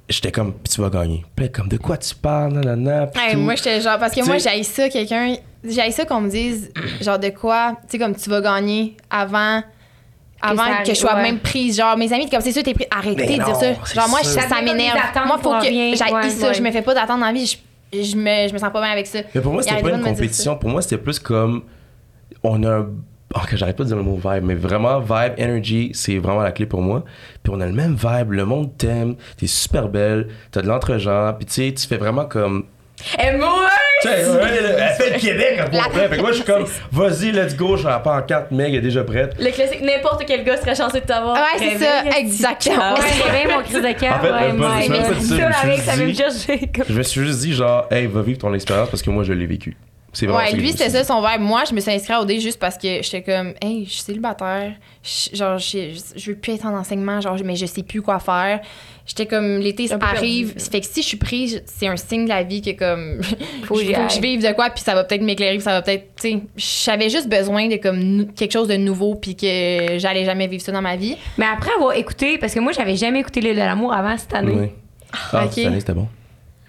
j'étais 0.07 0.31
comme, 0.31 0.53
tu 0.63 0.79
vas 0.79 0.89
gagner. 0.89 1.25
Puis 1.35 1.47
là, 1.47 1.51
comme, 1.53 1.67
de 1.67 1.75
quoi 1.75 1.97
tu 1.97 2.15
parles, 2.15 2.53
nanana, 2.53 3.09
Hey, 3.13 3.35
moi, 3.35 3.55
j'étais 3.55 3.81
genre, 3.81 3.99
parce 3.99 4.15
que 4.15 4.25
moi, 4.25 4.37
j'aille 4.37 4.63
ça, 4.63 4.87
quelqu'un. 4.87 5.35
J'aille 5.65 5.91
ça 5.91 6.05
qu'on 6.05 6.21
me 6.21 6.29
dise, 6.29 6.71
genre, 7.01 7.19
de 7.19 7.27
quoi, 7.27 7.73
tu 7.81 7.87
sais, 7.89 7.99
comme 7.99 8.15
tu 8.15 8.29
vas 8.29 8.39
gagner 8.39 8.95
avant. 9.09 9.61
Avant 10.39 10.63
que, 10.63 10.69
arrive, 10.69 10.85
je 10.87 10.93
sois 10.93 11.15
ouais. 11.15 11.23
même 11.23 11.39
prise. 11.39 11.75
Genre, 11.75 11.97
mes 11.97 12.13
amis, 12.13 12.29
comme 12.29 12.39
c'est 12.39 12.53
sûr, 12.53 12.63
t'es 12.63 12.73
prise. 12.73 12.87
Arrêtez 12.89 13.25
de 13.25 13.43
dire 13.43 13.55
ça. 13.55 13.73
Genre, 13.93 14.07
moi, 14.07 14.23
ça, 14.23 14.61
m'énerve. 14.61 14.97
Moi, 15.25 15.37
faut 15.41 15.49
pour 15.49 15.59
que. 15.59 15.65
J'aille 15.65 16.13
Ouais, 16.13 16.29
ça. 16.29 16.47
ouais. 16.47 16.53
Je 16.53 16.61
me 16.61 16.71
fais 16.71 16.83
pas 16.83 16.93
d'attente 16.93 17.19
dans 17.19 17.25
la 17.25 17.33
vie. 17.33 17.45
Je, 17.91 18.01
je, 18.01 18.15
me, 18.15 18.47
je 18.47 18.53
me 18.53 18.59
sens 18.59 18.71
pas 18.71 18.81
bien 18.81 18.91
avec 18.91 19.07
ça. 19.07 19.19
Mais 19.35 19.41
pour 19.41 19.51
moi, 19.51 19.61
c'était 19.61 19.81
pas 19.81 19.89
pas 19.89 19.97
une 19.97 20.03
compétition. 20.03 20.55
Pour 20.55 20.69
moi, 20.69 20.81
c'était 20.81 20.99
plus 20.99 21.19
comme. 21.19 21.63
On 22.43 22.63
a 22.63 22.69
un. 22.69 22.87
Oh, 23.35 23.39
que 23.45 23.57
j'arrête 23.57 23.75
pas 23.75 23.83
de 23.83 23.89
dire 23.89 23.97
le 23.97 24.03
mot 24.03 24.15
vibe, 24.15 24.43
mais 24.45 24.55
vraiment, 24.55 24.99
vibe, 25.01 25.33
energy, 25.37 25.91
c'est 25.93 26.17
vraiment 26.17 26.41
la 26.41 26.53
clé 26.53 26.65
pour 26.65 26.81
moi. 26.81 27.03
Puis 27.43 27.51
on 27.53 27.59
a 27.59 27.65
le 27.65 27.73
même 27.73 27.95
vibe, 27.95 28.31
le 28.31 28.45
monde 28.45 28.77
t'aime, 28.77 29.15
t'es 29.37 29.47
super 29.47 29.89
belle, 29.89 30.29
t'as 30.49 30.61
de 30.61 30.67
l'entre-genre, 30.67 31.37
puis 31.37 31.45
tu 31.45 31.53
sais, 31.53 31.73
tu 31.73 31.85
fais 31.87 31.97
vraiment 31.97 32.23
comme. 32.25 32.65
Et 33.21 33.35
moi! 33.35 33.67
Tu 34.01 34.07
sais, 34.07 34.15
elle 34.21 34.93
fait 34.95 35.13
le 35.13 35.19
Québec 35.19 35.61
pour 35.69 35.91
vrai. 35.91 36.07
Fait 36.07 36.15
que 36.17 36.21
moi, 36.21 36.31
je 36.31 36.35
suis 36.37 36.45
comme, 36.45 36.65
vas-y, 36.91 37.31
let's 37.31 37.55
go, 37.55 37.75
je 37.77 37.85
la 37.87 37.99
pancarte, 37.99 38.51
Meg 38.51 38.73
est 38.75 38.81
déjà 38.81 39.03
prête. 39.03 39.35
Le 39.39 39.51
classique, 39.51 39.81
n'importe 39.81 40.23
quel 40.25 40.43
gars 40.43 40.57
serait 40.57 40.75
chanceux 40.75 41.01
de 41.01 41.05
t'avoir. 41.05 41.35
Ouais, 41.35 41.59
c'est 41.59 41.77
ça, 41.79 42.05
exactement. 42.17 42.93
Ouais, 42.93 43.29
réveille 43.29 43.53
mon 43.55 43.61
crise 43.61 43.81
de 43.81 43.99
cœur. 43.99 44.15
En 44.15 44.19
fait, 44.19 44.31
ouais, 44.31 44.53
moi, 44.53 44.69
pas- 44.69 44.81
c'est 45.19 45.37
pas 45.37 46.83
Je 46.87 46.93
me 46.93 47.03
suis 47.03 47.21
juste 47.25 47.39
dit, 47.41 47.53
genre, 47.53 47.87
hey, 47.91 48.07
va 48.07 48.21
vivre 48.21 48.39
ton 48.39 48.53
expérience 48.53 48.89
parce 48.89 49.01
que 49.01 49.09
moi, 49.09 49.23
je 49.23 49.33
l'ai 49.33 49.45
vécu. 49.47 49.75
C'est 50.17 50.27
Ouais, 50.27 50.51
lui, 50.53 50.71
c'était 50.71 50.89
ça 50.89 51.03
son 51.03 51.21
verbe. 51.21 51.41
Moi, 51.41 51.63
je 51.69 51.75
me 51.75 51.79
suis 51.79 51.91
inscrite 51.91 52.09
à 52.15 52.21
OD 52.21 52.39
juste 52.39 52.57
parce 52.59 52.75
que 52.75 53.03
j'étais 53.03 53.21
comme, 53.21 53.53
hey, 53.61 53.85
je 53.85 53.91
suis 53.91 54.01
célibataire. 54.01 54.73
Je- 55.03 55.35
genre, 55.35 55.59
je, 55.59 55.95
je 56.15 56.31
veux 56.31 56.37
plus 56.37 56.53
être 56.53 56.65
en 56.65 56.75
enseignement, 56.75 57.21
genre, 57.21 57.37
mais 57.45 57.55
je 57.55 57.67
sais 57.67 57.83
plus 57.83 58.01
quoi 58.01 58.17
faire. 58.17 58.59
J'étais 59.05 59.27
comme, 59.27 59.59
l'été 59.59 59.87
arrive. 60.01 60.53
perdu. 60.53 60.69
Fait 60.71 60.81
que 60.81 60.87
si 60.87 61.03
je 61.03 61.07
suis 61.07 61.17
prise, 61.17 61.61
c'est 61.67 61.87
un 61.87 61.97
signe 61.97 62.23
de 62.23 62.29
la 62.29 62.41
vie 62.41 62.63
que, 62.63 62.71
comme, 62.71 63.21
Faut 63.65 63.75
faut, 63.75 63.75
que 63.75 63.85
je 63.85 64.19
vive 64.19 64.41
de 64.41 64.51
quoi, 64.53 64.71
puis 64.71 64.83
ça 64.83 64.95
va 64.95 65.03
peut-être 65.03 65.21
m'éclairer, 65.21 65.57
puis 65.57 65.63
ça 65.63 65.73
va 65.73 65.81
peut-être, 65.83 66.07
tu 66.19 66.31
sais, 66.31 66.39
j'avais 66.57 67.09
juste 67.11 67.29
besoin 67.29 67.67
de, 67.67 67.75
comme, 67.75 68.33
quelque 68.33 68.53
chose 68.53 68.67
de 68.67 68.75
nouveau, 68.75 69.13
puis 69.13 69.35
que 69.35 69.99
j'allais 69.99 70.25
jamais 70.25 70.47
vivre 70.47 70.63
ça 70.63 70.71
dans 70.71 70.81
ma 70.81 70.95
vie. 70.95 71.15
Mais 71.37 71.45
après 71.45 71.69
avoir 71.75 71.93
écouté, 71.93 72.39
parce 72.39 72.55
que 72.55 72.59
moi, 72.59 72.71
j'avais 72.71 72.95
jamais 72.95 73.19
écouté 73.19 73.39
L'île 73.39 73.53
de 73.53 73.59
l'amour 73.59 73.93
avant 73.93 74.17
cette 74.17 74.33
année. 74.33 74.53
Oui. 74.55 74.67
Ah, 75.31 75.45
ok. 75.45 75.51
cette 75.53 75.65
année, 75.67 75.79
c'était 75.79 75.93
bon. 75.93 76.07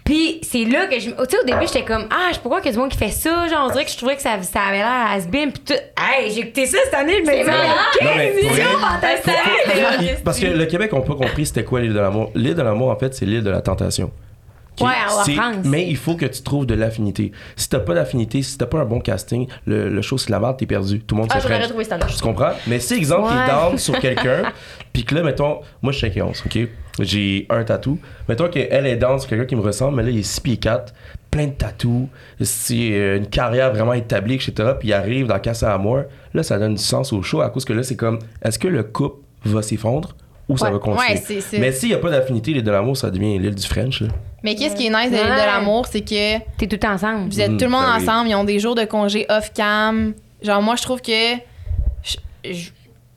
Puis 0.09 0.39
c'est 0.41 0.65
là 0.65 0.87
que 0.87 0.99
je. 0.99 1.11
Tu 1.11 1.15
sais, 1.29 1.39
au 1.39 1.45
début, 1.45 1.67
j'étais 1.67 1.83
comme, 1.85 2.05
ah, 2.09 2.29
je 2.29 2.33
sais 2.33 2.37
pas 2.37 2.41
pourquoi 2.41 2.61
qu'il 2.61 2.67
y 2.67 2.69
a 2.69 2.73
du 2.73 2.79
monde 2.79 2.89
qui 2.89 2.97
fait 2.97 3.11
ça? 3.11 3.47
Genre, 3.47 3.67
on 3.67 3.71
dirait 3.71 3.85
que 3.85 3.91
je 3.91 3.97
trouvais 3.97 4.15
que 4.15 4.21
ça, 4.23 4.41
ça 4.41 4.61
avait 4.61 4.77
l'air 4.77 4.87
à 4.87 5.19
been 5.19 5.51
Puis 5.51 5.61
tout. 5.63 5.73
Hey, 6.01 6.31
j'ai 6.31 6.39
écouté 6.39 6.65
ça 6.65 6.79
cette 6.85 6.93
année, 6.95 7.21
je 7.23 7.29
me 7.31 7.37
disais, 7.37 8.63
fantastique. 8.63 10.23
Parce 10.23 10.39
que 10.39 10.47
le 10.47 10.65
Québec 10.65 10.91
n'a 10.93 11.01
pas 11.01 11.13
compris 11.15 11.45
c'était 11.45 11.63
quoi 11.63 11.79
l'île 11.81 11.93
de 11.93 11.99
l'amour. 11.99 12.31
L'île 12.33 12.55
de 12.55 12.61
l'amour, 12.63 12.89
en 12.89 12.95
fait, 12.95 13.13
c'est 13.13 13.25
l'île 13.25 13.43
de 13.43 13.51
la 13.51 13.61
tentation. 13.61 14.11
Ouais, 14.81 14.87
en 15.07 15.23
France. 15.25 15.55
Mais 15.65 15.85
il 15.87 15.97
faut 15.97 16.15
que 16.15 16.25
tu 16.25 16.41
trouves 16.41 16.65
de 16.65 16.73
l'affinité. 16.73 17.33
Si 17.57 17.67
t'as 17.67 17.79
pas 17.79 17.93
d'affinité, 17.93 18.41
si 18.41 18.57
t'as 18.57 18.65
pas 18.65 18.79
un 18.79 18.85
bon 18.85 19.01
casting, 19.01 19.45
le, 19.65 19.89
le 19.89 20.01
show 20.01 20.17
c'est 20.17 20.29
la 20.29 20.39
merde, 20.39 20.55
t'es 20.57 20.65
perdu. 20.65 21.01
Tout 21.01 21.15
le 21.15 21.21
monde 21.21 21.29
Ah, 21.33 21.37
se 21.39 21.43
j'aurais 21.43 21.55
French. 21.55 21.65
retrouvé 21.67 21.83
cette 21.83 21.93
année. 21.93 22.05
Tu 22.15 22.21
comprends? 22.23 22.51
Mais 22.65 22.79
si, 22.79 22.93
exemple, 22.93 23.23
Ouais. 23.23 23.45
t'es 23.45 23.51
down 23.51 23.77
sur 23.77 23.99
quelqu'un, 23.99 24.43
puis 24.93 25.03
que 25.03 25.13
là, 25.15 25.21
mettons, 25.23 25.59
moi 25.81 25.91
je 25.91 25.97
suis 25.97 26.07
5 26.07 26.15
et 26.17 26.21
11, 26.21 26.43
ok? 26.45 26.59
J'ai 27.03 27.45
un 27.49 27.63
tatou. 27.63 27.97
Mettons 28.27 28.47
qu'elle 28.49 28.85
est 28.85 28.99
sur 29.19 29.27
quelqu'un 29.29 29.45
qui 29.45 29.55
me 29.55 29.61
ressemble, 29.61 29.97
mais 29.97 30.03
là, 30.03 30.09
il 30.09 30.19
est 30.19 30.23
6 30.23 30.39
pieds 30.41 30.57
4, 30.57 30.93
plein 31.31 31.47
de 31.47 31.51
tatous, 31.51 32.07
c'est 32.41 32.91
euh, 32.91 33.17
une 33.17 33.27
carrière 33.27 33.71
vraiment 33.71 33.93
établie, 33.93 34.35
etc. 34.35 34.51
Puis 34.79 34.89
il 34.89 34.93
arrive 34.93 35.27
dans 35.27 35.39
Casa 35.39 35.73
Amour, 35.73 36.03
là, 36.33 36.43
ça 36.43 36.57
donne 36.57 36.75
du 36.75 36.81
sens 36.83 37.13
au 37.13 37.21
show 37.21 37.41
à 37.41 37.49
cause 37.49 37.65
que 37.65 37.73
là, 37.73 37.83
c'est 37.83 37.95
comme, 37.95 38.19
est-ce 38.43 38.57
que 38.59 38.67
le 38.67 38.83
couple 38.83 39.17
va 39.45 39.61
s'effondrer 39.61 40.11
ou 40.47 40.57
ça 40.57 40.71
va 40.71 40.79
continuer? 40.79 41.13
Ouais, 41.13 41.59
Mais 41.59 41.71
s'il 41.71 41.89
n'y 41.89 41.95
a 41.95 41.99
pas 41.99 42.09
d'affinité, 42.09 42.51
l'île 42.53 42.63
de 42.63 42.71
l'amour, 42.71 42.97
ça 42.97 43.11
devient 43.11 43.37
l'île 43.37 43.53
du 43.55 43.67
French. 43.67 44.01
Là. 44.01 44.07
Mais 44.43 44.55
qu'est-ce 44.55 44.75
qui 44.75 44.87
est 44.87 44.89
nice 44.89 45.11
de 45.11 45.15
l'île 45.17 45.25
de 45.25 45.45
l'amour, 45.45 45.85
c'est 45.85 46.01
que 46.01 46.39
T'es 46.57 46.65
tout 46.67 46.83
ensemble. 46.85 47.29
Vous 47.29 47.39
êtes 47.39 47.51
Mm, 47.51 47.57
tout 47.57 47.65
le 47.65 47.71
monde 47.71 47.83
ben 47.85 47.95
oui. 47.97 48.03
ensemble, 48.03 48.29
ils 48.29 48.35
ont 48.35 48.43
des 48.43 48.57
jours 48.59 48.73
de 48.75 48.85
congé 48.85 49.25
off-cam. 49.29 50.13
Genre, 50.41 50.61
moi, 50.61 50.75
je 50.77 50.81
trouve 50.81 51.01
que. 51.01 51.11
je- 52.03 52.17
je- 52.51 52.69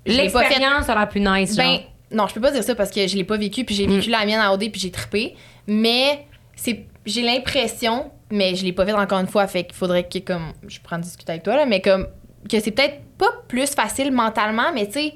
L'expérience 0.04 0.86
plus 1.10 1.20
nice. 1.20 1.56
Ben. 1.56 1.78
Non, 2.12 2.26
je 2.28 2.34
peux 2.34 2.40
pas 2.40 2.50
dire 2.50 2.62
ça 2.64 2.74
parce 2.74 2.90
que 2.90 3.06
je 3.06 3.16
l'ai 3.16 3.24
pas 3.24 3.36
vécu, 3.36 3.64
puis 3.64 3.74
j'ai 3.74 3.86
vécu 3.86 4.10
la 4.10 4.24
mienne 4.26 4.40
à 4.40 4.52
OD, 4.52 4.70
puis 4.70 4.80
j'ai 4.80 4.90
trippé. 4.90 5.34
Mais 5.66 6.26
c'est, 6.56 6.86
j'ai 7.06 7.22
l'impression, 7.22 8.10
mais 8.30 8.54
je 8.54 8.64
l'ai 8.64 8.72
pas 8.72 8.84
fait 8.86 8.92
encore 8.92 9.18
une 9.20 9.26
fois, 9.26 9.46
fait 9.46 9.64
qu'il 9.64 9.74
faudrait 9.74 10.04
que, 10.08 10.18
comme, 10.18 10.52
je 10.68 10.78
prends 10.82 10.98
discuter 10.98 11.32
avec 11.32 11.42
toi, 11.42 11.56
là, 11.56 11.66
mais 11.66 11.80
comme, 11.80 12.06
que 12.48 12.58
c'est 12.60 12.70
peut-être 12.72 13.00
pas 13.18 13.30
plus 13.48 13.66
facile 13.74 14.10
mentalement, 14.12 14.72
mais 14.74 14.86
tu 14.86 14.92
sais, 14.94 15.14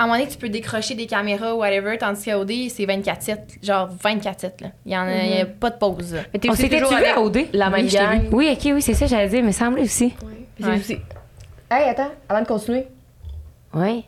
à 0.00 0.04
un 0.04 0.06
moment 0.06 0.18
donné, 0.18 0.30
tu 0.30 0.38
peux 0.38 0.48
décrocher 0.48 0.94
des 0.94 1.06
caméras 1.06 1.54
ou 1.54 1.58
whatever, 1.58 1.98
tandis 1.98 2.24
qu'à 2.24 2.38
OD, 2.38 2.52
c'est 2.68 2.84
24-7, 2.86 3.38
genre 3.64 3.88
24-7, 4.00 4.62
là. 4.62 4.68
Il 4.86 4.92
y 4.92 4.96
en 4.96 5.00
a, 5.02 5.24
il 5.24 5.38
y 5.38 5.40
a 5.40 5.46
pas 5.46 5.70
de 5.70 5.76
pause. 5.78 6.14
là. 6.14 6.20
Mais 6.32 6.38
t'es 6.38 6.48
On 6.50 6.54
s'était 6.54 6.78
toujours 6.80 6.94
avec 6.96 7.08
à 7.16 7.20
OD? 7.20 7.46
la 7.52 7.68
même 7.70 7.84
Oui, 7.86 7.90
gang. 7.92 8.28
Oui, 8.30 8.48
ok, 8.52 8.70
oui, 8.74 8.82
c'est 8.82 8.94
ça, 8.94 9.06
j'allais 9.06 9.28
dire, 9.28 9.42
mais 9.42 9.50
semblait 9.52 9.82
aussi. 9.82 10.14
Puis 10.54 10.64
Ouais. 10.64 10.76
aussi- 10.78 10.98
Hey, 11.70 11.88
attends, 11.88 12.10
avant 12.28 12.42
de 12.42 12.46
continuer. 12.46 12.86
Oui. 13.74 14.04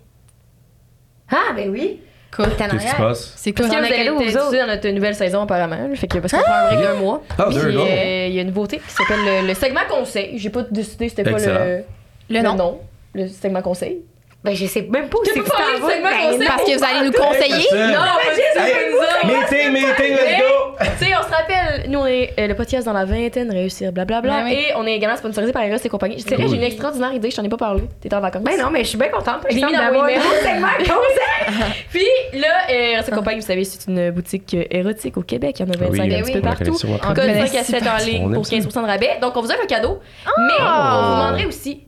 Ah, 1.31 1.53
ben 1.55 1.69
oui. 1.71 2.01
Cool. 2.35 2.47
Qu'est-ce 2.57 2.77
qui 2.77 2.89
se 2.89 2.97
passe? 2.97 3.33
C'est 3.37 3.53
Parce 3.53 3.69
cool. 3.69 3.77
que 3.77 3.83
On 3.83 3.87
vous 3.87 3.93
a 3.93 3.97
quel 3.97 4.01
avez 4.09 4.11
aux 4.11 4.21
été 4.21 4.29
autres? 4.31 4.39
diffusé 4.51 4.59
dans 4.61 4.67
notre 4.69 4.89
nouvelle 4.89 5.15
saison 5.17 5.43
apparemment. 5.43 5.89
Fait 5.97 6.07
que 6.07 6.19
parce 6.19 6.33
qu'on 6.33 6.41
prend 6.41 6.53
un 6.55 6.67
break 6.75 6.81
d'un 6.81 6.95
mois. 6.95 7.23
Ah, 7.39 7.47
Puis, 7.49 7.59
euh, 7.59 8.27
il 8.29 8.35
y 8.35 8.39
a 8.39 8.43
une 8.43 8.49
nouveauté 8.49 8.79
qui 8.79 8.91
s'appelle 8.93 9.25
le, 9.43 9.49
le 9.49 9.55
segment 9.55 9.81
conseil. 9.91 10.39
J'ai 10.39 10.51
pas 10.51 10.63
décidé 10.71 11.09
c'était 11.09 11.25
quoi 11.25 11.33
Excellent. 11.33 11.65
le, 11.65 11.85
Le 12.31 12.43
nom? 12.43 12.81
Le 13.15 13.27
segment 13.27 13.63
conseil. 13.63 13.99
Ben, 14.45 14.55
je 14.55 14.65
sais 14.67 14.83
même 14.83 15.09
pas 15.09 15.19
où 15.19 15.25
c'est 15.25 15.33
que 15.33 15.41
tu 15.41 15.51
t'en 15.51 15.57
de 15.59 15.81
vas. 15.83 15.91
segment 15.91 16.31
conseil? 16.31 16.47
Parce 16.47 16.63
que 16.63 16.79
vous 16.79 16.85
allez 16.85 17.07
nous 17.07 17.13
conseiller. 17.13 17.93
Non, 17.93 18.01
autres. 18.01 19.27
Meeting, 19.27 19.73
meeting, 19.73 20.15
let's 20.17 20.39
go! 20.41 20.60
Tu 20.81 21.05
sais, 21.05 21.13
on 21.15 21.23
se 21.23 21.29
rappelle, 21.31 21.91
nous 21.91 21.99
on 21.99 22.07
est 22.07 22.33
euh, 22.39 22.47
le 22.47 22.55
podcast 22.55 22.87
dans 22.87 22.93
la 22.93 23.05
vingtaine, 23.05 23.51
réussir, 23.51 23.93
blablabla. 23.93 24.39
Ouais, 24.39 24.43
ouais. 24.45 24.55
Et 24.55 24.67
on 24.77 24.87
est 24.87 24.95
également 24.95 25.17
sponsorisé 25.17 25.53
par 25.53 25.63
Eros 25.63 25.77
et 25.85 25.89
compagnie. 25.89 26.21
C'est 26.21 26.35
vrai, 26.35 26.45
Cool. 26.45 26.53
j'ai 26.53 26.57
une 26.57 26.63
extraordinaire 26.63 27.13
idée, 27.13 27.31
je 27.31 27.37
t'en 27.37 27.43
ai 27.45 27.49
pas 27.49 27.57
parlé. 27.59 27.83
T'es 28.01 28.13
en 28.15 28.21
vacances. 28.21 28.43
Ben 28.45 28.59
non, 28.59 28.71
mais 28.71 28.83
je 28.85 28.89
suis 28.89 28.99
bien 28.99 29.09
contente, 29.09 29.41
Je 29.51 29.57
exemple, 29.57 29.73
mis 29.73 29.79
dans 29.79 29.93
mon 29.93 30.07
segment 30.43 30.69
conseil. 30.79 31.75
Puis 31.91 32.41
là, 32.41 32.49
euh, 32.71 32.95
Eros 32.97 33.05
et 33.09 33.11
compagnie, 33.11 33.41
vous 33.41 33.47
savez, 33.47 33.65
c'est 33.65 33.91
une 33.91 34.11
boutique 34.11 34.55
euh, 34.55 34.65
érotique 34.71 35.17
au 35.17 35.23
Québec. 35.23 35.57
Il 35.61 35.67
y 35.67 35.71
en 35.71 35.73
a 35.75 35.77
25 35.77 35.91
Oui, 35.93 36.01
un 36.01 36.09
ben 36.09 36.23
petit 36.23 36.33
peu 36.33 36.41
partout. 36.41 36.77
On 36.85 36.99
Code 36.99 37.15
connaît 37.17 37.47
5 37.47 37.59
à 37.59 37.65
7 37.65 37.83
en 37.87 37.97
ligne 38.05 38.33
pour 38.35 38.53
aime 38.53 38.63
ça. 38.63 38.69
15% 38.81 38.83
de 38.83 38.87
rabais. 38.87 39.11
Donc, 39.21 39.37
on 39.37 39.41
vous 39.43 39.51
offre 39.51 39.61
un 39.63 39.67
cadeau. 39.67 40.01
Mais 40.25 40.55
on 40.61 41.03
vous 41.03 41.17
demanderait 41.17 41.45
aussi. 41.47 41.85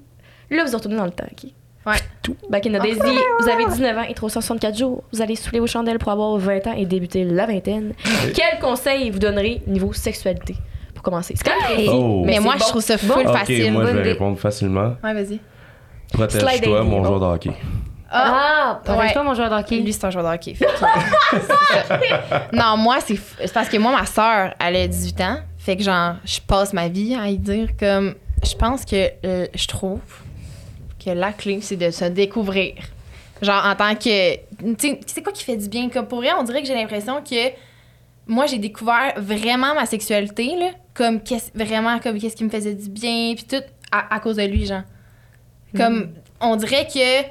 Là, 0.51 0.64
vous 0.64 0.76
retournez 0.76 0.97
dans 0.97 1.07
le 1.07 1.11
temps, 1.12 1.24
OK? 1.30 1.51
Ouais. 1.86 1.96
Tout. 2.22 2.36
Back 2.48 2.66
in 2.66 2.78
the 2.78 2.82
days, 2.82 2.94
vous 3.40 3.48
avez 3.48 3.64
19 3.66 3.98
ans 3.98 4.02
et 4.08 4.14
364 4.14 4.78
jours. 4.78 5.02
Vous 5.12 5.20
allez 5.20 5.34
souffler 5.34 5.58
vos 5.58 5.66
chandelles 5.66 5.98
pour 5.98 6.12
avoir 6.12 6.36
20 6.38 6.66
ans 6.68 6.74
et 6.76 6.86
débuter 6.86 7.24
la 7.24 7.46
vingtaine. 7.46 7.94
Quel 8.34 8.60
conseil 8.60 9.10
vous 9.10 9.18
donnerez 9.18 9.62
niveau 9.66 9.92
sexualité 9.92 10.56
pour 10.94 11.02
commencer? 11.02 11.34
C'est 11.36 11.44
quand 11.44 11.76
même 11.76 11.88
Oh. 11.90 12.22
Mais 12.24 12.38
moi, 12.38 12.54
bon. 12.54 12.60
je 12.60 12.68
trouve 12.68 12.82
ça 12.82 12.96
full 12.98 13.26
Ok, 13.26 13.36
facile. 13.36 13.72
moi 13.72 13.82
je 13.86 13.90
vais 13.90 14.00
idée. 14.00 14.10
répondre 14.12 14.38
facilement. 14.38 14.94
Ouais, 15.02 15.12
vas-y. 15.14 15.40
Protège-toi, 16.12 16.82
mon 16.84 17.02
joueur 17.04 17.18
de 17.20 17.24
hockey. 17.26 17.50
Ah, 18.14 18.78
Ouais. 18.86 18.92
protège-toi, 18.92 19.22
mon 19.24 19.34
joueur 19.34 19.50
de 19.50 19.54
hockey. 19.56 19.80
Lui, 19.80 19.92
c'est 19.92 20.04
un 20.04 20.10
joueur 20.10 20.24
de 20.28 20.34
hockey. 20.34 20.54
Non, 22.52 22.76
moi, 22.76 22.98
c'est 23.04 23.14
f- 23.14 23.36
c'est 23.40 23.52
parce 23.52 23.68
que 23.68 23.76
moi, 23.78 23.92
ma 23.92 24.06
soeur, 24.06 24.54
elle 24.60 24.76
a 24.76 24.86
18 24.86 25.20
ans. 25.22 25.38
Fait 25.58 25.76
que, 25.76 25.82
genre, 25.82 26.14
je 26.24 26.38
passe 26.46 26.72
ma 26.72 26.88
vie 26.88 27.14
à 27.14 27.28
y 27.28 27.38
dire 27.38 27.68
comme. 27.78 28.14
Je 28.44 28.54
pense 28.56 28.84
que 28.84 29.08
euh, 29.24 29.46
je 29.54 29.66
trouve 29.68 30.00
que 31.05 31.11
la 31.11 31.32
clé, 31.32 31.61
c'est 31.61 31.76
de 31.76 31.90
se 31.90 32.05
découvrir. 32.07 32.74
Genre, 33.40 33.64
en 33.66 33.74
tant 33.74 33.94
que. 33.94 34.36
Tu 34.76 34.98
sais, 35.07 35.22
quoi 35.22 35.32
qui 35.32 35.42
fait 35.44 35.57
du 35.57 35.68
bien? 35.68 35.88
Comme 35.88 36.07
pour 36.07 36.18
vrai, 36.18 36.30
on 36.38 36.42
dirait 36.44 36.61
que 36.62 36.68
j'ai 36.68 36.74
l'impression 36.74 37.22
que 37.22 37.50
moi, 38.26 38.46
j'ai 38.46 38.59
découvert 38.59 39.14
vraiment 39.16 39.74
ma 39.74 39.84
sexualité, 39.86 40.55
là, 40.57 40.70
comme 40.94 41.20
qu'est-ce- 41.20 41.50
vraiment 41.55 41.98
comme 41.98 42.18
qu'est-ce 42.20 42.36
qui 42.36 42.44
me 42.44 42.50
faisait 42.50 42.74
du 42.74 42.88
bien, 42.88 43.34
puis 43.34 43.44
tout, 43.44 43.62
à, 43.90 44.14
à 44.14 44.20
cause 44.20 44.36
de 44.36 44.42
lui, 44.44 44.64
genre. 44.66 44.82
Comme, 45.76 46.12
on 46.40 46.55
dirait 46.57 46.86
que 46.86 47.26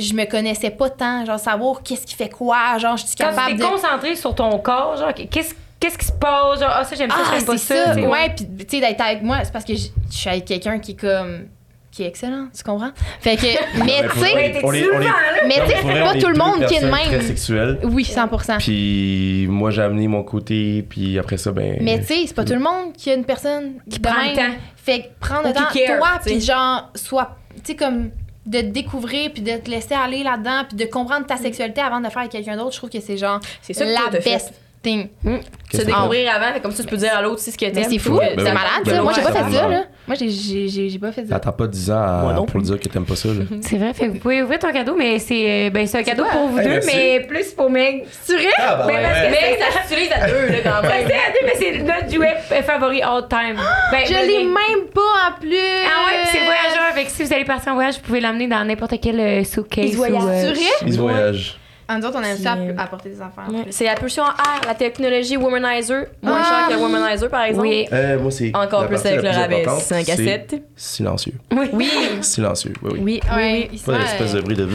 je 0.00 0.14
me 0.14 0.24
connaissais 0.26 0.70
pas 0.70 0.90
tant, 0.90 1.24
genre, 1.24 1.38
savoir 1.40 1.82
qu'est-ce 1.82 2.06
qui 2.06 2.14
fait 2.14 2.28
quoi, 2.28 2.78
genre, 2.78 2.96
je 2.96 3.06
suis 3.06 3.16
capable 3.16 3.52
tu 3.52 3.56
de... 3.56 3.62
t'es 3.62 3.68
concentré 3.68 4.14
sur 4.16 4.34
ton 4.34 4.58
corps, 4.58 4.96
genre, 4.96 5.12
qu'est-ce 5.14 5.54
qu'est-ce 5.80 5.98
qui 5.98 6.06
se 6.06 6.12
passe? 6.12 6.60
Genre, 6.60 6.70
ah, 6.72 6.84
ça, 6.84 6.94
j'aime 6.94 7.10
ça, 7.10 7.16
Ah, 7.18 7.30
j'aime 7.34 7.44
pas 7.44 7.58
c'est 7.58 7.74
ça. 7.84 7.94
ça. 7.94 8.00
Ouais, 8.00 8.30
puis 8.36 8.46
tu 8.46 8.76
sais, 8.76 8.80
d'être 8.80 9.00
avec 9.00 9.22
moi, 9.22 9.38
c'est 9.42 9.52
parce 9.52 9.64
que 9.64 9.74
je 9.74 9.88
je 10.10 10.16
suis 10.16 10.28
avec 10.30 10.44
quelqu'un 10.44 10.78
qui 10.78 10.92
est 10.92 11.00
comme. 11.00 11.48
Qui 11.92 12.02
est 12.02 12.06
excellent, 12.06 12.48
tu 12.56 12.62
comprends? 12.64 12.90
Fait 13.20 13.36
que. 13.36 13.46
Mais 13.84 14.08
tu 14.08 14.18
sais, 14.18 14.34
mais 14.34 14.52
tu 14.52 15.70
sais, 15.70 16.00
pas 16.00 16.14
tout 16.14 16.28
le 16.28 16.38
monde 16.38 16.64
qui 16.66 16.74
est 16.74 16.80
de 16.80 16.86
personnes 16.86 17.04
Très 17.06 17.16
même. 17.18 17.22
sexuelles. 17.22 17.78
Oui, 17.84 18.02
100% 18.04 18.58
Puis 18.58 19.46
moi, 19.48 19.70
j'ai 19.70 19.82
amené 19.82 20.08
mon 20.08 20.22
côté, 20.22 20.84
puis 20.88 21.18
après 21.18 21.36
ça, 21.36 21.52
ben. 21.52 21.76
Mais 21.82 22.00
tu 22.00 22.06
sais, 22.06 22.24
c'est 22.26 22.34
pas 22.34 22.44
tout 22.44 22.54
le 22.54 22.60
monde 22.60 22.94
qui 22.96 23.10
a 23.10 23.14
une 23.14 23.24
personne 23.24 23.74
qui 23.88 23.98
prend 23.98 24.14
le 24.22 24.34
temps. 24.34 24.56
Fait 24.76 25.00
que 25.02 25.06
prendre 25.20 25.48
le 25.48 25.54
temps, 25.54 25.60
care, 25.72 25.98
toi, 25.98 26.18
puis 26.24 26.40
genre, 26.40 26.90
soit, 26.94 27.36
tu 27.56 27.60
sais, 27.64 27.76
comme 27.76 28.10
de 28.46 28.60
te 28.60 28.66
découvrir 28.66 29.30
puis 29.32 29.42
de 29.42 29.56
te 29.58 29.70
laisser 29.70 29.94
aller 29.94 30.24
là-dedans 30.24 30.64
puis 30.68 30.76
de 30.76 30.90
comprendre 30.90 31.26
ta 31.26 31.36
sexualité 31.36 31.80
avant 31.80 32.00
de 32.00 32.04
le 32.04 32.10
faire 32.10 32.20
avec 32.20 32.32
quelqu'un 32.32 32.56
d'autre, 32.56 32.72
je 32.72 32.78
trouve 32.78 32.90
que 32.90 33.00
c'est 33.00 33.16
genre 33.16 33.38
C'est 33.60 33.72
ça 33.72 33.84
que 33.84 33.90
la 33.90 34.18
toi, 34.20 34.50
best 34.82 35.10
thing. 35.22 35.40
Se 35.72 35.82
découvrir 35.86 36.30
avant, 36.34 36.58
comme 36.60 36.72
ça, 36.72 36.82
tu 36.82 36.88
peux 36.90 36.96
dire 36.98 37.16
à 37.16 37.22
l'autre 37.22 37.40
si 37.40 37.50
ce 37.50 37.56
que 37.56 37.64
Mais 37.64 37.72
t'aimes. 37.72 37.84
c'est 37.90 37.98
fou, 37.98 38.12
Ouais, 38.18 38.34
ben 38.36 38.44
c'est 38.44 38.50
oui. 38.50 38.54
malade, 38.54 38.82
Ben 38.84 38.94
ça. 38.96 39.02
Moi, 39.02 39.12
j'ai 39.16 39.22
pas 39.22 39.32
fait 39.32 39.52
ça, 39.56 39.68
là. 39.68 39.84
Moi, 40.06 40.16
j'ai- 40.18 40.28
j'ai 40.28 40.68
j'ai- 40.68 40.88
j'ai 40.90 40.98
pas 40.98 41.12
fait 41.12 41.22
ça. 41.24 41.30
T'attends 41.38 41.52
pas 41.52 41.66
10 41.66 41.90
ans 41.90 42.44
pour 42.46 42.60
dire 42.60 42.78
que 42.78 42.88
t'aimes 42.88 43.06
pas 43.06 43.16
ça. 43.16 43.28
Là. 43.28 43.44
C'est 43.62 43.78
vrai, 43.78 43.94
fait 43.94 44.06
que 44.08 44.10
vous 44.12 44.18
pouvez 44.18 44.42
ouvrir 44.42 44.58
ton 44.58 44.70
cadeau, 44.72 44.94
mais 44.98 45.18
c'est 45.18 45.68
euh, 45.68 45.70
ben, 45.70 45.86
c'est 45.86 45.98
un 45.98 46.02
cadeau 46.02 46.24
pour 46.30 46.48
vous 46.48 46.58
deux, 46.58 46.80
mais 46.86 47.20
plus 47.26 47.52
pour 47.52 47.70
Meg. 47.70 48.04
C'est 48.22 48.34
vrai? 48.34 48.48
Ah, 48.58 48.74
bah 48.76 48.84
Ben, 48.88 48.96
ouais. 48.96 49.02
parce 49.02 49.20
que 49.20 49.30
Mais 49.30 49.58
ça 49.58 49.82
s'utilise 49.88 50.12
à 50.12 50.28
deux, 50.28 50.46
là, 50.52 50.58
quand 50.64 50.82
Ben, 50.82 50.88
même. 50.88 51.06
c'est 51.08 51.14
à 51.14 51.30
deux, 51.32 51.46
mais 51.46 51.54
c'est 51.56 51.78
notre 51.82 52.12
jouet 52.14 52.62
favori 52.62 53.00
all 53.02 53.22
time. 53.28 53.56
Ben, 53.92 53.98
Je 54.06 54.12
ben, 54.12 54.26
l'ai 54.26 54.38
ben, 54.38 54.44
même 54.48 54.86
pas 54.92 55.00
en 55.30 55.40
plus. 55.40 55.56
Ah 55.56 56.06
ouais, 56.06 56.18
puis 56.22 56.28
c'est 56.32 56.44
voyageur. 56.44 56.94
Fait 56.94 57.04
que 57.04 57.10
si 57.10 57.22
vous 57.24 57.32
allez 57.32 57.44
partir 57.44 57.72
en 57.72 57.74
voyage, 57.76 57.94
vous 57.94 58.00
pouvez 58.02 58.20
l'amener 58.20 58.46
dans 58.48 58.62
n'importe 58.64 58.94
quel 59.00 59.18
euh, 59.20 59.44
suitcase. 59.44 59.86
Il 59.88 59.96
voyage. 59.96 60.22
ou, 60.22 60.28
euh? 60.28 60.54
Ils 60.86 60.98
voyagent. 60.98 61.58
En 61.92 61.98
nous 61.98 62.06
autres, 62.06 62.18
on 62.18 62.22
aime 62.22 62.36
ça 62.36 62.56
apporter 62.78 63.10
des 63.10 63.20
Ouais. 63.48 63.62
plus. 63.64 63.72
C'est 63.72 63.84
la 63.84 63.94
pulsion 63.94 64.22
R, 64.24 64.60
la 64.66 64.74
technologie 64.74 65.36
Womanizer. 65.36 66.06
Moins 66.22 66.40
Ah. 66.42 66.48
cher 66.48 66.68
que 66.68 66.72
le 66.74 66.78
Womanizer, 66.80 67.28
par 67.28 67.42
exemple. 67.44 67.66
Oui. 67.66 67.86
Euh, 67.92 68.18
moi, 68.18 68.30
c'est. 68.30 68.50
Encore 68.56 68.82
la 68.82 68.88
plus 68.88 68.96
avec 69.04 69.16
le 69.16 69.22
la 69.22 69.32
rabais. 69.32 69.60
importante, 69.62 69.82
5 69.82 70.08
à 70.08 70.16
c'est 70.16 70.24
7. 70.24 70.62
Silencieux. 70.76 71.34
Oui. 71.52 71.68
Oui. 71.72 71.90
Silencieux, 72.22 72.72
oui, 72.82 72.90
oui. 72.94 73.00
Oui, 73.02 73.20
oui, 73.36 73.68
oui. 73.72 73.82
Pas 73.84 73.98
d'espèce 73.98 74.32
de 74.32 74.40
bruit 74.40 74.56
de. 74.56 74.62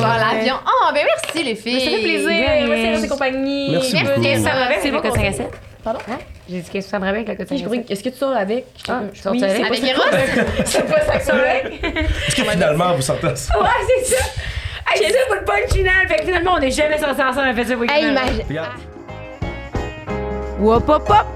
L'avion. 0.00 0.54
Oh, 0.66 0.90
ben 0.92 1.04
merci 1.06 1.44
les 1.44 1.54
filles. 1.54 1.80
Ça 1.80 1.90
fait 1.90 2.02
plaisir. 2.02 2.68
Merci 2.68 3.08
compagnies. 3.08 3.70
Merci 3.72 3.94
Merci, 3.94 4.80
C'est 4.82 4.90
bon 4.90 5.00
code 5.00 5.12
5 5.14 5.20
à 5.24 5.26
conseil. 5.28 5.34
7? 5.34 5.50
Pardon? 5.82 6.00
Hein? 6.10 6.18
J'ai 6.48 6.60
dit 6.60 6.70
qu'est-ce 6.70 6.86
que 6.86 6.90
ça 6.90 6.98
me 6.98 7.06
avec 7.06 7.26
le 7.28 7.34
code 7.36 7.48
5 7.48 7.58
Je 7.58 7.64
à 7.64 7.68
brinque. 7.68 7.82
7? 7.82 7.90
Est-ce 7.90 8.04
que 8.04 8.08
tu 8.10 8.16
sors 8.18 8.36
avec? 8.36 8.66
Ah, 8.88 9.00
Je- 9.12 9.28
oui, 9.30 9.42
avec? 9.42 9.56
c'est 9.56 9.64
Avec 9.64 9.80
pas 9.80 9.86
Eros? 9.88 10.02
C'est 10.66 10.86
pas 10.86 11.00
ça 11.00 11.18
que 11.18 11.24
ça 11.24 11.34
avec? 11.34 11.80
Est-ce 12.28 12.36
que 12.36 12.42
finalement, 12.44 12.94
vous 12.94 13.02
sortez 13.02 13.34
ça? 13.36 13.58
Ouais, 13.58 13.66
c'est 14.04 14.14
ça. 14.14 14.24
Hey, 14.92 15.02
c'est 15.06 15.12
ça 15.12 15.18
pour 15.26 15.36
le 15.36 15.44
punch 15.44 15.72
final. 15.72 16.08
Fait 16.08 16.16
que 16.16 16.24
finalement, 16.24 16.54
on 16.56 16.58
n'est 16.58 16.70
jamais 16.70 16.98
sortis 16.98 17.22
ensemble, 17.22 17.46
on 17.46 17.50
a 17.50 17.54
fait 17.54 17.64
ça 17.64 17.74
pour 17.74 17.84
le 17.84 17.90
Hey, 17.90 18.08
imagine. 18.10 18.42
Regarde. 18.48 18.68
Wop, 20.60 20.88
hop, 20.88 21.08
hop. 21.08 21.26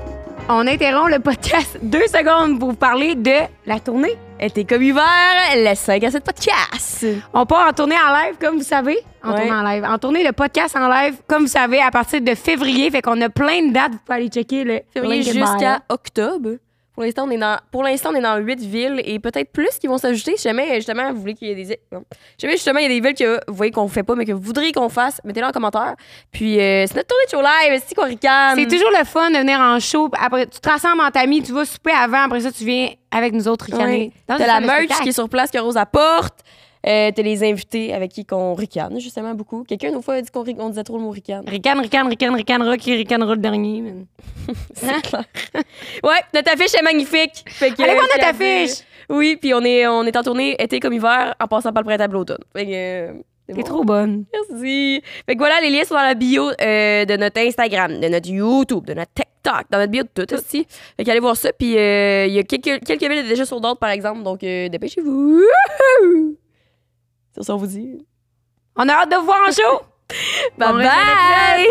On 0.49 0.67
interrompt 0.67 1.11
le 1.11 1.21
podcast 1.21 1.79
deux 1.83 2.07
secondes 2.07 2.59
pour 2.59 2.71
vous 2.71 2.77
parler 2.77 3.15
de 3.15 3.33
la 3.67 3.81
tournée. 3.81 4.15
Été 4.39 4.65
comme 4.65 4.83
hiver, 4.83 5.03
le 5.55 5.75
5 5.75 6.05
à 6.05 6.11
7 6.11 6.23
podcast. 6.25 7.07
On 7.33 7.47
part 7.47 7.69
en 7.69 7.73
tournée 7.73 7.95
en 7.97 8.13
live, 8.13 8.35
comme 8.39 8.57
vous 8.59 8.63
savez. 8.65 8.99
En 9.23 9.31
Ouais. 9.31 9.37
tournée 9.37 9.53
en 9.53 9.63
live. 9.63 9.85
En 9.85 9.97
tournée 9.99 10.27
de 10.27 10.33
podcast 10.33 10.77
en 10.77 10.89
live, 10.89 11.15
comme 11.27 11.43
vous 11.43 11.49
savez, 11.49 11.81
à 11.81 11.91
partir 11.91 12.21
de 12.21 12.35
février. 12.35 12.91
Fait 12.91 13.01
qu'on 13.01 13.19
a 13.23 13.31
plein 13.31 13.69
de 13.69 13.73
dates. 13.73 13.93
Vous 13.93 13.99
pouvez 14.05 14.19
aller 14.19 14.29
checker 14.29 14.65
le 14.65 14.81
Février 14.93 15.23
jusqu'à 15.23 15.81
octobre. 15.89 16.51
Pour 16.95 17.03
l'instant, 17.03 17.27
on 17.27 17.31
est 17.31 17.39
dans 17.39 17.59
pour 17.73 17.83
l'instant 17.83 18.11
on 18.13 18.17
est 18.17 18.21
dans 18.21 18.37
huit 18.37 18.61
villes 18.61 19.03
et 19.05 19.19
peut-être 19.19 19.51
plus 19.51 19.79
qui 19.81 19.89
vont 19.89 19.99
s'ajouter 19.99 20.37
si 20.37 20.45
jamais 20.45 20.77
justement 20.77 21.13
vous 21.13 21.21
voulez 21.21 21.35
qu'il 21.35 21.49
y 21.49 21.51
ait 21.51 21.55
des 21.57 21.81
non. 21.91 22.05
Si 22.11 22.47
jamais 22.47 22.53
justement 22.55 22.79
il 22.79 22.85
y 22.85 22.87
a 22.87 22.89
des 22.89 23.01
villes 23.01 23.15
que 23.15 23.41
vous 23.49 23.55
voyez 23.55 23.73
qu'on 23.73 23.89
fait 23.89 24.05
pas 24.05 24.15
mais 24.15 24.25
que 24.25 24.33
vous 24.33 24.41
voudriez 24.41 24.71
qu'on 24.71 24.89
fasse, 24.89 25.21
mettez-le 25.25 25.47
en 25.47 25.51
commentaire. 25.51 25.97
Puis 26.31 26.61
euh, 26.61 26.87
c'est 26.87 26.95
notre 26.95 27.09
tournée 27.09 27.25
de 27.25 27.31
show 27.31 27.43
live, 27.43 27.83
c'est 27.85 27.95
qu'on 27.97 28.05
ricane. 28.05 28.57
C'est 28.57 28.69
toujours 28.69 28.93
le 28.97 29.05
fun 29.05 29.31
de 29.31 29.39
venir 29.39 29.59
en 29.59 29.81
show. 29.81 30.09
Après, 30.21 30.47
tu 30.47 30.61
te 30.61 30.69
rassembles 30.69 31.03
en 31.03 31.11
tamis, 31.11 31.43
tu 31.43 31.53
vas 31.53 31.65
souper 31.65 31.93
avant. 31.93 32.23
Après 32.23 32.41
ça, 32.41 32.53
tu 32.53 32.65
viens 32.65 32.91
avec 33.11 33.33
nous 33.33 33.49
autres 33.49 33.65
ricaner. 33.65 34.13
Dans 34.29 34.37
T'as 34.37 34.47
la 34.47 34.61
merch 34.61 35.01
qui 35.03 35.09
est 35.09 35.13
sur 35.13 35.29
place 35.29 35.51
que 35.51 35.59
Rose 35.59 35.77
apporte. 35.77 36.41
Euh, 36.87 37.11
T'as 37.15 37.23
les 37.23 37.43
invités 37.43 37.95
avec 37.95 38.11
qui 38.13 38.25
qu'on 38.27 38.55
ricane 38.55 38.99
justement 39.01 39.35
beaucoup. 39.35 39.65
Quelqu'un 39.65 39.91
une 39.95 40.03
fois 40.03 40.15
a 40.15 40.23
dit 40.23 40.31
qu'on 40.31 40.45
on 40.59 40.69
disait 40.69 40.85
trop 40.85 40.97
le 40.99 41.03
mot 41.03 41.11
ricane. 41.11 41.45
Ricane, 41.49 41.81
ricane, 41.81 42.07
ricane, 42.09 42.35
ricane, 42.35 42.63
rock, 42.63 42.81
ricanera 42.83 43.35
le 43.35 43.41
dernier. 43.41 43.81
man. 43.81 44.07
C'est 44.75 45.01
clair. 45.03 45.25
ouais, 46.05 46.21
notre 46.35 46.53
affiche 46.53 46.75
est 46.79 46.83
magnifique. 46.83 47.45
Fait 47.49 47.71
que, 47.71 47.83
Allez 47.83 47.95
voir 47.95 48.07
notre 48.15 48.29
affiche! 48.29 48.85
Oui, 49.09 49.37
puis 49.41 49.55
on 49.55 49.63
est, 49.63 49.87
on 49.87 50.05
est 50.05 50.17
en 50.17 50.23
tournée 50.23 50.57
été 50.59 50.81
comme 50.81 50.93
hiver 50.93 51.35
en 51.41 51.47
passant 51.47 51.73
par 51.73 51.83
le 51.83 51.87
printemps 51.87 52.13
l'automne. 52.13 52.39
Fait 52.55 52.67
que, 52.67 52.71
euh, 52.73 53.13
c'est 53.47 53.55
T'es 53.55 53.61
bon. 53.61 53.67
trop 53.67 53.85
bonne. 53.85 54.25
Merci. 54.33 55.03
Fait 55.27 55.35
que 55.35 55.39
voilà, 55.39 55.61
les 55.61 55.71
liens 55.71 55.85
sont 55.85 55.95
dans 55.95 56.03
la 56.03 56.15
bio 56.15 56.49
euh, 56.61 57.05
de 57.05 57.17
notre 57.17 57.41
Instagram, 57.41 58.01
de 58.01 58.09
notre 58.09 58.29
YouTube, 58.29 58.87
de 58.87 58.95
notre 58.95 59.13
TikTok, 59.15 59.65
dans 59.71 59.79
notre 59.79 59.91
bio 59.91 60.03
de 60.03 60.25
tout 60.25 60.35
aussi. 60.35 60.67
Fait 60.97 61.05
qu'allez 61.05 61.21
voir 61.21 61.37
ça. 61.37 61.51
Puis 61.53 61.77
euh, 61.77 62.27
il 62.27 62.33
y 62.35 62.39
a 62.39 62.43
quelques, 62.43 62.85
quelques 62.85 63.03
villes 63.11 63.29
déjà 63.29 63.45
sur 63.45 63.61
d'autres, 63.61 63.81
par 63.81 63.91
exemple. 63.91 64.23
Donc 64.23 64.41
dépêchez-vous. 64.41 65.43
C'est 67.37 67.43
ça, 67.43 67.55
on 67.55 67.57
vous 67.57 67.67
dit. 67.67 68.07
On 68.77 68.89
a 68.89 68.93
hâte 68.93 69.11
de 69.11 69.17
vous 69.17 69.25
voir 69.25 69.39
en 69.49 69.51
show. 69.51 69.83
Bye 70.59 70.73
bye! 70.73 71.67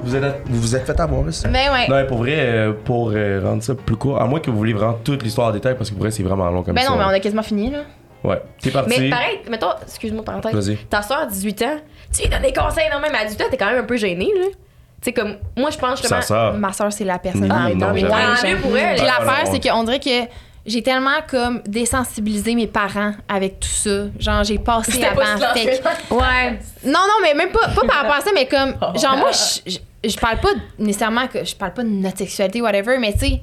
Vous 0.00 0.14
êtes, 0.14 0.42
vous 0.46 0.60
vous 0.60 0.76
êtes 0.76 0.86
fait 0.86 1.00
avoir, 1.00 1.32
ça? 1.32 1.48
Mais 1.48 1.68
ouais. 1.70 1.88
Non, 1.88 1.96
mais 1.96 2.06
pour 2.06 2.18
vrai, 2.18 2.36
euh, 2.38 2.72
pour 2.72 3.10
euh, 3.10 3.40
rendre 3.44 3.64
ça 3.64 3.74
plus 3.74 3.96
court, 3.96 4.20
à 4.20 4.26
moins 4.26 4.38
que 4.38 4.48
vous 4.50 4.56
voulez 4.56 4.74
vraiment 4.74 4.96
toute 5.04 5.24
l'histoire 5.24 5.48
en 5.48 5.50
détail, 5.50 5.74
parce 5.76 5.90
que 5.90 5.94
pour 5.94 6.04
vrai, 6.04 6.12
c'est 6.12 6.22
vraiment 6.22 6.48
long 6.50 6.62
comme 6.62 6.74
Ben 6.76 6.82
ça. 6.82 6.90
non, 6.90 6.98
mais 6.98 7.04
on 7.04 7.08
a 7.08 7.18
quasiment 7.18 7.42
fini, 7.42 7.70
là. 7.70 7.80
Ouais. 8.22 8.40
T'es 8.62 8.70
parti. 8.70 9.00
Mais 9.00 9.10
pareil, 9.10 9.40
mettons, 9.50 9.72
excuse-moi, 9.82 10.22
parenthèse. 10.24 10.54
Vas-y. 10.54 10.76
Ta 10.76 11.02
soeur, 11.02 11.26
18 11.26 11.62
ans, 11.62 11.76
tu 12.14 12.22
lui 12.22 12.28
donnes 12.28 12.42
des 12.42 12.52
conseils, 12.52 12.88
non, 12.92 13.00
même 13.00 13.14
à 13.14 13.24
18 13.24 13.42
ans, 13.42 13.46
t'es 13.50 13.56
quand 13.56 13.70
même 13.70 13.78
un 13.80 13.86
peu 13.86 13.96
gênée, 13.96 14.30
là. 14.36 14.46
Tu 14.46 15.06
sais, 15.06 15.12
comme, 15.12 15.36
moi, 15.56 15.70
je 15.70 15.78
pense 15.78 16.00
justement. 16.00 16.22
Ça. 16.22 16.52
Ma 16.52 16.72
soeur, 16.72 16.92
c'est 16.92 17.04
la 17.04 17.18
personne. 17.18 17.42
Les 17.42 17.74
non, 17.74 17.92
mais 17.92 18.04
ouais, 18.04 18.56
pour 18.62 18.76
elle. 18.76 18.98
Ben, 18.98 19.04
l'affaire, 19.04 19.46
c'est 19.50 19.60
qu'on 19.68 19.82
dirait 19.82 19.98
que 19.98 20.26
j'ai 20.66 20.82
tellement 20.82 21.20
comme 21.28 21.62
désensibilisé 21.66 22.54
mes 22.54 22.66
parents 22.66 23.12
avec 23.28 23.60
tout 23.60 23.68
ça. 23.68 24.04
Genre, 24.18 24.44
j'ai 24.44 24.58
passé 24.58 25.00
pas 25.00 25.32
avant. 25.32 25.54
Fait. 25.54 25.82
Ouais. 26.10 26.58
Non, 26.84 26.92
non, 27.00 27.14
mais 27.22 27.34
même 27.34 27.50
pas, 27.50 27.68
pas 27.68 27.86
par 27.86 27.96
rapport 28.02 28.16
à 28.16 28.20
ça, 28.20 28.30
mais 28.34 28.46
comme, 28.46 28.74
genre, 29.00 29.16
moi, 29.16 29.30
je, 29.32 29.70
je, 30.04 30.08
je 30.10 30.16
parle 30.18 30.38
pas 30.40 30.50
nécessairement 30.78 31.26
que 31.28 31.44
je 31.44 31.54
parle 31.56 31.72
pas 31.74 31.82
de 31.82 31.88
notre 31.88 32.18
sexualité, 32.18 32.60
whatever, 32.60 32.98
mais 32.98 33.12
tu 33.14 33.20
sais, 33.20 33.40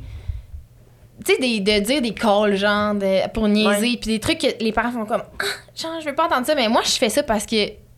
tu 1.25 1.33
sais, 1.33 1.39
des- 1.39 1.59
de 1.59 1.79
dire 1.83 2.01
des 2.01 2.13
calls, 2.13 2.55
genre, 2.55 2.93
de- 2.93 3.27
pour 3.29 3.47
niaiser, 3.47 3.97
puis 3.97 4.11
des 4.11 4.19
trucs 4.19 4.37
que 4.39 4.63
les 4.63 4.71
parents 4.71 4.91
font 4.91 5.05
comme, 5.05 5.23
ah, 5.39 5.43
genre, 5.75 5.99
je 5.99 6.05
veux 6.05 6.15
pas 6.15 6.25
entendre 6.27 6.45
ça, 6.45 6.53
mais 6.55 6.67
moi, 6.69 6.81
je 6.85 6.91
fais 6.91 7.09
ça 7.09 7.23
parce 7.23 7.45
que 7.45 7.55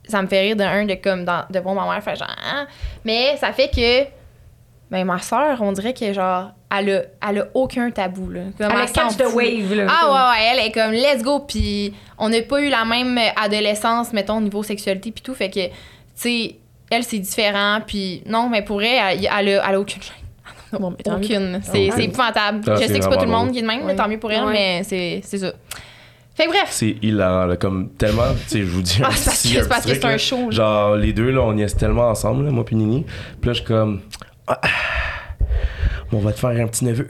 ça 0.07 0.21
me 0.21 0.27
fait 0.27 0.39
rire 0.41 0.55
de 0.55 0.63
un, 0.63 0.85
de 0.85 0.95
comme, 0.95 1.25
dans, 1.25 1.43
de 1.49 1.59
voir 1.59 1.75
ma 1.75 1.93
mère 1.93 2.01
faire 2.03 2.15
genre, 2.15 2.33
ah. 2.51 2.65
mais 3.03 3.35
ça 3.37 3.51
fait 3.51 3.69
que, 3.69 4.09
ben, 4.89 5.03
ma 5.03 5.19
soeur, 5.19 5.61
on 5.61 5.71
dirait 5.73 5.93
que, 5.93 6.13
genre, 6.13 6.51
elle 6.77 6.89
a, 6.91 7.29
elle 7.29 7.39
a 7.39 7.47
aucun 7.53 7.89
tabou, 7.91 8.29
là. 8.29 8.41
Comme, 8.57 8.71
Elle 8.71 8.77
a 8.81 8.87
s'en 8.87 9.07
catch 9.07 9.17
the 9.17 9.33
wave, 9.33 9.73
là. 9.73 9.87
Ah 9.89 10.07
ouais, 10.07 10.39
ouais, 10.39 10.47
elle 10.61 10.67
est 10.67 10.71
comme 10.71 10.91
let's 10.91 11.23
go 11.23 11.39
puis 11.39 11.93
on 12.17 12.29
n'a 12.29 12.41
pas 12.41 12.61
eu 12.61 12.69
la 12.69 12.85
même 12.85 13.19
adolescence 13.35 14.13
mettons 14.13 14.37
au 14.37 14.41
niveau 14.41 14.61
sexualité 14.63 15.11
puis 15.11 15.21
tout 15.23 15.33
fait 15.33 15.49
que 15.49 15.67
tu 15.67 15.71
sais 16.15 16.55
elle 16.91 17.03
c'est 17.03 17.19
différent 17.19 17.79
puis 17.85 18.21
non 18.25 18.49
mais 18.49 18.61
pour 18.63 18.81
elle 18.83 19.19
elle, 19.19 19.19
elle 19.19 19.59
a, 19.59 19.69
elle 19.69 19.75
a 19.75 19.79
aucune 19.79 20.01
gêne. 20.01 20.13
Bon, 20.79 20.91
mais 20.91 20.97
tant 21.03 21.17
mieux. 21.17 21.25
aucune 21.25 21.59
c'est 21.63 21.89
c'est 21.95 22.03
épouvantable 22.03 22.61
Ah, 22.67 22.75
je 22.75 22.81
sais 22.81 22.97
que 22.99 23.03
c'est 23.03 23.09
pas 23.09 23.17
tout 23.17 23.25
le 23.25 23.31
monde 23.31 23.51
qui 23.51 23.57
est 23.59 23.61
de 23.63 23.67
même 23.67 23.85
mais 23.85 23.95
tant 23.95 24.07
mieux 24.07 24.19
pour 24.19 24.31
elle 24.31 24.43
Ouais. 24.43 24.53
mais 24.53 24.83
c'est 24.83 25.21
c'est 25.23 25.39
ça 25.39 25.53
fait 26.35 26.45
que 26.45 26.51
bref 26.51 26.67
C'est 26.69 26.95
hilarant, 27.01 27.47
là, 27.47 27.57
comme 27.57 27.89
tellement, 27.97 28.31
tu 28.43 28.49
sais, 28.49 28.59
je 28.59 28.65
vous 28.65 28.81
dis. 28.81 29.01
ah, 29.03 29.07
un 29.09 29.11
c'est 29.11 29.25
parce 29.25 29.43
que, 29.43 29.67
parce 29.67 29.85
que 29.85 29.93
c'est 29.93 30.05
un 30.05 30.17
show 30.17 30.45
là. 30.49 30.51
Genre, 30.51 30.95
les 30.95 31.11
deux, 31.11 31.31
là, 31.31 31.41
on 31.41 31.57
y 31.57 31.63
est 31.63 31.77
tellement 31.77 32.07
ensemble, 32.09 32.45
là, 32.45 32.51
moi 32.51 32.63
puis 32.63 32.77
Nini. 32.77 33.05
Puis 33.41 33.47
là, 33.49 33.51
je 33.53 33.57
suis 33.57 33.65
comme. 33.67 33.99
Ah, 34.47 34.61
on 36.11 36.19
va 36.19 36.31
te 36.33 36.39
faire 36.39 36.49
un 36.51 36.67
petit 36.67 36.85
neveu. 36.85 37.07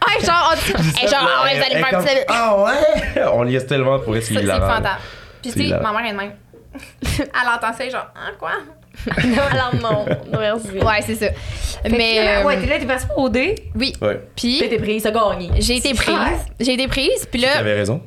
ah 0.00 0.24
genre 0.24 0.52
on 0.52 0.54
dit 0.56 0.98
hey, 1.02 1.08
genre 1.08 1.28
ah 1.28 1.44
ouais, 1.44 1.56
vous 1.58 1.64
allez 1.64 1.82
faire 1.84 1.98
un 1.98 2.02
petit 2.02 2.24
Ah 2.28 2.56
ouais? 2.64 3.22
On 3.32 3.46
y 3.46 3.56
est 3.56 3.66
tellement 3.66 3.98
pour 4.00 4.16
être 4.16 4.24
c'est 4.24 4.34
c'est 4.34 4.42
hilarant. 4.42 4.66
épouvantable 4.66 5.00
puis 5.42 5.50
C'est 5.52 5.60
tu 5.60 5.68
sais 5.68 5.78
ma 5.80 5.92
mère 5.92 6.06
est 6.10 6.12
de 6.12 6.16
même 6.18 6.32
elle 7.18 7.48
entend 7.54 7.72
ça 7.76 7.88
genre 7.88 8.06
ah 8.16 8.30
quoi? 8.38 8.50
Alors, 9.16 9.74
non. 9.82 10.06
Non, 10.32 10.38
merci. 10.40 10.68
ouais 10.78 11.02
c'est 11.02 11.14
ça 11.16 11.26
Fait 11.82 11.88
mais 11.90 12.18
euh, 12.20 12.44
ouais, 12.44 12.60
t'es 12.60 12.66
là, 12.66 12.78
t'es 12.78 12.86
parti 12.86 13.06
pour 13.06 13.24
OD. 13.24 13.36
oui 13.76 13.92
Ouais, 14.00 14.20
puis 14.36 14.58
T'étais 14.60 14.78
prise, 14.78 15.02
t'as 15.02 15.10
gagné. 15.10 15.50
j'ai 15.58 15.76
été 15.76 15.94
prise 15.94 16.14
j'ai 16.60 16.74
été 16.74 16.86
prise 16.88 17.26
puis 17.30 17.40
là 17.40 17.54
t'avais 17.54 17.74
raison. 17.74 18.00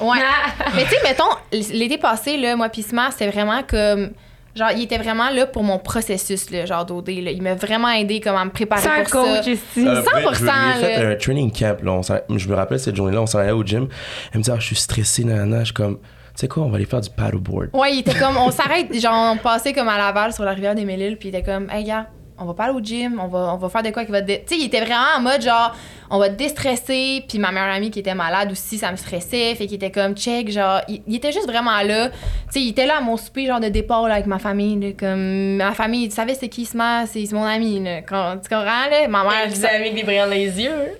Ouais. 0.00 0.18
Ah. 0.20 0.64
Mais 0.74 0.84
tu 0.84 0.90
sais, 0.90 0.96
mettons, 1.04 1.24
l'été 1.52 1.96
passé, 1.96 2.36
là, 2.36 2.56
moi, 2.56 2.68
pis 2.70 2.82
Smart, 2.82 3.12
c'était 3.12 3.30
vraiment 3.30 3.62
comme. 3.62 4.10
Genre, 4.54 4.70
il 4.76 4.82
était 4.82 4.98
vraiment 4.98 5.30
là 5.30 5.46
pour 5.46 5.62
mon 5.62 5.78
processus, 5.78 6.50
là, 6.50 6.66
genre 6.66 6.84
d'OD. 6.84 7.08
Là. 7.08 7.30
Il 7.30 7.42
m'a 7.42 7.54
vraiment 7.54 7.88
aidé 7.90 8.20
comme 8.20 8.36
à 8.36 8.44
me 8.44 8.50
préparer 8.50 9.02
pour 9.04 9.10
coach 9.22 9.44
ça. 9.44 9.50
ici. 9.50 9.86
Euh, 9.86 10.02
100%, 10.02 10.04
ouais, 10.04 10.34
je 10.34 10.42
lui 10.78 10.92
ai 10.92 10.94
fait 10.94 11.06
un 11.06 11.16
training 11.16 11.50
camp. 11.50 11.82
Là, 11.82 12.00
on 12.28 12.38
je 12.38 12.48
me 12.48 12.54
rappelle 12.54 12.78
cette 12.78 12.96
journée-là, 12.96 13.22
on 13.22 13.26
s'en 13.26 13.38
allait 13.38 13.52
au 13.52 13.64
gym. 13.64 13.88
Elle 14.32 14.38
me 14.38 14.44
dit 14.44 14.50
ah, 14.50 14.58
Je 14.58 14.66
suis 14.66 14.76
stressée, 14.76 15.24
nanana. 15.24 15.60
Je 15.60 15.64
suis 15.66 15.74
comme 15.74 15.98
sais 16.34 16.48
quoi, 16.48 16.64
on 16.64 16.68
va 16.68 16.76
aller 16.76 16.84
faire 16.84 17.00
du 17.00 17.10
paddleboard. 17.10 17.70
Ouais, 17.72 17.94
il 17.94 18.00
était 18.00 18.14
comme, 18.14 18.36
on 18.36 18.50
s'arrête, 18.50 18.92
genre, 18.98 19.34
on 19.34 19.36
passait 19.36 19.72
comme 19.72 19.88
à 19.88 19.98
Laval 19.98 20.32
sur 20.32 20.44
la 20.44 20.52
rivière 20.52 20.74
des 20.74 20.84
Mille-Îles, 20.84 21.16
puis 21.18 21.28
il 21.28 21.34
était 21.34 21.42
comme, 21.42 21.68
hey, 21.70 21.84
gars, 21.84 22.06
on 22.42 22.46
va 22.46 22.54
pas 22.54 22.64
aller 22.64 22.74
au 22.74 22.80
gym, 22.80 23.20
on 23.22 23.28
va, 23.28 23.54
on 23.54 23.56
va 23.56 23.68
faire 23.68 23.82
de 23.82 23.90
quoi 23.90 24.04
qui 24.04 24.12
va 24.12 24.20
te. 24.22 24.26
Tu 24.26 24.42
sais, 24.46 24.56
il 24.56 24.66
était 24.66 24.80
vraiment 24.80 25.16
en 25.16 25.20
mode 25.20 25.42
genre, 25.42 25.74
on 26.10 26.18
va 26.18 26.28
te 26.28 26.34
déstresser, 26.34 27.24
puis 27.28 27.38
ma 27.38 27.52
meilleure 27.52 27.74
amie 27.74 27.90
qui 27.90 28.00
était 28.00 28.14
malade 28.14 28.52
aussi, 28.52 28.78
ça 28.78 28.90
me 28.90 28.96
stressait, 28.96 29.54
fait 29.54 29.66
qu'il 29.66 29.74
était 29.74 29.90
comme, 29.90 30.14
check, 30.14 30.50
genre, 30.50 30.80
il, 30.88 31.02
il 31.06 31.16
était 31.16 31.32
juste 31.32 31.46
vraiment 31.46 31.80
là. 31.82 32.10
Tu 32.10 32.14
sais, 32.50 32.60
il 32.60 32.70
était 32.70 32.86
là 32.86 32.98
à 32.98 33.00
mon 33.00 33.16
souper, 33.16 33.46
genre, 33.46 33.60
de 33.60 33.68
départ, 33.68 34.06
là, 34.08 34.14
avec 34.14 34.26
ma 34.26 34.38
famille, 34.38 34.78
là, 34.78 34.92
comme, 34.98 35.56
ma 35.56 35.72
famille, 35.72 36.08
tu 36.08 36.14
savais 36.14 36.34
c'est 36.34 36.48
qui 36.48 36.66
ce 36.66 36.76
man, 36.76 37.06
c'est 37.06 37.30
mon 37.32 37.44
ami, 37.44 37.82
là. 37.82 38.02
Quand, 38.02 38.36
tu 38.42 38.48
comprends, 38.48 38.88
là? 38.90 39.08
Ma 39.08 39.22
mère, 39.22 39.48
Je 39.48 39.64
avec 39.64 39.94
des 39.94 40.02
brillants 40.02 40.26
dans 40.26 40.32
les 40.32 40.60
yeux. 40.60 40.98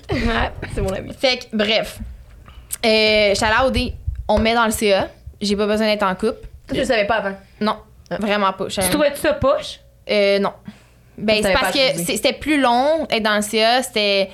C'est 0.75 0.81
mon 0.81 0.93
ami. 0.93 1.13
fait 1.13 1.39
que, 1.39 1.57
bref. 1.57 1.99
Euh, 2.85 3.35
à 3.41 3.67
OD, 3.67 3.93
on 4.29 4.39
me 4.39 4.45
met 4.45 4.55
dans 4.55 4.65
le 4.65 4.71
CA, 4.71 5.09
j'ai 5.41 5.57
pas 5.57 5.67
besoin 5.67 5.87
d'être 5.87 6.03
en 6.03 6.15
couple. 6.15 6.49
Je 6.73 6.79
le 6.79 6.85
savais 6.85 7.07
pas 7.07 7.17
avant? 7.17 7.37
Non, 7.61 7.77
vraiment 8.19 8.53
pas. 8.53 8.67
Tu 8.67 8.81
trouvais-tu 8.81 9.21
ça 9.21 9.35
poche? 9.35 9.81
Euh, 10.11 10.39
non. 10.39 10.53
Ben, 11.19 11.43
c'est 11.43 11.53
parce 11.53 11.73
que 11.73 11.99
c'était 11.99 12.33
plus 12.33 12.61
long 12.61 13.07
être 13.11 13.23
dans 13.23 13.37
le 13.37 13.43
CA. 13.43 13.83
C'était, 13.83 14.31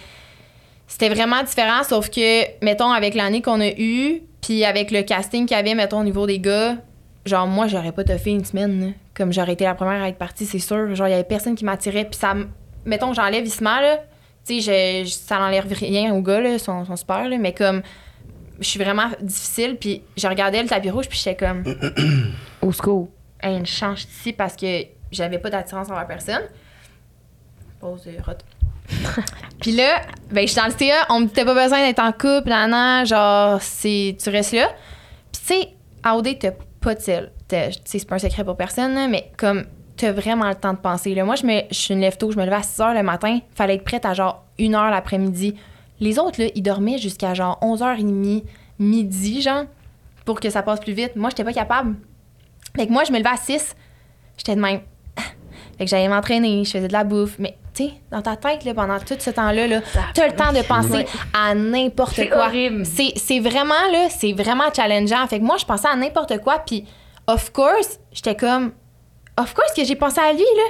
c'était 0.86 1.08
vraiment 1.08 1.42
différent, 1.42 1.82
sauf 1.82 2.08
que, 2.10 2.64
mettons, 2.64 2.90
avec 2.90 3.14
l'année 3.14 3.42
qu'on 3.42 3.60
a 3.60 3.70
eue, 3.76 4.22
puis 4.40 4.64
avec 4.64 4.90
le 4.90 5.02
casting 5.02 5.46
qu'il 5.46 5.56
y 5.56 5.60
avait, 5.60 5.74
mettons, 5.74 6.00
au 6.00 6.04
niveau 6.04 6.26
des 6.26 6.38
gars, 6.38 6.76
genre, 7.26 7.46
moi, 7.46 7.66
j'aurais 7.66 7.92
pas 7.92 8.04
fait 8.04 8.30
une 8.30 8.44
semaine. 8.44 8.80
là. 8.80 8.86
Comme 9.14 9.32
j'aurais 9.32 9.54
été 9.54 9.64
la 9.64 9.74
première 9.74 10.02
à 10.02 10.08
être 10.08 10.18
partie, 10.18 10.46
c'est 10.46 10.60
sûr. 10.60 10.94
Genre, 10.94 11.08
il 11.08 11.10
y 11.10 11.14
avait 11.14 11.24
personne 11.24 11.56
qui 11.56 11.64
m'attirait. 11.64 12.04
Puis 12.04 12.18
ça, 12.18 12.34
mettons, 12.84 13.12
j'enlève 13.12 13.44
Isma, 13.44 13.82
là. 13.82 13.98
Tu 14.46 14.62
sais, 14.62 15.04
ça 15.06 15.38
n'enlève 15.38 15.66
rien 15.70 16.14
aux 16.14 16.22
gars, 16.22 16.40
là. 16.40 16.50
Ils 16.52 16.60
sont, 16.60 16.84
sont 16.84 16.96
super, 16.96 17.28
là. 17.28 17.36
Mais 17.38 17.52
comme, 17.52 17.82
je 18.60 18.66
suis 18.66 18.78
vraiment 18.78 19.08
difficile. 19.20 19.76
Puis 19.78 20.02
je 20.16 20.26
regardais 20.28 20.62
le 20.62 20.68
tapis 20.68 20.90
rouge, 20.90 21.08
puis 21.08 21.18
j'étais 21.22 21.36
comme, 21.36 21.64
Au 22.62 22.72
secours. 22.72 23.08
Hey, 23.40 23.56
une 23.56 23.66
chance 23.66 24.04
ici 24.04 24.32
parce 24.32 24.56
que 24.56 24.84
j'avais 25.12 25.38
pas 25.38 25.50
d'attirance 25.50 25.90
envers 25.90 26.06
personne. 26.06 26.42
Pause 27.80 28.08
rot. 28.26 28.32
Puis 29.60 29.72
là, 29.72 30.02
ben, 30.30 30.46
je 30.46 30.52
suis 30.52 30.60
dans 30.60 30.66
le 30.66 30.72
CA, 30.72 31.06
on 31.10 31.20
me 31.20 31.26
dit 31.26 31.32
t'as 31.32 31.44
pas 31.44 31.54
besoin 31.54 31.80
d'être 31.80 32.00
en 32.00 32.12
couple, 32.12 32.48
nan, 32.48 32.70
nan, 32.70 33.06
genre, 33.06 33.60
c'est, 33.60 34.16
tu 34.22 34.30
restes 34.30 34.54
là. 34.54 34.68
Puis 35.32 35.42
tu 35.46 35.54
sais, 35.54 35.68
à 36.02 36.16
OD, 36.16 36.38
t'as 36.38 36.52
pas 36.80 36.94
de 36.94 37.00
sais, 37.00 37.30
c'est 37.84 38.08
pas 38.08 38.16
un 38.16 38.18
secret 38.18 38.44
pour 38.44 38.56
personne, 38.56 39.10
mais 39.10 39.30
comme, 39.36 39.64
t'as 39.96 40.12
vraiment 40.12 40.48
le 40.48 40.54
temps 40.54 40.72
de 40.72 40.78
penser. 40.78 41.14
Là. 41.14 41.24
Moi, 41.24 41.34
je, 41.34 41.46
me, 41.46 41.60
je 41.70 41.92
lève 41.92 42.16
tôt, 42.16 42.30
je 42.30 42.38
me 42.38 42.44
levais 42.44 42.56
à 42.56 42.62
6 42.62 42.80
h 42.80 42.94
le 42.94 43.02
matin, 43.02 43.40
fallait 43.54 43.74
être 43.74 43.84
prête 43.84 44.04
à 44.04 44.14
genre 44.14 44.44
1 44.58 44.64
h 44.64 44.90
l'après-midi. 44.90 45.54
Les 46.00 46.18
autres, 46.18 46.40
là, 46.40 46.48
ils 46.54 46.62
dormaient 46.62 46.98
jusqu'à 46.98 47.34
genre 47.34 47.58
11h30, 47.60 48.44
midi, 48.78 49.42
genre, 49.42 49.64
pour 50.24 50.40
que 50.40 50.50
ça 50.50 50.62
passe 50.62 50.80
plus 50.80 50.92
vite. 50.92 51.16
Moi, 51.16 51.30
j'étais 51.30 51.44
pas 51.44 51.52
capable. 51.52 51.96
Fait 52.76 52.86
que 52.86 52.92
moi, 52.92 53.04
je 53.04 53.12
me 53.12 53.18
levais 53.18 53.30
à 53.30 53.36
6. 53.36 53.74
J'étais 54.36 54.54
de 54.54 54.60
même. 54.60 54.80
Fait 55.78 55.84
que 55.84 55.90
j'allais 55.90 56.08
m'entraîner, 56.08 56.64
je 56.64 56.70
faisais 56.70 56.88
de 56.88 56.92
la 56.92 57.02
bouffe. 57.02 57.36
Mais, 57.38 57.56
sais, 57.86 57.92
dans 58.10 58.22
ta 58.22 58.36
tête, 58.36 58.64
là, 58.64 58.74
pendant 58.74 58.98
tout 58.98 59.14
ce 59.18 59.30
temps-là, 59.30 59.66
là, 59.66 59.80
t'as 60.14 60.26
le 60.26 60.34
temps 60.34 60.52
de 60.52 60.62
penser 60.62 61.06
à 61.34 61.54
n'importe 61.54 62.28
quoi. 62.30 62.50
C'est 62.84 63.12
c'est 63.16 63.40
vraiment, 63.40 63.88
là, 63.92 64.08
c'est 64.10 64.32
vraiment 64.32 64.72
challengeant. 64.74 65.26
Fait 65.26 65.38
que 65.38 65.44
moi, 65.44 65.56
je 65.58 65.64
pensais 65.64 65.88
à 65.88 65.96
n'importe 65.96 66.38
quoi. 66.38 66.58
Puis, 66.66 66.84
of 67.26 67.52
course, 67.52 67.98
j'étais 68.12 68.34
comme, 68.36 68.72
of 69.38 69.54
course 69.54 69.72
que 69.74 69.84
j'ai 69.84 69.96
pensé 69.96 70.20
à 70.20 70.32
lui, 70.32 70.40
là. 70.40 70.62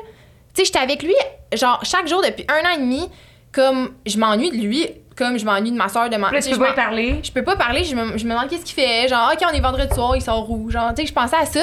Tu 0.55 0.61
sais, 0.61 0.65
j'étais 0.67 0.79
avec 0.79 1.03
lui, 1.03 1.15
genre, 1.55 1.81
chaque 1.85 2.09
jour 2.09 2.23
depuis 2.23 2.47
un 2.49 2.69
an 2.69 2.75
et 2.77 2.81
demi, 2.81 3.09
comme 3.53 3.95
je 4.07 4.19
m'ennuie 4.19 4.51
de 4.51 4.57
lui, 4.57 4.87
comme 5.17 5.39
je 5.39 5.45
m'ennuie 5.45 5.73
de 5.73 5.77
ma 5.77 5.89
soeur, 5.89 6.09
de 6.09 6.17
ma. 6.17 6.31
Là, 6.31 6.41
tu 6.41 6.51
tu 6.51 6.59
peux 6.59 6.65
pas 6.65 6.73
parler. 6.73 7.21
je 7.23 7.33
peux 7.33 7.45
pas 7.45 7.57
parler, 7.57 7.85
je 7.85 7.95
me, 7.95 8.17
je 8.17 8.25
me 8.25 8.31
demande 8.31 8.49
qu'est-ce 8.49 8.65
qu'il 8.65 8.75
fait. 8.75 9.09
Genre, 9.09 9.33
OK, 9.33 9.47
on 9.51 9.55
est 9.55 9.61
vendredi 9.61 9.95
soir, 9.95 10.17
il 10.17 10.23
sort 10.23 10.51
où? 10.51 10.71
Genre, 10.71 10.95
tu 10.95 11.03
sais, 11.03 11.09
je 11.09 11.13
pensais 11.13 11.37
à 11.37 11.47
ça. 11.47 11.61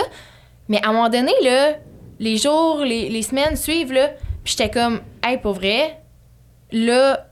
Mais 0.67 0.81
à 0.83 0.89
un 0.89 0.93
moment 0.93 1.09
donné, 1.09 1.31
là, 1.43 1.73
les 2.19 2.37
jours, 2.37 2.79
les, 2.83 3.09
les 3.09 3.21
semaines 3.21 3.55
suivent, 3.55 3.93
là, 3.93 4.09
puis 4.45 4.55
j'étais 4.57 4.69
comme, 4.69 5.01
hey, 5.21 5.37
pour 5.37 5.53
vrai, 5.55 5.99
là, 6.71 7.27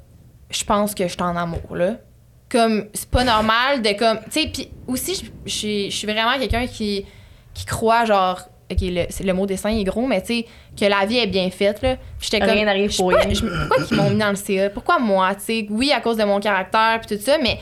je 0.50 0.64
pense 0.66 0.94
que 0.94 1.04
je 1.04 1.14
suis 1.14 1.22
en 1.22 1.36
amour, 1.38 1.76
là. 1.76 1.96
Comme, 2.50 2.86
c'est 2.94 3.10
pas 3.10 3.24
normal 3.24 3.82
de 3.82 3.94
comme. 3.98 4.20
Tu 4.26 4.42
sais, 4.42 4.48
puis 4.54 4.70
aussi, 4.88 5.32
je- 5.46 5.90
suis- 5.90 6.06
vraiment 6.06 6.38
quelqu'un 6.38 6.68
qui, 6.68 7.06
qui 7.54 7.66
croit, 7.66 8.06
genre, 8.06 8.42
OK, 8.72 8.78
le, 8.82 9.06
le 9.26 9.34
mot 9.34 9.46
dessin 9.48 9.70
est 9.70 9.84
gros, 9.84 10.06
mais 10.06 10.22
tu 10.22 10.28
sais, 10.42 10.46
que 10.80 10.86
la 10.86 11.06
vie 11.06 11.18
est 11.18 11.28
bien 11.28 11.50
faite, 11.50 11.82
là. 11.82 11.96
J'étais 12.20 12.40
comme. 12.40 12.50
Rien 12.50 12.66
n'arrive 12.66 12.96
pour 12.96 13.10
rien. 13.10 13.28
pourquoi 13.30 13.86
ils 13.90 13.98
m'ont 13.98 14.10
mis 14.12 14.18
dans 14.18 14.30
le 14.30 14.36
CA? 14.36 14.70
Pourquoi 14.70 15.00
moi, 15.00 15.34
tu 15.36 15.42
sais? 15.42 15.68
Oui, 15.70 15.92
à 15.92 16.00
cause 16.02 16.18
de 16.18 16.24
mon 16.26 16.40
caractère, 16.40 17.00
puis 17.02 17.16
tout 17.18 17.24
ça, 17.24 17.38
mais, 17.40 17.56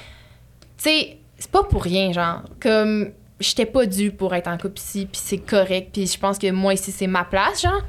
tu 0.78 0.84
sais, 0.90 1.18
c'est 1.38 1.52
pas 1.52 1.64
pour 1.64 1.84
rien, 1.84 2.12
genre. 2.12 2.42
Comme, 2.60 3.12
j'étais 3.40 3.66
pas 3.66 3.86
due 3.86 4.12
pour 4.12 4.34
être 4.36 4.48
en 4.48 4.58
couple 4.58 4.78
ici, 4.78 5.06
puis 5.10 5.22
c'est 5.24 5.38
correct, 5.38 5.90
puis 5.94 6.06
je 6.06 6.18
pense 6.20 6.38
que 6.38 6.52
moi, 6.52 6.74
ici, 6.74 6.92
c'est 6.92 7.08
ma 7.08 7.24
place, 7.24 7.62
genre. 7.62 7.82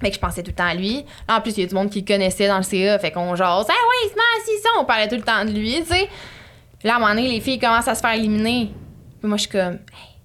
Fait 0.00 0.10
que 0.10 0.14
je 0.14 0.20
pensais 0.20 0.42
tout 0.42 0.50
le 0.50 0.56
temps 0.56 0.66
à 0.66 0.74
lui. 0.74 1.04
En 1.28 1.40
plus, 1.40 1.56
il 1.56 1.62
y 1.62 1.64
a 1.64 1.66
du 1.66 1.74
monde 1.74 1.90
qui 1.90 2.00
le 2.00 2.06
connaissait 2.06 2.48
dans 2.48 2.58
le 2.58 2.62
CA, 2.62 2.98
fait 2.98 3.10
qu'on 3.10 3.34
jase. 3.34 3.66
Ah 3.68 3.72
oui, 3.72 4.10
il 4.10 4.56
se 4.56 4.62
ça. 4.62 4.68
On 4.78 4.84
parlait 4.84 5.08
tout 5.08 5.16
le 5.16 5.22
temps 5.22 5.44
de 5.44 5.50
lui, 5.50 5.76
tu 5.82 5.86
sais. 5.86 6.08
Là, 6.84 6.94
à 6.94 6.96
un 6.96 7.00
moment 7.00 7.14
donné, 7.14 7.28
les 7.28 7.40
filles 7.40 7.58
commencent 7.58 7.88
à 7.88 7.94
se 7.94 8.00
faire 8.00 8.12
éliminer. 8.12 8.70
Puis 9.18 9.28
moi, 9.28 9.36
je 9.36 9.42
suis 9.42 9.50
comme, 9.50 9.74
hey, 9.74 10.20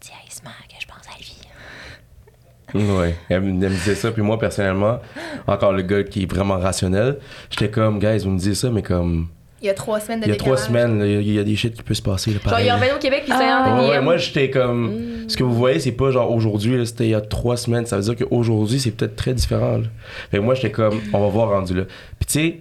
dis 0.00 0.10
à 0.10 0.26
Isma 0.26 0.50
que 0.68 0.74
je 0.80 0.86
pense 0.86 1.06
à 1.06 1.18
lui. 1.18 2.88
Ouais, 2.90 3.14
elle 3.28 3.42
me 3.42 3.68
disait 3.68 3.94
ça. 3.94 4.10
Puis 4.10 4.22
moi, 4.22 4.38
personnellement, 4.38 5.00
encore 5.46 5.72
le 5.72 5.82
gars 5.82 6.02
qui 6.02 6.22
est 6.22 6.30
vraiment 6.30 6.58
rationnel, 6.58 7.18
j'étais 7.50 7.70
comme, 7.70 7.98
guys, 7.98 8.18
vous 8.24 8.30
me 8.30 8.38
dites 8.38 8.54
ça, 8.54 8.70
mais 8.70 8.82
comme, 8.82 9.28
Il 9.60 9.66
y 9.66 9.70
a 9.70 9.74
trois 9.74 9.98
semaines 9.98 10.20
de 10.20 10.26
il 10.26 10.28
y 10.28 10.32
a 10.32 10.36
trois 10.36 10.56
semaines, 10.56 10.98
là, 11.00 11.06
il 11.06 11.32
y 11.32 11.38
a 11.38 11.42
des 11.42 11.56
shit 11.56 11.74
qui 11.74 11.82
peut 11.82 11.94
se 11.94 12.02
passer. 12.02 12.30
Là, 12.32 12.38
Genre, 12.48 12.60
il 12.60 12.70
revenait 12.70 12.92
au 12.92 12.98
Québec 12.98 13.22
puis 13.24 13.32
Ah. 13.34 13.80
Ouais, 13.80 13.88
ouais, 13.90 14.00
moi, 14.00 14.16
j'étais 14.16 14.50
comme. 14.50 14.92
Ce 15.26 15.36
que 15.36 15.42
vous 15.42 15.54
voyez, 15.54 15.80
c'est 15.80 15.92
pas 15.92 16.10
genre 16.10 16.30
aujourd'hui, 16.30 16.76
là, 16.78 16.86
c'était 16.86 17.04
il 17.06 17.10
y 17.10 17.14
a 17.14 17.20
trois 17.20 17.56
semaines. 17.56 17.84
Ça 17.84 17.96
veut 17.96 18.02
dire 18.02 18.14
qu'aujourd'hui, 18.16 18.78
c'est 18.78 18.92
peut-être 18.92 19.16
très 19.16 19.34
différent. 19.34 19.78
Là. 19.78 19.84
Fait 20.30 20.36
que 20.38 20.42
moi, 20.42 20.54
j'étais 20.54 20.70
comme, 20.70 21.00
on 21.12 21.20
va 21.20 21.28
voir 21.28 21.48
rendu 21.50 21.74
là. 21.74 21.82
Puis 22.20 22.26
tu 22.26 22.32
sais, 22.32 22.60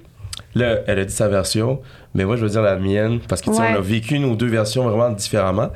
là, 0.55 0.79
elle 0.87 0.99
a 0.99 1.05
dit 1.05 1.13
sa 1.13 1.27
version, 1.27 1.79
mais 2.15 2.25
moi, 2.25 2.35
je 2.35 2.41
veux 2.43 2.49
dire 2.49 2.61
la 2.63 2.77
mienne, 2.77 3.19
parce 3.27 3.41
que 3.41 3.51
tu 3.51 3.55
sais, 3.55 3.61
Ouais. 3.61 3.69
on 3.73 3.77
a 3.77 3.81
vécu 3.81 4.17
nos 4.19 4.35
deux 4.35 4.47
versions 4.47 4.83
vraiment 4.89 5.11
différemment. 5.11 5.69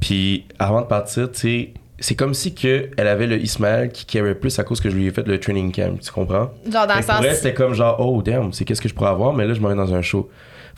Puis 0.00 0.44
avant 0.58 0.82
de 0.82 0.86
partir, 0.86 1.30
tu 1.32 1.38
sais, 1.40 1.70
c'est 1.98 2.14
comme 2.14 2.34
si 2.34 2.54
que 2.54 2.90
elle 2.96 3.08
avait 3.08 3.26
le 3.26 3.40
Ismaël 3.40 3.90
qui 3.90 4.04
carry 4.04 4.34
plus 4.34 4.56
à 4.58 4.64
cause 4.64 4.80
que 4.80 4.90
je 4.90 4.94
lui 4.96 5.06
ai 5.06 5.10
fait 5.10 5.26
le 5.26 5.40
training 5.40 5.72
camp, 5.72 5.98
tu 6.00 6.12
comprends? 6.12 6.50
Genre, 6.70 6.86
dans 6.86 6.94
le 6.94 7.00
que 7.00 7.06
pour 7.06 7.14
elle, 7.24 7.30
sens. 7.30 7.36
c'était 7.36 7.54
comme 7.54 7.74
genre, 7.74 7.96
oh 7.98 8.22
damn, 8.22 8.52
c'est 8.52 8.64
qu'est-ce 8.64 8.80
que 8.82 8.88
je 8.88 8.94
pourrais 8.94 9.10
avoir, 9.10 9.32
mais 9.32 9.46
là, 9.46 9.54
je 9.54 9.60
m'en 9.60 9.68
vais 9.70 9.74
dans 9.74 9.92
un 9.94 10.02
show. 10.02 10.28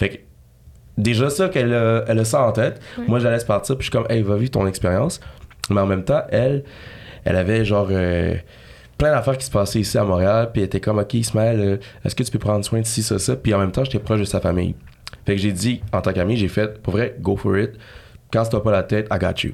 Fait 0.01 0.09
que 0.09 0.17
déjà 0.97 1.29
ça 1.29 1.51
qu'elle 1.51 1.75
a, 1.75 2.05
elle 2.09 2.19
a 2.19 2.25
ça 2.25 2.43
en 2.43 2.53
tête, 2.53 2.81
moi, 3.07 3.19
je 3.19 3.25
la 3.25 3.33
laisse 3.33 3.45
partir, 3.45 3.77
puis 3.77 3.87
je 3.87 3.91
suis 3.91 3.93
comme, 3.93 4.11
hey, 4.11 4.23
va 4.23 4.37
vivre 4.37 4.51
ton 4.51 4.67
expérience. 4.67 5.21
Mais 5.69 5.81
en 5.81 5.87
même 5.87 6.05
temps, 6.05 6.23
elle, 6.31 6.65
elle 7.25 7.37
avait 7.37 7.67
genre 7.67 7.89
euh, 7.91 8.35
plein 8.97 9.13
d'affaires 9.13 9.37
qui 9.37 9.45
se 9.45 9.51
passaient 9.51 9.81
ici 9.81 9.99
à 9.99 10.05
Montréal, 10.05 10.51
puis 10.53 10.63
elle 10.63 10.67
était 10.67 10.81
comme, 10.81 10.99
ok, 10.99 11.13
Ismaël, 11.13 11.61
euh, 11.61 11.77
est-ce 12.03 12.15
que 12.17 12.23
tu 12.23 12.31
peux 12.31 12.39
prendre 12.39 12.65
soin 12.65 12.81
de 12.81 12.87
ci, 12.87 13.03
ça, 13.03 13.19
ça, 13.19 13.37
puis 13.37 13.53
en 13.53 13.59
même 13.59 13.73
temps, 13.73 13.85
j'étais 13.85 13.99
proche 13.99 14.21
de 14.21 14.25
sa 14.25 14.41
famille. 14.41 14.75
Fait 15.27 15.37
que 15.37 15.43
j'ai 15.43 15.53
dit, 15.53 15.83
en 15.93 16.01
tant 16.01 16.15
qu'ami, 16.15 16.39
j'ai 16.39 16.49
fait, 16.49 16.83
pour 16.83 16.95
vrai, 16.95 17.15
go 17.21 17.37
for 17.37 17.59
it. 17.59 17.73
Casse-toi 18.31 18.63
pas 18.63 18.73
la 18.73 18.83
tête, 18.83 19.07
I 19.13 19.19
got 19.19 19.47
you. 19.47 19.53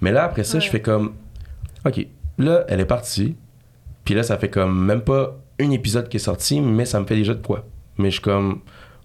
Mais 0.00 0.12
là, 0.12 0.24
après 0.24 0.44
ça, 0.44 0.60
je 0.60 0.70
fais 0.70 0.80
comme, 0.80 1.14
ok, 1.84 2.06
là, 2.38 2.64
elle 2.68 2.78
est 2.78 2.86
partie. 2.86 3.36
Puis 4.04 4.14
là, 4.14 4.22
ça 4.22 4.38
fait 4.38 4.48
comme 4.48 4.84
même 4.84 5.00
pas 5.00 5.36
un 5.60 5.70
épisode 5.72 6.08
qui 6.08 6.18
est 6.18 6.20
sorti, 6.20 6.60
mais 6.60 6.84
ça 6.84 7.00
me 7.00 7.04
fait 7.04 7.16
déjà 7.16 7.34
de 7.34 7.44
quoi. 7.44 7.64
Mais 7.98 8.10
je 8.10 8.14
suis 8.14 8.22
comme, 8.22 8.60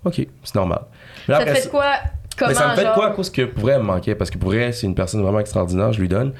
ok, 0.06 0.28
c'est 0.43 0.56
normal. 0.56 0.82
Là, 1.28 1.39
Ça 1.39 1.45
te 1.45 1.54
fait 1.54 1.66
de 1.66 1.70
quoi? 1.70 1.93
Comment, 2.38 2.50
mais 2.50 2.56
ça 2.56 2.68
me 2.70 2.76
fait 2.76 2.86
de 2.86 2.93
quoi 2.93 3.08
à 3.08 3.12
cause 3.12 3.30
que 3.30 3.43
pour 3.43 3.64
vrai, 3.64 3.78
me 3.78 3.84
manquait. 3.84 4.16
Parce 4.16 4.30
que 4.30 4.38
pour 4.38 4.52
vrai, 4.52 4.72
c'est 4.72 4.86
une 4.86 4.95
personne 4.95 5.22
vraiment 5.22 5.39
extraordinaire, 5.39 5.91
je 5.91 6.00
lui 6.00 6.08
donne. 6.08 6.34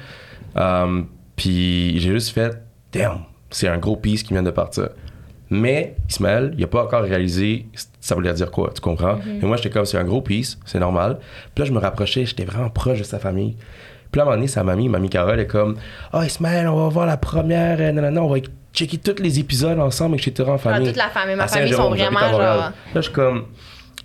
Um, 0.54 1.08
puis 1.34 1.98
j'ai 1.98 2.12
juste 2.12 2.30
fait, 2.30 2.62
damn, 2.92 3.20
c'est 3.50 3.68
un 3.68 3.78
gros 3.78 3.96
piece 3.96 4.22
qui 4.22 4.32
vient 4.32 4.42
de 4.42 4.50
partir. 4.50 4.90
Mais 5.50 5.96
Ismaël, 6.08 6.54
il 6.56 6.62
a 6.62 6.66
pas 6.66 6.84
encore 6.84 7.02
réalisé 7.02 7.66
ça 8.08 8.14
voulait 8.14 8.32
dire 8.32 8.50
quoi, 8.50 8.70
tu 8.74 8.80
comprends? 8.80 9.16
Mhm. 9.16 9.40
Et 9.42 9.46
moi, 9.46 9.56
j'étais 9.56 9.70
comme, 9.70 9.84
c'est 9.84 9.98
un 9.98 10.04
gros 10.04 10.22
piece, 10.22 10.58
c'est 10.64 10.78
normal. 10.78 11.18
Puis 11.54 11.62
là, 11.62 11.64
je 11.66 11.72
me 11.72 11.78
rapprochais, 11.78 12.24
j'étais 12.24 12.44
vraiment 12.44 12.70
proche 12.70 12.98
de 12.98 13.04
sa 13.04 13.18
famille. 13.18 13.56
Puis 14.10 14.18
là, 14.18 14.22
à 14.22 14.24
un 14.24 14.24
moment 14.30 14.36
donné, 14.36 14.48
sa 14.48 14.64
mamie, 14.64 14.88
mamie 14.88 15.10
Carole, 15.10 15.38
est 15.40 15.46
comme, 15.46 15.76
ah, 16.14 16.24
Ismaël, 16.24 16.68
on 16.68 16.76
va 16.76 16.88
voir 16.88 17.06
la 17.06 17.18
première, 17.18 17.78
euh, 17.80 17.92
non, 17.92 18.00
non, 18.00 18.10
non, 18.10 18.22
on 18.24 18.28
va 18.28 18.38
checker 18.78 18.98
tous 18.98 19.22
les 19.22 19.38
épisodes 19.38 19.78
ensemble, 19.78 20.16
etc. 20.16 20.48
en 20.48 20.54
Ah, 20.54 20.58
famille. 20.58 20.88
toute 20.88 20.96
la 20.96 21.08
famille. 21.08 21.36
Ma 21.36 21.44
À 21.44 21.48
famille 21.48 21.72
sont 21.72 21.90
vraiment 21.90 22.20
genre. 22.20 22.40
Là, 22.40 22.72
je 22.94 23.00
suis 23.00 23.12
comme, 23.12 23.38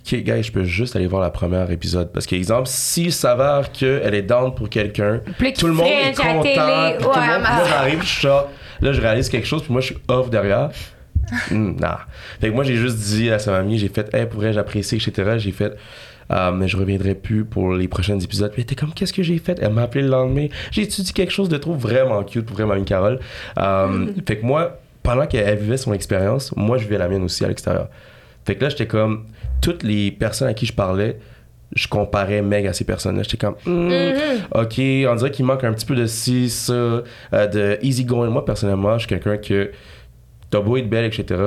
OK, 0.06 0.14
gars, 0.22 0.42
je 0.42 0.52
peux 0.52 0.64
juste 0.64 0.96
aller 0.96 1.06
voir 1.06 1.22
la 1.22 1.30
première 1.30 1.70
épisode. 1.70 2.12
Parce 2.12 2.26
que, 2.26 2.34
exemple, 2.36 2.66
s'il 2.66 3.12
s'avère 3.12 3.70
qu'elle 3.72 4.14
est 4.14 4.22
down 4.22 4.54
pour 4.54 4.68
quelqu'un, 4.68 5.20
tout 5.58 5.66
le 5.66 5.72
monde 5.72 5.86
est 5.86 6.16
content. 6.16 6.42
télé, 6.42 6.94
puis 6.98 7.04
tout 7.06 7.10
le 7.14 7.20
ouais, 7.20 7.28
monde, 7.34 7.42
ma- 7.42 7.64
j'arrive, 7.68 8.02
je 8.02 8.06
suis 8.18 8.26
là, 8.26 8.46
là, 8.80 8.92
je 8.92 9.00
réalise 9.00 9.28
quelque 9.28 9.46
chose, 9.46 9.62
puis 9.62 9.72
moi, 9.72 9.80
je 9.80 9.86
suis 9.86 9.96
off 10.08 10.28
derrière. 10.30 10.70
Hmm, 11.50 11.76
nah. 11.80 12.00
Fait 12.40 12.48
que 12.50 12.52
moi, 12.54 12.64
j'ai 12.64 12.76
juste 12.76 12.98
dit 12.98 13.30
à 13.30 13.38
sa 13.38 13.52
mamie, 13.52 13.78
j'ai 13.78 13.88
fait, 13.88 14.12
hey, 14.14 14.26
pourrais 14.26 14.52
j'apprécie, 14.52 14.96
etc. 14.96 15.36
J'ai 15.38 15.52
fait, 15.52 15.74
Ah, 16.28 16.52
mais 16.52 16.68
je 16.68 16.76
reviendrai 16.76 17.14
plus 17.14 17.44
pour 17.44 17.74
les 17.74 17.88
prochains 17.88 18.18
épisodes. 18.18 18.50
Puis 18.50 18.60
elle 18.62 18.64
était 18.64 18.74
comme, 18.74 18.92
qu'est-ce 18.94 19.12
que 19.12 19.22
j'ai 19.22 19.38
fait? 19.38 19.58
Elle 19.60 19.72
m'a 19.72 19.82
appelé 19.82 20.02
le 20.02 20.10
lendemain. 20.10 20.46
J'ai 20.70 20.82
étudié 20.82 21.12
quelque 21.12 21.32
chose 21.32 21.48
de 21.48 21.56
trop 21.56 21.74
vraiment 21.74 22.22
cute 22.24 22.46
pour 22.46 22.56
vrai, 22.56 22.66
mamie 22.66 22.84
Carole. 22.84 23.20
Euh, 23.58 24.06
Fait 24.26 24.38
que 24.38 24.46
moi, 24.46 24.78
pendant 25.02 25.26
qu'elle 25.26 25.58
vivait 25.58 25.76
son 25.76 25.92
expérience, 25.92 26.54
moi, 26.56 26.78
je 26.78 26.84
vivais 26.84 26.98
la 26.98 27.08
mienne 27.08 27.22
aussi 27.22 27.44
à 27.44 27.48
l'extérieur. 27.48 27.88
Fait 28.46 28.56
que 28.56 28.62
là, 28.62 28.68
j'étais 28.68 28.86
comme, 28.86 29.26
toutes 29.60 29.82
les 29.82 30.10
personnes 30.10 30.48
à 30.48 30.54
qui 30.54 30.66
je 30.66 30.72
parlais, 30.72 31.18
je 31.74 31.88
comparais 31.88 32.40
Meg 32.42 32.66
à 32.66 32.72
ces 32.72 32.84
personnes-là. 32.84 33.22
J'étais 33.22 33.36
comme, 33.36 33.56
Hmm, 33.66 33.90
ok, 34.54 34.74
on 34.78 35.14
dirait 35.16 35.30
qu'il 35.30 35.44
manque 35.44 35.64
un 35.64 35.72
petit 35.72 35.86
peu 35.86 35.94
de 35.94 36.06
ci, 36.06 36.48
ça, 36.50 36.72
euh, 36.72 37.02
de 37.32 37.78
easy 37.82 38.04
going. 38.04 38.30
Moi, 38.30 38.44
personnellement, 38.44 38.94
je 38.94 39.00
suis 39.00 39.08
quelqu'un 39.08 39.36
que 39.38 39.72
t'as 40.50 40.60
beau 40.60 40.76
être 40.76 40.88
belle, 40.88 41.06
etc. 41.06 41.40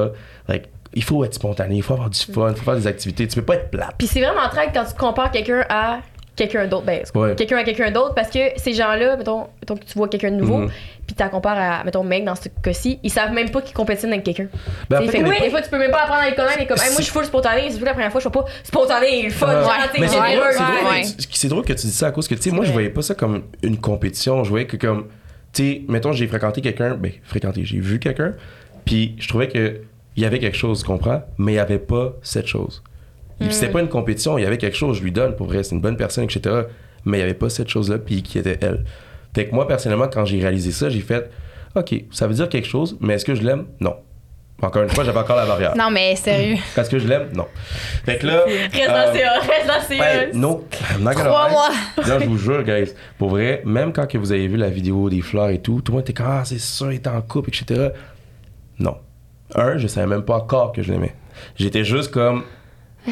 Like, 0.47 0.65
il 0.98 1.04
faut 1.04 1.24
être 1.24 1.36
spontané, 1.36 1.76
il 1.76 1.84
faut 1.84 1.93
avoir 1.93 2.10
du 2.10 2.20
fun, 2.20 2.50
il 2.50 2.56
faut 2.58 2.66
faire 2.66 2.76
des 2.76 2.88
activités. 2.88 3.28
Tu 3.28 3.36
peux 3.36 3.45
pas 3.45 3.56
être 3.56 3.70
plate. 3.70 3.93
Puis 3.98 4.08
c'est 4.08 4.20
vraiment 4.22 4.50
traque 4.50 4.72
quand 4.74 4.84
tu 4.86 4.93
compares 4.95 5.30
quelqu'un 5.32 5.64
à 5.70 6.00
quelqu'un 6.36 6.68
d'autre. 6.68 6.86
Ben, 6.86 7.02
Ouais. 7.16 7.36
quelqu'un 7.36 7.58
à 7.58 7.64
quelqu'un 7.64 7.89
d'autre 7.91 8.14
parce 8.16 8.30
que 8.30 8.39
ces 8.58 8.74
gens-là, 8.74 9.16
mettons, 9.18 9.48
mettons 9.62 9.76
que 9.76 9.86
tu 9.86 9.93
vois 9.98 10.08
quelqu'un 10.08 10.32
de 10.32 10.36
nouveau, 10.38 10.58
Mhm. 10.58 10.70
puis 11.08 11.16
tu 11.16 11.22
la 11.24 11.30
compares 11.30 11.58
à, 11.58 11.84
mettons, 11.84 12.04
Meg 12.04 12.26
dans 12.26 12.36
ce 12.36 12.50
cas-ci, 12.64 13.00
ils 13.04 13.10
savent 13.12 13.32
même 13.32 13.50
pas 13.50 13.62
qu'ils 13.62 13.76
compétitionnent 13.76 14.14
avec 14.14 14.24
quelqu'un. 14.26 14.48
Ben, 14.89 15.02
fait, 15.02 15.08
fait 15.08 15.18
est- 15.20 15.41
Des 15.41 15.50
fois, 15.50 15.62
tu 15.62 15.70
peux 15.70 15.80
même 15.80 15.89
pas 15.91 16.04
apprendre 16.04 16.22
à 16.22 16.30
les 16.30 16.36
connaître. 16.36 16.62
et 16.62 16.68
comme, 16.68 16.78
Hey, 16.78 16.89
moi, 16.89 16.98
je 17.00 17.04
suis 17.04 17.12
full 17.12 17.26
spontané, 17.26 17.62
c'est 17.66 17.70
surtout 17.72 17.86
la 17.86 17.93
première 17.93 18.12
fois, 18.12 18.22
je 18.22 18.28
suis 18.28 18.32
pas 18.32 18.45
spontané, 18.64 19.24
le 19.24 19.30
fun, 19.32 19.48
Ouais. 19.48 19.54
c'est 19.93 20.00
drôle, 20.02 20.20
drôle 20.20 20.91
Ouais. 20.91 21.02
que 21.02 21.08
tu- 21.22 21.28
c'est 21.32 21.48
drôle 21.48 21.64
que 21.66 21.74
tu 21.74 21.88
dis 21.88 21.91
ça 21.93 22.08
à 22.08 22.12
cause 22.12 22.28
que, 22.28 22.36
tu 22.36 22.41
sais, 22.41 22.52
moi, 22.52 22.64
je 22.66 22.70
Ouais. 22.70 22.74
voyais 22.74 22.89
pas 22.89 23.02
ça 23.02 23.14
comme 23.16 23.43
une 23.64 23.78
compétition. 23.78 24.43
Je 24.43 24.50
voyais 24.50 24.66
que 24.68 24.78
comme, 24.78 25.08
tu 25.54 25.64
sais, 25.64 25.82
mettons, 25.88 26.12
j'ai 26.12 26.28
fréquenté 26.28 26.62
quelqu'un, 26.62 26.95
ben, 26.95 27.12
fréquenté, 27.24 27.66
j'ai 27.66 27.80
vu 27.80 27.98
quelqu'un, 28.00 28.34
puis 28.86 29.16
je 29.20 29.28
trouvais 29.28 29.48
que 29.48 29.82
il 30.18 30.24
y 30.24 30.26
avait 30.26 30.39
quelque 30.39 30.57
chose, 30.57 30.82
tu 30.82 30.86
comprends? 30.86 31.22
Mais 31.38 31.53
il 31.53 31.55
y 31.55 31.59
avait 31.59 31.80
pas 31.80 32.13
cette 32.22 32.47
chose. 32.47 32.84
Hmm. 33.39 33.51
C'était 33.51 33.72
pas 33.72 33.82
une 33.82 33.88
compétition, 33.88 34.38
il 34.38 34.43
y 34.43 34.47
avait 34.47 34.57
quelque 34.57 34.76
chose, 34.76 34.97
je 34.97 35.03
lui 35.03 35.11
donne, 35.11 35.36
pour 35.36 35.45
vrai, 35.47 35.63
c'est 35.63 35.76
une 35.76 35.82
bonne 35.82 35.95
personne, 35.95 36.24
etc. 36.24 36.63
Mais 37.05 37.20
il 37.20 37.22
y 37.22 37.24
avait 37.24 37.36
pas 37.36 37.49
cette 37.49 37.70
chose-là, 37.70 37.99
puis 37.99 38.24
qui 38.24 38.39
était 38.39 38.57
elle. 38.61 38.84
Fait 39.36 39.47
que 39.47 39.53
moi, 39.53 39.68
personnellement, 39.68 40.07
quand 40.11 40.26
j'ai 40.26 40.39
réalisé 40.39 40.72
ça, 40.72 40.89
j'ai 40.89 41.01
fait, 41.01 41.30
OK, 41.76 41.93
ça 42.11 42.26
veut 42.26 42.34
dire 42.34 42.49
quelque 42.49 42.68
chose, 42.68 42.97
mais 42.99 43.13
est-ce 43.13 43.26
que 43.26 43.36
je 43.36 43.43
l'aime? 43.43 43.65
Non. 43.80 43.95
Encore 44.59 44.82
une 44.82 44.89
fois, 44.89 45.03
j'avais 45.03 45.20
encore 45.20 45.36
la 45.36 45.45
barrière. 45.45 45.78
Non, 45.78 45.91
mais 45.91 46.15
sérieux. 46.15 46.57
Est-ce 46.78 46.89
que 46.89 46.97
je 46.97 47.07
l'aime? 47.07 47.30
Non. 47.36 47.45
Fait 48.05 48.18
que 48.18 48.26
là. 48.26 48.43
Reste 48.74 48.88
dans 48.88 48.95
euh, 48.95 49.13
ces 49.13 49.24
reste 49.24 49.68
dans 49.68 49.82
ces 49.88 49.97
Hey, 49.97 50.30
non, 50.34 50.63
Crois-moi. 51.11 51.70
lie. 52.03 52.09
Non, 52.09 52.20
je 52.20 52.26
vous 52.26 52.38
jure, 52.39 52.63
guys. 52.63 52.91
Pour 53.20 53.30
vrai, 53.30 53.61
même 53.65 53.93
quand 53.93 54.07
que 54.07 54.18
vous 54.18 54.32
avez 54.32 54.47
vu 54.47 54.57
la 54.57 54.72
vidéo 54.72 55.11
des 55.11 55.22
fleurs 55.22 55.49
et 55.49 55.59
tout, 55.59 55.82
tout 55.82 55.91
le 55.91 55.97
monde 55.97 56.01
était 56.01 56.13
comme 56.13 56.26
Ah, 56.28 56.41
c'est 56.43 56.57
sûr, 56.59 56.91
il 56.91 56.95
est 56.95 57.07
en 57.07 57.22
couple, 57.22 57.51
etc. 57.51 57.89
Non. 58.80 58.97
Un, 59.56 59.78
je 59.78 59.88
savais 59.88 60.08
même 60.08 60.24
pas 60.24 60.36
encore 60.38 60.72
que 60.72 60.82
je 60.82 60.91
l'aimais. 60.91 61.16
J'étais 61.56 61.84
juste 61.84 62.12
comme. 62.12 62.43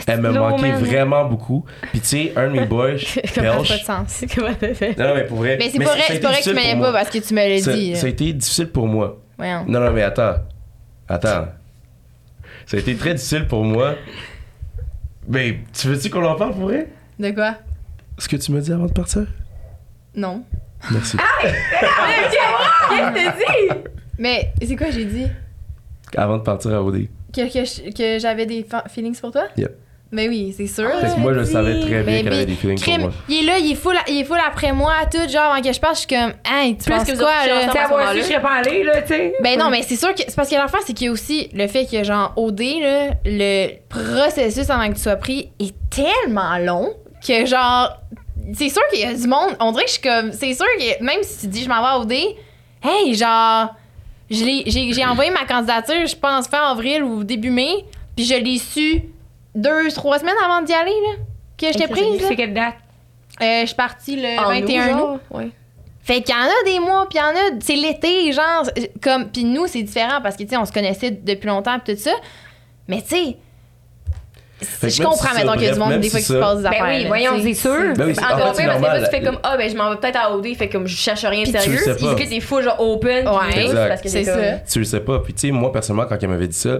Elle 0.08 0.20
me 0.20 0.30
manquait 0.32 0.74
man. 0.74 0.84
vraiment 0.84 1.24
beaucoup. 1.24 1.64
Puis 1.92 2.02
tu 2.02 2.08
sais, 2.08 2.34
un 2.36 2.48
de 2.48 2.52
mes 2.60 2.66
boys, 2.66 2.98
Ça 3.34 3.42
n'a 3.42 3.54
pas 3.54 3.60
de 3.62 3.68
belge. 3.68 3.84
sens? 3.86 4.26
Comment 4.36 4.54
t'as 4.60 4.74
fait? 4.74 4.98
Non, 5.00 5.08
non, 5.08 5.16
mais 5.16 5.24
pour 5.26 5.38
vrai. 5.38 5.56
Mais 5.58 5.70
c'est 5.70 5.78
pas 5.78 5.86
ça- 5.86 5.92
vrai, 5.92 6.02
ça 6.02 6.14
c'est 6.14 6.20
pas 6.20 6.28
vrai 6.32 6.40
que 6.40 6.44
tu 6.50 6.54
m'aimais 6.54 6.82
pas 6.82 6.92
parce 6.92 7.10
que 7.10 7.18
tu 7.20 7.34
me 7.34 7.40
l'as 7.48 7.60
Ça, 7.64 7.72
dit. 7.74 7.96
ça 7.96 8.06
a 8.06 8.10
été 8.10 8.34
difficile 8.34 8.68
pour 8.68 8.88
moi. 8.88 9.18
Voyons. 9.38 9.64
Non, 9.70 9.80
non, 9.80 9.92
mais 9.92 10.04
attends. 10.04 10.36
Attends. 11.08 11.48
Ça 12.66 12.76
a 12.76 12.80
été 12.82 12.94
très 12.96 13.14
difficile 13.14 13.48
pour 13.48 13.64
moi. 13.64 13.96
Mais 15.30 15.60
tu 15.74 15.88
veux-tu 15.88 16.10
qu'on 16.10 16.26
en 16.26 16.36
parle 16.36 16.52
pour 16.52 16.64
vrai? 16.64 16.88
De 17.18 17.32
quoi? 17.32 17.56
Ce 18.18 18.28
que 18.28 18.36
tu 18.36 18.52
me 18.52 18.60
dis 18.60 18.74
avant 18.74 18.88
de 18.88 18.92
partir? 18.92 19.26
Non. 20.14 20.44
Merci. 20.92 21.16
Mais 24.18 24.52
c'est 24.62 24.76
quoi 24.76 24.90
j'ai 24.92 25.06
dit? 25.06 25.28
Avant 26.18 26.38
de 26.38 26.43
partir 26.43 26.74
à 26.74 26.82
OD. 26.84 27.07
Que, 27.34 27.41
que, 27.51 27.91
que 27.91 28.20
j'avais 28.20 28.45
des 28.45 28.66
feelings 28.89 29.20
pour 29.20 29.32
toi? 29.32 29.43
Yep. 29.57 29.72
Mais 30.11 30.30
oui, 30.30 30.53
c'est 30.55 30.68
sûr. 30.68 30.89
Fait 31.01 31.07
que 31.16 31.20
moi, 31.20 31.34
je 31.34 31.43
savais 31.43 31.80
très 31.82 32.03
bien 32.03 32.03
Mais 32.05 32.24
qu'elle 32.24 32.34
avait 32.34 32.45
bi- 32.45 32.51
des 32.53 32.57
feelings 32.57 32.80
pour 32.82 32.99
moi. 32.99 33.11
Il 33.28 33.43
est 33.43 33.45
là, 33.45 33.57
il 33.57 33.72
est 33.72 33.76
full, 33.76 33.95
il 34.07 34.22
est 34.22 34.24
full 34.24 34.38
après 34.47 34.72
moi, 34.72 34.93
tout, 35.11 35.18
genre, 35.28 35.51
avant 35.51 35.61
que 35.61 35.74
je 35.74 35.80
parte, 35.80 35.95
je 35.95 35.99
suis 36.01 36.07
comme, 36.07 36.32
hey, 36.49 36.78
tu 36.78 36.86
Plus 36.86 36.93
penses 36.93 37.03
que 37.11 37.18
quoi, 37.18 37.47
là? 37.47 37.66
Tu 37.66 37.72
sais, 37.72 38.22
je 38.22 38.24
serais 38.28 38.41
pas 38.41 38.51
allée, 38.53 38.84
là, 38.84 39.01
tu 39.01 39.07
sais. 39.09 39.34
Ben 39.43 39.59
non, 39.59 39.70
mais 39.70 39.82
c'est 39.82 39.95
sûr 39.97 40.13
que. 40.13 40.22
C'est 40.26 40.36
parce 40.36 40.49
que 40.49 40.55
l'affaire, 40.55 40.80
c'est 40.86 40.93
qu'il 40.93 41.07
y 41.07 41.09
a 41.09 41.11
aussi 41.11 41.49
le 41.53 41.68
fait 41.68 41.86
que, 41.86 42.03
genre, 42.03 42.32
OD, 42.38 42.61
là, 42.82 43.09
le 43.26 43.70
processus 43.89 44.70
avant 44.70 44.88
que 44.88 44.93
tu 44.95 45.01
sois 45.01 45.16
pris 45.18 45.49
est 45.59 45.74
tellement 45.89 46.57
long 46.59 46.93
que, 47.28 47.45
genre, 47.45 47.99
c'est 48.53 48.70
sûr 48.70 48.84
qu'il 48.91 49.01
y 49.01 49.03
a 49.05 49.13
du 49.13 49.28
monde. 49.28 49.55
On 49.59 49.72
dirait 49.72 49.84
que 49.86 49.89
je 49.89 49.93
suis 49.95 50.03
comme. 50.03 50.32
C'est 50.32 50.53
sûr 50.53 50.66
que 50.80 51.03
même 51.03 51.24
si 51.24 51.39
tu 51.41 51.47
dis 51.47 51.63
je 51.63 51.68
m'en 51.70 51.82
vais 51.82 51.88
à 51.88 51.99
OD, 51.99 52.13
hey, 52.84 53.16
genre, 53.16 53.76
j'ai 54.30 54.63
j'ai 54.67 55.05
envoyé 55.05 55.32
ma 55.32 55.45
candidature, 55.45 56.05
je 56.05 56.15
pense, 56.15 56.47
fin 56.47 56.71
avril 56.71 57.03
ou 57.03 57.23
début 57.23 57.51
mai, 57.51 57.86
puis 58.15 58.26
je 58.26 58.36
l'ai 58.36 58.57
su 58.57 59.03
deux, 59.53 59.91
trois 59.91 60.19
semaines 60.19 60.36
avant 60.43 60.61
d'y 60.61 60.73
aller, 60.73 60.91
là, 60.91 61.23
que 61.57 61.67
j'étais 61.67 61.88
prise. 61.88 62.23
C'est 62.28 62.36
quelle 62.36 62.53
date? 62.53 62.76
Euh, 63.41 63.61
je 63.61 63.65
suis 63.67 63.76
partie 63.76 64.15
le 64.15 64.39
En 64.39 64.49
21 64.49 64.97
août. 64.99 65.19
Ouais. 65.32 65.49
Fait 66.01 66.21
qu'il 66.21 66.36
y 66.36 66.38
en 66.38 66.43
a 66.43 66.63
des 66.65 66.80
mois, 66.80 67.07
puis 67.09 67.17
il 67.17 67.21
y 67.21 67.23
en 67.23 67.36
a, 67.36 67.59
c'est 67.61 67.76
l'été, 67.76 68.32
genre, 68.32 68.69
comme, 69.01 69.30
puis 69.30 69.43
nous, 69.43 69.65
c'est 69.65 69.82
différent 69.82 70.21
parce 70.21 70.36
que, 70.36 70.43
tu 70.43 70.49
sais, 70.49 70.57
on 70.57 70.65
se 70.65 70.71
connaissait 70.71 71.09
depuis 71.11 71.47
longtemps, 71.47 71.80
puis 71.80 71.95
tout 71.95 72.01
ça. 72.01 72.11
Mais, 72.88 73.01
tu 73.01 73.07
sais, 73.07 73.38
je 74.84 75.01
comprends, 75.03 75.16
ça, 75.34 75.41
qu'il 75.53 75.63
y 75.63 75.68
a 75.68 75.74
du 75.74 75.80
monde, 75.80 75.99
des 75.99 76.09
fois, 76.09 76.20
qui 76.20 76.26
se 76.26 76.34
ça- 76.34 76.39
passe 76.39 76.57
des 76.57 76.63
Ben 76.63 76.70
affaires. 76.70 76.86
oui, 76.86 77.01
là, 77.03 77.07
voyons, 77.07 77.32
c'est 77.41 77.53
sûr. 77.53 77.93
Ben 77.97 78.05
oui, 78.07 78.11
Encore 78.18 78.53
pire 78.53 78.66
parce 78.68 78.80
que 78.80 78.86
là, 78.86 79.01
tu 79.09 79.09
fais 79.18 79.22
comme, 79.24 79.38
ah, 79.43 79.55
ben, 79.57 79.70
je 79.70 79.76
m'en 79.76 79.89
vais 79.91 79.97
peut-être 79.97 80.18
à 80.18 80.36
OD, 80.36 80.55
fait 80.55 80.70
comme, 80.70 80.88
je 80.88 80.95
cherche 80.95 81.26
rien 81.26 81.43
de 81.43 81.47
sérieux. 81.47 81.80
Il 81.99 82.16
que 82.16 82.30
t'es 82.30 82.39
full, 82.39 82.63
genre, 82.63 82.80
open. 82.80 83.26
Parce 83.26 84.01
que 84.01 84.09
C'est 84.09 84.24
ça. 84.24 84.38
Tu 84.72 84.80
le 84.80 84.86
sais 84.86 84.99
pas. 84.99 85.20
Puis 85.20 85.34
tu 85.34 85.47
sais, 85.47 85.51
moi, 85.51 85.72
personnellement, 85.72 86.07
quand 86.07 86.18
elle 86.22 86.30
m'avait 86.30 86.47
dit 86.47 86.57
ça, 86.57 86.80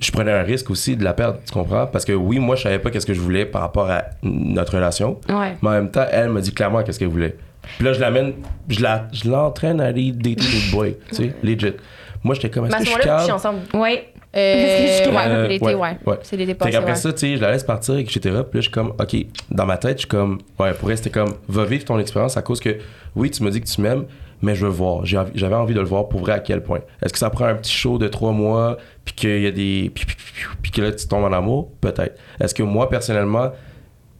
je 0.00 0.10
prenais 0.12 0.32
un 0.32 0.42
risque 0.42 0.70
aussi 0.70 0.96
de 0.96 1.02
la 1.04 1.12
perdre, 1.12 1.38
tu 1.44 1.52
comprends? 1.52 1.86
Parce 1.86 2.04
que 2.04 2.12
oui, 2.12 2.38
moi, 2.38 2.54
je 2.56 2.62
savais 2.62 2.78
pas 2.78 2.90
qu'est-ce 2.90 3.06
que 3.06 3.12
je 3.14 3.20
voulais 3.20 3.44
par 3.44 3.62
rapport 3.62 3.90
à 3.90 4.04
notre 4.22 4.74
relation. 4.76 5.18
Ouais. 5.28 5.56
Mais 5.62 5.68
en 5.68 5.72
même 5.72 5.90
temps, 5.90 6.06
elle 6.10 6.30
me 6.30 6.40
dit 6.40 6.52
clairement 6.54 6.82
qu'est-ce 6.82 6.98
qu'elle 6.98 7.08
voulait. 7.08 7.36
Puis 7.76 7.84
là, 7.84 7.92
je 7.92 8.00
l'amène, 8.00 8.34
je 8.68 8.80
la- 8.80 9.06
je 9.12 9.28
l'entraîne 9.28 9.80
à 9.80 9.86
aller 9.86 10.12
dater 10.12 10.36
d'autres 10.36 10.70
boys, 10.72 10.86
tu 11.10 11.16
sais, 11.16 11.34
legit. 11.42 11.74
Moi, 12.22 12.34
j'étais 12.34 12.50
comme, 12.50 12.66
est-ce 12.66 12.76
à 12.76 12.78
que 12.78 12.84
je 12.84 13.22
suis 13.24 13.32
ensemble. 13.32 13.58
Ouais. 13.74 14.09
Euh, 14.36 15.04
je- 15.04 15.10
ouais, 15.10 15.16
Euh, 15.26 15.48
l'été, 15.48 15.64
ouais, 15.64 15.74
ouais. 15.74 15.96
ouais. 16.06 16.18
C'est 16.22 16.36
l'été 16.36 16.54
passé, 16.54 16.78
ouais. 16.78 16.94
ça, 16.94 17.12
tu 17.12 17.18
sais, 17.18 17.36
je 17.36 17.40
la 17.42 17.50
laisse 17.50 17.64
partir, 17.64 17.96
etc. 17.98 18.20
Puis 18.20 18.30
là, 18.32 18.42
je 18.54 18.60
suis 18.60 18.70
comme, 18.70 18.92
OK, 19.00 19.16
dans 19.50 19.66
ma 19.66 19.76
tête, 19.76 19.94
je 19.96 20.00
suis 20.00 20.08
comme, 20.08 20.38
ouais, 20.60 20.72
pour 20.74 20.88
rester 20.88 21.10
comme, 21.10 21.34
va 21.48 21.64
vivre 21.64 21.84
ton 21.84 21.98
expérience 21.98 22.36
à 22.36 22.42
cause 22.42 22.60
que, 22.60 22.76
oui, 23.16 23.30
tu 23.30 23.42
me 23.42 23.50
dis 23.50 23.60
que 23.60 23.66
tu 23.66 23.80
m'aimes, 23.80 24.04
mais 24.40 24.54
je 24.54 24.64
veux 24.64 24.70
voir. 24.72 25.04
J'avais 25.04 25.54
envie 25.56 25.74
de 25.74 25.80
le 25.80 25.86
voir 25.86 26.08
pour 26.08 26.20
vrai 26.20 26.32
à 26.34 26.38
quel 26.38 26.62
point. 26.62 26.78
Est-ce 27.02 27.12
que 27.12 27.18
ça 27.18 27.28
prend 27.28 27.46
un 27.46 27.56
petit 27.56 27.72
show 27.72 27.98
de 27.98 28.06
trois 28.06 28.30
mois, 28.32 28.76
puis 29.04 29.14
qu'il 29.14 29.42
y 29.42 29.46
a 29.46 29.50
des. 29.50 29.90
Puis, 29.94 30.04
puis- 30.06 30.16
puis- 30.16 30.44
puis 30.62 30.70
que 30.70 30.80
là, 30.82 30.92
tu 30.92 31.08
tombes 31.08 31.24
en 31.24 31.32
amour? 31.32 31.70
Peut-être. 31.80 32.16
Est-ce 32.40 32.54
que 32.54 32.62
moi, 32.62 32.88
personnellement, 32.88 33.50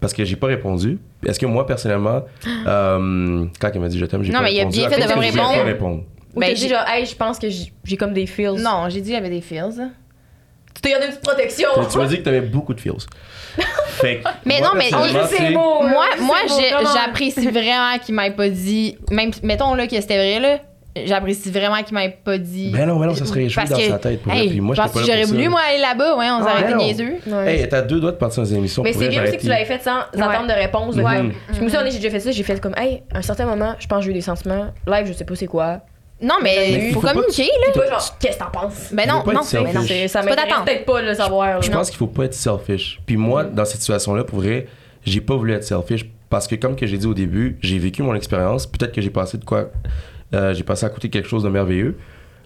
parce 0.01 0.13
que 0.13 0.25
j'ai 0.25 0.37
pas 0.37 0.49
répondu, 0.49 0.99
est-ce 1.25 1.39
que 1.39 1.47
moi, 1.47 1.67
personnellement, 1.67 2.25
euh, 2.67 3.45
quand 3.61 3.71
elle 3.73 3.81
m'a 3.81 3.89
dit 3.89 3.99
je 3.99 4.07
t'aime, 4.07 4.25
j'ai 4.25 4.33
Non, 4.33 4.39
pas 4.41 4.45
mais 4.47 4.55
il 4.55 4.57
a 4.61 4.65
répondu. 4.65 4.79
bien 4.79 4.91
fait 4.91 5.01
de 5.03 5.15
me 5.15 5.65
répondre. 5.65 6.03
Ou 6.35 6.41
Ben, 6.41 6.49
t'as 6.49 6.55
dit, 6.55 6.61
j'ai- 6.63 6.69
genre, 6.69 6.85
hey, 6.89 7.07
je 7.07 7.15
pense 7.17 7.39
que 7.39 7.49
j'ai 7.49 7.73
j'ai 7.85 7.97
comme 7.97 8.13
des 8.13 8.27
feels. 8.27 8.61
Non, 8.63 8.89
j'ai 8.89 9.01
dit 9.01 9.07
qu'il 9.09 9.15
y 9.15 9.17
avait 9.17 9.31
des 9.31 9.41
feels. 9.41 9.81
hein. 9.81 9.91
Tu 10.75 10.81
t'es 10.83 10.91
gardé 10.91 11.07
une 11.07 11.13
petite 11.13 11.25
protection. 11.27 11.69
Tu- 11.91 11.99
m'as 11.99 12.07
dit 12.07 12.19
que 12.19 12.23
t'avais 12.23 12.41
beaucoup 12.41 12.73
de 12.75 12.81
feels. 12.81 12.93
Fait 14.01 14.19
que 14.19 14.29
Mais 14.47 14.61
moi, 14.61 14.69
non, 14.69 14.75
mais 14.77 14.85
c'est 15.29 15.53
beau. 15.53 15.83
Moi, 15.83 16.05
c'est 16.17 16.23
moi 16.23 16.37
j'ai- 16.47 16.71
comment? 16.77 16.89
j'apprécie 16.95 17.49
vraiment 17.49 17.99
qu'il 18.05 18.15
m'ait 18.15 18.31
pas 18.31 18.49
dit. 18.49 18.97
Même, 19.11 19.33
mettons 19.43 19.75
là 19.75 19.87
que 19.89 20.01
c'était 20.01 20.17
vrai, 20.17 20.39
là. 20.41 20.59
J'apprécie 21.05 21.51
vraiment 21.51 21.83
qu'il 21.83 21.95
m'ait 21.95 22.19
pas 22.25 22.39
dit. 22.39 22.71
Ben 22.71 22.87
non, 22.87 22.99
ben 22.99 23.07
non, 23.07 23.15
ça 23.15 23.25
serait 23.25 23.45
échoué 23.45 23.63
Parce 23.63 23.71
dans 23.71 23.77
que, 23.77 23.89
sa 23.89 23.99
tête. 23.99 24.23
Pour 24.23 24.33
Hey, 24.33 24.49
puis 24.51 24.61
moi, 24.61 24.75
j'aurais 24.75 25.23
voulu, 25.25 25.49
moi, 25.49 25.61
aller 25.69 25.79
là-bas, 25.81 26.17
ouais, 26.17 26.27
on 26.31 26.43
s'arrêtait 26.45 26.71
non. 26.73 26.79
niaiseux. 26.79 27.15
Ouais. 27.27 27.59
Hey, 27.61 27.69
t'as 27.69 27.83
deux 27.83 28.01
doigts 28.01 28.11
de 28.13 28.17
partir 28.17 28.43
dans 28.43 28.49
les 28.49 28.57
émissions. 28.57 28.83
Mais 28.83 28.93
c'est 28.93 28.99
vrai, 28.99 29.09
bien 29.09 29.23
aussi 29.25 29.37
que 29.37 29.41
tu 29.43 29.47
l'avais 29.49 29.65
fait 29.67 29.83
sans 29.83 29.99
Ouais. 29.99 30.23
attendre 30.23 30.49
de 30.49 30.53
réponse. 30.53 30.97
Ouais. 30.97 31.31
Je 31.53 31.61
me 31.61 31.69
souviens, 31.69 31.85
j'ai 31.91 31.99
déjà 31.99 32.11
fait 32.11 32.21
ça, 32.21 32.31
j'ai 32.33 32.43
fait 32.43 32.61
comme, 32.61 32.75
hey, 32.77 33.03
à 33.15 33.19
un 33.19 33.23
certain 33.23 33.47
moment, 33.47 33.75
je 33.79 33.87
pense 33.87 33.99
que 34.01 34.05
j'ai 34.07 34.11
eu 34.11 34.15
des 34.15 34.21
sentiments. 34.21 34.69
Live, 34.87 35.07
je 35.07 35.13
sais 35.13 35.25
pas 35.25 35.35
c'est 35.37 35.47
quoi. 35.47 35.81
Non, 36.23 36.35
mais 36.43 36.55
Mais 36.57 36.87
il 36.89 36.93
faut 36.95 37.01
faut 37.01 37.07
pas 37.07 37.13
communiquer, 37.15 37.45
là. 37.45 37.65
Puis 37.65 37.73
toi, 37.75 37.87
genre, 37.89 38.17
qu'est-ce 38.19 38.37
que 38.39 38.43
t'en 38.45 38.51
penses? 38.51 38.89
Ben 38.93 39.09
non, 39.09 39.15
non, 39.19 39.25
mais 39.27 39.33
non. 39.35 39.43
Ça 39.43 40.23
m'intéresse 40.23 40.53
peut-être 40.65 40.85
pas 40.85 41.03
le 41.03 41.15
savoir. 41.15 41.63
Je 41.63 41.71
pense 41.71 41.89
qu'il 41.91 41.99
faut 41.99 42.07
pas 42.07 42.25
être 42.25 42.35
selfish. 42.35 43.01
Puis 43.07 43.17
moi, 43.17 43.45
Mm. 43.45 43.55
dans 43.55 43.65
cette 43.65 43.81
situation-là, 43.81 44.25
pour 44.25 44.41
vrai, 44.41 44.67
j'ai 45.05 45.21
pas 45.21 45.37
voulu 45.37 45.53
être 45.53 45.65
selfish 45.65 46.05
parce 46.29 46.47
que, 46.47 46.55
comme 46.57 46.77
que 46.77 46.87
j'ai 46.87 46.99
dit 46.99 47.07
au 47.07 47.15
début, 47.15 47.57
j'ai 47.63 47.79
vécu 47.79 48.03
mon 48.03 48.15
expérience. 48.15 48.67
Peut-être 48.67 48.93
que 48.93 49.01
j'ai 49.01 49.11
passé 49.11 49.39
de 49.39 49.45
quoi. 49.45 49.71
euh, 50.35 50.55
j'ai 50.55 50.63
passé 50.63 50.87
à 50.87 50.91
côté 50.91 51.09
de 51.09 51.13
quelque 51.13 51.29
chose 51.29 51.43
de 51.43 51.49
merveilleux, 51.49 51.97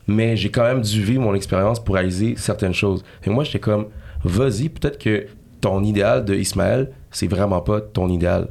mais 0.06 0.36
j'ai 0.38 0.50
quand 0.50 0.62
même 0.62 0.80
dû 0.80 1.02
vivre 1.02 1.20
mon 1.22 1.34
expérience 1.34 1.82
pour 1.84 1.96
réaliser 1.96 2.34
certaines 2.38 2.72
choses. 2.72 3.04
Et 3.26 3.30
moi, 3.30 3.44
j'étais 3.44 3.58
comme, 3.58 3.88
vas-y, 4.24 4.68
peut-être 4.70 4.96
que 4.98 5.26
ton 5.60 5.82
idéal 5.84 6.24
de 6.24 6.34
Ismaël, 6.34 6.92
c'est 7.10 7.26
vraiment 7.26 7.60
pas 7.60 7.80
ton 7.82 8.08
idéal. 8.08 8.48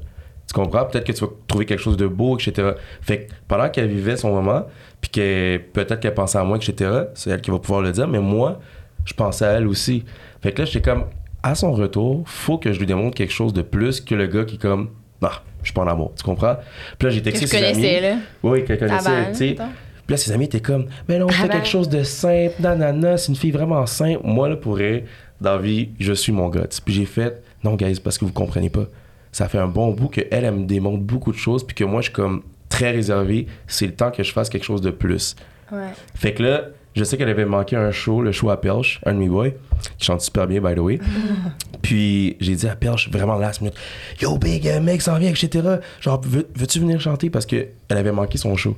Tu 0.47 0.53
comprends? 0.53 0.85
Peut-être 0.85 1.05
que 1.05 1.11
tu 1.13 1.21
vas 1.25 1.31
trouver 1.47 1.65
quelque 1.65 1.79
chose 1.81 1.97
de 1.97 2.05
beau, 2.05 2.37
etc. 2.37 2.73
Fait 3.01 3.21
que 3.25 3.33
pendant 3.47 3.69
qu'elle 3.69 3.87
vivait 3.87 4.17
son 4.17 4.31
moment, 4.31 4.65
puis 5.03 5.11
que 5.11 5.57
peut-être 5.73 5.99
qu'elle 5.99 6.13
pensait 6.13 6.37
à 6.37 6.45
moi, 6.45 6.55
etc., 6.55 6.89
c'est 7.13 7.29
elle 7.29 7.41
qui 7.41 7.51
va 7.51 7.59
pouvoir 7.59 7.81
le 7.81 7.91
dire, 7.91 8.07
mais 8.07 8.19
moi, 8.19 8.61
je 9.03 9.13
pensais 9.13 9.43
à 9.43 9.51
elle 9.51 9.67
aussi. 9.67 10.05
Fait 10.41 10.53
que 10.53 10.61
là, 10.61 10.65
j'étais 10.65 10.81
comme, 10.81 11.03
à 11.43 11.55
son 11.55 11.73
retour, 11.73 12.23
faut 12.25 12.57
que 12.57 12.71
je 12.71 12.79
lui 12.79 12.85
démontre 12.85 13.13
quelque 13.13 13.33
chose 13.33 13.51
de 13.51 13.63
plus 13.63 13.99
que 13.99 14.15
le 14.15 14.27
gars 14.27 14.45
qui 14.45 14.55
est 14.55 14.61
comme, 14.61 14.91
bah, 15.19 15.43
je 15.61 15.67
suis 15.67 15.73
pas 15.73 15.81
en 15.81 15.87
amour, 15.87 16.13
tu 16.15 16.23
comprends? 16.23 16.55
Puis 16.97 17.05
là, 17.09 17.13
j'ai 17.13 17.21
texté 17.21 17.47
ses 17.47 17.65
amis. 17.65 17.99
là. 17.99 18.15
Oui, 18.43 18.63
qu'elle 18.63 18.79
connaissait, 18.79 19.31
tu 19.31 19.35
sais. 19.35 19.55
Puis 19.55 20.13
là, 20.13 20.15
ses 20.15 20.31
amis 20.31 20.45
étaient 20.45 20.61
comme, 20.61 20.85
mais 21.09 21.19
non, 21.19 21.27
fais 21.27 21.43
Avant. 21.43 21.51
quelque 21.51 21.67
chose 21.67 21.89
de 21.89 22.03
simple, 22.03 22.53
nanana, 22.61 23.17
c'est 23.17 23.27
une 23.27 23.35
fille 23.35 23.51
vraiment 23.51 23.85
simple. 23.85 24.21
Moi, 24.23 24.47
là, 24.47 24.55
pour 24.55 24.79
elle, 24.79 25.03
dans 25.41 25.57
la 25.57 25.61
vie, 25.61 25.89
je 25.99 26.13
suis 26.13 26.31
mon 26.31 26.47
gars. 26.47 26.67
Puis 26.85 26.93
j'ai 26.93 27.05
fait, 27.05 27.43
non, 27.61 27.75
guys, 27.75 27.99
parce 28.01 28.17
que 28.17 28.23
vous 28.23 28.31
comprenez 28.31 28.69
pas. 28.69 28.85
Ça 29.33 29.49
fait 29.49 29.57
un 29.57 29.67
bon 29.67 29.91
bout 29.91 30.07
que 30.07 30.21
elle, 30.31 30.45
elle 30.45 30.53
me 30.53 30.65
démontre 30.65 31.03
beaucoup 31.03 31.33
de 31.33 31.37
choses, 31.37 31.65
puis 31.65 31.75
que 31.75 31.83
moi, 31.83 31.99
je 31.99 32.05
suis 32.05 32.13
comme 32.13 32.41
très 32.73 32.91
réservé. 32.91 33.45
C'est 33.67 33.85
le 33.85 33.93
temps 33.93 34.09
que 34.11 34.23
je 34.23 34.31
fasse 34.33 34.49
quelque 34.49 34.65
chose 34.65 34.81
de 34.81 34.89
plus. 34.91 35.35
Ouais. 35.71 35.89
Fait 36.15 36.33
que 36.33 36.41
là, 36.43 36.61
Je 36.95 37.03
sais 37.03 37.17
qu'elle 37.17 37.29
avait 37.29 37.45
manqué 37.45 37.75
un 37.75 37.89
show, 37.91 38.21
le 38.21 38.31
show 38.31 38.51
à 38.51 38.61
Pelch, 38.61 38.99
un 39.07 39.13
de 39.13 39.17
mes 39.17 39.27
boys, 39.27 39.49
qui 39.97 40.05
chante 40.05 40.21
super 40.21 40.45
bien, 40.45 40.61
by 40.61 40.75
the 40.75 40.79
way. 40.79 40.99
Puis 41.81 42.37
j'ai 42.39 42.53
dit 42.55 42.67
à 42.67 42.75
Pelch, 42.75 43.09
vraiment 43.09 43.35
last 43.35 43.61
minute, 43.61 43.75
Yo, 44.21 44.37
big, 44.37 44.67
euh, 44.67 44.79
mec 44.79 45.01
s'en 45.01 45.17
vient, 45.17 45.31
etc. 45.31 45.77
Genre, 45.99 46.21
veux- 46.23 46.47
veux-tu 46.55 46.79
venir 46.79 47.01
chanter? 47.01 47.31
Parce 47.31 47.47
qu'elle 47.47 47.69
avait 47.89 48.11
manqué 48.11 48.37
son 48.37 48.55
show. 48.55 48.77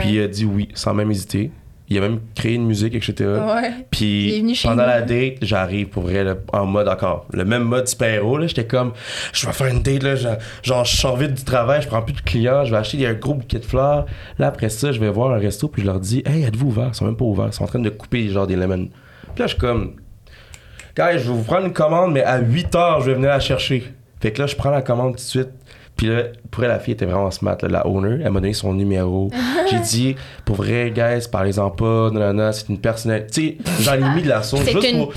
Puis 0.00 0.10
il 0.14 0.20
a 0.20 0.28
dit 0.28 0.44
oui, 0.44 0.68
sans 0.74 0.94
même 0.94 1.10
hésiter. 1.10 1.50
Il 1.90 1.96
a 1.96 2.02
même 2.02 2.20
créé 2.34 2.54
une 2.54 2.66
musique, 2.66 2.94
etc. 2.94 3.14
Ouais. 3.20 3.72
Puis 3.90 4.36
Il 4.38 4.56
pendant 4.62 4.84
la 4.84 5.00
date, 5.00 5.36
j'arrive 5.40 5.88
pour 5.88 6.02
vrai 6.02 6.22
là, 6.22 6.34
en 6.52 6.66
mode 6.66 6.86
encore. 6.88 7.26
Le 7.32 7.44
même 7.44 7.62
mode 7.62 7.88
super-héros. 7.88 8.36
là. 8.38 8.46
J'étais 8.46 8.66
comme, 8.66 8.92
je 9.32 9.46
vais 9.46 9.52
faire 9.52 9.68
une 9.68 9.80
date, 9.80 10.02
là, 10.02 10.14
genre, 10.16 10.36
genre, 10.62 10.84
je 10.84 10.96
sors 10.96 11.16
vite 11.16 11.34
du 11.34 11.44
travail, 11.44 11.80
je 11.80 11.88
prends 11.88 12.02
plus 12.02 12.14
de 12.14 12.20
clients, 12.20 12.64
je 12.64 12.72
vais 12.72 12.76
acheter 12.76 13.06
un 13.06 13.14
gros 13.14 13.34
bouquet 13.34 13.58
de 13.58 13.64
fleurs. 13.64 14.04
Là, 14.38 14.48
après 14.48 14.68
ça, 14.68 14.92
je 14.92 15.00
vais 15.00 15.08
voir 15.08 15.32
un 15.32 15.38
resto, 15.38 15.68
puis 15.68 15.82
je 15.82 15.86
leur 15.86 15.98
dis, 16.00 16.22
hey, 16.26 16.44
êtes-vous 16.44 16.68
ouverts? 16.68 16.90
Ils 16.92 16.96
sont 16.96 17.06
même 17.06 17.16
pas 17.16 17.24
ouverts. 17.24 17.48
Ils 17.48 17.54
sont 17.54 17.64
en 17.64 17.68
train 17.68 17.78
de 17.78 17.90
couper 17.90 18.28
genre 18.28 18.46
des 18.46 18.56
lemons. 18.56 18.88
Puis 19.34 19.40
là, 19.40 19.46
je 19.46 19.52
suis 19.52 19.58
comme, 19.58 19.94
guys, 20.96 21.12
je 21.18 21.30
vais 21.30 21.36
vous 21.36 21.42
prendre 21.44 21.66
une 21.66 21.72
commande, 21.72 22.12
mais 22.12 22.22
à 22.22 22.38
8 22.38 22.74
heures, 22.74 23.00
je 23.00 23.06
vais 23.06 23.14
venir 23.14 23.30
la 23.30 23.40
chercher. 23.40 23.84
Fait 24.20 24.32
que 24.32 24.40
là, 24.40 24.46
je 24.46 24.56
prends 24.56 24.70
la 24.70 24.82
commande 24.82 25.12
tout 25.12 25.18
de 25.18 25.20
suite. 25.20 25.48
Puis 25.98 26.06
là, 26.06 26.22
pour 26.50 26.62
elle, 26.64 26.70
la 26.70 26.78
fille 26.78 26.94
était 26.94 27.04
vraiment 27.04 27.30
smart, 27.30 27.58
là, 27.60 27.68
la 27.68 27.86
owner. 27.86 28.22
Elle 28.24 28.30
m'a 28.30 28.40
donné 28.40 28.54
son 28.54 28.72
numéro. 28.72 29.30
J'ai 29.70 29.80
dit, 29.80 30.16
pour 30.46 30.56
vrai, 30.56 30.90
guys, 30.94 31.26
parlez-en 31.30 31.68
pas, 31.70 32.10
nanana, 32.10 32.52
c'est 32.52 32.68
une 32.70 32.78
personnalité. 32.78 33.58
Tu 33.62 33.70
sais, 33.72 33.82
j'en 33.82 33.94
ai 33.94 34.14
mis 34.14 34.22
de 34.22 34.28
la 34.28 34.42
sauce. 34.42 34.60
C'est 34.64 34.72
une 34.72 34.98
pour- 35.06 35.12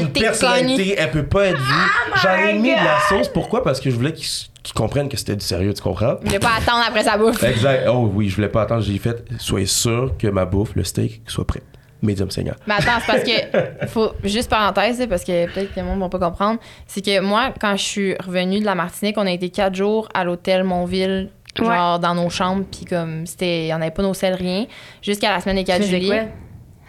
une 0.00 0.08
personnalité, 0.12 0.94
elle 0.98 1.10
peut 1.10 1.26
pas 1.26 1.46
être 1.48 1.58
vue. 1.60 2.20
J'en 2.22 2.34
ai 2.48 2.54
mis 2.58 2.70
de 2.70 2.76
la 2.76 2.98
sauce. 3.08 3.28
Pourquoi? 3.28 3.62
Parce 3.62 3.78
que 3.80 3.90
je 3.90 3.94
voulais 3.94 4.12
qu'ils 4.12 4.26
qu'ils 4.62 4.74
comprennent 4.74 5.08
que 5.08 5.16
c'était 5.16 5.34
du 5.34 5.44
sérieux, 5.44 5.74
tu 5.74 5.82
comprends? 5.82 6.14
Il 6.22 6.26
voulait 6.28 6.38
pas 6.38 6.52
attendre 6.56 6.84
après 6.88 7.02
sa 7.02 7.18
bouffe. 7.18 7.42
Exact. 7.42 7.84
Oh 7.92 8.08
oui, 8.14 8.28
je 8.28 8.36
voulais 8.36 8.48
pas 8.48 8.62
attendre. 8.62 8.80
J'ai 8.82 8.96
fait, 8.98 9.24
soyez 9.38 9.66
sûr 9.66 10.14
que 10.16 10.28
ma 10.28 10.44
bouffe, 10.44 10.76
le 10.76 10.84
steak, 10.84 11.20
soit 11.26 11.44
prêt. 11.44 11.62
Médium 12.02 12.30
saignant. 12.30 12.54
Mais 12.66 12.74
attends, 12.74 12.98
c'est 13.00 13.06
parce 13.12 13.22
que. 13.24 13.86
Faut, 13.86 14.10
juste 14.24 14.50
parenthèse, 14.50 15.06
parce 15.08 15.22
que 15.24 15.46
peut-être 15.52 15.72
que 15.72 15.80
le 15.80 15.86
monde 15.86 15.98
ne 15.98 16.02
va 16.02 16.08
pas 16.08 16.18
comprendre. 16.18 16.58
C'est 16.86 17.00
que 17.04 17.20
moi, 17.20 17.52
quand 17.60 17.76
je 17.76 17.82
suis 17.82 18.14
revenue 18.16 18.58
de 18.60 18.64
la 18.64 18.74
Martinique, 18.74 19.16
on 19.18 19.26
a 19.26 19.30
été 19.30 19.50
quatre 19.50 19.74
jours 19.76 20.08
à 20.12 20.24
l'hôtel 20.24 20.64
Montville, 20.64 21.30
genre 21.56 21.98
dans 22.00 22.14
nos 22.16 22.28
chambres, 22.28 22.64
puis 22.70 22.84
comme 22.86 23.24
c'était. 23.26 23.62
Il 23.62 23.66
n'y 23.66 23.74
en 23.74 23.80
avait 23.80 23.90
pas 23.92 24.02
nos 24.02 24.14
selles, 24.14 24.34
rien. 24.34 24.66
Jusqu'à 25.00 25.30
la 25.32 25.40
semaine 25.40 25.56
des 25.56 25.64
4 25.64 25.76
Tu 25.78 25.82
faisais 25.86 26.00
juillet. 26.00 26.28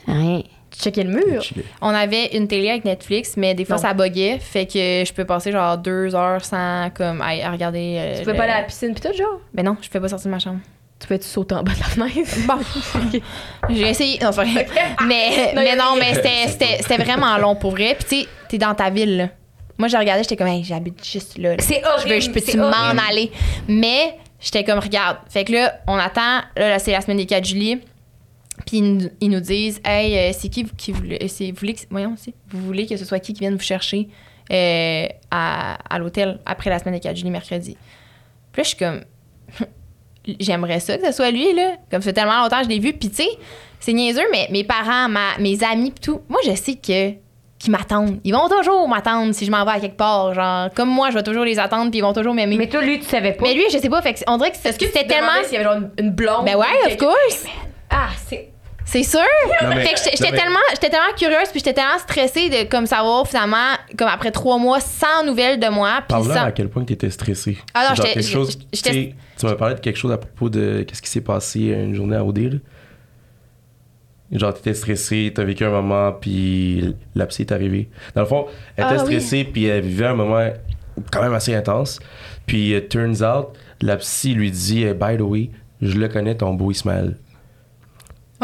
quoi? 0.06 0.14
Rien. 0.16 0.42
Tu 0.72 0.80
checkais 0.80 1.04
le 1.04 1.12
mur? 1.12 1.44
On 1.84 1.90
avait 1.90 2.36
une 2.36 2.48
télé 2.48 2.72
avec 2.72 2.84
Netflix, 2.84 3.38
mais 3.38 3.54
des 3.54 3.64
fois 3.64 3.76
Non. 3.76 3.82
ça 3.84 3.94
buguait. 3.94 4.40
Fait 4.40 4.66
que 4.66 4.74
je 5.06 5.14
peux 5.14 5.24
passer 5.26 5.52
genre 5.52 5.78
deux 5.78 6.16
heures 6.16 6.44
sans 6.44 6.90
comme 6.90 7.22
à, 7.22 7.28
à 7.48 7.52
regarder. 7.52 7.98
euh, 8.00 8.14
Tu 8.16 8.20
pouvais 8.22 8.32
le- 8.32 8.38
pas 8.40 8.44
aller 8.46 8.54
à 8.54 8.62
la 8.62 8.64
piscine 8.66 8.96
pis 8.96 9.02
tout, 9.02 9.14
genre? 9.16 9.40
Ben 9.54 9.64
non, 9.64 9.78
je 9.80 9.88
peux 9.90 10.00
pas 10.02 10.08
sortir 10.08 10.30
de 10.30 10.34
ma 10.34 10.40
chambre. 10.40 10.58
Tu 11.04 11.08
pouvais-tu 11.08 11.28
sauter 11.28 11.54
en 11.56 11.64
bas 11.64 11.74
de 11.74 11.80
la 11.80 11.86
fenêtre? 11.86 12.32
Bon, 12.48 13.20
j'ai 13.70 13.90
essayé. 13.90 14.20
Non, 14.22 14.32
c'est 14.32 14.46
vrai. 14.46 14.68
Mais 15.06 15.54
Non, 15.54 15.62
mais 15.62 15.76
non, 15.76 15.96
mais 16.00 16.14
c'était- 16.14 16.48
c'était 16.48 16.78
c'était 16.82 17.04
vraiment 17.04 17.38
long 17.38 17.58
pour 17.58 17.72
vrai. 17.72 17.94
Puis 18.00 18.06
tu 18.08 18.22
sais, 18.24 18.28
t'es 18.48 18.58
dans 18.58 18.74
ta 18.74 18.90
ville, 18.90 19.18
là. 19.18 19.30
Moi, 19.78 19.90
j'ai 19.90 19.98
regardé, 19.98 20.24
j'étais 20.24 20.38
comme, 20.38 20.48
hey, 20.48 20.64
j'habite 20.64 21.04
juste 21.06 21.38
là. 21.38 21.58
là. 21.58 21.58
C'est 21.60 21.82
Je 21.82 21.82
veux, 21.82 21.88
horrible, 22.14 22.22
je 22.22 22.30
peux-tu 22.30 22.58
m'en 22.58 22.72
aller? 22.72 23.32
Mais 23.68 24.16
j'étais 24.40 24.64
comme, 24.64 24.80
regarde. 24.80 25.18
Fait 25.30 25.44
que 25.44 25.52
là, 25.52 25.82
on 25.88 25.98
attend. 25.98 26.40
Là, 26.56 26.70
là, 26.70 26.80
c'est 26.80 26.94
la 26.94 27.02
semaine 27.02 27.18
des 27.18 27.26
4 27.26 27.44
juillet. 27.46 27.80
Puis 28.66 28.78
ils, 28.78 28.84
nous- 28.98 29.10
ils 29.20 29.30
nous 29.30 29.42
disent, 29.42 29.82
hey, 29.84 30.18
euh, 30.18 30.32
c'est 30.40 30.48
qui 30.48 30.64
qui 30.78 30.94
voulait, 30.94 31.22
euh, 31.22 31.28
c'est, 31.28 31.52
vous 31.52 31.58
voulez 31.60 31.74
que, 31.74 31.82
voyons, 31.90 32.16
vous 32.52 32.62
voulez 32.66 32.86
que 32.88 32.96
ce 32.96 33.04
soit 33.04 33.20
qui 33.20 33.34
qui 33.34 33.42
vienne 33.42 33.56
vous 33.56 33.62
chercher 33.62 34.08
euh, 34.54 35.06
à, 35.32 35.80
à 35.94 36.00
l'hôtel 36.00 36.40
après 36.46 36.70
la 36.70 36.80
semaine 36.80 36.94
des 36.94 37.00
4 37.02 37.18
juillet, 37.18 37.32
mercredi. 37.32 37.76
Puis 38.54 38.60
là, 38.62 38.64
je 38.64 38.68
suis 38.70 38.78
comme, 38.78 39.04
j'aimerais 40.40 40.80
ça 40.80 40.98
que 40.98 41.06
ce 41.06 41.12
soit 41.12 41.32
lui, 41.32 41.54
là. 41.54 41.72
Comme 41.92 42.02
ça 42.02 42.10
fait 42.10 42.14
tellement 42.14 42.42
longtemps 42.44 42.60
que 42.60 42.66
je 42.66 42.70
l'ai 42.70 42.80
vu. 42.80 42.94
Puis 42.94 43.10
tu 43.10 43.24
sais, 43.24 43.30
c'est 43.80 43.94
niaiseux, 43.94 44.26
mais 44.32 44.48
mes 44.52 44.64
parents, 44.64 45.10
ma- 45.10 45.38
mes 45.40 45.64
amis, 45.64 45.92
pis 45.92 46.02
tout, 46.02 46.22
moi, 46.30 46.40
je 46.46 46.56
sais 46.56 46.76
que 46.76 47.12
qu'ils 47.60 47.72
m'attendent. 47.72 48.20
Ils 48.26 48.34
vont 48.34 48.50
toujours 48.50 48.88
m'attendre 48.90 49.34
si 49.34 49.46
je 49.46 49.52
m'en 49.52 49.64
vais 49.64 49.72
à 49.72 49.80
quelque 49.80 49.96
part. 49.96 50.34
Genre, 50.34 50.70
comme 50.76 50.90
moi, 50.90 51.12
je 51.12 51.16
vais 51.16 51.24
toujours 51.24 51.46
les 51.46 51.60
attendre, 51.60 51.92
puis 51.92 52.00
ils 52.00 52.02
vont 52.04 52.12
toujours 52.12 52.34
m'aimer. 52.34 52.58
Mais 52.58 52.66
Mais, 52.66 52.70
toi, 52.70 52.82
lui, 52.82 53.00
tu 53.00 53.06
savais 53.06 53.32
pas. 53.32 53.52
lui, 53.54 53.64
je 53.72 53.78
sais 53.78 53.88
pas. 53.90 54.02
Fait 54.02 54.14
que 54.14 54.20
on 54.28 54.38
dirait 54.38 54.52
que 54.52 54.56
que 54.58 54.62
c'était 54.62 55.02
tu 55.04 55.08
tellement... 55.08 55.30
s'il 55.46 55.54
y 55.54 55.56
avait 55.58 55.64
genre 55.66 55.90
une, 55.98 56.10
blonde? 56.12 56.44
Ben 56.46 56.56
ouais, 56.58 56.66
ou 56.84 56.88
of 56.88 56.98
course. 56.98 57.46
Ah, 57.90 58.10
c'est... 58.28 58.50
C'est 58.86 59.04
sûr. 59.04 59.22
Non, 59.62 59.70
mais- 59.70 59.86
Fait 59.86 59.94
que 59.94 60.00
j'étais 60.12 60.30
mais- 60.32 60.38
tellement, 60.38 60.60
j'étais 60.72 60.90
tellement 60.90 61.14
curieuse, 61.18 61.48
puis 61.52 61.60
j'étais 61.60 61.74
tellement 61.74 61.98
stressée 62.00 62.50
de 62.50 62.70
comme 62.70 62.86
savoir 62.86 63.26
finalement, 63.26 63.78
comme 63.98 64.10
après 64.10 64.32
trois 64.32 64.58
mois, 64.58 64.82
sans 64.82 65.24
nouvelles 65.26 65.58
de 65.58 65.68
moi, 65.70 66.04
Parle-leur 66.06 66.36
sans. 66.36 66.44
à 66.44 66.52
quel 66.52 66.68
point 66.70 66.84
tu 66.84 66.92
étais 66.92 67.10
stressé. 67.10 67.58
Ah 67.74 67.88
non, 67.90 67.96
j'étais- 67.96 69.16
tu 69.38 69.46
m'as 69.46 69.56
parlé 69.56 69.76
de 69.76 69.80
quelque 69.80 69.98
chose 69.98 70.12
à 70.12 70.18
propos 70.18 70.50
de 70.50 70.84
qu'est-ce 70.88 71.02
qui 71.02 71.10
s'est 71.10 71.22
passé 71.22 71.60
une 71.72 71.94
journée 71.96 72.16
à 72.16 72.24
OD. 72.26 72.38
Là. 72.40 72.58
Genre, 74.32 74.54
t'étais 74.54 74.74
stressé, 74.74 75.32
t'as 75.36 75.44
vécu 75.44 75.64
un 75.64 75.70
moment, 75.70 76.12
puis 76.14 76.96
la 77.14 77.28
psy 77.28 77.44
est 77.44 77.52
arrivée. 77.52 77.90
Dans 78.16 78.22
le 78.22 78.28
fond, 78.28 78.46
elle 78.76 78.86
était 78.86 78.96
Ah, 78.96 79.04
oui. 79.06 79.20
stressée, 79.20 79.44
puis 79.44 79.66
elle 79.66 79.84
vivait 79.84 80.08
un 80.08 80.16
moment 80.16 80.50
quand 81.12 81.22
même 81.22 81.34
assez 81.34 81.54
intense. 81.54 82.00
Puis, 82.48 82.72
it 82.76 82.90
turns 82.90 83.22
out, 83.22 83.50
la 83.82 83.98
psy 83.98 84.34
lui 84.34 84.50
dit 84.50 84.84
eh, 84.84 84.94
By 84.94 85.18
the 85.18 85.22
way, 85.22 85.52
je 85.82 85.98
le 86.00 86.08
connais, 86.08 86.36
ton 86.36 86.54
beau 86.54 86.72
Ismaël. 86.72 87.18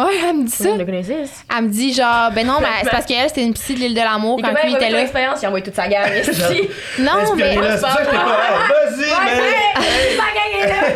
Ouais, 0.06 0.14
elle 0.30 0.36
me 0.38 0.43
dit 0.45 0.52
ça. 0.52 0.70
Elle 0.70 1.64
me 1.64 1.70
dit 1.70 1.93
genre, 1.93 2.32
ben 2.32 2.45
non, 2.45 2.60
ben, 2.60 2.68
c'est 2.84 2.89
parce 2.89 3.06
qu'elle, 3.06 3.28
c'était 3.28 3.43
une 3.43 3.54
psy 3.54 3.76
de 3.76 3.80
l'île 3.80 3.93
de 3.93 4.00
l'amour 4.00 4.39
quand 4.41 4.50
lui 4.64 4.74
était 4.74 4.89
là. 4.89 5.00
l'expérience, 5.00 5.41
il 5.41 5.45
a 5.45 5.47
envoyé 5.50 5.64
toute 5.64 5.76
sa 5.76 5.88
gang. 5.88 6.10
ici. 6.22 6.70
Non, 7.00 7.36
mais 7.36 7.56
pas. 7.56 7.78
Vas-y, 7.78 9.10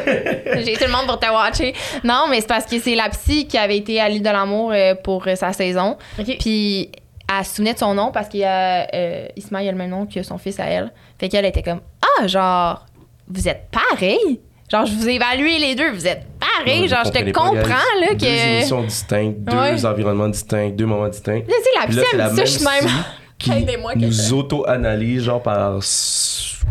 j'ai 0.65 0.73
tout 0.73 0.85
le 0.85 0.91
monde 0.91 1.07
pour 1.07 1.19
te 1.19 1.25
watcher. 1.31 1.73
Non, 2.03 2.25
mais 2.29 2.41
c'est 2.41 2.47
parce 2.47 2.65
que 2.65 2.79
c'est 2.79 2.95
la 2.95 3.09
psy 3.09 3.47
qui 3.47 3.57
avait 3.57 3.77
été 3.77 3.99
à 3.99 4.09
l'île 4.09 4.23
de 4.23 4.29
l'amour 4.29 4.71
euh, 4.73 4.95
pour 4.95 5.27
euh, 5.27 5.35
sa 5.35 5.53
saison. 5.53 5.97
OK. 6.19 6.37
Puis 6.39 6.91
elle 7.29 7.45
se 7.45 7.55
souvenait 7.55 7.73
de 7.73 7.79
son 7.79 7.93
nom 7.93 8.11
parce 8.11 8.27
qu'il 8.27 8.41
y 8.41 8.45
a 8.45 8.87
euh, 8.93 9.27
Ismaël 9.35 9.69
a 9.69 9.71
le 9.71 9.77
même 9.77 9.89
nom 9.89 10.05
que 10.05 10.21
son 10.23 10.37
fils 10.37 10.59
à 10.59 10.65
elle. 10.65 10.91
Fait 11.19 11.29
qu'elle 11.29 11.45
était 11.45 11.63
comme 11.63 11.81
Ah, 12.01 12.27
genre, 12.27 12.85
vous 13.27 13.47
êtes 13.47 13.69
pareils. 13.71 14.41
Genre, 14.73 14.85
je 14.87 14.93
vous 14.93 15.07
ai 15.07 15.13
évalué 15.13 15.59
les 15.59 15.75
deux, 15.75 15.91
vous 15.91 16.07
êtes 16.07 16.23
pareils. 16.39 16.87
Genre, 16.87 17.03
je 17.05 17.11
te 17.11 17.31
comprends, 17.31 17.53
là, 18.01 18.07
Deux 18.13 18.15
que. 18.15 18.25
émissions 18.57 18.81
distinctes, 18.81 19.39
deux 19.41 19.55
Ouais. 19.55 19.85
environnements 19.85 20.29
distincts, 20.29 20.69
deux 20.71 20.87
moments 20.87 21.07
distincts. 21.09 21.41
Tu 21.41 21.51
sais, 21.51 21.69
la 21.79 21.87
psy, 21.87 21.95
là, 21.97 22.03
c'est 22.03 22.11
elle 22.13 22.17
la 22.17 22.25
me 22.25 22.29
dit 22.31 22.35
même 22.37 22.45
ça, 22.47 22.53
je 22.53 22.57
suis 22.59 22.65
même. 22.65 22.93
qui 23.37 24.05
nous 24.05 24.33
auto-analyse, 24.33 25.23
genre 25.25 25.43
par. 25.43 25.77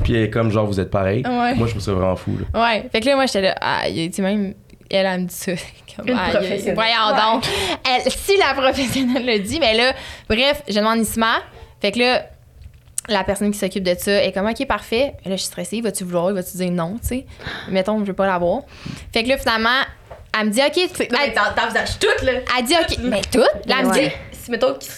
Puis 0.03 0.15
elle 0.15 0.23
est 0.25 0.31
comme, 0.31 0.51
genre, 0.51 0.67
vous 0.67 0.81
êtes 0.81 0.91
pareil. 0.91 1.23
Ouais. 1.25 1.55
Moi, 1.55 1.67
je 1.67 1.73
trouve 1.73 1.83
ça 1.83 1.93
vraiment 1.93 2.17
fou, 2.17 2.37
là. 2.53 2.61
Ouais. 2.61 2.89
Fait 2.91 3.01
que 3.01 3.07
là, 3.07 3.15
moi, 3.15 3.27
j'étais 3.27 3.43
là, 3.43 3.55
ah, 3.61 3.83
tu 3.87 4.11
sais, 4.13 4.23
même, 4.23 4.55
elle, 4.91 5.07
elle 5.07 5.21
me 5.21 5.27
dit 5.27 5.35
ça. 5.35 5.53
Comme, 5.97 6.09
Une 6.09 6.17
aïe, 6.19 6.31
professionnelle. 6.31 6.75
Voyons 6.75 7.35
donc. 7.35 7.45
Elle, 7.87 8.11
si 8.11 8.37
la 8.39 8.55
professionnelle 8.61 9.27
le 9.27 9.39
dit, 9.41 9.61
mais 9.61 9.75
là, 9.77 9.93
bref, 10.29 10.63
je 10.67 10.75
demande 10.75 11.01
Isma. 11.01 11.35
Fait 11.83 11.93
que 11.93 11.99
là, 11.99 12.23
la 13.09 13.25
personne 13.25 13.51
qui 13.51 13.59
s'occupe 13.59 13.83
de 13.85 13.95
ça 13.99 14.23
est 14.23 14.33
comme, 14.33 14.47
OK, 14.49 14.67
parfait. 14.67 15.15
Là, 15.25 15.33
je 15.33 15.37
suis 15.37 15.47
stressée. 15.47 15.81
Vas-tu 15.81 16.05
vouloir? 16.05 16.33
Vas-tu 16.33 16.57
dire 16.57 16.71
non, 16.71 16.99
tu 17.01 17.09
sais? 17.09 17.27
Mettons, 17.69 17.99
je 18.01 18.05
veux 18.05 18.13
pas 18.13 18.27
l'avoir. 18.27 18.63
Fait 19.13 19.25
que 19.25 19.29
là, 19.29 19.39
finalement, 19.39 19.81
elle 20.39 20.47
me 20.47 20.53
dit, 20.53 20.61
OK, 20.61 20.73
tu- 20.73 21.03
elle, 21.03 21.69
visage 21.69 21.99
toute, 21.99 22.23
là. 22.23 22.33
elle 22.59 22.65
dit, 22.65 22.75
OK, 22.75 22.99
mais 23.03 23.23
tout? 23.23 23.41
Là, 23.67 23.77
elle 23.81 23.87
me 23.87 23.93
dit, 23.93 24.11
Si, 24.33 24.51
mettons, 24.51 24.75
qui... 24.75 24.89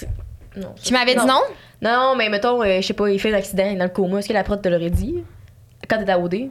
Non. 0.57 0.72
qui 0.76 0.92
m'avait 0.92 1.14
dit 1.16 1.26
non? 1.26 1.40
Non, 1.82 2.14
mais 2.16 2.28
mettons, 2.28 2.62
euh, 2.62 2.80
je 2.80 2.86
sais 2.86 2.94
pas, 2.94 3.11
il 3.11 3.18
fait 3.20 3.32
un 3.32 3.36
accident, 3.36 3.64
il 3.66 3.72
est 3.74 3.76
dans 3.76 3.84
le 3.84 3.90
coma. 3.90 4.18
Est-ce 4.20 4.28
que 4.28 4.32
la 4.32 4.44
prod 4.44 4.62
te 4.62 4.68
l'aurait 4.68 4.90
dit? 4.90 5.24
Quand 5.88 5.98
t'étais 5.98 6.12
à 6.12 6.18
OD? 6.18 6.50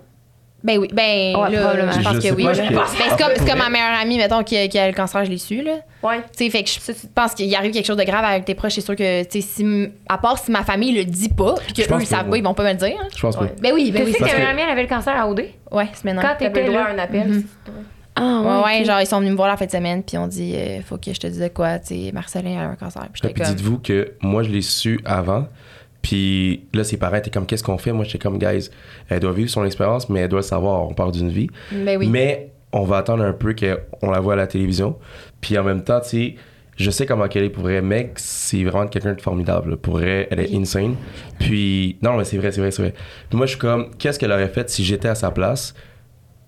Ben 0.63 0.77
oui, 0.77 0.87
ben 0.93 1.35
Ouais, 1.35 1.49
là, 1.51 1.59
probablement. 1.59 1.91
je 1.91 2.01
pense 2.01 2.19
que 2.19 2.33
oui. 2.33 2.43
Ben, 2.45 2.51
en 2.77 2.85
c'est 2.87 3.09
comme, 3.21 3.33
c'est 3.35 3.45
comme 3.45 3.57
ma 3.57 3.65
vrai- 3.65 3.69
meilleure 3.71 3.99
amie, 4.01 4.17
mettons, 4.17 4.43
qui, 4.43 4.55
a- 4.57 4.67
qui 4.69 4.79
a 4.79 4.87
le 4.87 4.93
cancer, 4.93 5.25
je 5.25 5.29
l'ai 5.29 5.37
su, 5.37 5.61
là. 5.61 5.73
Ouais. 6.01 6.19
Tu 6.37 6.45
sais, 6.45 6.49
fait 6.49 6.63
que 6.63 6.69
je 6.69 7.07
pense 7.13 7.33
qu'il 7.33 7.53
arrive 7.53 7.71
quelque 7.73 7.85
chose 7.85 7.97
de 7.97 8.03
grave 8.05 8.23
avec 8.23 8.45
tes 8.45 8.55
proches, 8.55 8.73
c'est 8.75 8.81
sûr 8.81 8.95
que, 8.95 9.23
tu 9.23 9.41
sais, 9.41 9.47
si, 9.47 9.87
à 10.07 10.17
part 10.17 10.37
si 10.37 10.51
ma 10.51 10.63
famille 10.63 10.93
le 10.95 11.03
dit 11.03 11.27
pas, 11.29 11.55
puis 11.55 11.73
Je 11.77 11.81
que 11.83 11.89
pense 11.89 11.99
eux, 11.99 12.03
ils 12.03 12.07
savent 12.07 12.29
pas, 12.29 12.37
ils 12.37 12.43
vont 12.43 12.53
pas 12.53 12.63
me 12.63 12.69
le 12.69 12.75
dire. 12.75 12.95
hein. 12.97 13.07
Je 13.13 13.21
pense 13.21 13.35
pas. 13.35 13.47
Ben 13.61 13.73
oui, 13.73 13.91
ben 13.91 13.99
Tu 14.01 14.05
oui. 14.07 14.11
sais 14.13 14.19
que 14.19 14.23
meilleure 14.23 14.49
amie, 14.49 14.61
elle 14.61 14.69
avait 14.69 14.83
le 14.83 14.87
cancer 14.89 15.13
à 15.15 15.27
OD? 15.27 15.43
Ouais, 15.71 15.87
maintenant. 16.05 16.21
Quand 16.21 16.35
t'étais 16.39 16.61
le 16.63 16.69
droit 16.69 16.81
là? 16.83 16.87
à 16.87 16.93
un 16.93 16.99
appel. 16.99 17.27
Mhm. 17.27 17.43
Ah, 18.15 18.41
Ouais, 18.41 18.63
ouais, 18.79 18.85
genre, 18.85 19.01
ils 19.01 19.07
sont 19.07 19.17
venus 19.19 19.31
me 19.31 19.35
voir 19.35 19.47
la 19.49 19.57
fin 19.57 19.65
de 19.65 19.71
semaine, 19.71 20.03
puis 20.03 20.17
on 20.17 20.27
dit, 20.27 20.53
euh, 20.55 20.81
faut 20.85 20.97
que 20.97 21.11
je 21.13 21.19
te 21.19 21.27
dise 21.27 21.49
quoi, 21.53 21.79
tu 21.79 21.87
sais, 22.05 22.11
Marcelin 22.13 22.59
a 22.59 22.63
un 22.71 22.75
cancer. 22.75 23.07
Puis 23.11 23.33
Puis 23.33 23.43
dites-vous 23.43 23.79
que 23.79 24.13
moi, 24.21 24.43
je 24.43 24.49
l'ai 24.49 24.61
su 24.61 24.99
avant. 25.03 25.47
Puis 26.03 26.67
là, 26.73 26.83
ses 26.83 26.97
parents 26.97 27.15
étaient 27.15 27.31
comme, 27.31 27.47
qu'est-ce 27.47 27.63
qu'on 27.63 27.79
fait? 27.79 27.91
Moi, 27.91 28.05
j'étais 28.05 28.19
comme, 28.19 28.37
guys, 28.37 28.69
elle 29.09 29.19
doit 29.21 29.31
vivre 29.31 29.49
son 29.49 29.65
expérience, 29.65 30.07
mais 30.09 30.19
elle 30.19 30.29
doit 30.29 30.41
le 30.41 30.45
savoir, 30.45 30.87
on 30.87 30.93
parle 30.93 31.13
d'une 31.13 31.29
vie. 31.29 31.47
Ben 31.71 31.97
oui. 31.97 32.07
Mais 32.09 32.51
on 32.71 32.83
va 32.83 32.97
attendre 32.97 33.23
un 33.23 33.33
peu 33.33 33.55
qu'on 33.55 34.11
la 34.11 34.19
voit 34.19 34.33
à 34.33 34.35
la 34.35 34.45
télévision. 34.47 34.97
Puis 35.41 35.57
en 35.57 35.63
même 35.63 35.83
temps, 35.83 35.99
tu 36.01 36.09
sais, 36.09 36.35
je 36.75 36.89
sais 36.91 37.05
comment 37.05 37.27
qu'elle 37.27 37.43
est 37.45 37.49
pour 37.49 37.63
vrai. 37.63 37.81
Meg, 37.81 38.11
c'est 38.17 38.63
vraiment 38.63 38.87
quelqu'un 38.87 39.13
de 39.13 39.21
formidable. 39.21 39.77
Pour 39.77 39.93
vrai, 39.97 40.27
elle 40.29 40.39
est 40.41 40.53
insane. 40.55 40.95
Puis, 41.39 41.97
non, 42.01 42.17
mais 42.17 42.25
c'est 42.25 42.37
vrai, 42.37 42.51
c'est 42.51 42.61
vrai, 42.61 42.71
c'est 42.71 42.81
vrai. 42.81 42.93
Puis 43.29 43.37
moi, 43.37 43.45
je 43.45 43.51
suis 43.51 43.59
comme, 43.59 43.91
qu'est-ce 43.97 44.19
qu'elle 44.19 44.31
aurait 44.31 44.47
fait 44.49 44.69
si 44.69 44.83
j'étais 44.83 45.07
à 45.07 45.15
sa 45.15 45.31
place? 45.31 45.73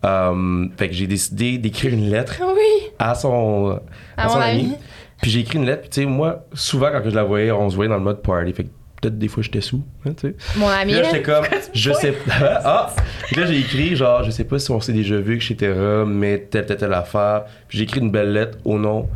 Euh, 0.03 0.67
fait 0.77 0.89
que 0.89 0.93
j'ai 0.93 1.07
décidé 1.07 1.57
d'écrire 1.57 1.93
une 1.93 2.09
lettre 2.09 2.35
Oui. 2.41 2.89
à 2.99 3.15
son, 3.15 3.79
à 4.17 4.25
À 4.25 4.29
son 4.29 4.39
ami. 4.39 4.73
Puis 5.21 5.31
j'ai 5.31 5.39
écrit 5.39 5.57
une 5.59 5.65
lettre. 5.65 5.81
Puis 5.81 5.89
tu 5.91 6.01
sais, 6.01 6.05
moi, 6.07 6.45
souvent, 6.53 6.89
quand 6.91 7.01
je 7.05 7.15
la 7.15 7.23
voyais, 7.23 7.51
on 7.51 7.69
se 7.69 7.75
voyait 7.75 7.89
dans 7.89 7.97
le 7.97 8.03
mode 8.03 8.21
party. 8.21 8.51
Fait 8.53 8.63
que 8.65 8.69
peut-être 9.07 9.19
des 9.19 9.27
fois, 9.27 9.43
j'étais 9.43 9.61
sous. 9.61 9.83
hein, 10.05 10.11
tu 10.19 10.29
sais. 10.29 10.35
Mon 10.57 10.67
ami, 10.67 10.93
Puis 10.93 11.01
là, 11.01 11.07
j'étais 11.11 11.21
comme, 11.21 11.45
je 11.73 11.91
sais 11.93 12.13
Ah! 12.39 12.93
Puis 13.27 13.35
là, 13.35 13.45
j'ai 13.45 13.59
écrit, 13.59 13.95
genre, 13.95 14.23
je 14.23 14.31
sais 14.31 14.43
pas 14.43 14.59
si 14.59 14.71
on 14.71 14.79
s'est 14.79 14.93
déjà 14.93 15.17
vu, 15.17 15.35
etc., 15.35 15.73
mais 16.07 16.39
telle, 16.49 16.65
telle, 16.65 16.77
telle 16.77 16.93
affaire. 16.93 17.43
Puis 17.67 17.77
j'ai 17.77 17.83
écrit 17.83 17.99
une 18.01 18.11
belle 18.11 18.33
lettre 18.33 18.57
au 18.65 18.77
nom, 18.79 19.07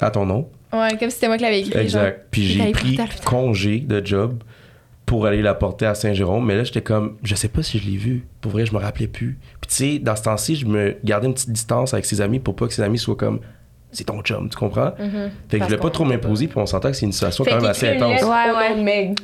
à 0.00 0.10
ton 0.10 0.26
nom. 0.26 0.48
Ouais, 0.72 0.96
comme 0.98 1.08
si 1.10 1.16
c'était 1.16 1.28
moi 1.28 1.36
qui 1.36 1.42
l'avais 1.44 1.60
écrit. 1.60 1.72
genre. 1.72 1.80
Exact. 1.82 2.26
Puis 2.30 2.46
j'ai 2.46 2.72
pris 2.72 2.98
congé 3.24 3.78
de 3.80 4.04
job 4.04 4.42
pour 5.06 5.26
aller 5.26 5.42
la 5.42 5.54
porter 5.54 5.86
à 5.86 5.94
Saint-Jérôme. 5.94 6.44
Mais 6.46 6.56
là, 6.56 6.64
j'étais 6.64 6.80
comme, 6.82 7.16
je 7.22 7.34
sais 7.34 7.48
pas 7.48 7.62
si 7.62 7.78
je 7.78 7.88
l'ai 7.88 7.96
vu. 7.96 8.26
Pour 8.40 8.52
vrai, 8.52 8.64
je 8.66 8.72
me 8.72 8.78
rappelais 8.78 9.06
plus. 9.06 9.38
Puis 9.60 9.68
tu 9.68 9.74
sais, 9.74 9.98
dans 9.98 10.16
ce 10.16 10.22
temps-ci, 10.22 10.56
je 10.56 10.66
me 10.66 10.96
gardais 11.04 11.26
une 11.26 11.34
petite 11.34 11.50
distance 11.52 11.92
avec 11.94 12.06
ses 12.06 12.20
amis 12.20 12.40
pour 12.40 12.56
pas 12.56 12.66
que 12.66 12.72
ses 12.72 12.82
amis 12.82 12.98
soient 12.98 13.14
comme, 13.14 13.40
c'est 13.92 14.04
ton 14.04 14.20
chum, 14.22 14.48
tu 14.48 14.56
comprends? 14.56 14.92
Fait 15.48 15.58
que 15.58 15.58
je 15.58 15.64
voulais 15.64 15.76
pas 15.76 15.90
trop 15.90 16.04
m'imposer, 16.04 16.48
puis 16.48 16.58
on 16.58 16.66
s'entend 16.66 16.90
que 16.90 16.96
c'est 16.96 17.06
une 17.06 17.12
situation 17.12 17.44
Fait 17.44 17.50
quand 17.52 17.60
même 17.60 17.70
assez 17.70 17.88
intense. 17.90 18.22
Ouais, 18.22 18.84
ouais. 18.84 19.14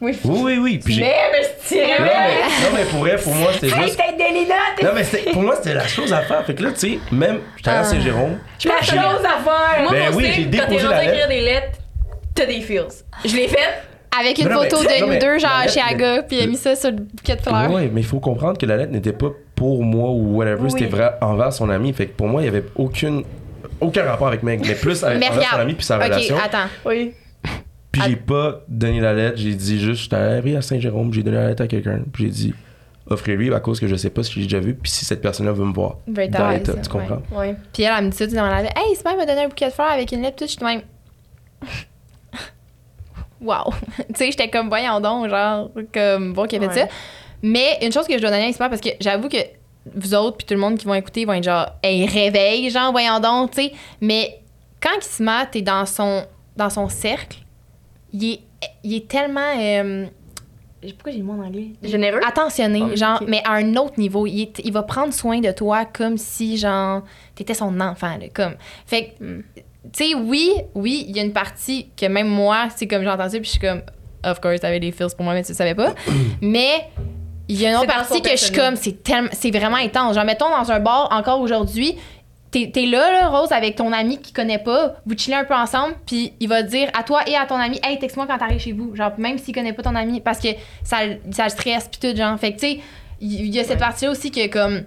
Oui. 0.00 0.16
Oui, 0.24 0.40
oui, 0.44 0.58
oui. 0.62 0.80
Puis. 0.84 1.00
Mais, 1.00 1.14
mais 1.32 1.42
je 1.42 1.68
tirais. 1.68 1.98
Non 1.98 2.04
mais, 2.06 2.40
non, 2.70 2.76
mais 2.76 2.84
pour 2.84 3.00
vrai, 3.00 3.16
pour 3.16 3.34
moi, 3.34 3.50
c'était 3.52 3.68
juste. 3.68 3.96
tête 3.96 4.16
de 4.16 4.34
Lina, 4.34 4.54
Non, 4.82 4.90
mais 4.94 5.32
pour 5.32 5.42
moi, 5.42 5.56
c'était 5.56 5.74
la 5.74 5.88
chose 5.88 6.12
à 6.12 6.22
faire. 6.22 6.44
Fait 6.46 6.54
que 6.54 6.62
là, 6.62 6.70
tu 6.70 6.78
sais, 6.78 6.98
même, 7.10 7.40
j'étais 7.56 7.70
à 7.70 7.82
Saint-Jérôme. 7.84 8.38
La 8.64 8.80
chose 8.82 8.96
à 8.96 9.42
faire! 9.42 9.82
Moi, 9.82 9.90
Ben 9.92 10.10
mon 10.12 10.16
oui, 10.16 10.30
j'ai 10.34 10.44
quand 10.44 10.50
déposé 10.50 10.76
t'es 10.76 10.82
la 10.84 10.96
rendu 10.98 11.08
écrire 11.08 11.28
des 11.28 11.40
lettres, 11.40 11.78
t'as 12.34 12.46
des 12.46 12.60
feels. 12.60 12.84
Je 13.24 13.34
l'ai 13.36 13.48
fait. 13.48 13.58
Avec 14.20 14.38
une 14.38 14.48
non, 14.48 14.62
photo 14.62 14.76
mais- 14.82 14.94
de 14.94 15.00
non, 15.00 15.06
nous 15.06 15.12
mais 15.14 15.18
deux, 15.18 15.38
genre 15.38 15.50
lettre, 15.62 15.74
chez 15.74 15.80
Aga, 15.80 16.22
puis 16.22 16.38
il 16.38 16.42
a 16.44 16.46
mis 16.46 16.56
ça 16.56 16.74
sur 16.76 16.90
le 16.90 16.96
bouquet 16.96 17.36
de 17.36 17.42
fleurs. 17.42 17.70
Ouais, 17.70 17.90
mais 17.92 18.00
il 18.00 18.06
faut 18.06 18.20
comprendre 18.20 18.56
que 18.56 18.66
la 18.66 18.76
lettre 18.76 18.90
n'était 18.92 19.12
pas 19.12 19.28
pour 19.54 19.82
moi 19.84 20.10
ou 20.10 20.36
whatever, 20.36 20.62
Oui. 20.62 20.70
c'était 20.70 20.86
vrai 20.86 21.10
envers 21.20 21.52
son 21.52 21.68
ami. 21.70 21.92
Fait 21.92 22.06
que 22.06 22.12
pour 22.16 22.26
moi, 22.28 22.40
il 22.40 22.46
y 22.46 22.48
avait 22.48 22.64
aucune, 22.76 23.22
aucun 23.80 24.04
rapport 24.04 24.28
avec 24.28 24.42
Meg, 24.42 24.64
mais 24.66 24.74
plus 24.74 25.04
avec, 25.04 25.22
envers 25.28 25.50
son 25.50 25.56
ami 25.58 25.74
puis 25.74 25.84
sa 25.84 25.96
Ok, 25.98 26.04
relation. 26.04 26.36
attends. 26.42 26.68
Oui. 26.86 27.12
Puis 27.92 28.02
j'ai 28.06 28.16
pas 28.16 28.60
donné 28.68 29.00
la 29.00 29.14
lettre, 29.14 29.38
j'ai 29.38 29.54
dit 29.54 29.80
juste, 29.80 30.02
j'étais 30.02 30.16
allé 30.16 30.56
à 30.56 30.62
Saint-Jérôme, 30.62 31.12
j'ai 31.12 31.22
donné 31.22 31.36
la 31.38 31.48
lettre 31.48 31.62
à 31.62 31.66
quelqu'un, 31.66 32.02
puis 32.12 32.24
j'ai 32.24 32.30
dit, 32.30 32.54
offrez-lui 33.06 33.52
à 33.54 33.60
cause 33.60 33.80
que 33.80 33.88
je 33.88 33.96
sais 33.96 34.10
pas 34.10 34.22
si 34.22 34.32
je 34.32 34.38
l'ai 34.40 34.44
déjà 34.44 34.60
vu, 34.60 34.74
puis 34.74 34.90
si 34.90 35.04
cette 35.06 35.22
personne-là 35.22 35.52
veut 35.52 35.64
me 35.64 35.72
voir. 35.72 35.96
Very 36.06 36.28
Dans 36.28 36.50
l'état, 36.50 36.74
tu 36.74 36.88
comprends? 36.90 37.22
Ouais. 37.32 37.56
Puis 37.72 37.84
elle, 37.84 37.94
elle 37.96 38.04
me 38.04 38.10
dit 38.10 38.16
ça, 38.16 38.24
tu 38.26 38.32
sais, 38.32 38.36
dans 38.36 38.46
la 38.46 38.62
lettre. 38.62 38.74
Hey, 38.76 38.94
il 38.94 39.16
m'a 39.16 39.24
donné 39.24 39.44
un 39.44 39.48
bouquet 39.48 39.66
de 39.68 39.72
fleurs 39.72 39.90
avec 39.92 40.12
une 40.12 40.22
lettre, 40.22 40.36
tout. 40.36 40.44
Je 40.44 40.50
suis 40.50 40.58
de 40.58 40.64
même. 40.64 40.82
Wow. 43.40 43.72
tu 43.96 44.04
sais, 44.16 44.30
j'étais 44.32 44.50
comme, 44.50 44.68
voyons 44.68 45.00
donc, 45.00 45.28
genre, 45.28 45.70
comme, 45.94 46.32
bon, 46.32 46.46
qui 46.46 46.56
a 46.56 46.60
fait 46.60 46.66
Ouais. 46.66 46.74
ça. 46.74 46.88
Mais 47.42 47.78
une 47.82 47.92
chose 47.92 48.06
que 48.06 48.14
je 48.14 48.20
dois 48.20 48.30
donner 48.30 48.44
à 48.44 48.48
Espoir, 48.48 48.68
parce 48.68 48.80
que 48.80 48.88
j'avoue 49.00 49.28
que 49.28 49.36
vous 49.94 50.12
autres, 50.14 50.38
puis 50.38 50.46
tout 50.46 50.54
le 50.54 50.60
monde 50.60 50.76
qui 50.76 50.86
vont 50.86 50.94
écouter, 50.94 51.24
vont 51.24 51.34
être 51.34 51.44
genre, 51.44 51.66
hey, 51.82 52.04
réveille, 52.06 52.68
genre, 52.70 52.90
voyons 52.90 53.20
donc, 53.20 53.52
tu 53.52 53.62
sais. 53.62 53.72
Mais 54.00 54.40
quand 54.80 54.90
il 54.96 55.04
se 55.04 55.22
met, 55.22 55.46
t'es 55.52 55.62
dans 55.62 55.86
son, 55.86 56.24
dans 56.56 56.68
son 56.68 56.88
cercle, 56.88 57.38
il 58.12 58.32
est, 58.32 58.40
il 58.84 58.94
est 58.94 59.08
tellement. 59.08 59.40
euh, 59.58 60.06
pourquoi 60.94 61.10
j'ai 61.12 61.18
le 61.18 61.24
mot 61.24 61.32
en 61.32 61.44
anglais? 61.44 61.70
Généreux? 61.82 62.20
attentionné, 62.26 62.82
Ah, 62.92 62.94
genre, 62.96 63.22
mais 63.26 63.42
à 63.44 63.54
un 63.54 63.74
autre 63.76 63.98
niveau. 63.98 64.26
Il, 64.26 64.42
est- 64.42 64.60
il 64.64 64.72
va 64.72 64.82
prendre 64.84 65.12
soin 65.12 65.40
de 65.40 65.50
toi 65.50 65.84
comme 65.84 66.16
si, 66.16 66.56
genre, 66.56 67.02
t'étais 67.34 67.54
son 67.54 67.80
enfant, 67.80 68.16
là, 68.16 68.26
comme. 68.32 68.54
Fait 68.86 69.14
que, 69.18 69.24
Hmm. 69.24 69.42
tu 69.92 70.04
sais, 70.10 70.14
oui, 70.14 70.52
oui, 70.74 71.04
il 71.08 71.16
y 71.16 71.20
a 71.20 71.22
une 71.24 71.32
partie 71.32 71.88
que 71.96 72.06
même 72.06 72.28
moi, 72.28 72.68
c'est 72.76 72.86
comme 72.86 73.02
j'entends 73.02 73.28
ça, 73.28 73.38
puis 73.38 73.44
je 73.46 73.50
suis 73.50 73.58
comme, 73.60 73.82
of 74.24 74.40
course, 74.40 74.60
t'avais 74.60 74.78
des 74.80 74.92
feels 74.92 75.14
pour 75.16 75.24
moi, 75.24 75.34
mais 75.34 75.42
tu 75.42 75.50
le 75.52 75.56
savais 75.56 75.74
pas. 75.74 75.94
mais 76.42 76.84
il 77.48 77.60
y 77.60 77.66
a 77.66 77.70
une 77.70 77.76
autre 77.78 77.86
partie 77.86 78.20
que 78.22 78.30
je 78.30 78.36
suis 78.36 78.54
comme, 78.54 78.76
c'est 78.76 79.02
tellement, 79.02 79.30
c'est 79.32 79.50
vraiment 79.50 79.78
intense. 79.78 80.14
Genre, 80.14 80.24
mettons 80.24 80.50
dans 80.50 80.70
un 80.70 80.78
bar, 80.80 81.08
encore 81.10 81.40
aujourd'hui, 81.40 81.96
T'es 82.50 82.70
t'es 82.72 82.86
là, 82.86 83.12
là, 83.12 83.28
Rose, 83.28 83.52
avec 83.52 83.76
ton 83.76 83.92
ami 83.92 84.18
qui 84.18 84.32
connaît 84.32 84.58
pas, 84.58 84.96
vous 85.04 85.16
chillez 85.16 85.36
un 85.36 85.44
peu 85.44 85.54
ensemble, 85.54 85.96
puis 86.06 86.32
il 86.40 86.48
va 86.48 86.62
dire 86.62 86.88
à 86.98 87.02
toi 87.02 87.20
et 87.26 87.36
à 87.36 87.44
ton 87.44 87.56
ami, 87.56 87.78
hey, 87.82 87.98
texte-moi 87.98 88.26
quand 88.26 88.38
t'arrives 88.38 88.60
chez 88.60 88.72
vous. 88.72 88.96
Genre, 88.96 89.12
même 89.18 89.36
s'il 89.36 89.54
connaît 89.54 89.74
pas 89.74 89.82
ton 89.82 89.94
ami, 89.94 90.20
parce 90.20 90.40
que 90.40 90.48
ça, 90.82 90.98
ça 91.30 91.44
le 91.44 91.50
stresse, 91.50 91.88
puis 91.88 92.00
tout, 92.00 92.16
genre. 92.16 92.38
Fait 92.38 92.52
que, 92.52 92.60
tu 92.60 92.66
sais, 92.66 92.80
il 93.20 93.46
il 93.46 93.54
y, 93.54 93.60
a 93.60 93.64
cette 93.64 93.80
partie-là 93.80 94.12
aussi 94.12 94.30
que, 94.30 94.46
comme, 94.48 94.84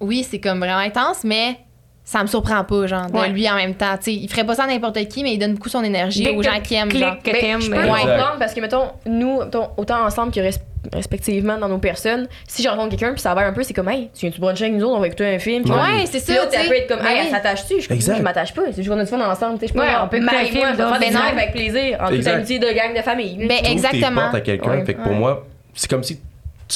oui, 0.00 0.26
c'est 0.28 0.40
comme 0.40 0.58
vraiment 0.58 0.78
intense, 0.78 1.24
mais 1.24 1.58
ça 2.04 2.22
me 2.22 2.26
surprend 2.26 2.64
pas, 2.64 2.86
genre, 2.86 3.06
de 3.10 3.16
Ouais. 3.16 3.28
lui 3.28 3.48
en 3.48 3.54
même 3.54 3.74
temps. 3.74 3.96
Tu 3.96 4.04
sais, 4.04 4.14
il 4.14 4.28
ferait 4.28 4.44
pas 4.44 4.54
ça 4.56 4.64
à 4.64 4.66
n'importe 4.66 4.98
qui, 5.08 5.22
mais 5.22 5.34
il 5.34 5.38
donne 5.38 5.54
beaucoup 5.54 5.68
son 5.68 5.84
énergie 5.84 6.24
Dès 6.24 6.30
aux 6.30 6.38
que 6.38 6.42
gens 6.42 6.60
qui 6.62 6.74
aiment, 6.74 6.90
genre. 6.90 7.16
Que 7.22 7.30
Ben, 7.30 7.60
je 7.60 7.70
peux 7.70 7.76
le 7.76 7.82
Ouais. 7.82 8.00
comprendre 8.00 8.36
parce 8.38 8.52
que, 8.54 8.60
mettons, 8.60 8.86
nous, 9.06 9.40
mettons, 9.44 9.68
autant 9.76 10.04
ensemble 10.04 10.32
que 10.32 10.40
res- 10.40 10.58
respectivement 10.92 11.56
dans 11.58 11.68
nos 11.68 11.78
personnes, 11.78 12.26
si 12.48 12.60
je 12.62 12.68
rencontre 12.68 12.88
quelqu'un 12.90 13.12
puis 13.12 13.20
ça 13.20 13.34
va 13.34 13.42
un 13.46 13.52
peu, 13.52 13.62
c'est 13.62 13.72
comme, 13.72 13.88
hey, 13.88 14.10
tu 14.14 14.22
viens-tu 14.26 14.40
bruncher 14.40 14.64
avec 14.64 14.76
nous 14.76 14.84
autres, 14.84 14.96
on 14.96 15.00
va 15.00 15.06
écouter 15.06 15.26
un 15.26 15.38
film. 15.38 15.62
puis 15.62 15.72
Ouais. 15.72 15.78
on- 15.80 15.96
Ouais, 16.00 16.06
c'est 16.06 16.18
ça, 16.18 16.34
là, 16.34 16.40
tu 16.50 16.68
peut 16.68 16.74
être 16.74 16.88
comme, 16.88 16.98
Ben 16.98 17.06
hey, 17.06 17.14
oui. 17.20 17.20
elle 17.26 17.30
s'attache-tu? 17.30 17.80
Je 17.80 18.14
je 18.16 18.22
m'attache 18.22 18.52
pas, 18.52 18.62
c'est 18.70 18.76
juste 18.82 18.88
qu'on 18.88 18.98
a 18.98 19.04
du 19.04 19.10
fun 19.10 19.20
ensemble. 19.20 19.54
tu 19.54 19.60
sais, 19.60 19.66
Je 19.68 19.72
peux 19.74 19.80
Ouais, 19.80 19.86
on 20.02 20.08
peut 20.08 20.16
écouter 20.16 20.36
film, 20.46 20.64
on 20.72 20.74
va 20.74 20.88
faire 20.88 20.98
des 20.98 21.14
ben 21.14 21.20
avec 21.38 21.52
plaisir, 21.52 21.98
en 22.00 22.08
toute 22.08 22.26
amitié 22.26 22.58
de 22.58 22.66
gang 22.72 22.96
de 22.96 23.02
famille. 23.02 23.36
Ben, 23.46 23.62
tes 23.62 23.70
exactement. 23.70 24.22
portes 24.22 24.34
à 24.34 24.40
quelqu'un. 24.40 24.84
Fait 24.84 24.94
que 24.94 25.02
pour 25.02 25.12
moi, 25.12 25.46
c'est 25.72 25.88
comme 25.88 26.02
si 26.02 26.20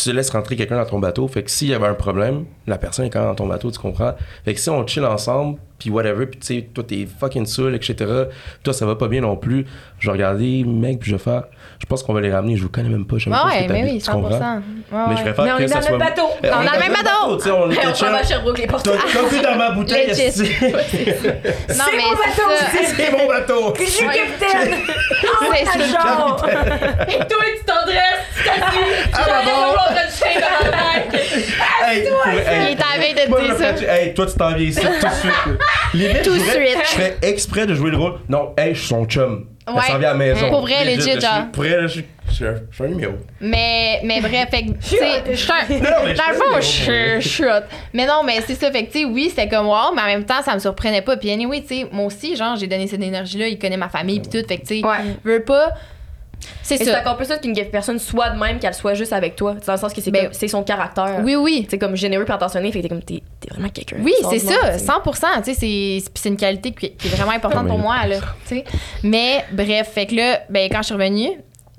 tu 0.03 0.13
laisses 0.13 0.31
rentrer 0.31 0.57
quelqu'un 0.57 0.77
dans 0.77 0.87
ton 0.87 0.99
bateau. 0.99 1.27
Fait 1.29 1.43
que 1.43 1.51
s'il 1.51 1.69
y 1.69 1.75
avait 1.75 1.87
un 1.87 1.95
problème, 1.95 2.45
la 2.67 2.79
personne 2.79 3.07
est 3.07 3.11
quand 3.11 3.21
même 3.21 3.29
dans 3.29 3.35
ton 3.35 3.47
bateau, 3.47 3.71
tu 3.71 3.79
comprends? 3.79 4.15
Fait 4.45 4.55
que 4.55 4.61
si 4.61 4.69
on 4.69 4.87
chill 4.87 5.05
ensemble, 5.05 5.59
puis 5.79 5.91
whatever, 5.91 6.27
puis 6.27 6.39
tu 6.41 6.47
sais, 6.47 6.69
toi 6.75 6.85
t'es 6.87 7.07
fucking 7.21 7.47
saoul, 7.47 7.75
etc. 7.75 7.95
Toi 8.63 8.73
ça 8.73 8.87
va 8.87 8.95
pas 8.97 9.09
bien 9.09 9.21
non 9.21 9.37
plus. 9.37 9.67
Je 9.99 10.07
vais 10.09 10.13
regarder, 10.13 10.63
mec, 10.65 10.99
puis 11.01 11.11
je 11.11 11.17
vais 11.17 11.23
faire. 11.23 11.45
Je 11.79 11.87
pense 11.87 12.03
qu'on 12.03 12.13
va 12.13 12.21
les 12.21 12.33
ramener, 12.33 12.57
je 12.57 12.63
vous 12.63 12.69
connais 12.69 12.89
même 12.89 13.07
pas. 13.07 13.17
Je 13.19 13.29
pas 13.31 13.47
Ouais, 13.47 13.67
que 13.67 13.73
mais 13.73 13.83
oui, 13.85 13.99
tu 14.03 14.11
100%. 14.11 14.13
comprends? 14.13 14.31
Ouais, 14.39 14.61
Mais 15.09 15.17
je 15.17 15.23
préfère 15.23 15.45
Mais 15.45 15.53
on 15.53 15.57
que 15.57 15.63
est 15.63 15.69
ça 15.69 15.75
dans 15.77 15.83
soit. 15.83 15.91
le 15.93 15.99
même 15.99 16.09
bateau. 16.09 16.29
Eh, 16.43 16.47
On 16.49 16.63
est 16.63 16.67
dans 16.67 16.73
le 16.73 16.79
même 16.79 16.93
bateau. 16.93 17.37
Tu 17.37 17.43
sais, 17.45 17.51
on 17.51 17.71
était 17.71 17.87
on 17.91 17.95
s'en 17.95 18.11
va 18.11 18.19
à. 18.19 18.23
Sherbrooke, 18.25 18.59
les 18.59 18.67
portes. 18.67 18.89
T'es 19.31 19.41
dans 19.43 19.57
ma 19.57 19.71
bouteille, 19.71 20.11
esti. 20.11 20.43
Non, 20.43 20.47
mais 20.73 20.85
c'est 20.93 21.21
ça. 21.23 21.35
C'est 22.97 23.13
mon 23.13 23.27
bateau. 23.27 23.75
Je 23.81 23.85
suis 23.85 24.07
capitaine! 24.07 24.75
C'est 25.53 25.65
ça. 25.65 25.79
Genre, 25.79 26.47
et 26.49 27.19
toi, 27.19 27.27
tu 27.29 27.65
t'endresses, 27.65 28.25
tu 28.37 28.45
t'assis, 28.45 28.85
tu 29.05 29.11
t'enlèves 29.11 29.45
le 29.47 29.95
de 29.95 30.13
chien 30.13 30.41
dans 30.41 30.71
la 30.71 30.77
pour- 32.09 32.27
hey, 32.33 32.73
Il 32.73 32.79
est 32.79 32.83
à 32.83 32.99
veille 32.99 33.15
de 33.15 33.33
te 33.33 33.45
dire 33.45 33.57
ça. 33.87 33.95
Hey, 33.95 34.15
toi, 34.15 34.27
tu 34.27 34.35
t'en 34.37 34.49
viens 34.55 34.67
ici 34.69 34.81
tout 34.81 34.87
de 35.07 35.13
suite. 35.13 35.61
Limite, 35.95 36.23
Tout 36.25 36.35
ferais- 36.35 36.67
suite. 36.67 36.79
Je 36.83 36.89
ferais 36.91 37.17
exprès 37.23 37.67
de 37.67 37.75
jouer 37.75 37.91
le 37.91 37.97
rôle. 37.97 38.15
Non, 38.29 38.53
hey, 38.59 38.75
je 38.75 38.79
suis 38.81 38.89
son 38.89 39.05
chum. 39.07 39.47
Elle 39.69 39.75
Ouais. 39.75 39.81
s'en 39.83 39.99
vient 39.99 40.11
à 40.11 40.13
la 40.13 40.19
maison. 40.19 40.49
Pour 40.49 40.61
vrai, 40.61 40.85
legit, 40.85 40.97
là, 40.97 41.03
je 41.05 41.11
suis- 41.11 41.21
genre. 41.21 41.47
Pour 41.53 41.63
vrai, 41.65 41.77
là, 41.77 41.87
je 41.89 42.01
suis- 42.33 42.45
un- 42.47 42.87
numéro. 42.89 43.15
Mais, 43.41 44.01
mais 44.05 44.21
bref, 44.21 44.49
fait 44.51 44.63
que, 44.63 44.71
tu 44.73 44.97
sais, 44.97 45.23
je 45.29 45.35
suis 45.35 45.51
un- 45.51 45.75
Non, 45.75 45.91
mais 46.05 46.13
je 46.15 46.17
Dans 46.17 46.29
le 46.29 46.35
fond, 46.35 46.57
je 46.61 47.19
suis-. 47.21 47.45
Mais 47.93 48.07
non, 48.07 48.23
mais 48.25 48.35
c'est 48.47 48.55
ça. 48.55 48.71
Fait 48.71 48.85
que, 48.85 48.93
tu 48.93 49.01
sais, 49.01 49.05
oui, 49.05 49.27
c'était 49.31 49.49
comme 49.49 49.67
wow, 49.67 49.93
mais 49.95 50.03
en 50.03 50.07
même 50.07 50.25
temps, 50.25 50.41
ça 50.45 50.55
me 50.55 50.61
surprenait 50.61 51.03
pas. 51.03 51.17
Puis, 51.17 51.33
anyway, 51.33 51.63
tu 51.63 51.69
sais, 51.81 51.87
moi 51.91 52.05
aussi, 52.07 52.37
genre, 52.37 52.55
j'ai 52.57 52.69
donné 52.69 52.87
cette 52.87 53.03
énergie-là. 53.03 53.49
Il 53.49 53.59
connaît 53.59 53.77
ma 53.77 53.89
famille, 53.89 54.21
puis 54.21 54.29
tout. 54.41 54.47
Fait 54.47 54.59
que, 54.59 54.67
tu 54.67 54.81
sais, 54.81 54.87
Ouais. 54.87 54.99
veux 55.25 55.43
pas. 55.43 55.71
C'est 56.63 56.77
Et 56.77 56.79
c'est 56.79 56.93
ça. 56.93 57.01
encore 57.01 57.17
plus 57.17 57.27
ça 57.27 57.39
qu'une 57.39 57.55
personne 57.71 57.99
soit 57.99 58.31
de 58.31 58.39
même 58.39 58.59
qu'elle 58.59 58.75
soit 58.75 58.95
juste 58.95 59.13
avec 59.13 59.37
toi. 59.37 59.55
C'est 59.61 59.67
Dans 59.67 59.73
le 59.75 59.79
sens 59.79 59.93
que 59.93 60.01
c'est 60.01 60.11
Ben, 60.11 60.33
son 60.33 60.63
caractère. 60.63 61.21
Oui, 61.25 61.35
oui. 61.37 61.67
C'est 61.71 61.79
comme 61.79 61.97
généreux 61.97 62.25
et 62.27 62.31
attentionné, 62.31 62.71
fait 62.73 62.79
que 62.79 62.83
t'es 62.85 62.89
comme 62.89 63.03
t'es 63.03 63.23
vraiment 63.51 63.69
quelqu'un. 63.69 63.97
Oui, 64.01 64.15
c'est 64.31 64.39
ça, 64.39 64.55
tu 64.73 64.79
sais. 64.79 64.87
100%. 64.87 65.37
Tu 65.39 65.45
sais, 65.45 65.55
c'est 65.55 66.11
puis 66.11 66.23
c'est 66.23 66.29
une 66.29 66.37
qualité 66.37 66.73
qui, 66.73 66.93
qui 66.93 67.09
est 67.09 67.11
vraiment 67.11 67.33
importante 67.33 67.67
pour 67.69 67.79
moi, 67.79 68.07
là. 68.07 68.17
Tu 68.47 68.57
sais. 68.57 68.65
Mais 69.03 69.45
bref, 69.53 69.91
fait 69.93 70.07
que 70.07 70.15
là, 70.17 70.41
ben, 70.51 70.69
quand 70.71 70.79
je 70.79 70.87
suis 70.87 70.95
revenue, 70.95 71.31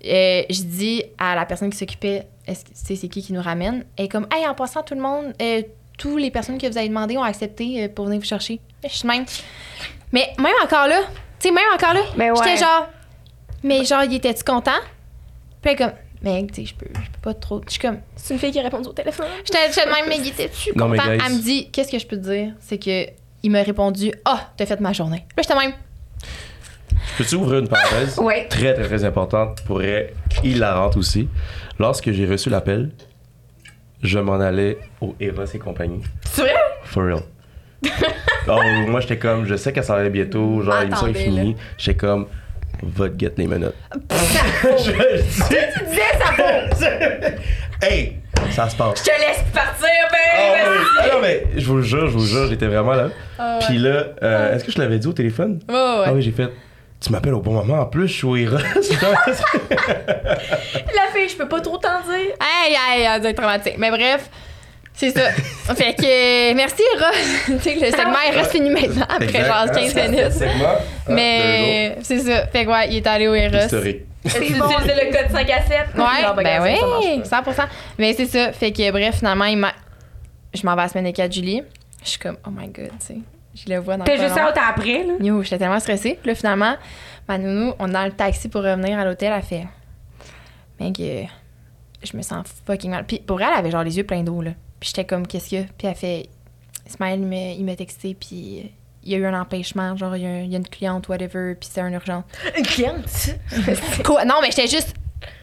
euh, 0.06 0.44
je 0.50 0.62
dis 0.62 1.04
à 1.18 1.36
la 1.36 1.46
personne 1.46 1.70
qui 1.70 1.78
s'occupait, 1.78 2.28
est-ce 2.46 2.64
que 2.64 2.70
tu 2.70 2.76
sais, 2.76 2.96
c'est 2.96 3.08
qui 3.10 3.22
qui 3.22 3.34
nous 3.34 3.42
ramène? 3.42 3.84
Elle 3.98 4.06
est 4.06 4.10
comme, 4.10 4.28
hey, 4.34 4.48
en 4.48 4.54
passant, 4.54 4.84
tout 4.84 4.96
le 4.96 5.02
monde, 5.02 5.34
euh, 5.42 5.62
tous 5.98 6.18
les 6.18 6.32
personnes 6.32 6.58
que 6.58 6.68
vous 6.68 6.78
avez 6.78 6.88
demandé 6.88 7.18
ont 7.18 7.24
accepté 7.24 7.84
euh, 7.84 7.88
pour 7.90 8.06
venir 8.06 8.20
vous 8.20 8.26
chercher. 8.26 8.60
Je 8.84 8.90
suis 8.96 9.08
même. 9.08 9.26
Mais 10.14 10.30
même 10.40 10.54
encore 10.64 10.88
là, 10.88 11.02
tu 11.40 11.50
sais, 11.50 11.52
même 11.54 11.64
encore 11.74 11.94
là, 11.94 12.02
Mais 12.16 12.32
ouais. 12.32 12.38
j'étais 12.38 12.58
genre, 12.58 12.88
mais 13.64 13.84
genre, 13.86 14.04
il 14.04 14.14
était-tu 14.16 14.44
content? 14.44 14.72
Puis 15.62 15.72
elle 15.72 15.74
est 15.74 15.76
comme, 15.76 15.92
mec, 16.22 16.52
tu 16.52 16.62
sais, 16.62 16.68
je 16.68 16.76
peux, 16.76 16.88
je 16.94 17.10
peux 17.12 17.22
pas 17.22 17.34
trop. 17.34 17.62
Je 17.66 17.72
suis 17.72 17.80
comme, 17.80 17.98
C'est 18.16 18.34
une 18.34 18.40
fille 18.40 18.52
qui 18.52 18.62
répond 18.62 18.82
au 18.82 18.94
téléphone. 18.94 19.28
J'étais 19.46 19.70
de 19.86 19.90
même, 19.90 20.06
mais 20.08 20.18
il 20.18 20.28
était-tu 20.28 20.72
Non, 20.76 20.88
mais 20.88 20.98
content? 20.98 21.12
guys. 21.12 21.22
Elle 21.26 21.34
me 21.34 21.42
dit, 21.42 21.70
qu'est-ce 21.72 21.92
que 21.92 22.00
je 22.00 22.08
peux 22.08 22.18
te 22.18 22.30
dire? 22.30 22.54
C'est 22.60 22.78
que 22.78 23.08
il 23.44 23.52
m'a 23.52 23.62
répondu, 23.62 24.12
ah, 24.26 24.50
t'as 24.58 24.66
fait 24.66 24.80
ma 24.80 24.94
journée. 24.94 25.26
Là, 25.36 25.44
j'étais 25.44 25.56
même, 25.56 25.74
Peux-tu 27.18 27.36
ouvrir 27.36 27.60
une 27.60 27.68
parenthèse? 27.68 28.18
Ouais. 28.20 28.48
Très, 28.48 28.74
très, 28.74 28.84
très 28.84 29.04
importante 29.06 29.62
pour 29.66 29.82
elle, 29.82 30.14
hilarante 30.44 30.98
aussi. 30.98 31.28
Lorsque 31.80 32.12
j'ai 32.12 32.26
reçu 32.26 32.50
l'appel, 32.50 32.92
je 34.04 34.20
m'en 34.20 34.40
allais 34.40 34.78
au 35.02 35.16
Eros 35.20 35.46
et 35.46 35.60
compagnie. 35.60 36.02
C'est 36.30 36.42
vrai? 36.42 36.54
For 36.84 37.04
real. 37.04 37.22
Oh, 38.50 38.62
moi, 38.88 39.02
j'étais 39.02 39.18
comme, 39.18 39.46
je 39.46 39.58
sais 39.58 39.74
qu'elle 39.74 39.84
s'en 39.84 39.96
allait 39.96 40.10
bientôt, 40.10 40.62
genre, 40.62 40.80
l'émission 40.80 41.08
est 41.08 41.14
finie. 41.14 41.58
J'étais 41.78 41.98
comme, 41.98 42.28
va 42.84 43.10
te 43.10 43.20
get 43.20 43.34
les 43.38 43.48
menottes. 43.48 43.76
je 44.64 44.92
tu 44.92 45.86
disais 45.86 46.02
ça 46.20 46.32
Hey, 47.88 48.16
ça 48.52 48.68
se 48.70 48.76
passe. 48.76 49.00
Je 49.00 49.04
te 49.12 49.20
laisse 49.20 49.44
partir, 49.54 49.88
Ah 50.02 50.10
ben! 50.12 50.72
oui. 50.72 50.78
Ah 51.00 51.08
non, 51.14 51.20
mais 51.22 51.44
je 51.56 51.66
vous 51.68 51.78
le 51.78 51.84
jure, 51.84 52.08
je 52.08 52.14
vous 52.14 52.22
le 52.22 52.26
jure, 52.26 52.48
j'étais 52.48 52.66
vraiment 52.68 52.94
là. 52.94 53.10
Puis 53.68 53.78
là, 53.78 54.06
euh, 54.24 54.56
est-ce 54.56 54.64
que 54.64 54.72
je 54.72 54.80
l'avais 54.80 54.98
dit 54.98 55.08
au 55.08 55.14
téléphone? 55.14 55.60
oh, 55.70 55.72
ouais. 55.74 56.06
Ah 56.08 56.14
oui, 56.14 56.22
j'ai 56.22 56.32
fait. 56.32 56.50
Tu 57.00 57.12
m'appelles 57.12 57.36
au 57.36 57.42
bon 57.42 57.52
moment 57.54 57.80
en 57.82 57.86
plus, 57.86 58.08
je 58.08 58.14
suis. 58.14 58.46
La 58.46 58.60
fille, 61.14 61.30
je 61.30 61.38
peux 61.38 61.48
pas 61.48 61.62
trop 61.62 61.78
t'en 61.78 62.02
dire. 62.02 62.34
Aïe, 62.40 62.76
aïe, 62.92 63.08
elle 63.14 63.22
doit 63.22 63.30
être 63.30 63.38
traumatique. 63.38 63.76
Mais 63.78 63.92
bref, 63.92 64.30
c'est 64.98 65.12
ça. 65.12 65.32
fait 65.76 65.94
que, 65.94 66.54
merci, 66.56 66.82
Ross. 67.00 67.16
tu 67.46 67.60
sais, 67.60 67.76
le 67.76 67.92
segment 67.92 68.18
est 68.28 68.32
reste 68.32 68.52
fini 68.52 68.70
maintenant, 68.72 69.06
après 69.08 69.28
Exact, 69.28 69.46
genre 69.48 69.56
hein, 69.58 69.68
15 69.68 69.94
ça, 69.94 70.08
minutes. 70.08 70.20
c'est 70.32 70.46
le 70.46 70.52
segment. 70.52 70.68
Ah, 70.68 70.82
Mais 71.10 71.98
c'est 72.02 72.20
ça. 72.20 72.48
Fait 72.48 72.66
que, 72.66 72.72
ouais, 72.72 72.90
il 72.90 72.98
est 72.98 73.08
allé 73.08 73.28
au. 73.28 73.36
Eros. 73.36 73.56
Historique. 73.56 74.06
Tu 74.26 74.38
utilisais 74.38 75.06
le 75.06 75.12
code 75.12 75.32
5 75.32 75.50
à 75.50 75.62
7. 75.62 75.78
Ouais, 75.96 76.44
ben 76.44 76.62
oui, 76.64 77.22
marche 77.22 77.46
pas. 77.46 77.52
100%. 77.52 77.68
Mais 78.00 78.14
c'est 78.14 78.26
ça. 78.26 78.52
Fait 78.52 78.72
que 78.72 78.92
bref, 78.92 79.20
finalement, 79.20 79.46
il 79.46 79.58
m'a... 79.58 79.72
je 80.54 80.66
m'en 80.66 80.76
vais 80.76 80.82
à 80.82 80.86
la 80.86 80.90
semaine 80.90 81.06
des 81.06 81.14
4 81.14 81.32
juillet. 81.32 81.64
Je 82.04 82.10
suis 82.10 82.20
comme, 82.20 82.38
oh 82.46 82.50
my 82.52 82.68
god, 82.68 82.92
tu 83.00 83.06
sais. 83.06 83.18
Je 83.56 83.72
le 83.74 83.80
vois 83.80 83.98
dans 83.98 84.04
T'as 84.04 84.18
pas 84.18 84.24
juste 84.28 84.36
out 84.36 84.62
après, 84.68 85.04
là. 85.04 85.14
Yo, 85.20 85.42
j'étais 85.44 85.60
tellement 85.60 85.80
stressée. 85.80 86.18
Puis 86.22 86.30
là, 86.30 86.36
finalement, 86.36 86.76
ma 87.28 87.38
nounou, 87.38 87.74
on 87.80 87.88
est 87.88 87.94
dans 87.94 88.06
le 88.06 88.12
taxi 88.12 88.50
pour 88.50 88.64
revenir 88.64 89.00
à 89.00 89.06
l'hôtel, 89.06 89.32
elle 89.36 89.42
fait. 89.44 89.68
Mec, 90.80 91.00
euh, 91.00 91.24
je 92.04 92.16
me 92.18 92.22
sens 92.22 92.46
fucking 92.66 92.92
mal. 92.92 93.06
Puis 93.06 93.20
pour 93.20 93.42
elle, 93.42 93.50
elle 93.52 93.60
avait 93.60 93.72
genre 93.72 93.84
les 93.84 93.98
yeux 93.98 94.04
pleins 94.04 94.24
d'eau, 94.24 94.42
là. 94.42 94.52
Puis 94.80 94.90
j'étais 94.90 95.06
comme, 95.06 95.26
qu'est-ce 95.28 95.50
qu'il 95.50 95.60
y 95.60 95.62
a? 95.62 95.66
Puis 95.78 95.88
elle 95.88 95.96
fait. 95.96 96.30
Ismaël, 96.90 97.20
il 97.20 97.28
m'a- 97.28 97.36
il 97.58 97.66
m'a 97.66 97.76
texté, 97.76 98.16
puis 98.18 98.72
il 99.04 99.12
y 99.12 99.16
a 99.16 99.18
eu 99.18 99.26
un 99.26 99.40
empêchement, 99.40 99.96
genre, 99.98 100.16
il 100.16 100.24
y 100.24 100.26
a, 100.26 100.30
un- 100.30 100.42
il 100.42 100.52
y 100.52 100.56
a 100.56 100.58
une 100.58 100.68
cliente, 100.68 101.08
whatever, 101.10 101.56
puis 101.60 101.70
c'est 101.72 101.82
un 101.82 101.92
urgent. 101.92 102.24
Une 102.58 102.66
cliente? 102.66 103.36
Quoi? 104.06 104.24
Non, 104.26 104.36
mais 104.42 104.50
j'étais 104.52 104.68
juste. 104.68 104.94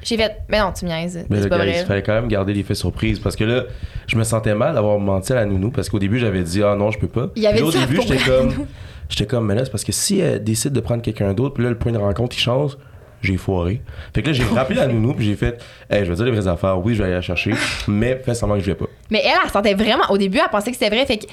J'ai 0.02 0.16
fait. 0.16 0.36
Mais 0.48 0.61
non, 0.61 0.73
tu 0.73 0.85
me 0.85 0.90
niaises. 0.90 1.27
Mais 1.28 1.39
C'est 1.43 1.48
là, 1.48 1.59
pas 1.59 1.66
guys, 1.66 1.81
il 1.81 1.85
fallait 1.85 2.02
quand 2.02 2.12
même 2.15 2.28
garder 2.28 2.55
l'effet 2.55 2.74
surprise 2.77 3.19
parce 3.19 3.35
que 3.36 3.43
là, 3.44 3.65
je 4.06 4.16
me 4.16 4.23
sentais 4.24 4.55
mal 4.55 4.74
d'avoir 4.74 4.98
menti 5.01 5.32
à 5.32 5.36
la 5.36 5.47
nounou 5.47 5.70
parce 5.70 5.89
qu'au 5.89 5.98
début, 5.98 6.19
j'avais 6.19 6.43
dit 6.44 6.62
ah 6.62 6.77
non, 6.77 6.90
je 6.93 6.98
peux 6.98 7.09
pas. 7.09 7.28
Il 7.36 7.43
y 7.43 7.47
avait 7.47 7.56
Puis 7.56 7.65
au 7.66 7.70
début, 7.73 8.01
j'étais 8.01 8.19
comme 8.19 8.66
j'étais 9.09 9.27
comme 9.27 9.47
mais 9.47 9.55
là 9.56 9.65
c'est 9.65 9.70
parce 9.70 9.85
que 9.85 9.93
si 9.93 10.20
elle 10.20 10.43
décide 10.44 10.73
de 10.73 10.81
prendre 10.81 11.02
quelqu'un 11.02 11.35
d'autre, 11.35 11.55
puis 11.55 11.65
là 11.65 11.70
le 11.70 11.77
point 11.78 11.90
de 11.93 11.98
rencontre 11.98 12.36
il 12.36 12.40
change, 12.40 12.78
j'ai 13.26 13.36
foiré. 13.36 13.80
Fait 14.14 14.22
que 14.22 14.28
là, 14.28 14.32
j'ai 14.32 14.44
rappelé 14.44 14.78
la 14.78 14.86
nounou, 14.86 15.14
puis 15.14 15.26
j'ai 15.26 15.36
fait 15.36 15.60
hey, 15.90 16.05
je 16.05 16.10
vais 16.10 16.16
dire 16.16 16.24
les 16.26 16.30
vraies 16.32 16.48
affaires, 16.48 16.78
oui, 16.78 16.94
je 16.94 16.98
vais 16.98 17.05
aller 17.05 17.14
la 17.14 17.22
chercher, 17.22 17.52
mais 17.88 18.20
fais 18.24 18.34
semblant 18.34 18.56
que 18.56 18.62
je 18.62 18.66
vais 18.66 18.74
pas. 18.74 18.86
Mais 19.10 19.22
elle, 19.24 19.32
elle 19.44 19.51
sentait 19.51 19.74
vraiment. 19.74 20.05
Au 20.10 20.18
début, 20.18 20.38
elle 20.38 20.51
pensait 20.51 20.70
que 20.70 20.76
c'était 20.76 20.94
vrai. 20.94 21.05
Fait 21.06 21.18
qu'elle 21.18 21.30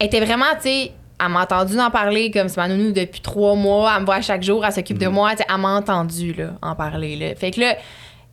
était 0.00 0.20
vraiment, 0.20 0.46
tu 0.56 0.62
sais. 0.68 0.92
Elle 1.22 1.28
m'a 1.28 1.42
entendu 1.42 1.78
en 1.78 1.90
parler 1.90 2.30
comme 2.30 2.48
c'est 2.48 2.56
ma 2.56 2.66
nounou 2.66 2.92
depuis 2.92 3.20
trois 3.20 3.54
mois. 3.54 3.92
Elle 3.94 4.00
me 4.00 4.06
voit 4.06 4.22
chaque 4.22 4.42
jour, 4.42 4.64
elle 4.64 4.72
s'occupe 4.72 4.96
de 4.96 5.06
moi. 5.06 5.32
tu 5.32 5.36
sais, 5.38 5.44
Elle 5.52 5.60
m'a 5.60 5.74
entendu 5.76 6.32
là, 6.32 6.52
en 6.62 6.74
parler. 6.74 7.14
Là. 7.16 7.34
Fait 7.34 7.50
que 7.50 7.60
là, 7.60 7.76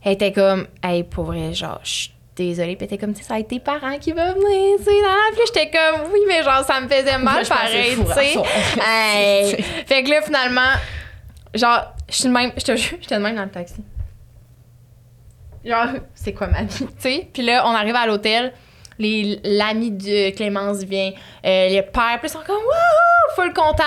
elle 0.06 0.14
était 0.14 0.32
comme, 0.32 0.68
hey, 0.82 1.03
pour 1.03 1.26
vrai, 1.26 1.53
genre, 1.53 1.82
je 1.84 1.90
suis 1.91 2.11
désolée. 2.38 2.78
Puis 2.78 2.88
elle 2.90 2.95
était 2.95 2.98
comme, 2.98 3.14
tu 3.14 3.22
sais, 3.24 3.28
ça 3.28 3.34
a 3.34 3.40
été 3.40 3.56
tes 3.57 3.60
parents 3.60 3.98
qui 3.99 4.14
veulent 4.14 4.36
venir, 4.36 4.78
tu 4.78 4.86
sais. 4.86 4.91
dans 5.02 5.07
la- 5.10 5.32
Puis 5.32 5.40
là, 5.40 5.44
j'étais 5.48 5.69
comme, 5.69 6.11
oui, 6.14 6.19
mais 6.30 6.41
genre, 6.44 6.64
ça 6.65 6.80
me 6.80 6.88
faisait 6.88 7.18
mal 7.18 7.45
pareil, 7.45 7.98
tu 7.98 8.14
sais. 8.14 8.40
Hey. 8.88 9.61
Fait 9.86 10.03
que 10.03 10.10
là, 10.10 10.22
finalement, 10.22 10.72
genre, 11.56 11.94
je 12.10 12.16
suis 12.16 12.26
de 12.26 12.34
même, 12.34 12.52
je 12.58 12.64
te 12.64 12.76
jure, 12.76 12.98
j'étais 13.02 13.16
de 13.18 13.22
même 13.22 13.36
dans 13.36 13.44
le 13.44 13.50
taxi. 13.50 13.84
Genre, 15.66 15.88
c'est 16.14 16.34
quoi 16.34 16.48
ma 16.48 16.64
vie, 16.64 16.70
tu 16.86 16.86
sais? 17.00 17.30
Puis 17.34 17.44
là, 17.44 17.64
on 17.66 17.72
arrive 17.72 17.96
à 17.96 18.06
l'hôtel, 18.08 18.54
les- 19.00 19.40
l'ami 19.44 19.92
de 19.92 20.30
Clémence 20.36 20.84
vient, 20.84 21.12
euh, 21.46 21.68
les 21.70 21.82
pères, 21.82 22.20
puis 22.20 22.28
ils 22.28 22.30
sont 22.30 22.40
comme, 22.46 22.56
wouhou, 22.56 23.36
full 23.36 23.54
content. 23.54 23.84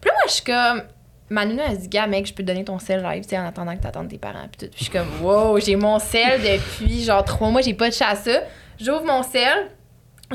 Puis 0.00 0.08
là, 0.10 0.14
moi, 0.14 0.22
je 0.26 0.32
suis 0.32 0.44
comme, 0.44 0.82
ma 1.28 1.44
nounou, 1.44 1.62
elle 1.66 1.76
se 1.76 1.80
dit, 1.82 1.88
gars, 1.88 2.06
mec, 2.06 2.26
je 2.26 2.34
peux 2.34 2.42
te 2.42 2.48
donner 2.48 2.64
ton 2.64 2.78
sel 2.78 3.02
live, 3.02 3.22
tu 3.22 3.30
sais, 3.30 3.38
en 3.38 3.46
attendant 3.46 3.76
que 3.76 3.82
t'attendes 3.82 4.08
tes 4.08 4.18
parents, 4.18 4.48
puis 4.50 4.66
tout. 4.66 4.72
Puis 4.74 4.78
je 4.78 4.84
suis 4.84 4.92
comme, 4.92 5.08
wow, 5.22 5.58
j'ai 5.60 5.76
mon 5.76 5.98
sel 5.98 6.40
depuis 6.40 7.04
genre 7.04 7.24
trois 7.24 7.50
mois, 7.50 7.60
j'ai 7.60 7.74
pas 7.74 7.88
de 7.88 7.94
ça. 7.94 8.12
J'ouvre 8.80 9.04
mon 9.04 9.22
sel, 9.22 9.70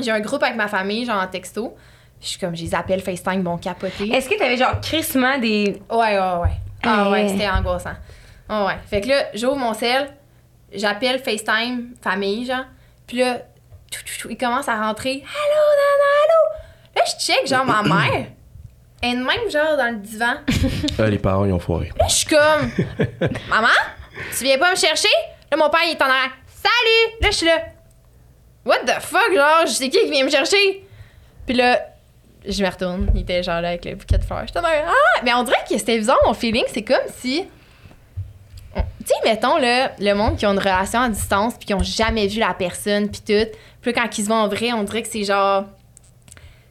j'ai 0.00 0.10
un 0.12 0.20
groupe 0.20 0.42
avec 0.42 0.56
ma 0.56 0.68
famille, 0.68 1.04
genre 1.04 1.20
en 1.22 1.26
texto. 1.26 1.74
Je 2.20 2.28
suis 2.28 2.38
comme, 2.38 2.56
je 2.56 2.62
les 2.62 2.74
appelle 2.74 3.00
FaceTime, 3.02 3.42
bon 3.42 3.58
capoter. 3.58 4.08
Est-ce 4.10 4.28
que 4.30 4.38
t'avais 4.38 4.56
genre 4.56 4.80
crissement 4.80 5.38
des. 5.38 5.82
Ouais, 5.90 6.18
ouais, 6.18 6.36
ouais. 6.42 6.50
Ah 6.86 7.10
ouais, 7.10 7.28
c'était 7.28 7.48
angoissant. 7.48 7.94
Ah 8.48 8.66
ouais. 8.66 8.76
Fait 8.88 9.00
que 9.00 9.08
là, 9.08 9.24
j'ouvre 9.34 9.56
mon 9.56 9.74
sel, 9.74 10.08
j'appelle 10.72 11.18
FaceTime, 11.18 11.94
famille, 12.00 12.46
genre. 12.46 12.64
Puis 13.06 13.18
là, 13.18 13.38
tout, 13.90 14.00
tout, 14.04 14.20
tout, 14.20 14.30
il 14.30 14.36
commence 14.38 14.68
à 14.68 14.76
rentrer. 14.80 15.10
Allô, 15.24 15.62
Nana, 15.80 16.12
allô! 16.24 16.60
Là, 16.96 17.02
je 17.06 17.24
check, 17.24 17.46
genre, 17.46 17.64
ma 17.64 17.82
mère. 17.82 18.26
Elle 19.02 19.10
est 19.10 19.16
de 19.16 19.24
même, 19.24 19.50
genre, 19.50 19.76
dans 19.76 19.90
le 19.90 19.96
divan. 19.96 20.34
Euh, 21.00 21.10
les 21.10 21.18
parents 21.18 21.44
ils 21.44 21.52
ont 21.52 21.58
foiré. 21.58 21.92
Là, 21.98 22.06
je 22.08 22.14
suis 22.14 22.26
comme, 22.26 22.70
Maman, 23.50 23.68
tu 24.38 24.44
viens 24.44 24.56
pas 24.56 24.70
me 24.70 24.76
chercher? 24.76 25.08
Là, 25.50 25.58
mon 25.58 25.68
père, 25.68 25.80
il 25.84 25.90
est 25.90 26.00
en 26.00 26.06
arrière. 26.06 26.30
Salut! 26.46 27.20
Là, 27.20 27.30
je 27.30 27.36
suis 27.36 27.46
là. 27.46 27.58
What 28.64 28.78
the 28.86 29.00
fuck? 29.02 29.34
Genre, 29.34 29.66
je 29.66 29.72
sais 29.72 29.90
qui 29.90 29.98
qui 29.98 30.10
vient 30.10 30.24
me 30.24 30.30
chercher? 30.30 30.86
Puis 31.44 31.54
là, 31.54 31.80
je 32.48 32.62
me 32.62 32.68
retourne. 32.68 33.10
Il 33.14 33.22
était 33.22 33.42
genre 33.42 33.60
là 33.60 33.68
avec 33.68 33.84
le 33.84 33.94
bouquet 33.94 34.18
de 34.18 34.24
fleurs. 34.24 34.44
J'étais 34.46 34.60
dans 34.60 34.68
Ah! 34.68 35.20
Mais 35.24 35.32
on 35.34 35.42
dirait 35.42 35.58
que 35.68 35.76
c'était 35.76 35.98
bizarre, 35.98 36.18
mon 36.26 36.34
feeling. 36.34 36.64
C'est 36.72 36.82
comme 36.82 36.96
si. 37.18 37.44
Tu 38.74 38.82
sais, 39.06 39.14
mettons, 39.24 39.56
là, 39.56 39.92
le 39.98 40.12
monde 40.14 40.36
qui 40.36 40.44
ont 40.46 40.52
une 40.52 40.58
relation 40.58 41.00
à 41.00 41.08
distance 41.08 41.54
puis 41.54 41.66
qui 41.66 41.74
ont 41.74 41.82
jamais 41.82 42.26
vu 42.26 42.40
la 42.40 42.52
personne 42.54 43.08
puis 43.08 43.20
tout. 43.20 43.50
Puis 43.80 43.92
là, 43.92 44.02
quand 44.02 44.18
ils 44.18 44.22
se 44.22 44.26
voient 44.26 44.36
en 44.38 44.48
vrai, 44.48 44.72
on 44.72 44.82
dirait 44.82 45.02
que 45.02 45.08
c'est 45.08 45.24
genre. 45.24 45.64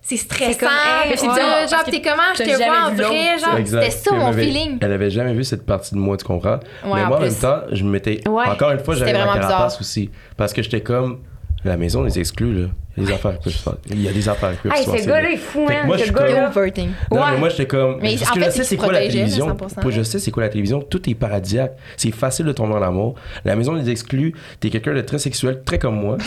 C'est 0.01 0.17
stressant. 0.17 0.59
comme, 0.59 0.69
hey, 0.69 1.09
puis 1.09 1.17
c'est 1.17 1.27
ouais. 1.27 1.67
genre, 1.67 1.83
t'es 1.83 1.99
comment? 1.99 2.21
Je 2.37 2.43
te 2.43 2.57
vois 2.57 2.87
en 2.87 2.93
vrai, 2.93 3.39
genre? 3.39 3.57
C'était 3.65 3.89
ça, 3.89 4.11
mon 4.13 4.31
feeling. 4.33 4.77
Elle 4.79 4.91
avait 4.91 5.09
jamais 5.09 5.33
vu 5.33 5.43
cette 5.43 5.65
partie 5.65 5.95
de 5.95 5.99
moi, 5.99 6.15
tu 6.15 6.25
comprends? 6.25 6.59
Ouais, 6.83 6.93
mais 6.93 7.03
en 7.03 7.07
moi, 7.07 7.17
en 7.17 7.21
même 7.21 7.33
temps, 7.35 7.61
je 7.71 7.83
m'étais. 7.83 8.21
Ouais. 8.27 8.45
Encore 8.45 8.69
une 8.69 8.83
fois, 8.83 8.93
j'avais 8.93 9.13
la 9.13 9.25
vraiment 9.25 9.33
carapace 9.33 9.79
bizarre. 9.79 9.81
aussi. 9.81 10.11
Parce 10.37 10.53
que 10.53 10.61
j'étais 10.61 10.81
comme. 10.81 11.23
La 11.65 11.75
maison 11.77 12.03
les 12.03 12.17
exclut, 12.19 12.53
là. 12.53 12.67
Il 12.95 13.03
y 13.03 13.05
a 13.05 13.09
des 13.09 13.13
affaires 13.13 13.37
qui 13.37 13.43
peuvent 13.43 13.53
se 13.53 13.61
faire. 13.61 13.73
Il 13.89 14.01
y 14.01 14.07
a 14.07 14.11
des 14.13 14.29
affaires 14.29 14.51
qui 14.51 14.57
peuvent 14.59 14.71
Hey, 14.71 14.83
se 14.83 14.85
ce 14.85 14.91
passer, 14.91 15.07
gars-là 15.07 15.31
est 15.31 15.35
fou, 15.37 15.65
hein. 15.69 15.81
moi, 15.85 15.97
je 15.97 16.05
Ce. 16.05 16.11
Overting. 16.49 16.89
Non, 17.11 17.17
Ouais. 17.17 17.23
mais 17.33 17.37
moi, 17.39 17.49
j'étais 17.49 17.65
comme. 17.65 17.97
Mais 18.01 18.15
parce 18.15 18.31
en 18.31 18.33
que 18.35 18.39
fait, 18.39 18.45
je 18.45 18.51
sais 18.51 18.63
c'est 18.63 18.77
quoi 18.77 18.93
la 18.93 18.99
télévision. 18.99 19.47
100%. 19.49 19.81
Moi, 19.81 19.91
je 19.91 20.01
sais 20.03 20.19
c'est 20.19 20.31
quoi 20.31 20.43
la 20.43 20.49
télévision. 20.49 20.79
Tout 20.81 21.09
est 21.09 21.13
paradisiaque. 21.15 21.73
C'est 21.97 22.11
facile 22.11 22.45
de 22.45 22.51
tomber 22.53 22.75
en 22.75 22.81
amour. 22.81 23.15
La 23.43 23.55
maison 23.57 23.73
les 23.73 23.89
exclut. 23.89 24.33
T'es 24.61 24.69
quelqu'un 24.69 24.93
de 24.93 25.01
très 25.01 25.17
sexuel, 25.19 25.61
très 25.65 25.77
comme 25.79 25.95
moi. 25.99 26.17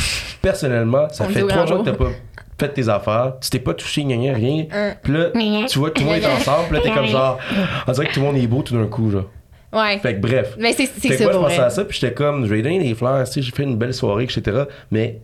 Personnellement, 0.43 1.09
ça 1.10 1.24
fait 1.27 1.40
trois 1.47 1.65
mois 1.66 1.78
que 1.78 1.85
t'as 1.90 1.97
pas 1.97 2.10
fait 2.59 2.69
tes 2.70 2.89
affaires. 2.89 3.35
Tu 3.40 3.51
t'es 3.51 3.60
pas 3.60 3.73
touché, 3.74 4.02
gna 4.05 4.16
gna, 4.16 4.35
rien. 4.35 4.66
Puis 5.02 5.12
là, 5.12 5.31
tu 5.69 5.78
vois, 5.78 5.90
tout 5.93 6.02
le 6.02 6.09
monde 6.09 6.16
est 6.16 6.27
ensemble. 6.27 6.65
Puis 6.69 6.77
là, 6.77 6.82
t'es 6.82 6.90
comme 6.90 7.06
genre. 7.06 7.39
On 7.86 7.93
dirait 7.93 8.06
que 8.06 8.12
tout 8.15 8.20
le 8.20 8.27
monde 8.27 8.36
est 8.36 8.47
beau 8.47 8.62
tout 8.62 8.77
d'un 8.77 8.86
coup, 8.86 9.10
genre. 9.10 9.24
Ouais. 9.72 9.98
Fait 9.98 10.14
que 10.14 10.20
bref. 10.20 10.54
Mais 10.58 10.72
c'est 10.72 10.86
ça 10.86 11.24
moi, 11.24 11.32
je 11.32 11.38
pensais 11.38 11.58
à 11.58 11.70
ça, 11.70 11.84
puis 11.84 11.98
j'étais 12.00 12.14
comme, 12.14 12.46
je 12.46 12.50
vais 12.54 12.62
donner 12.62 12.78
des 12.78 12.94
fleurs, 12.94 13.24
tu 13.26 13.34
sais, 13.34 13.42
j'ai 13.42 13.52
fait 13.52 13.64
une 13.64 13.76
belle 13.76 13.94
soirée, 13.94 14.24
etc. 14.24 14.64
Mais 14.90 15.18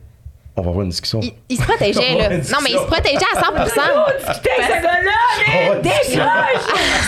on 0.56 0.62
va 0.62 0.68
avoir 0.68 0.84
une 0.84 0.90
discussion. 0.90 1.20
Il, 1.20 1.32
il 1.48 1.56
se 1.56 1.62
protégeait, 1.62 2.14
là. 2.18 2.28
Non, 2.28 2.58
mais 2.62 2.70
il 2.70 2.78
se 2.78 2.86
protégeait 2.86 3.16
à 3.34 3.40
100 3.40 3.46
On 3.50 3.54
va 3.54 3.62
avoir 3.62 4.08
une 5.74 5.82
discussion. 5.82 6.22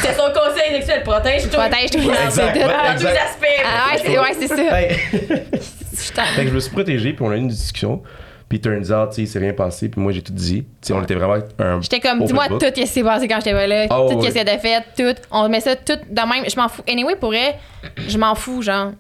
C'était 0.03 0.15
son 0.15 0.33
conseil 0.33 0.73
sexuel. 0.73 1.03
Protège-toi. 1.05 1.69
Protège-toi. 1.69 2.01
Dans 2.03 2.97
tous 2.97 3.07
les 3.07 3.17
aspects. 3.17 3.47
Ah 3.65 3.93
ouais, 3.93 4.03
c'est 4.05 4.19
ouais, 4.19 4.35
c'est 4.39 4.49
ça. 4.49 4.81
Hey. 4.81 4.97
Fait 5.97 6.43
que 6.45 6.49
je 6.49 6.55
me 6.55 6.61
suis 6.61 6.71
protégé, 6.71 7.13
puis 7.13 7.25
on 7.25 7.31
a 7.31 7.37
eu 7.37 7.39
une 7.39 7.49
discussion. 7.49 8.03
Puis 8.49 8.61
turns 8.61 8.93
out, 8.93 9.09
tu 9.11 9.17
sais, 9.17 9.23
il 9.23 9.29
s'est 9.29 9.39
rien 9.41 9.53
passé, 9.53 9.89
puis 9.89 10.01
moi 10.01 10.13
j'ai 10.13 10.23
tout 10.23 10.33
dit. 10.33 10.63
Tu 10.63 10.69
sais, 10.83 10.93
on 10.93 11.03
était 11.03 11.15
vraiment 11.17 11.43
un. 11.59 11.81
J'étais 11.83 11.99
comme, 12.01 12.25
dis-moi 12.25 12.47
tout 12.49 12.61
ce 12.61 12.67
qui 12.69 12.87
s'est 12.87 13.03
passé 13.03 13.27
quand 13.27 13.37
j'étais 13.39 13.53
pas 13.53 13.67
là, 13.67 13.87
Oh, 13.91 14.07
tout 14.07 14.13
ce 14.13 14.15
ouais. 14.19 14.27
qui 14.27 14.33
s'était 14.39 14.59
fait, 14.59 14.83
tout. 14.97 15.21
On 15.33 15.49
met 15.49 15.61
ça 15.61 15.75
tout 15.75 15.95
de 16.09 16.21
même. 16.21 16.49
Je 16.49 16.57
m'en 16.57 16.69
fous. 16.69 16.83
Anyway, 16.89 17.17
pour 17.17 17.35
elle, 17.35 17.55
je 18.07 18.17
m'en 18.19 18.35
fous, 18.37 18.63
genre. 18.63 18.93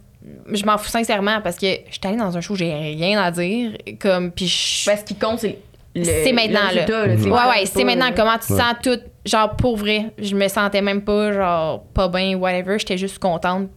Je 0.52 0.64
m'en 0.64 0.76
fous 0.76 0.88
sincèrement 0.90 1.40
parce 1.42 1.56
que 1.56 1.66
j'étais 1.90 2.08
allée 2.08 2.16
dans 2.16 2.36
un 2.36 2.40
show, 2.40 2.56
j'ai 2.56 2.72
rien 2.74 3.22
à 3.22 3.30
dire. 3.30 3.72
Comme, 4.00 4.32
puis 4.32 4.48
je- 4.48 4.90
Ben, 4.90 4.96
ce 4.98 5.04
qui 5.04 5.14
compte, 5.14 5.38
c'est 5.38 5.58
le. 5.94 6.02
C'est 6.04 6.32
maintenant, 6.32 6.60
le 6.72 6.80
résultat, 6.80 7.06
là. 7.06 7.14
Ouais, 7.14 7.50
ouais, 7.60 7.66
c'est 7.66 7.84
maintenant 7.84 8.10
comment 8.16 8.36
tu 8.38 8.48
te 8.48 8.52
Ouais. 8.52 8.58
sens 8.58 8.74
tout. 8.82 8.98
Genre, 9.24 9.54
pour 9.56 9.76
vrai, 9.76 10.06
je 10.18 10.34
me 10.34 10.48
sentais 10.48 10.82
même 10.82 11.02
pas, 11.02 11.32
genre, 11.32 11.84
pas 11.94 12.08
bien, 12.08 12.36
whatever. 12.36 12.78
J'étais 12.80 12.98
juste 12.98 13.20
contente 13.20 13.68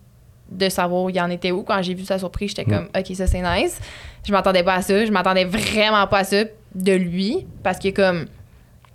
de 0.52 0.70
savoir 0.70 1.10
il 1.10 1.16
y 1.16 1.22
en 1.22 1.30
était 1.30 1.52
où. 1.52 1.64
Quand 1.64 1.82
j'ai 1.82 1.94
vu 1.94 2.04
sa 2.06 2.18
surprise, 2.20 2.50
j'étais 2.56 2.66
comme, 2.66 2.88
OK, 2.98 3.16
ça 3.16 3.28
c'est 3.28 3.42
nice. 3.42 3.80
Je 4.28 4.32
m'attendais 4.32 4.64
pas 4.64 4.76
à 4.76 4.82
ça. 4.82 5.06
Je 5.06 5.12
m'attendais 5.12 5.46
vraiment 5.46 6.06
pas 6.08 6.20
à 6.20 6.24
ça 6.24 6.44
de 6.76 6.92
lui. 6.94 7.46
Parce 7.64 7.80
que, 7.80 7.90
comme, 7.90 8.26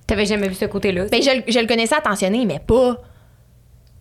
T'avais 0.07 0.27
jamais 0.27 0.49
vu 0.49 0.55
ce 0.55 0.67
côté-là. 0.67 1.07
ben, 1.11 1.23
je, 1.23 1.31
le- 1.31 1.43
je 1.51 1.59
le 1.59 1.67
connaissais 1.67 1.95
attentionné, 1.95 2.45
mais 2.45 2.59
pas. 2.67 2.99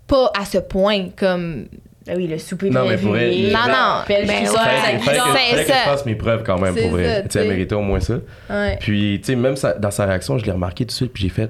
Pas 0.08 0.32
à 0.38 0.44
ce 0.46 0.58
point. 0.58 1.08
Comme. 1.16 1.68
Ben 2.06 2.18
oui, 2.18 2.28
le 2.28 2.38
souper 2.38 2.70
Non, 2.70 2.86
mais 2.86 2.98
pour 2.98 3.16
elle, 3.16 3.32
il- 3.34 3.54
Non, 3.54 3.60
non. 3.70 4.02
Puis 4.04 4.14
elle 4.16 4.28
Ben 4.28 4.44
crie 4.44 4.50
ouais. 4.50 4.58
ça, 4.58 4.60
Fallait, 4.66 4.98
que, 4.98 5.04
fallait 5.04 5.64
que 5.64 5.72
ça. 5.72 5.78
je 5.86 5.90
fasse 5.90 6.06
mes 6.06 6.16
preuves 6.16 6.44
quand 6.44 6.60
même, 6.60 6.76
pour 6.76 6.90
vrai. 6.90 7.06
ça, 7.16 7.22
Tu 7.22 7.28
sais, 7.30 7.40
elle 7.40 7.48
méritait 7.48 7.76
au 7.76 7.82
moins 7.82 8.02
ça. 8.02 8.16
Ouais. 8.50 8.76
Puis, 8.82 9.22
tu 9.22 9.28
sais, 9.28 9.36
même 9.38 9.56
sa- 9.56 9.76
dans 9.76 9.92
sa 9.92 10.06
réaction, 10.06 10.38
je 10.38 10.44
l'ai 10.46 10.52
remarqué 10.52 10.84
tout 10.84 10.90
de 10.90 10.92
suite, 10.92 11.14
puis 11.14 11.24
j'ai 11.24 11.30
fait. 11.30 11.50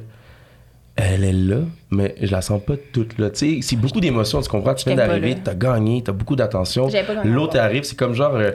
Elle 0.95 1.24
est 1.24 1.34
là, 1.34 1.57
mais 1.90 2.14
je 2.22 2.32
la 2.32 2.41
sens 2.41 2.61
pas 2.64 2.76
toute 2.91 3.18
là. 3.18 3.32
Tu 3.32 3.56
sais, 3.56 3.68
c'est 3.68 3.76
beaucoup 3.76 3.99
d'émotions, 3.99 4.41
tu 4.41 4.49
comprends? 4.49 4.76
Tu 4.76 4.86
viens 4.86 4.95
d'arriver, 4.95 5.36
t'as 5.44 5.56
gagné, 5.56 6.03
t'as 6.03 6.11
beaucoup 6.11 6.36
d'attention. 6.36 6.88
J'avais 6.90 7.06
pas 7.07 7.15
gagné 7.15 7.32
L'autre 7.32 7.57
arrive, 7.57 7.84
c'est 7.84 7.98
comme 7.98 8.14
genre 8.14 8.36
euh, 8.36 8.52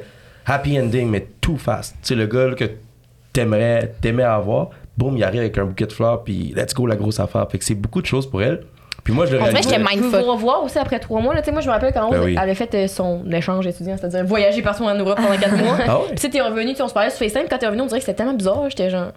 happy 0.47 0.79
ending, 0.81 1.09
mais 1.09 1.27
too 1.41 1.57
fast. 1.57 1.97
Tu 2.03 2.09
sais, 2.09 2.15
le 2.15 2.27
gars 2.27 2.47
là, 2.47 2.55
que 2.55 2.71
t'aimerais, 3.33 3.93
t'aimais 4.01 4.23
avoir, 4.23 4.71
boum, 4.97 5.17
il 5.17 5.25
arrive 5.25 5.41
avec 5.41 5.59
un 5.59 5.65
bouquet 5.65 5.87
de 5.87 5.93
fleurs, 5.93 6.23
puis 6.23 6.55
let's 6.57 6.75
go, 6.75 6.87
la 6.87 6.97
grosse 6.97 7.19
affaire. 7.19 7.49
Fait 7.51 7.59
que 7.59 7.65
c'est 7.65 7.75
beaucoup 7.75 8.01
de 8.01 8.07
choses 8.07 8.29
pour 8.31 8.41
elle. 8.41 8.63
Puis 9.03 9.15
moi, 9.15 9.27
je 9.27 9.37
le 9.37 9.43
On 9.43 9.47
j'étais 9.47 9.79
Vous 9.97 10.33
revoir 10.33 10.63
aussi 10.63 10.79
après 10.79 10.99
trois 11.01 11.21
mois. 11.21 11.35
Là. 11.35 11.41
Tu 11.41 11.47
sais, 11.47 11.53
Moi, 11.53 11.61
je 11.63 11.67
me 11.67 11.73
rappelle 11.73 11.93
quand 11.95 12.11
Ben 12.11 12.19
Rose, 12.19 12.27
oui. 12.27 12.37
elle 12.41 12.51
a 12.51 12.55
fait 12.55 12.75
euh, 12.75 12.87
son 12.89 13.25
échange 13.33 13.67
étudiant, 13.67 13.97
c'est-à-dire 13.97 14.25
voyager 14.25 14.61
partout 14.61 14.85
en 14.85 14.95
Europe 14.95 15.17
pendant 15.17 15.37
quatre 15.39 15.57
mois. 15.65 15.79
Ah 15.87 15.99
ouais? 15.99 16.05
Puis 16.09 16.17
tu 16.17 16.23
sais, 16.23 16.31
t'es 16.31 16.43
revenu, 16.43 16.75
on 16.79 16.89
se 16.89 16.93
parlait 16.93 17.11
sur 17.11 17.19
FaceTime. 17.19 17.47
Quand 17.49 17.59
t'es 17.59 17.67
revenu, 17.67 17.83
on 17.83 17.87
dirait 17.87 18.01
que 18.01 18.05
c'était 18.05 18.17
tellement 18.19 18.35
bizarre. 18.35 18.65
J'étais 18.69 18.91
genre. 18.91 19.13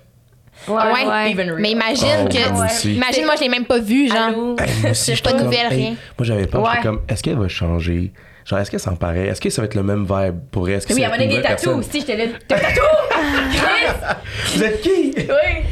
Ouais. 0.68 1.32
Even 1.32 1.50
real. 1.52 1.60
Mais 1.62 1.72
imagine 1.72 2.08
Oh, 2.26 2.28
que. 2.28 2.88
Imagine, 2.88 3.26
moi, 3.26 3.36
je 3.38 3.42
l'ai 3.42 3.50
même 3.50 3.66
pas 3.66 3.80
vu, 3.80 4.08
genre. 4.08 4.18
Allô? 4.28 4.56
Hey, 4.60 4.94
C'est 4.96 5.16
j'étais 5.16 5.32
pas 5.32 5.38
de 5.38 5.44
nouvelles, 5.44 5.60
hey, 5.72 5.78
rien. 5.84 5.90
Moi, 6.18 6.26
j'avais 6.26 6.48
peur. 6.48 6.64
J'étais 6.66 6.78
Ouais. 6.78 6.84
comme, 6.84 7.02
est-ce 7.10 7.24
qu'elle 7.24 7.38
va 7.38 7.48
changer? 7.48 8.12
Genre, 8.46 8.60
est-ce 8.60 8.72
qu'elle 8.72 8.80
s'en 8.80 8.96
paraît? 8.96 9.28
Est-ce 9.28 9.40
que 9.42 9.50
ça 9.50 9.62
va 9.62 9.68
être 9.68 9.76
le 9.76 9.84
même 9.84 10.04
vibe 10.10 10.36
pour 10.52 10.68
elle? 10.68 10.76
Est-ce 10.76 10.88
que 10.88 10.94
Oui, 10.94 11.02
elle 11.04 11.10
m'a 11.12 11.18
donné 11.18 11.36
des 11.38 11.42
tatous 11.44 11.68
aussi. 11.68 12.00
J'étais 12.02 12.18
là. 12.18 12.26
T'as 12.48 12.56
un 12.56 12.60
tatou? 12.60 12.82
Chris! 13.52 14.56
Vous 14.56 14.64
êtes 14.64 14.82
qui? 14.82 15.14
Oui! 15.16 15.24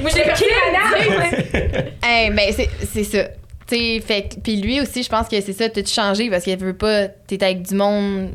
Moi, 0.02 0.12
j'ai 0.16 0.24
fait 0.24 1.94
Hey, 2.04 2.30
mais 2.32 2.52
c'est 2.52 2.70
c'est 2.92 3.04
ça. 3.04 3.24
Tu 3.68 3.76
sais, 3.76 4.00
fait 4.06 4.22
que- 4.30 4.40
puis 4.42 4.56
lui 4.62 4.82
aussi, 4.82 5.04
je 5.04 5.10
pense 5.10 5.28
que 5.28 5.40
c'est 5.42 5.54
ça, 5.54 5.70
tout 5.70 5.84
changé 5.86 6.30
parce 6.30 6.44
qu'il 6.44 6.58
veut 6.58 6.74
pas. 6.76 7.08
T'es 7.28 7.44
avec 7.44 7.62
du 7.64 7.76
monde 7.76 8.30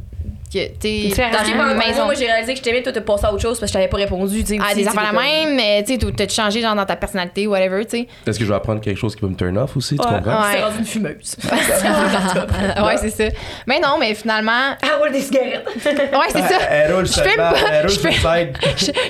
que, 0.54 1.18
dans 1.18 1.30
Parce 1.36 1.48
que 1.48 1.52
une 1.52 1.58
pendant 1.58 1.74
maison. 1.74 2.04
moi, 2.04 2.14
j'ai 2.14 2.26
réalisé 2.26 2.52
que 2.54 2.58
je 2.58 2.64
t'aimais, 2.64 2.82
toi, 2.82 2.92
t'as 2.92 3.00
passé 3.00 3.26
à 3.26 3.32
autre 3.32 3.42
chose 3.42 3.58
parce 3.60 3.62
que 3.62 3.66
je 3.68 3.72
t'avais 3.74 3.88
pas 3.88 3.96
répondu, 3.98 4.42
tu 4.44 4.54
sais. 4.54 4.58
Ah, 4.62 4.74
des 4.74 4.86
affaires 4.88 5.12
la 5.12 5.20
même, 5.20 5.54
mais 5.56 5.82
tu 5.84 5.92
sais, 5.92 5.98
t'as- 5.98 6.26
t'as 6.26 6.28
changé 6.32 6.60
genre 6.60 6.74
dans 6.74 6.86
ta 6.86 6.96
personnalité, 6.96 7.46
whatever, 7.46 7.84
tu 7.84 7.90
sais. 7.98 8.08
Est-ce 8.26 8.38
que 8.38 8.44
je 8.44 8.50
vais 8.50 8.54
apprendre 8.56 8.80
quelque 8.80 8.96
chose 8.98 9.14
qui 9.14 9.22
va 9.22 9.28
me 9.28 9.34
turn 9.36 9.56
off 9.58 9.76
aussi, 9.76 9.96
tu 9.96 10.02
comprends? 10.02 10.18
Ouais. 10.42 10.48
C'est 10.54 10.62
rendu 10.62 10.78
une 10.78 10.84
fumeuse. 10.86 11.36
ouais, 12.84 12.96
c'est 12.98 13.10
ça. 13.10 13.24
Mais 13.66 13.80
non, 13.80 13.96
mais 13.98 14.14
finalement, 14.14 14.76
Elle 14.82 15.00
roule 15.00 15.12
des 15.12 15.20
cigarettes. 15.20 15.66
ouais, 15.84 16.28
c'est 16.30 16.42
ça. 16.42 16.58
Elle 16.70 16.94
roule 16.94 17.06
Je 17.06 17.12
fume 17.12 17.36
pas, 17.36 17.54
elle 17.72 17.80
roule 17.86 17.90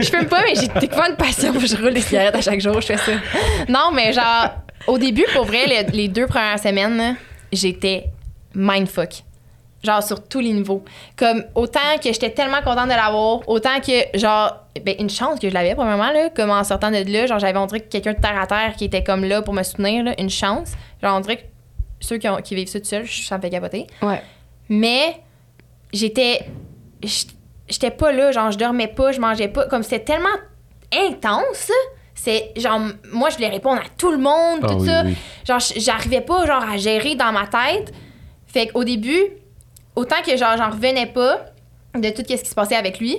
je 0.01 0.09
fume 0.11 0.25
pas, 0.29 0.43
mais 0.43 0.55
j'ai 0.55 0.69
techniquement 0.69 1.07
une 1.09 1.17
passion. 1.17 1.53
Je 1.59 1.77
roule 1.77 1.95
des 1.95 2.01
cigarettes 2.01 2.35
à 2.37 2.41
chaque 2.41 2.61
jour, 2.61 2.81
je 2.81 2.87
fais 2.87 2.97
ça. 2.97 3.13
Non, 3.69 3.91
mais 3.93 4.13
genre, 4.13 4.51
au 4.87 4.99
début, 4.99 5.25
pour 5.35 5.45
vrai, 5.45 5.67
le- 5.67 5.91
les 5.93 6.09
deux 6.09 6.27
premières 6.27 6.59
semaines, 6.59 7.17
j'étais 7.53 8.07
mindfuck. 8.55 9.23
Genre, 9.85 10.03
sur 10.03 10.27
tous 10.27 10.41
les 10.41 10.53
niveaux. 10.53 10.83
Comme, 11.17 11.45
autant 11.55 11.79
que 12.03 12.13
j'étais 12.13 12.31
tellement 12.31 12.63
contente 12.63 12.87
de 12.87 12.95
l'avoir, 12.95 13.47
autant 13.49 13.81
que, 13.81 14.19
genre, 14.19 14.57
ben, 14.83 14.95
une 14.99 15.11
chance 15.11 15.39
que 15.39 15.49
je 15.49 15.55
l'avais, 15.55 15.75
premièrement, 15.75 16.11
là, 16.11 16.31
comme 16.31 16.51
en 16.51 16.65
sortant 16.65 16.91
de 16.91 17.05
là, 17.13 17.27
genre, 17.27 17.39
j'avais, 17.39 17.59
on 17.59 17.67
dirait, 17.67 17.81
que 17.81 17.89
quelqu'un 17.91 18.15
de 18.15 18.21
terre 18.21 18.41
à 18.41 18.47
terre 18.47 18.75
qui 18.77 18.87
était 18.87 19.05
comme 19.05 19.25
là 19.25 19.43
pour 19.43 19.53
me 19.55 19.63
soutenir, 19.63 20.03
là, 20.05 20.15
une 20.19 20.31
chance. 20.31 20.73
Genre, 21.03 21.15
on 21.17 21.21
dirait 21.21 21.37
que 21.37 21.43
ceux 22.01 22.17
qui, 22.17 22.29
ont- 22.29 22.39
qui 22.43 22.55
vivent 22.55 22.69
ça 22.69 22.81
tout 22.81 22.87
seuls, 22.87 23.07
ça 23.07 23.37
me 23.37 23.43
fait 23.43 23.51
capoter. 23.51 23.87
Ouais. 24.03 24.23
Mais 24.71 25.21
j'étais. 25.93 26.47
J'étais 27.69 27.91
pas 27.91 28.13
là, 28.13 28.33
genre, 28.33 28.51
je 28.51 28.59
dormais 28.59 28.89
pas, 28.89 29.13
je 29.13 29.21
mangeais 29.21 29.49
pas. 29.49 29.67
Comme 29.67 29.83
c'était 29.83 30.01
tellement 30.05 30.29
intense, 30.93 31.71
c'est 32.15 32.53
genre, 32.57 32.81
moi, 33.13 33.31
je 33.31 33.37
voulais 33.37 33.49
répondre 33.49 33.81
à 33.81 33.89
tout 33.99 34.11
le 34.11 34.19
monde, 34.19 34.61
Ah 34.63 34.69
tout 34.69 34.75
oui, 34.81 34.87
ça. 34.87 35.03
oui. 35.05 35.15
Genre, 35.47 35.61
j'arrivais 35.77 36.21
pas, 36.21 36.47
genre, 36.47 36.63
à 36.63 36.77
gérer 36.77 37.15
dans 37.15 37.33
ma 37.33 37.47
tête. 37.47 37.93
Fait 38.47 38.69
qu'au 38.69 38.85
début, 38.85 39.25
autant 39.97 40.23
que, 40.27 40.37
genre, 40.37 40.57
j'en 40.57 40.71
revenais 40.71 41.07
pas 41.07 41.47
de 41.95 42.11
tout 42.11 42.23
ce 42.29 42.35
qui 42.43 42.49
se 42.49 42.55
passait 42.55 42.77
avec 42.77 42.99
lui, 42.99 43.19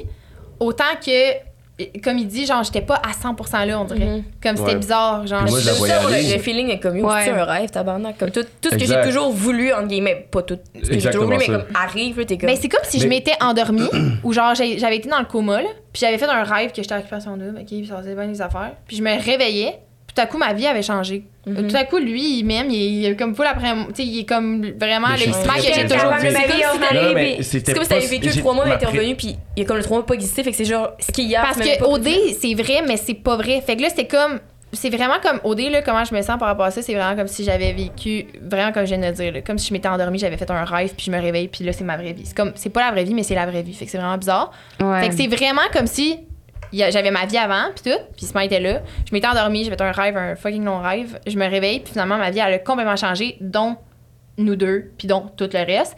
autant 0.60 0.84
que, 1.06 2.00
comme 2.04 2.18
il 2.18 2.28
dit, 2.28 2.46
genre, 2.46 2.64
j'étais 2.64 2.82
pas 2.82 2.96
à 2.96 3.12
100% 3.12 3.66
là, 3.66 3.80
on 3.80 3.86
dirait. 3.86 4.06
Mhm. 4.06 4.24
Comme 4.42 4.56
c'était 4.58 4.70
Ouais. 4.72 4.76
bizarre, 4.78 5.28
genre. 5.28 5.42
Moi, 5.44 5.60
je 5.60 5.70
le, 5.70 6.34
le 6.36 6.40
feeling 6.42 6.70
est 6.70 6.80
comme, 6.80 7.00
Ouais. 7.02 7.24
c'est 7.26 7.32
un 7.32 7.44
rêve, 7.44 7.70
tabarnak? 7.70 8.18
Comme 8.18 8.32
tout, 8.32 8.44
tout 8.62 8.70
ce 8.72 8.76
que 8.78 8.86
j'ai 8.86 9.02
toujours 9.02 9.32
voulu, 9.32 9.74
entre 9.74 9.88
guillemets, 9.88 10.28
pas 10.32 10.42
tout 10.42 10.58
ce 10.82 10.90
que 10.90 11.00
j'ai 11.00 11.10
toujours 11.10 11.26
voulu, 11.26 11.38
mais 11.38 11.46
comme 11.46 11.66
arrive, 11.74 12.20
là, 12.20 12.26
t'es 12.26 12.38
comme. 12.38 12.50
Ben, 12.50 12.58
c'est 12.60 12.70
comme 12.70 12.84
si 12.84 13.00
je 13.00 13.08
m'étais 13.08 13.34
endormie 13.42 13.90
ou 14.24 14.32
genre 14.34 14.54
j'avais 14.56 14.96
été 14.98 15.10
dans 15.10 15.20
le 15.20 15.26
coma 15.26 15.62
là, 15.62 15.70
puis 15.94 16.00
j'avais 16.02 16.18
fait 16.18 16.26
un 16.28 16.44
rêve 16.44 16.72
que 16.72 16.82
j'étais 16.82 16.94
en 16.96 17.00
occupation 17.00 17.36
double, 17.38 17.58
OK, 17.60 17.66
puis 17.68 17.88
ça 17.88 17.98
faisait 17.98 18.16
bien 18.16 18.28
les 18.28 18.42
affaires. 18.42 18.74
Puis 18.88 18.98
je 18.98 19.02
me 19.04 19.12
réveillais, 19.22 19.80
tout 20.16 20.22
à 20.22 20.26
coup 20.28 20.38
ma 20.38 20.54
vie 20.54 20.66
avait 20.68 20.82
changé. 20.82 21.24
Mhm. 21.46 21.68
Tout 21.68 21.76
à 21.76 21.84
coup 21.84 21.98
lui, 21.98 22.40
il 22.40 22.44
m'aime, 22.44 22.70
il, 22.72 23.06
est- 23.06 23.16
comme 23.16 23.36
full 23.36 23.46
après 23.46 23.72
tu 23.90 23.96
sais, 23.96 24.04
il 24.04 24.20
est 24.22 24.26
comme 24.26 24.66
vraiment 24.80 25.10
le 25.10 25.18
smile 25.18 25.34
que 25.58 25.74
j'ai 25.76 25.88
toujours 25.88 26.14
vu. 26.14 26.28
C'est 26.32 26.38
vie 27.68 27.74
comme 27.74 27.84
si 27.84 27.90
t'avais- 27.90 28.08
vécu 28.08 28.30
j'ai- 28.32 28.40
trois 28.40 28.54
mois, 28.54 28.66
mais 28.66 28.78
t'es 28.78 28.86
revenu, 28.88 29.16
puis 29.16 29.36
il 29.56 29.62
y 29.62 29.66
a 29.66 29.68
comme 29.68 29.78
le 29.78 29.84
trois 29.84 29.98
mois 29.98 30.06
pas 30.06 30.14
existé, 30.16 30.44
fait 30.44 30.52
que 30.52 30.58
c'est 30.58 30.66
genre, 30.66 30.92
ce 31.00 31.12
qu'il 31.12 31.26
y 31.30 31.36
a. 31.36 31.42
Parce 31.42 31.58
que 31.58 31.84
OD, 31.84 32.08
c'est 32.40 32.54
vrai, 32.56 32.82
mais 32.88 32.98
c'est 32.98 33.14
pas 33.14 33.36
vrai. 33.36 33.62
Fait 33.62 33.76
que 33.76 33.82
là, 33.84 33.90
c'était 33.90 34.08
comme. 34.08 34.40
C'est 34.74 34.90
vraiment 34.90 35.16
comme 35.24 35.40
OD, 35.46 35.70
là, 35.70 35.82
comment 35.84 36.04
je 36.04 36.14
me 36.14 36.22
sens 36.22 36.38
par 36.38 36.50
rapport 36.50 36.66
à 36.66 36.72
ça. 36.72 36.82
C'est 36.82 36.94
vraiment 36.96 37.16
comme 37.16 37.28
si 37.28 37.46
j'avais 37.46 37.72
vécu, 37.72 38.26
vraiment 38.42 38.74
comme 38.74 38.84
je 38.84 38.90
viens 38.94 38.98
de 38.98 39.06
le 39.06 39.12
dire, 39.14 39.32
là, 39.32 39.42
comme 39.42 39.58
si 39.58 39.70
je 39.70 39.74
m'étais 39.74 39.88
endormie, 39.88 40.20
j'avais 40.20 40.36
fait 40.36 40.50
un 40.52 40.66
rêve, 40.66 40.94
puis 40.98 41.06
je 41.06 41.12
me 41.12 41.22
réveille, 41.22 41.48
puis 41.48 41.64
là, 41.64 41.72
c'est 41.72 41.86
ma 41.86 41.96
vraie 41.96 42.12
vie. 42.12 42.24
C'est 42.26 42.36
comme, 42.36 42.52
c'est 42.56 42.72
pas 42.72 42.82
la 42.82 42.92
vraie 42.92 43.06
vie, 43.06 43.14
mais 43.14 43.24
c'est 43.24 43.36
la 43.36 43.46
vraie 43.46 43.62
vie. 43.62 43.74
Fait 43.74 43.86
que 43.86 43.92
c'est 43.92 43.98
vraiment 44.00 44.18
bizarre. 44.18 44.52
Ouais. 44.82 45.02
Fait 45.02 45.10
que 45.10 45.16
c'est 45.16 45.28
vraiment 45.28 45.62
comme 45.72 45.88
si 45.88 46.18
j'avais 46.78 47.12
ma 47.12 47.26
vie 47.26 47.38
avant, 47.38 47.72
puis 47.76 47.92
tout, 47.92 48.00
puis 48.18 48.26
Smile 48.26 48.46
était 48.46 48.60
là. 48.60 48.82
Je 49.08 49.14
m'étais 49.14 49.28
endormie, 49.28 49.64
j'ai 49.64 49.70
fait 49.70 49.82
un 49.82 49.92
rêve, 49.92 50.18
un 50.18 50.36
fucking 50.36 50.64
long 50.66 50.80
rêve. 50.82 51.20
Je 51.28 51.38
me 51.38 51.50
réveille, 51.50 51.80
puis 51.80 51.92
finalement, 51.94 52.18
ma 52.18 52.32
vie, 52.32 52.40
elle 52.40 52.54
a 52.54 52.60
complètement 52.60 52.96
changé, 52.96 53.38
dont 53.42 53.76
nous 54.38 54.56
deux, 54.56 54.92
puis 54.98 55.08
dont 55.08 55.26
tout 55.38 55.50
le 55.54 55.66
reste. 55.66 55.96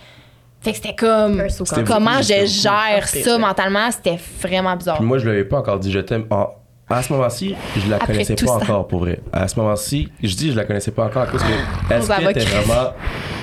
Fait 0.61 0.71
que 0.71 0.77
c'était 0.77 0.95
comme. 0.95 1.37
Comment 1.85 2.21
je 2.21 2.45
gère 2.47 3.07
ça 3.23 3.37
mentalement, 3.37 3.91
c'était 3.91 4.17
vraiment 4.41 4.75
bizarre. 4.75 4.97
Puis 4.97 5.05
moi, 5.05 5.17
je 5.19 5.27
l'avais 5.27 5.45
pas 5.45 5.57
encore 5.59 5.79
dit 5.79 5.91
je 5.91 5.99
t'aime. 5.99 6.25
En- 6.31 6.49
À 6.89 7.03
ce 7.03 7.11
moment-ci, 7.11 7.53
je 7.75 7.89
la 7.89 7.97
Après 7.97 8.13
connaissais 8.13 8.35
pas 8.35 8.45
ça. 8.45 8.53
encore 8.55 8.87
pour 8.87 8.99
vrai. 9.01 9.19
À 9.33 9.47
ce 9.49 9.59
moment-ci, 9.59 10.07
je 10.23 10.33
dis 10.35 10.51
je 10.51 10.55
la 10.55 10.63
connaissais 10.63 10.91
pas 10.91 11.03
encore 11.05 11.25
parce 11.25 11.43
que 11.43 11.93
est-ce 11.93 12.07
que 12.07 12.33
t'es 12.33 12.39
vraiment 12.45 12.93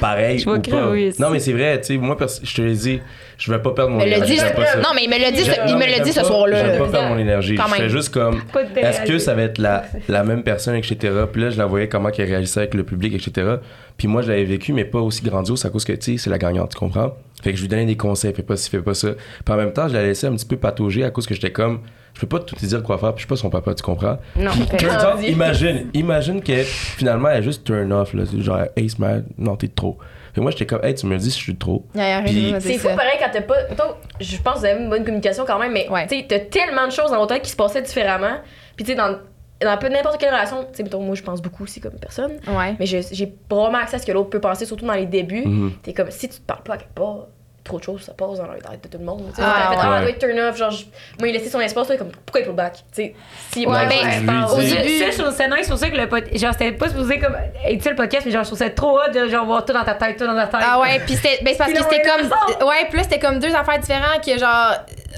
pareil 0.00 0.38
Je 0.38 0.44
vais 0.46 0.50
ou 0.52 0.54
pas? 0.54 0.60
crever 0.60 1.08
ici. 1.08 1.20
Non 1.20 1.28
mais 1.28 1.40
c'est 1.40 1.52
vrai, 1.52 1.78
tu 1.80 1.86
sais, 1.88 1.96
moi 1.98 2.16
je 2.42 2.54
te 2.54 2.62
l'ai 2.62 2.72
dit, 2.74 3.00
je 3.36 3.52
vais 3.52 3.58
pas 3.58 3.72
perdre 3.72 3.90
mon 3.90 4.00
Il 4.00 4.06
me 4.06 4.10
l'a 4.10 4.16
énergie. 4.16 4.34
dit, 4.36 4.40
pas 4.40 4.76
non, 4.80 4.88
mais 4.94 5.04
il 5.04 5.10
me 5.10 5.18
l'a 5.20 5.30
dit, 5.30 5.42
il 5.68 5.76
me 5.76 5.86
l'a 5.90 6.00
dit 6.02 6.12
ce 6.12 6.20
pas- 6.20 6.26
soir-là. 6.26 6.56
J'aime 6.64 6.78
pas 6.78 6.84
là. 6.86 6.90
perdre 6.90 7.08
mon 7.10 7.18
énergie. 7.18 7.56
Je 7.56 7.74
fais 7.74 7.88
juste 7.90 8.08
comme 8.14 8.40
Pas 8.50 8.64
de 8.64 8.78
est-ce 8.78 9.02
que 9.02 9.18
ça 9.18 9.34
va 9.34 9.42
être 9.42 9.58
la, 9.58 9.84
la 10.08 10.24
même 10.24 10.42
personne, 10.42 10.76
etc. 10.76 10.96
Puis 11.30 11.42
là, 11.42 11.50
je 11.50 11.58
la 11.58 11.66
voyais 11.66 11.88
comment 11.90 12.10
qu'elle 12.10 12.28
réagissait 12.30 12.60
avec 12.60 12.72
le 12.72 12.84
public, 12.84 13.12
etc. 13.14 13.56
Puis 13.98 14.08
moi, 14.08 14.22
je 14.22 14.28
l'avais 14.30 14.44
vécu, 14.44 14.72
mais 14.72 14.86
pas 14.86 15.00
aussi 15.00 15.22
grandiose 15.22 15.62
à 15.66 15.68
cause 15.68 15.84
que, 15.84 15.92
tu 15.92 16.12
sais, 16.12 16.16
c'est 16.24 16.30
la 16.30 16.38
gagnante, 16.38 16.70
tu 16.70 16.78
comprends? 16.78 17.14
Fait 17.42 17.50
que 17.50 17.56
je 17.56 17.62
lui 17.62 17.68
donnais 17.68 17.84
des 17.84 17.96
conseils, 17.98 18.32
fais 18.32 18.42
pas 18.42 18.56
ci, 18.56 18.70
fais 18.70 18.80
pas 18.80 18.94
ça. 18.94 19.08
Puis 19.44 19.54
en 19.54 19.58
même 19.58 19.72
temps, 19.74 19.86
je 19.86 19.92
la 19.92 20.02
laissais 20.02 20.28
un 20.28 20.32
petit 20.34 20.46
peu 20.46 20.56
patauger 20.56 21.04
à 21.04 21.10
cause 21.10 21.26
que 21.26 21.34
j'étais 21.34 21.52
comme, 21.52 21.80
je 22.14 22.20
peux 22.20 22.26
pas 22.26 22.38
tout 22.38 22.54
te 22.54 22.64
dire 22.64 22.82
quoi 22.82 22.96
faire, 22.98 23.10
puis 23.12 23.18
je 23.22 23.22
suis 23.22 23.28
pas 23.28 23.36
son 23.36 23.50
papa, 23.50 23.74
tu 23.74 23.82
comprends? 23.82 24.18
Non, 24.36 24.50
Puis 24.52 24.86
out, 24.86 25.22
imagine, 25.26 25.90
imagine 25.94 26.40
que 26.42 26.62
finalement, 26.62 27.28
elle 27.28 27.40
est 27.40 27.42
juste 27.42 27.64
turn 27.64 27.92
off, 27.92 28.14
là. 28.14 28.22
C'est 28.30 28.40
Genre, 28.40 28.60
hey, 28.76 28.88
man, 28.98 29.24
non, 29.36 29.56
t'es 29.56 29.68
trop. 29.68 29.98
Fait 30.32 30.36
que 30.36 30.40
moi, 30.40 30.50
j'étais 30.50 30.66
comme, 30.66 30.84
hey, 30.84 30.94
tu 30.94 31.06
me 31.06 31.16
dis 31.18 31.30
si 31.30 31.38
je 31.38 31.44
suis 31.44 31.56
trop. 31.56 31.84
Il 31.94 32.00
y 32.00 32.02
a 32.04 32.18
rien 32.18 32.22
Puis- 32.24 32.34
de 32.34 32.40
me 32.54 32.58
dire 32.58 32.62
C'est 32.72 32.78
fou 32.78 32.88
pareil 32.96 33.18
quand 33.20 33.30
t'as 33.32 33.40
pas. 33.42 33.54
mettons, 33.68 33.94
je 34.20 34.36
pense 34.38 34.54
que 34.54 34.58
vous 34.60 34.64
avez 34.64 34.82
une 34.82 34.90
bonne 34.90 35.04
communication 35.04 35.44
quand 35.46 35.58
même, 35.58 35.72
mais 35.72 35.88
Ouais. 35.88 36.06
tu 36.06 36.16
sais, 36.18 36.26
t'as 36.28 36.40
tellement 36.40 36.86
de 36.86 36.92
choses 36.92 37.10
dans 37.10 37.18
votre 37.18 37.34
tête 37.34 37.42
qui 37.42 37.50
se 37.50 37.56
passaient 37.56 37.82
différemment. 37.82 38.36
Puis 38.76 38.84
tu 38.84 38.92
sais, 38.92 38.96
dans, 38.96 39.18
dans 39.62 39.76
peu- 39.78 39.88
n'importe 39.88 40.18
quelle 40.20 40.32
relation, 40.34 40.62
tu 40.64 40.68
sais, 40.76 40.82
mettons, 40.82 41.00
moi 41.02 41.14
je 41.14 41.22
pense 41.22 41.40
beaucoup 41.40 41.62
aussi 41.64 41.80
comme 41.80 41.98
personne, 42.00 42.32
Ouais. 42.48 42.74
mais 42.80 42.86
j'ai 42.86 43.02
vraiment 43.50 43.78
accès 43.78 43.96
à 43.96 43.98
ce 44.00 44.06
que 44.06 44.12
l'autre 44.12 44.30
peut 44.30 44.40
penser, 44.40 44.66
surtout 44.66 44.86
dans 44.86 44.94
les 44.94 45.06
débuts. 45.06 45.46
Mhm. 45.46 45.72
T'es 45.82 45.92
comme, 45.92 46.10
si 46.10 46.28
tu 46.28 46.36
te 46.40 46.44
parles 46.46 46.62
pas 46.64 46.74
à 46.74 46.76
quelque 46.78 46.94
part, 46.94 47.26
trop 47.64 47.78
de 47.78 47.84
choses, 47.84 48.02
ça 48.02 48.12
passe 48.12 48.36
dans 48.38 48.46
la 48.46 48.54
tête 48.56 48.84
de 48.84 48.88
tout 48.88 48.98
le 48.98 49.04
monde. 49.06 49.24
Tu 49.30 49.36
sais, 49.36 49.42
Ah, 49.42 49.70
fait, 49.70 49.76
ouais. 49.76 49.82
ah, 49.82 50.00
doit 50.02 50.10
être 50.10 50.18
turn 50.18 50.38
off, 50.38 50.56
genre, 50.56 50.70
je- 50.70 50.84
moi 51.18 51.28
il 51.28 51.32
laissé 51.32 51.48
son 51.48 51.60
espace, 51.60 51.86
toi, 51.86 51.96
comme, 51.96 52.10
pourquoi 52.10 52.40
il 52.42 52.44
pull 52.46 52.54
back? 52.54 52.74
Tu 52.74 52.82
sais, 52.92 53.14
si 53.52 53.60
Ouais, 53.60 53.66
moi, 53.66 53.80
ben, 53.86 54.44
Au 54.44 54.60
C'est- 54.60 54.76
début, 54.76 54.98
ça, 54.98 55.10
je 55.10 55.22
trouve 55.22 55.34
ça 55.34 55.48
nice, 55.48 55.56
c'est 55.62 55.68
pour 55.70 55.78
ça 55.78 55.88
que 55.88 55.96
le 55.96 56.06
podcast. 56.08 56.38
Genre, 56.38 56.52
c'était 56.52 56.72
pas 56.72 56.88
supposé 56.90 57.18
comme. 57.18 57.34
être 57.64 57.82
ça 57.82 57.90
le 57.90 57.96
podcast, 57.96 58.26
mais 58.26 58.32
genre, 58.32 58.42
je 58.44 58.48
trouve 58.48 58.58
ça 58.58 58.68
trop 58.70 58.98
hot 58.98 59.10
de 59.14 59.28
genre 59.28 59.46
voir 59.46 59.64
tout 59.64 59.72
dans 59.72 59.82
ta 59.84 59.94
tête, 59.94 60.18
tout 60.18 60.26
dans 60.26 60.34
ta 60.36 60.46
tête. 60.46 60.60
Ah 60.62 60.78
ouais, 60.80 61.00
puis 61.06 61.14
c'était 61.16 61.42
ben 61.42 61.52
c'est 61.52 61.58
parce 61.58 61.72
que 61.72 61.82
c'était 61.82 61.96
est 61.96 62.02
comme 62.02 62.68
ouais, 62.68 62.84
puis 62.90 62.98
là 62.98 63.02
c'était 63.04 63.18
comme 63.18 63.38
deux 63.38 63.54
affaires 63.54 63.78
différentes 63.78 64.22
que 64.24 64.38
genre 64.38 64.72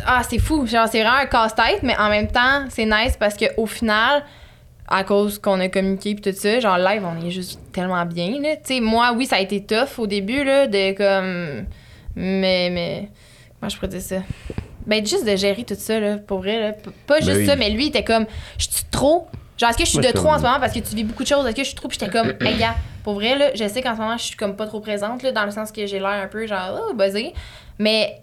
ah, 0.07 0.23
c'est 0.29 0.39
fou, 0.39 0.67
genre 0.67 0.87
c'est 0.89 1.03
vraiment 1.03 1.17
un 1.19 1.27
casse-tête 1.27 1.83
mais 1.83 1.97
en 1.99 2.09
même 2.11 2.29
temps, 2.29 2.65
c'est 2.71 2.85
nice 2.85 3.17
parce 3.19 3.35
que 3.35 3.47
au 3.57 3.67
final 3.67 4.23
à 4.89 5.03
cause 5.03 5.41
qu'on 5.41 5.59
a 5.59 5.69
communiqué 5.69 6.15
puis 6.15 6.33
tout 6.33 6.39
ça, 6.39 6.61
genre 6.61 6.79
live, 6.79 7.03
on 7.05 7.27
est 7.27 7.31
juste 7.33 7.59
tellement 7.73 8.05
bien 8.05 8.41
là. 8.41 8.55
Tu 8.57 8.75
sais, 8.77 8.81
moi 8.81 9.11
oui, 9.17 9.27
ça 9.27 9.37
a 9.37 9.41
été 9.41 9.65
tough 9.65 9.99
au 9.99 10.07
début 10.07 10.45
là 10.45 10.69
de 10.69 10.93
comme 10.97 11.67
mais 12.17 12.71
mais 12.71 13.09
comment 13.61 13.69
je 13.71 13.77
pourrais 13.77 13.89
dire 13.89 14.01
ça? 14.03 14.17
Ben 14.87 15.05
juste 15.07 15.25
de 15.27 15.37
gérer 15.37 15.65
tout 15.65 15.75
ça 15.77 15.99
là 16.01 16.17
pour 16.19 16.39
vrai 16.39 16.61
là, 16.61 16.73
pas 17.07 17.17
juste 17.19 17.31
Ben 17.33 17.39
oui. 17.39 17.47
ça 17.47 17.57
mais 17.57 17.71
lui 17.71 17.85
il 17.85 17.89
était 17.89 18.05
comme 18.05 18.27
je 18.59 18.65
suis 18.71 18.85
trop 18.91 19.29
Genre, 19.59 19.71
est-ce 19.71 19.79
que 19.79 19.85
je 19.87 19.89
suis 19.91 19.99
Moi, 20.01 20.13
de 20.13 20.15
trop 20.19 20.29
en 20.29 20.37
ce 20.37 20.43
moment 20.43 20.61
parce 20.61 20.75
que 20.75 20.81
tu 20.81 20.95
vis 20.95 21.03
beaucoup 21.05 21.23
de 21.23 21.29
choses? 21.29 21.47
Est-ce 21.47 21.57
que 21.57 21.63
je 21.63 21.69
suis 21.69 21.75
trop? 21.75 21.89
Puis 21.89 21.97
j'étais 21.99 22.13
comme, 22.13 22.35
hey, 22.43 22.59
gars, 22.59 22.75
pour 23.03 23.15
vrai, 23.15 23.39
là, 23.39 23.53
je 23.55 23.67
sais 23.67 23.81
qu'en 23.81 23.95
ce 23.97 24.01
moment, 24.03 24.19
je 24.19 24.25
suis 24.25 24.37
comme 24.37 24.55
pas 24.55 24.67
trop 24.67 24.81
présente, 24.81 25.23
là, 25.23 25.33
dans 25.33 25.47
le 25.47 25.51
sens 25.51 25.73
que 25.73 25.87
j'ai 25.87 25.99
l'air 25.99 26.09
un 26.11 26.27
peu 26.27 26.47
genre, 26.47 26.79
oh, 26.91 26.93
buzzée. 26.93 27.33
Mais 27.79 28.21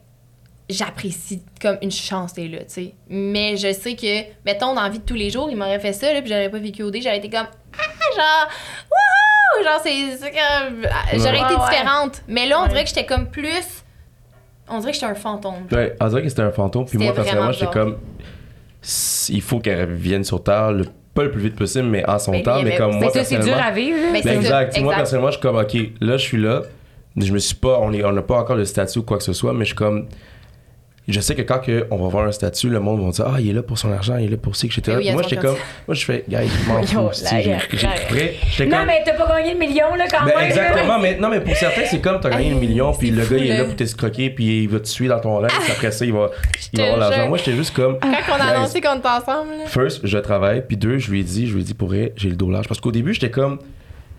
j'apprécie 0.69 1.41
comme 1.59 1.79
une 1.81 1.89
chance 1.89 2.35
d'être 2.35 2.51
là, 2.51 2.59
tu 2.59 2.65
sais. 2.67 2.93
Mais 3.09 3.57
je 3.57 3.73
sais 3.73 3.95
que, 3.95 4.21
mettons, 4.45 4.75
dans 4.75 4.83
la 4.83 4.89
vie 4.89 4.99
de 4.99 5.05
tous 5.05 5.15
les 5.15 5.31
jours, 5.31 5.49
il 5.49 5.57
m'aurait 5.57 5.79
fait 5.79 5.93
ça, 5.93 6.13
là, 6.13 6.21
puis 6.21 6.29
j'aurais 6.29 6.49
pas 6.49 6.59
vécu 6.59 6.83
OD, 6.83 6.97
j'aurais 7.01 7.17
été 7.17 7.31
comme, 7.31 7.47
ah, 7.79 8.15
genre, 8.15 8.49
wouhou! 8.91 9.63
Genre, 9.63 9.79
c'est 9.83 10.31
comme. 10.31 10.83
J'aurais 11.13 11.39
Ouais, 11.39 11.45
été 11.45 11.55
ouais. 11.55 11.69
différente. 11.69 12.21
Mais 12.27 12.45
là, 12.45 12.59
on 12.59 12.63
Ouais. 12.63 12.69
dirait 12.69 12.83
que 12.83 12.89
j'étais 12.89 13.07
comme 13.07 13.31
plus. 13.31 13.82
On 14.69 14.79
dirait 14.79 14.91
que 14.91 14.95
j'étais 14.95 15.11
un 15.11 15.15
fantôme. 15.15 15.53
Ouais, 15.71 15.95
on 15.99 16.07
dirait 16.07 16.23
que 16.23 16.29
c'était 16.29 16.41
un 16.41 16.51
fantôme. 16.51 16.85
Puis 16.85 16.97
moi, 16.97 17.13
personnellement, 17.13 17.51
j'étais 17.51 17.71
comme. 17.71 17.97
Il 19.29 19.41
faut 19.41 19.59
qu'elle 19.59 19.81
revienne 19.89 20.23
sur 20.23 20.43
Terre, 20.43 20.71
le, 20.71 20.85
pas 21.13 21.23
le 21.23 21.31
plus 21.31 21.41
vite 21.41 21.55
possible, 21.55 21.87
mais 21.87 22.07
en 22.09 22.19
son 22.19 22.31
Mais 22.31 22.43
temps. 22.43 22.57
oui, 22.57 22.63
Mais 22.65 22.77
comme 22.77 22.91
moi, 22.91 22.99
Mais 23.01 23.09
ça, 23.09 23.23
c'est 23.23 23.35
dur 23.35 23.45
personnellement. 23.45 23.67
à 23.67 23.71
vivre. 23.71 23.97
Mais 24.11 24.21
Ben 24.21 24.23
c'est 24.23 24.35
exact. 24.35 24.73
ça, 24.73 24.79
Moi, 24.81 24.91
exact. 24.91 24.97
personnellement, 24.97 25.27
je 25.31 25.37
suis 25.37 25.41
comme, 25.41 25.57
OK, 25.57 25.77
là, 26.01 26.17
je 26.17 26.21
suis 26.23 26.37
là. 26.41 26.61
Je 27.15 27.31
me 27.31 27.37
suis 27.39 27.55
pas. 27.55 27.77
On 27.79 27.93
est- 27.93 28.03
on 28.03 28.11
n'a 28.11 28.21
pas 28.23 28.37
encore 28.39 28.55
le 28.55 28.65
statut 28.65 28.99
ou 28.99 29.03
quoi 29.03 29.17
que 29.17 29.23
ce 29.23 29.33
soit, 29.33 29.53
mais 29.53 29.61
je 29.61 29.67
suis 29.69 29.75
comme. 29.75 30.07
Je 31.05 31.19
sais 31.19 31.35
que 31.35 31.41
quand 31.41 31.59
que 31.59 31.85
on 31.91 31.97
va 31.97 32.07
voir 32.07 32.25
un 32.27 32.31
statut, 32.31 32.69
le 32.69 32.79
monde 32.79 33.03
va 33.03 33.11
dire 33.11 33.25
Ah, 33.27 33.41
il 33.41 33.49
est 33.49 33.53
là 33.53 33.61
pour 33.61 33.77
son 33.77 33.91
argent, 33.91 34.15
il 34.15 34.25
est 34.27 34.29
là 34.29 34.37
pour 34.37 34.55
ci, 34.55 34.67
etc. 34.67 34.81
Ben 34.87 34.97
oui, 34.99 35.11
moi, 35.11 35.21
j'étais 35.23 35.35
comme. 35.35 35.55
Moi, 35.85 35.95
je 35.95 36.05
fais, 36.05 36.23
gars, 36.29 36.41
je 36.45 36.67
m'en 36.69 36.81
fous. 37.11 37.25
J'ai 38.55 38.65
Non, 38.65 38.77
comme. 38.77 38.87
mais 38.87 39.01
t'as 39.05 39.13
pas 39.13 39.27
gagné 39.27 39.53
le 39.53 39.59
million, 39.59 39.95
là, 39.97 40.05
quand 40.09 40.25
Ben, 40.25 40.35
même. 40.37 40.45
exactement, 40.47 40.99
mais, 40.99 41.17
non, 41.17 41.29
mais 41.29 41.41
pour 41.41 41.55
certains, 41.57 41.81
c'est 41.85 41.99
comme 41.99 42.19
t'as 42.21 42.29
gagné 42.29 42.51
le 42.51 42.55
million, 42.59 42.93
puis 42.93 43.11
le 43.11 43.21
fou, 43.23 43.33
gars, 43.33 43.39
il 43.39 43.51
est 43.51 43.57
là 43.57 43.65
pour 43.65 43.75
t'escroquer, 43.75 44.29
puis 44.29 44.63
il 44.63 44.69
va 44.69 44.79
te 44.79 44.87
suivre 44.87 45.13
dans 45.15 45.21
ton 45.21 45.37
rêve, 45.39 45.51
puis 45.51 45.71
après 45.73 45.91
ça, 45.91 46.05
il 46.05 46.13
va, 46.13 46.29
il 46.71 46.79
va 46.79 46.85
avoir 46.85 46.99
l'argent. 47.09 47.27
Moi, 47.27 47.37
j'étais 47.37 47.53
juste 47.57 47.75
comme. 47.75 47.99
Quand 47.99 48.09
on 48.37 48.41
a 48.41 48.45
annoncé 48.55 48.79
qu'on 48.79 48.97
était 48.97 49.07
ensemble, 49.07 49.51
là. 49.57 49.65
First, 49.67 50.01
je 50.07 50.17
travaille, 50.19 50.63
puis 50.65 50.77
deux, 50.77 50.99
je 50.99 51.11
lui 51.11 51.19
ai 51.19 51.23
dit, 51.23 51.47
je 51.47 51.53
lui 51.55 51.61
ai 51.61 51.65
dit 51.65 51.73
pour 51.73 51.89
vrai, 51.89 52.13
j'ai 52.15 52.29
le 52.29 52.35
dos 52.37 52.49
large. 52.49 52.67
Parce 52.67 52.79
qu'au 52.79 52.91
début, 52.91 53.13
j'étais 53.13 53.29
comme. 53.31 53.59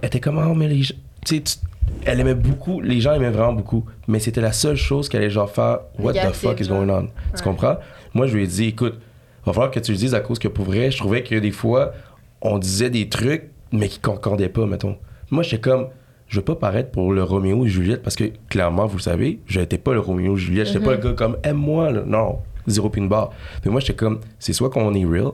Elle 0.02 0.08
était 0.08 0.20
comme, 0.20 0.36
oh, 0.38 0.54
mais 0.54 0.68
les 0.68 0.82
gens. 0.82 0.94
Tu 1.24 1.36
sais, 1.36 1.40
tu- 1.42 1.56
elle 2.04 2.20
aimait 2.20 2.34
beaucoup, 2.34 2.80
les 2.80 3.00
gens 3.00 3.14
aimaient 3.14 3.30
vraiment 3.30 3.52
beaucoup, 3.52 3.84
mais 4.08 4.18
c'était 4.18 4.40
la 4.40 4.52
seule 4.52 4.76
chose 4.76 5.08
qu'elle 5.08 5.22
allait 5.22 5.30
genre 5.30 5.50
faire, 5.50 5.80
what 5.98 6.12
the 6.12 6.32
fuck 6.32 6.60
is 6.60 6.68
going 6.68 6.88
on? 6.88 7.08
Tu 7.36 7.42
comprends? 7.42 7.76
Moi, 8.12 8.26
je 8.26 8.36
lui 8.36 8.44
ai 8.44 8.46
dit, 8.46 8.66
écoute, 8.66 8.98
va 9.46 9.52
falloir 9.52 9.70
que 9.70 9.80
tu 9.80 9.92
le 9.92 9.98
dises 9.98 10.14
à 10.14 10.20
cause 10.20 10.38
que 10.38 10.48
pour 10.48 10.64
vrai, 10.64 10.90
je 10.90 10.98
trouvais 10.98 11.22
que 11.22 11.34
des 11.34 11.50
fois, 11.50 11.92
on 12.40 12.58
disait 12.58 12.90
des 12.90 13.08
trucs, 13.08 13.50
mais 13.72 13.88
qui 13.88 13.98
concordaient 13.98 14.48
pas, 14.48 14.66
mettons. 14.66 14.96
Moi, 15.30 15.42
j'étais 15.42 15.60
comme, 15.60 15.88
je 16.28 16.36
veux 16.36 16.44
pas 16.44 16.54
paraître 16.54 16.90
pour 16.90 17.12
le 17.12 17.22
Roméo 17.22 17.64
et 17.64 17.68
Juliette 17.68 18.02
parce 18.02 18.16
que 18.16 18.24
clairement, 18.48 18.86
vous 18.86 18.96
le 18.96 19.02
savez, 19.02 19.40
j'étais 19.46 19.78
pas 19.78 19.92
le 19.92 20.00
Roméo 20.00 20.36
et 20.36 20.38
Juliette, 20.38 20.68
j'étais 20.68 20.84
pas 20.84 20.92
le 20.92 20.98
gars 20.98 21.12
comme 21.12 21.36
aime-moi, 21.42 21.90
là. 21.90 22.02
non, 22.06 22.38
zéro 22.66 22.88
pin 22.88 23.06
barre. 23.06 23.30
Mais 23.64 23.70
moi, 23.70 23.80
j'étais 23.80 23.94
comme, 23.94 24.20
c'est 24.38 24.52
soit 24.52 24.70
qu'on 24.70 24.94
est 24.94 25.04
real 25.04 25.32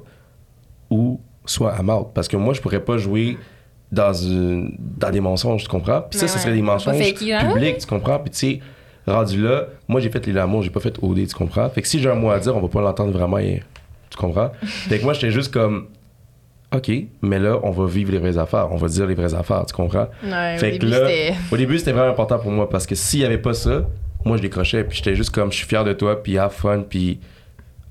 ou 0.88 1.20
soit 1.44 1.74
I'm 1.78 1.90
out. 1.90 2.08
Parce 2.14 2.28
que 2.28 2.36
moi, 2.36 2.54
je 2.54 2.60
pourrais 2.60 2.84
pas 2.84 2.98
jouer 2.98 3.38
dans, 3.92 4.12
une- 4.12 4.76
dans 4.78 5.10
des 5.10 5.20
mensonges, 5.20 5.62
tu 5.64 5.68
comprends? 5.68 6.02
Puis 6.02 6.18
ça, 6.18 6.28
ce 6.28 6.34
ouais. 6.34 6.40
serait 6.40 6.54
des 6.54 6.62
mensonges 6.62 6.94
hein? 7.00 7.52
publics, 7.52 7.78
tu 7.78 7.86
comprends? 7.86 8.18
Puis 8.18 8.30
tu 8.30 8.38
sais, 8.38 8.60
rendu 9.06 9.42
là, 9.42 9.64
moi, 9.88 10.00
j'ai 10.00 10.10
fait 10.10 10.24
les 10.26 10.32
l'amour, 10.32 10.62
j'ai 10.62 10.70
pas 10.70 10.80
fait 10.80 10.94
OD, 11.02 11.26
tu 11.26 11.34
comprends? 11.34 11.68
Fait 11.70 11.82
que 11.82 11.88
si 11.88 11.98
j'ai 12.00 12.08
un 12.10 12.14
mot 12.14 12.30
à 12.30 12.38
dire, 12.38 12.56
on 12.56 12.60
va 12.60 12.68
pas 12.68 12.80
l'entendre 12.80 13.12
vraiment, 13.12 13.38
et- 13.38 13.62
tu 14.10 14.16
comprends? 14.16 14.50
fait 14.62 14.98
que 14.98 15.04
moi, 15.04 15.12
j'étais 15.12 15.30
juste 15.30 15.52
comme, 15.52 15.86
OK, 16.72 16.90
mais 17.22 17.40
là, 17.40 17.58
on 17.64 17.70
va 17.72 17.86
vivre 17.86 18.12
les 18.12 18.18
vraies 18.18 18.38
affaires, 18.38 18.68
on 18.70 18.76
va 18.76 18.86
dire 18.86 19.06
les 19.06 19.14
vraies 19.14 19.34
affaires, 19.34 19.66
tu 19.66 19.74
comprends? 19.74 20.06
Ouais, 20.22 20.56
Fait 20.58 20.68
au 20.68 20.78
que 20.78 20.78
début, 20.86 20.92
là, 20.92 21.08
au 21.50 21.56
début, 21.56 21.78
c'était 21.78 21.90
vraiment 21.92 22.12
important 22.12 22.38
pour 22.38 22.52
moi 22.52 22.68
parce 22.70 22.86
que 22.86 22.94
s'il 22.94 23.20
y 23.20 23.24
avait 23.24 23.38
pas 23.38 23.54
ça, 23.54 23.82
moi, 24.24 24.36
je 24.36 24.42
décrochais, 24.42 24.84
puis 24.84 24.98
j'étais 24.98 25.16
juste 25.16 25.30
comme, 25.30 25.50
je 25.50 25.56
suis 25.56 25.66
fier 25.66 25.82
de 25.82 25.92
toi, 25.94 26.22
puis 26.22 26.38
have 26.38 26.52
fun, 26.52 26.84
puis 26.88 27.18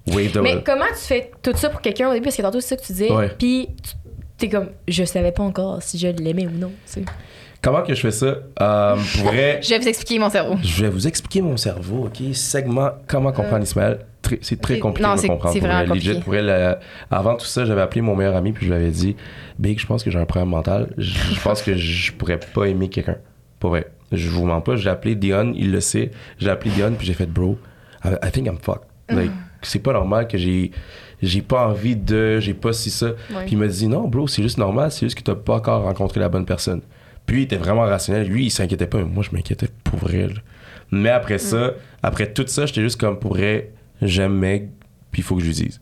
wave 0.07 0.31
the 0.31 0.37
Mais 0.37 0.63
comment 0.63 0.85
tu 0.89 1.01
fais 1.07 1.29
tout 1.41 1.51
ça 1.55 1.69
pour 1.69 1.81
quelqu'un 1.81 2.09
au 2.09 2.13
début? 2.13 2.23
Parce 2.25 2.37
que 2.37 2.41
tantôt, 2.41 2.61
c'est 2.61 2.77
ça 2.77 2.81
que 2.81 3.05
tu. 3.07 3.13
Ouais. 3.13 3.29
Puis, 3.37 3.67
tu- 3.83 3.91
t'es 4.39 4.49
comme, 4.49 4.69
je 4.87 5.03
savais 5.03 5.31
pas 5.31 5.43
encore 5.43 5.81
si 5.83 5.97
je 5.99 6.07
l'aimais 6.07 6.47
ou 6.47 6.51
non. 6.51 6.69
tu 6.85 6.93
sais. 6.93 7.05
Comment 7.61 7.81
que 7.81 7.93
je 7.93 7.99
fais 7.99 8.11
ça? 8.11 8.37
Euh, 8.61 8.95
pour 9.17 9.25
vrai, 9.25 9.59
Je 9.63 9.69
vais 9.69 9.79
vous 9.79 9.87
expliquer 9.89 10.17
mon 10.19 10.29
cerveau. 10.29 10.55
je 10.63 10.81
vais 10.81 10.89
vous 10.89 11.07
expliquer 11.07 11.41
mon 11.41 11.57
cerveau, 11.57 12.05
OK? 12.05 12.33
Segment, 12.33 12.91
comment 13.07 13.31
comprendre 13.33 13.63
Ismaël? 13.63 13.99
Très- 14.21 14.39
C'est 14.41 14.61
très 14.61 14.79
compliqué 14.79 15.07
non, 15.09 15.15
de 15.15 15.21
comprendre. 15.27 15.53
c'est 15.53 15.59
pour 15.59 15.67
vraiment. 15.69 15.93
Legit, 15.95 16.19
pour 16.21 16.33
avant 17.11 17.35
tout 17.35 17.45
ça, 17.45 17.65
j'avais 17.65 17.81
appelé 17.81 18.01
mon 18.01 18.15
meilleur 18.15 18.35
ami 18.35 18.51
puis 18.53 18.65
je 18.65 18.71
lui 18.71 18.77
avais 18.77 18.91
dit 18.91 19.15
Big, 19.57 19.77
je 19.79 19.85
pense 19.85 20.03
que 20.03 20.11
j'ai 20.11 20.19
un 20.19 20.25
problème 20.25 20.49
mental. 20.49 20.93
Je, 20.97 21.17
je 21.35 21.39
pense 21.41 21.61
que 21.61 21.75
je 21.75 22.11
pourrais 22.13 22.39
pas 22.39 22.65
aimer 22.65 22.89
quelqu'un. 22.89 23.17
Pour 23.59 23.71
vrai. 23.71 23.87
Je 24.11 24.29
vous 24.29 24.45
mens 24.45 24.61
pas. 24.61 24.75
J'ai 24.75 24.89
appelé 24.89 25.15
Dion, 25.15 25.53
il 25.55 25.71
le 25.71 25.81
sait. 25.81 26.11
J'ai 26.37 26.49
appelé 26.49 26.71
Dion 26.71 26.93
puis 26.97 27.05
j'ai 27.05 27.13
fait 27.13 27.27
Bro, 27.27 27.57
I, 28.05 28.09
I 28.25 28.31
think 28.31 28.47
I'm 28.47 28.57
fucked. 28.61 28.83
Like, 29.09 29.31
c'est 29.61 29.79
pas 29.79 29.93
normal 29.93 30.27
que 30.27 30.37
j'ai 30.37 30.71
j'ai 31.21 31.41
pas 31.41 31.67
envie 31.67 31.95
de 31.95 32.39
j'ai 32.39 32.53
pas 32.53 32.73
si 32.73 32.89
ça. 32.89 33.11
Puis 33.27 33.53
il 33.53 33.57
m'a 33.57 33.67
dit 33.67 33.87
non 33.87 34.07
bro 34.07 34.27
c'est 34.27 34.41
juste 34.41 34.57
normal 34.57 34.91
c'est 34.91 35.05
juste 35.05 35.17
que 35.17 35.23
t'as 35.23 35.35
pas 35.35 35.55
encore 35.55 35.83
rencontré 35.83 36.19
la 36.19 36.29
bonne 36.29 36.45
personne. 36.45 36.81
Puis 37.25 37.41
il 37.41 37.43
était 37.43 37.57
vraiment 37.57 37.81
rationnel 37.81 38.27
lui 38.27 38.45
il 38.45 38.49
s'inquiétait 38.51 38.87
pas 38.87 38.99
mais 38.99 39.03
moi 39.05 39.23
je 39.23 39.35
m'inquiétais 39.35 39.67
pour 39.83 39.99
vrai 39.99 40.27
là. 40.27 40.33
mais 40.91 41.09
après 41.09 41.37
ça 41.37 41.73
après 42.01 42.31
tout 42.31 42.45
ça 42.47 42.65
j'étais 42.65 42.81
juste 42.81 42.99
comme 42.99 43.19
pour 43.19 43.33
vrai 43.35 43.71
j'aime 44.01 44.33
Meg 44.33 44.69
puis 45.11 45.21
il 45.21 45.23
faut 45.23 45.35
que 45.35 45.41
je 45.41 45.47
lui 45.47 45.53
dise 45.53 45.79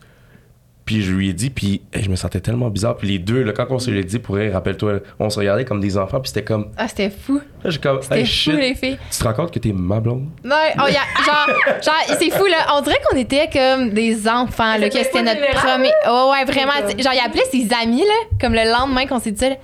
puis 0.87 1.03
je 1.03 1.11
lui 1.13 1.29
ai 1.29 1.33
dit 1.33 1.51
puis 1.51 1.81
hey, 1.93 2.01
je 2.01 2.09
me 2.09 2.15
sentais 2.15 2.39
tellement 2.39 2.69
bizarre 2.71 2.97
puis 2.97 3.07
les 3.09 3.19
deux 3.19 3.43
là, 3.43 3.51
quand 3.53 3.67
on 3.69 3.77
se 3.77 3.91
l'est 3.91 4.03
dit 4.03 4.17
pour 4.17 4.37
rappelle-toi 4.37 5.01
on 5.19 5.29
se 5.29 5.37
regardait 5.37 5.65
comme 5.65 5.79
des 5.81 5.97
enfants 5.97 6.19
puis 6.21 6.29
c'était 6.29 6.43
comme 6.45 6.71
Ah, 6.77 6.87
c'était 6.87 7.11
fou. 7.11 7.39
là 7.63 7.69
j'ai 7.69 7.77
comme 7.77 8.01
C'était 8.01 8.19
hey, 8.21 8.25
fou, 8.25 8.31
shit 8.31 8.53
les 8.55 8.73
filles. 8.73 8.97
tu 9.11 9.17
te 9.19 9.23
rends 9.23 9.33
compte 9.33 9.51
que 9.53 9.59
t'es 9.59 9.71
ma 9.73 9.99
blonde? 9.99 10.29
Non, 10.43 10.55
oh, 10.79 10.87
y 10.87 10.95
a- 10.95 11.23
genre, 11.23 11.47
genre 11.83 12.17
c'est 12.17 12.31
fou, 12.31 12.45
là. 12.45 12.65
On 12.75 12.81
dirait 12.81 12.97
qu'on 13.07 13.17
était 13.17 13.49
comme 13.51 13.89
des 13.91 14.27
enfants, 14.27 14.77
là, 14.77 14.89
que 14.89 14.97
c'était 14.97 15.21
notre 15.21 15.41
premier. 15.61 15.91
Oh, 16.09 16.31
ouais, 16.33 16.45
vraiment. 16.45 16.71
Genre, 16.97 17.13
il 17.13 17.21
appelait 17.23 17.43
ses 17.51 17.67
amis, 17.83 17.99
là, 18.01 18.37
comme 18.41 18.53
le 18.53 18.63
lendemain 18.71 19.05
qu'on 19.05 19.19
s'est 19.19 19.31
dit 19.31 19.39
ça, 19.39 19.49
là. 19.49 19.55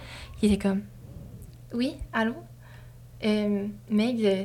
Il 0.42 0.52
était 0.54 0.68
comme. 0.68 0.82
Oui, 1.74 1.94
allô? 2.12 2.34
Euh, 3.26 3.68
Meg, 3.90 4.26
euh, 4.26 4.44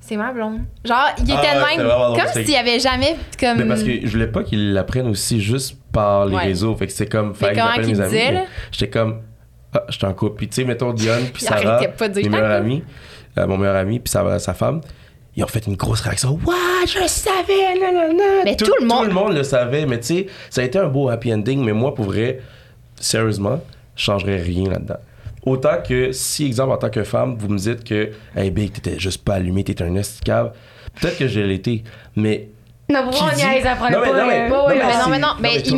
c'est 0.00 0.16
ma 0.16 0.32
blonde. 0.32 0.60
Genre, 0.84 1.08
il 1.18 1.24
était 1.24 1.34
Ah 1.52 1.76
de 1.76 1.82
même. 1.82 2.24
Comme 2.32 2.44
s'il 2.44 2.54
avait 2.56 2.78
jamais. 2.78 3.16
Comme... 3.38 3.58
Mais 3.58 3.64
parce 3.64 3.82
que 3.82 4.00
je 4.06 4.08
voulais 4.10 4.28
pas 4.28 4.44
qu'ils 4.44 4.72
l'apprennent 4.72 5.08
aussi 5.08 5.40
juste 5.40 5.76
par 5.92 6.26
les 6.26 6.36
Ouais. 6.36 6.42
réseaux. 6.44 6.74
Fait 6.76 6.86
que 6.86 6.92
c'est 6.92 7.06
comme, 7.06 7.34
fallait 7.34 7.52
que 7.54 7.58
j'appelle 7.60 7.86
mes 7.86 8.00
amis. 8.00 8.38
J'étais 8.72 8.88
comme, 8.90 9.20
ah, 9.74 9.84
j'étais 9.88 10.06
en 10.06 10.14
couple. 10.14 10.36
Puis 10.36 10.48
tu 10.48 10.54
sais, 10.56 10.64
mettons 10.64 10.92
Dion, 10.92 11.14
puis 11.32 11.42
Sarah, 11.44 11.80
mes 11.80 12.28
meilleurs 12.28 12.50
amis, 12.50 12.82
euh, 13.38 13.46
mon 13.46 13.56
meilleur 13.58 13.76
ami, 13.76 13.98
puis 14.00 14.10
sa, 14.10 14.38
sa 14.38 14.54
femme, 14.54 14.80
ils 15.36 15.44
ont 15.44 15.48
fait 15.48 15.66
une 15.66 15.76
grosse 15.76 16.00
réaction. 16.00 16.38
What? 16.44 16.54
Je 16.86 16.98
le 17.00 17.06
savais, 17.08 17.78
nanana. 17.80 18.42
Mais 18.44 18.56
tout 18.56 18.64
le 18.80 18.86
monde- 18.86 19.02
Tout 19.04 19.08
le 19.08 19.14
monde 19.14 19.32
le 19.34 19.42
savait, 19.44 19.86
mais 19.86 20.00
tu 20.00 20.06
sais, 20.06 20.26
ça 20.50 20.60
a 20.60 20.64
été 20.64 20.78
un 20.78 20.88
beau 20.88 21.08
happy 21.08 21.32
ending, 21.32 21.64
mais 21.64 21.72
moi, 21.72 21.94
pour 21.94 22.06
vrai, 22.06 22.40
sérieusement, 22.98 23.60
je 23.96 24.04
changerais 24.04 24.36
rien 24.40 24.68
là-dedans. 24.70 24.96
Autant 25.46 25.78
que 25.86 26.12
si, 26.12 26.46
exemple, 26.46 26.72
en 26.72 26.76
tant 26.76 26.90
que 26.90 27.02
femme, 27.04 27.36
vous 27.38 27.48
me 27.48 27.56
dites 27.58 27.84
que, 27.84 28.10
hey, 28.36 28.50
Big, 28.50 28.72
t'étais 28.72 28.98
juste 28.98 29.24
pas 29.24 29.34
allumé, 29.34 29.64
t'étais 29.64 29.84
un 29.84 29.94
escave, 29.94 30.52
peut-être 31.00 31.16
que 31.18 31.28
je 31.28 31.40
l'étais, 31.40 31.82
mais 32.16 32.48
Non, 32.90 33.00
on 33.06 33.10
dit- 33.10 33.36
niaise, 33.36 33.62
ça 33.62 33.74
prend 33.76 33.90
Non, 33.90 33.98
mais- 34.02 34.10
pas. 34.10 34.20
non, 34.20 34.26
mais- 34.26 34.48
non, 34.48 34.66
mais 34.68 34.74
non, 34.74 35.08
mais 35.10 35.18
non, 35.18 35.28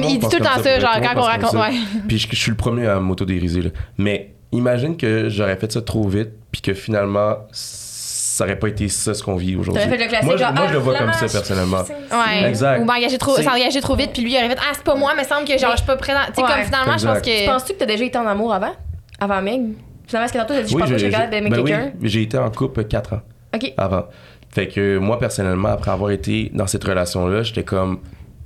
il, 0.09 0.19
dit 0.19 0.29
tout 0.29 0.29
le 0.33 0.39
temps 0.45 0.57
ça, 0.57 0.63
ça, 0.63 0.81
genre, 0.81 0.97
quand 1.03 1.21
on 1.21 1.23
raconte. 1.23 1.53
Ouais. 1.55 1.79
Puis 2.09 2.19
je, 2.19 2.29
je 2.31 2.37
suis 2.37 2.51
le 2.51 2.57
premier 2.57 2.87
à 2.87 2.99
m'autodériser. 3.01 3.63
là. 3.63 3.71
Mais 3.99 4.35
imagine 4.53 4.97
que 4.97 5.29
j'aurais 5.29 5.57
fait 5.57 5.71
ça 5.73 5.83
trop 5.83 6.07
vite, 6.09 6.31
puis 6.51 6.61
que 6.63 6.75
finalement, 6.75 7.37
ça 7.53 8.45
aurait 8.45 8.59
pas 8.59 8.69
été 8.69 8.89
ça 8.89 9.13
ce 9.15 9.23
qu'on 9.23 9.37
vit 9.37 9.57
aujourd'hui. 9.57 9.83
T'aurais 9.83 9.97
fait 9.97 10.05
le 10.05 10.09
classique, 10.09 10.27
Moi, 10.27 10.37
je, 10.37 10.43
genre, 10.43 10.53
moi, 10.55 10.63
ah, 10.65 10.69
je 10.69 10.73
le 10.73 10.79
vois 10.79 10.95
comme 10.99 11.13
ça 11.13 11.27
personnellement. 11.29 11.83
Ouais. 11.83 12.49
Exact. 12.49 12.81
Ou 12.81 12.85
m'engager 12.85 13.19
trop, 13.19 13.37
s'engager 13.37 13.81
trop 13.81 13.95
vite, 13.95 14.11
puis 14.13 14.23
lui, 14.23 14.33
il 14.33 14.37
aurait 14.39 14.49
fait 14.49 14.59
Ah, 14.59 14.73
c'est 14.75 14.85
pas 14.85 14.95
moi, 14.95 15.13
mais 15.17 15.25
semble 15.25 15.47
que 15.47 15.59
genre, 15.59 15.73
je 15.73 15.77
suis 15.79 15.87
pas 15.87 15.97
présent. 15.97 16.21
Tu 16.35 16.41
sais, 16.41 16.43
comme 16.43 16.65
finalement, 16.65 16.97
je 16.99 17.07
pense 17.07 17.21
que. 17.21 17.47
Penses-tu 17.47 17.73
que 17.75 17.79
t'as 17.79 17.87
déjà 17.87 18.05
été 18.05 18.19
en 18.19 18.27
amour 18.27 18.53
avant? 18.55 18.73
Avant 19.21 19.43
Meg? 19.43 19.63
Finalement, 20.07 20.25
est-ce 20.27 20.33
que 20.33 20.39
tantôt, 20.39 20.55
t'as 20.55 20.63
dit, 20.63 20.73
je 20.73 20.77
pense 20.79 20.89
pas 20.91 20.97
que 20.97 21.31
d'aimer 21.31 21.51
ben 21.51 21.65
quelqu'un? 21.65 21.91
oui, 22.01 22.09
j'ai 22.09 22.23
été 22.23 22.37
en 22.39 22.51
couple 22.51 22.85
4 22.85 23.15
ans 23.15 23.21
Ok. 23.55 23.73
avant. 23.77 24.05
Fait 24.53 24.69
que 24.69 24.99
moi, 24.99 25.19
personnellement, 25.19 25.69
après 25.71 25.91
avoir 25.91 26.11
été 26.11 26.51
dans 26.55 26.67
cette 26.67 26.85
relation-là, 26.85 27.43
j'étais 27.43 27.65
comme. 27.65 28.01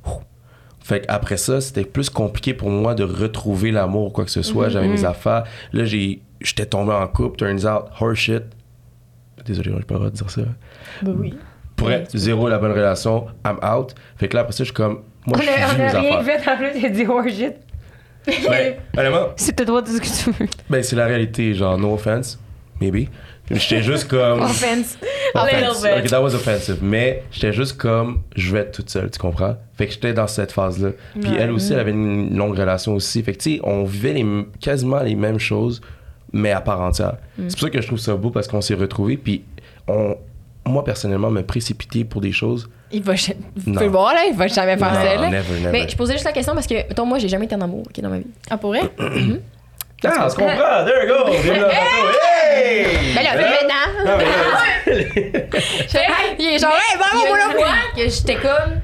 Ouh. 0.06 0.10
Fait 0.82 1.04
qu'après 1.04 1.36
ça, 1.36 1.60
c'était 1.60 1.84
plus 1.84 2.08
compliqué 2.10 2.54
pour 2.54 2.70
moi 2.70 2.94
de 2.94 3.02
retrouver 3.02 3.72
l'amour 3.72 4.06
ou 4.06 4.10
quoi 4.10 4.24
que 4.24 4.30
ce 4.30 4.42
soit. 4.42 4.68
J'avais 4.68 4.86
mes 4.88 5.04
affaires. 5.04 5.44
Là, 5.72 5.84
j'ai, 5.84 6.20
j'étais 6.40 6.66
tombé 6.66 6.92
en 6.92 7.06
couple. 7.08 7.36
Turns 7.38 7.66
out, 7.66 7.86
horse 8.00 8.18
shit. 8.18 8.44
Désolé, 9.44 9.72
j'ai 9.76 9.84
pas 9.84 9.94
le 9.94 9.98
droit 10.00 10.10
de 10.10 10.14
dire 10.16 10.30
ça. 10.30 10.42
Bah 11.02 11.10
oui. 11.16 11.34
Pour 11.74 11.90
être 11.90 12.16
zéro 12.16 12.48
la 12.48 12.58
bonne 12.58 12.72
relation, 12.72 13.26
I'm 13.44 13.58
out. 13.64 13.94
Fait 14.16 14.28
que 14.28 14.34
là, 14.36 14.42
après 14.42 14.52
ça, 14.52 14.58
je 14.64 14.66
suis 14.66 14.74
comme. 14.74 15.02
Moi, 15.26 15.36
On 15.38 15.40
je 15.40 15.42
suis 15.42 15.50
a, 15.50 15.68
on 15.74 15.76
mes 15.78 15.82
a 15.84 16.00
rien 16.00 16.18
affaires. 16.18 16.42
fait 16.42 16.50
en 16.50 16.56
plus, 16.56 16.84
a 16.84 16.88
dit 16.88 17.06
oh 17.08 17.22
shit. 17.28 17.54
Ben, 18.48 18.76
C'est 19.36 19.54
peut-être 19.54 19.68
droit 19.68 19.82
de 19.82 19.86
dire 19.90 19.96
ce 20.04 20.24
que 20.24 20.30
tu 20.30 20.36
veux. 20.42 20.48
ben, 20.70 20.82
c'est 20.82 20.96
la 20.96 21.06
réalité. 21.06 21.52
Genre, 21.54 21.76
no 21.78 21.94
offense, 21.94 22.40
maybe. 22.80 23.08
J'étais 23.50 23.82
juste 23.82 24.08
comme. 24.08 24.40
Offense. 24.42 24.98
Bit. 25.34 25.98
Ok, 26.04 26.06
that 26.10 26.22
was 26.22 26.34
offensive. 26.34 26.78
Mais 26.82 27.22
j'étais 27.30 27.52
juste 27.52 27.76
comme, 27.76 28.22
je 28.34 28.52
vais 28.52 28.60
être 28.60 28.72
toute 28.72 28.90
seule, 28.90 29.10
tu 29.10 29.18
comprends? 29.18 29.56
Fait 29.76 29.86
que 29.86 29.92
j'étais 29.92 30.12
dans 30.12 30.26
cette 30.26 30.52
phase-là. 30.52 30.90
Puis 31.20 31.30
elle 31.38 31.50
aussi, 31.52 31.72
elle 31.72 31.80
avait 31.80 31.90
une 31.92 32.36
longue 32.36 32.58
relation 32.58 32.94
aussi. 32.94 33.22
Fait 33.22 33.32
que, 33.32 33.38
tu 33.38 33.54
sais, 33.56 33.60
on 33.64 33.84
vivait 33.84 34.12
les, 34.12 34.26
quasiment 34.60 35.00
les 35.00 35.14
mêmes 35.14 35.38
choses, 35.38 35.80
mais 36.32 36.52
à 36.52 36.60
part 36.60 36.80
entière. 36.80 37.16
C'est 37.36 37.50
pour 37.58 37.60
ça 37.60 37.70
que 37.70 37.80
je 37.80 37.86
trouve 37.86 37.98
ça 37.98 38.14
beau 38.14 38.30
parce 38.30 38.48
qu'on 38.48 38.60
s'est 38.60 38.74
retrouvés. 38.74 39.16
Puis 39.16 39.44
on, 39.88 40.16
moi, 40.66 40.84
personnellement, 40.84 41.30
me 41.30 41.42
précipiter 41.42 42.04
pour 42.04 42.20
des 42.20 42.32
choses. 42.32 42.68
Il 42.92 43.02
va. 43.02 43.14
Vous 43.14 43.18
Non. 43.66 43.72
pouvez 43.74 43.86
le 43.86 43.90
voir, 43.90 44.14
là, 44.14 44.20
il 44.30 44.36
va 44.36 44.46
jamais 44.46 44.76
faire 44.76 44.88
Non, 44.92 44.94
ça, 44.94 45.14
là. 45.16 45.28
never, 45.30 45.60
never. 45.60 45.72
Mais 45.72 45.88
je 45.88 45.96
posais 45.96 46.12
juste 46.12 46.24
la 46.24 46.32
question 46.32 46.54
parce 46.54 46.66
que, 46.66 46.74
mettons, 46.74 47.04
moi, 47.04 47.18
j'ai 47.18 47.28
jamais 47.28 47.46
été 47.46 47.54
en 47.56 47.60
amour 47.60 47.82
ok, 47.86 48.00
dans 48.00 48.10
ma 48.10 48.18
vie. 48.18 48.26
Ah, 48.48 48.56
pour 48.58 48.70
vrai? 48.70 48.82
Ah, 50.04 50.24
on 50.26 50.28
se 50.30 50.36
comprend! 50.36 50.84
There 50.84 51.06
you 51.06 51.14
go! 51.14 51.30
Vive 51.32 51.54
le 51.54 51.60
bateau. 51.60 51.74
Hey! 52.54 52.86
Ben 53.14 53.22
là, 53.24 53.34
maintenant. 53.34 54.04
Non, 54.04 54.18
mais- 54.18 54.86
Il 56.38 56.46
est 56.46 56.58
genre, 56.58 56.72
hey, 56.72 56.94
a 56.94 57.28
moi, 57.28 57.38
là. 57.38 57.50
fois 57.54 57.68
que 57.96 58.08
j'étais 58.08 58.36
comme. 58.36 58.80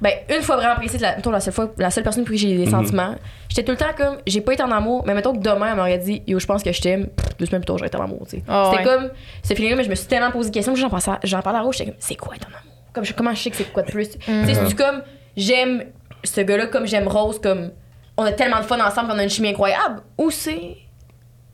Ben, 0.00 0.12
une 0.28 0.42
fois 0.42 0.56
vraiment 0.56 0.74
précise, 0.76 1.00
la, 1.00 1.16
mettons, 1.16 1.30
la 1.30 1.40
seule 1.40 1.54
fois, 1.54 1.72
la 1.78 1.90
seule 1.90 2.04
personne 2.04 2.24
pour 2.24 2.32
qui 2.32 2.38
j'ai 2.38 2.50
eu 2.52 2.58
des 2.64 2.70
sentiments, 2.70 3.14
j'étais 3.48 3.62
tout 3.64 3.70
le 3.70 3.76
temps 3.78 3.94
comme, 3.96 4.18
j'ai 4.26 4.42
pas 4.42 4.52
été 4.52 4.62
en 4.62 4.70
amour, 4.70 5.02
mais 5.06 5.14
mettons 5.14 5.32
que 5.32 5.38
demain, 5.38 5.68
elle 5.70 5.76
m'aurait 5.76 5.96
dit, 5.98 6.22
yo, 6.26 6.38
je 6.38 6.44
pense 6.46 6.62
que 6.62 6.72
je 6.72 6.80
t'aime, 6.82 7.08
deux 7.38 7.46
semaines 7.46 7.62
plus 7.62 7.66
tard, 7.66 7.78
j'aurais 7.78 7.88
été 7.88 7.96
en 7.96 8.04
amour, 8.04 8.26
tu 8.28 8.36
sais. 8.38 8.42
Ah, 8.46 8.70
C'était 8.72 8.86
ouais. 8.86 8.94
comme, 8.96 9.10
ce 9.42 9.54
feeling-là, 9.54 9.76
mais 9.76 9.84
je 9.84 9.88
me 9.90 9.94
suis 9.94 10.06
tellement 10.06 10.30
posé 10.30 10.50
des 10.50 10.54
questions, 10.54 10.74
j'en 10.74 10.90
pensais, 10.90 11.10
j'en 11.22 11.40
parlais 11.40 11.60
à 11.60 11.62
Rose, 11.62 11.74
j'étais 11.78 11.90
comme, 11.92 12.00
c'est 12.00 12.16
quoi 12.16 12.34
être 12.34 12.46
en 12.48 12.50
amour? 12.50 12.72
Comme, 12.92 13.04
je- 13.04 13.14
comment 13.14 13.32
je 13.34 13.42
sais 13.44 13.50
que 13.50 13.56
c'est 13.56 13.72
quoi 13.72 13.82
de 13.82 13.90
plus? 13.90 14.10
Tu 14.10 14.18
sais, 14.18 14.54
c'est 14.68 14.74
comme, 14.76 15.02
j'aime 15.38 15.84
ce 16.22 16.40
gars-là 16.42 16.66
comme 16.66 16.86
j'aime 16.86 17.08
Rose, 17.08 17.40
comme, 17.40 17.70
on 18.16 18.24
a 18.24 18.32
tellement 18.32 18.58
de 18.58 18.64
fun 18.64 18.78
ensemble 18.80 19.08
qu'on 19.10 19.18
a 19.18 19.22
une 19.22 19.30
chimie 19.30 19.48
incroyable, 19.48 20.02
ou 20.18 20.30
c'est, 20.30 20.76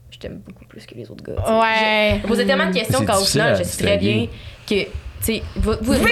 je 0.09 0.17
t'aime 0.19 0.41
beaucoup 0.45 0.65
plus 0.65 0.85
que 0.85 0.95
les 0.95 1.09
autres 1.09 1.23
gars. 1.23 1.59
Ouais. 1.59 2.19
Je 2.21 2.27
posais 2.27 2.45
tellement 2.45 2.67
de 2.67 2.73
questions 2.73 2.99
C'est 2.99 3.05
qu'au 3.05 3.25
final, 3.25 3.57
je 3.57 3.63
sais 3.63 3.83
très 3.83 3.97
bien 3.97 4.27
que, 4.67 4.83
tu 4.83 4.89
sais, 5.21 5.43
vous, 5.55 5.73
vous, 5.81 5.93
Vive 5.93 6.05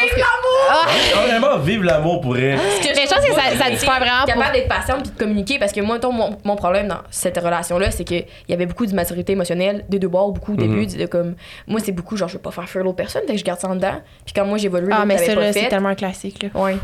Honnêtement, 1.24 1.58
vive 1.58 1.84
l'amour 1.84 2.22
pour 2.22 2.38
elle. 2.38 2.58
Mais 2.58 2.94
je 2.94 3.10
pense 3.10 3.26
que 3.26 3.34
ça, 3.34 3.58
ça 3.66 3.70
diffère 3.72 4.00
vraiment 4.00 4.20
pour. 4.26 4.34
capable 4.36 4.54
d'être 4.54 4.68
patiente 4.68 5.02
puis 5.02 5.12
de 5.12 5.18
communiquer 5.18 5.58
parce 5.58 5.72
que 5.72 5.82
moi 5.82 5.96
mettons, 5.96 6.12
mon, 6.12 6.38
mon 6.44 6.56
problème 6.56 6.88
dans 6.88 7.00
cette 7.10 7.38
relation 7.38 7.80
là 7.80 7.90
c'est 7.92 8.04
que 8.04 8.14
il 8.16 8.50
y 8.50 8.54
avait 8.54 8.68
beaucoup 8.68 8.86
d'immaturité 8.86 9.34
émotionnelle 9.34 9.86
des 9.90 9.98
deux 9.98 10.08
bords 10.10 10.32
beaucoup 10.32 10.54
au 10.54 10.58
début 10.58 10.86
de, 10.86 11.06
comme 11.08 11.36
moi 11.68 11.80
c'est 11.84 11.92
beaucoup 11.92 12.18
genre 12.18 12.28
je 12.28 12.36
veux 12.36 12.42
pas 12.42 12.52
faire 12.52 12.70
fuir 12.70 12.84
l'autre 12.84 12.98
personne 12.98 13.24
fait 13.26 13.34
que 13.34 13.40
je 13.40 13.44
garde 13.44 13.60
ça 13.60 13.68
en 13.70 13.76
dedans 13.76 14.00
puis 14.26 14.34
quand 14.36 14.46
moi 14.46 14.58
j'évolue 14.60 14.90
Ah, 14.92 15.06
mais 15.06 15.18
ça, 15.18 15.54
c'est 15.54 15.70
tellement 15.70 15.90
un 15.90 15.96
classique, 15.96 16.44
là. 16.44 16.50
ouais 16.62 16.78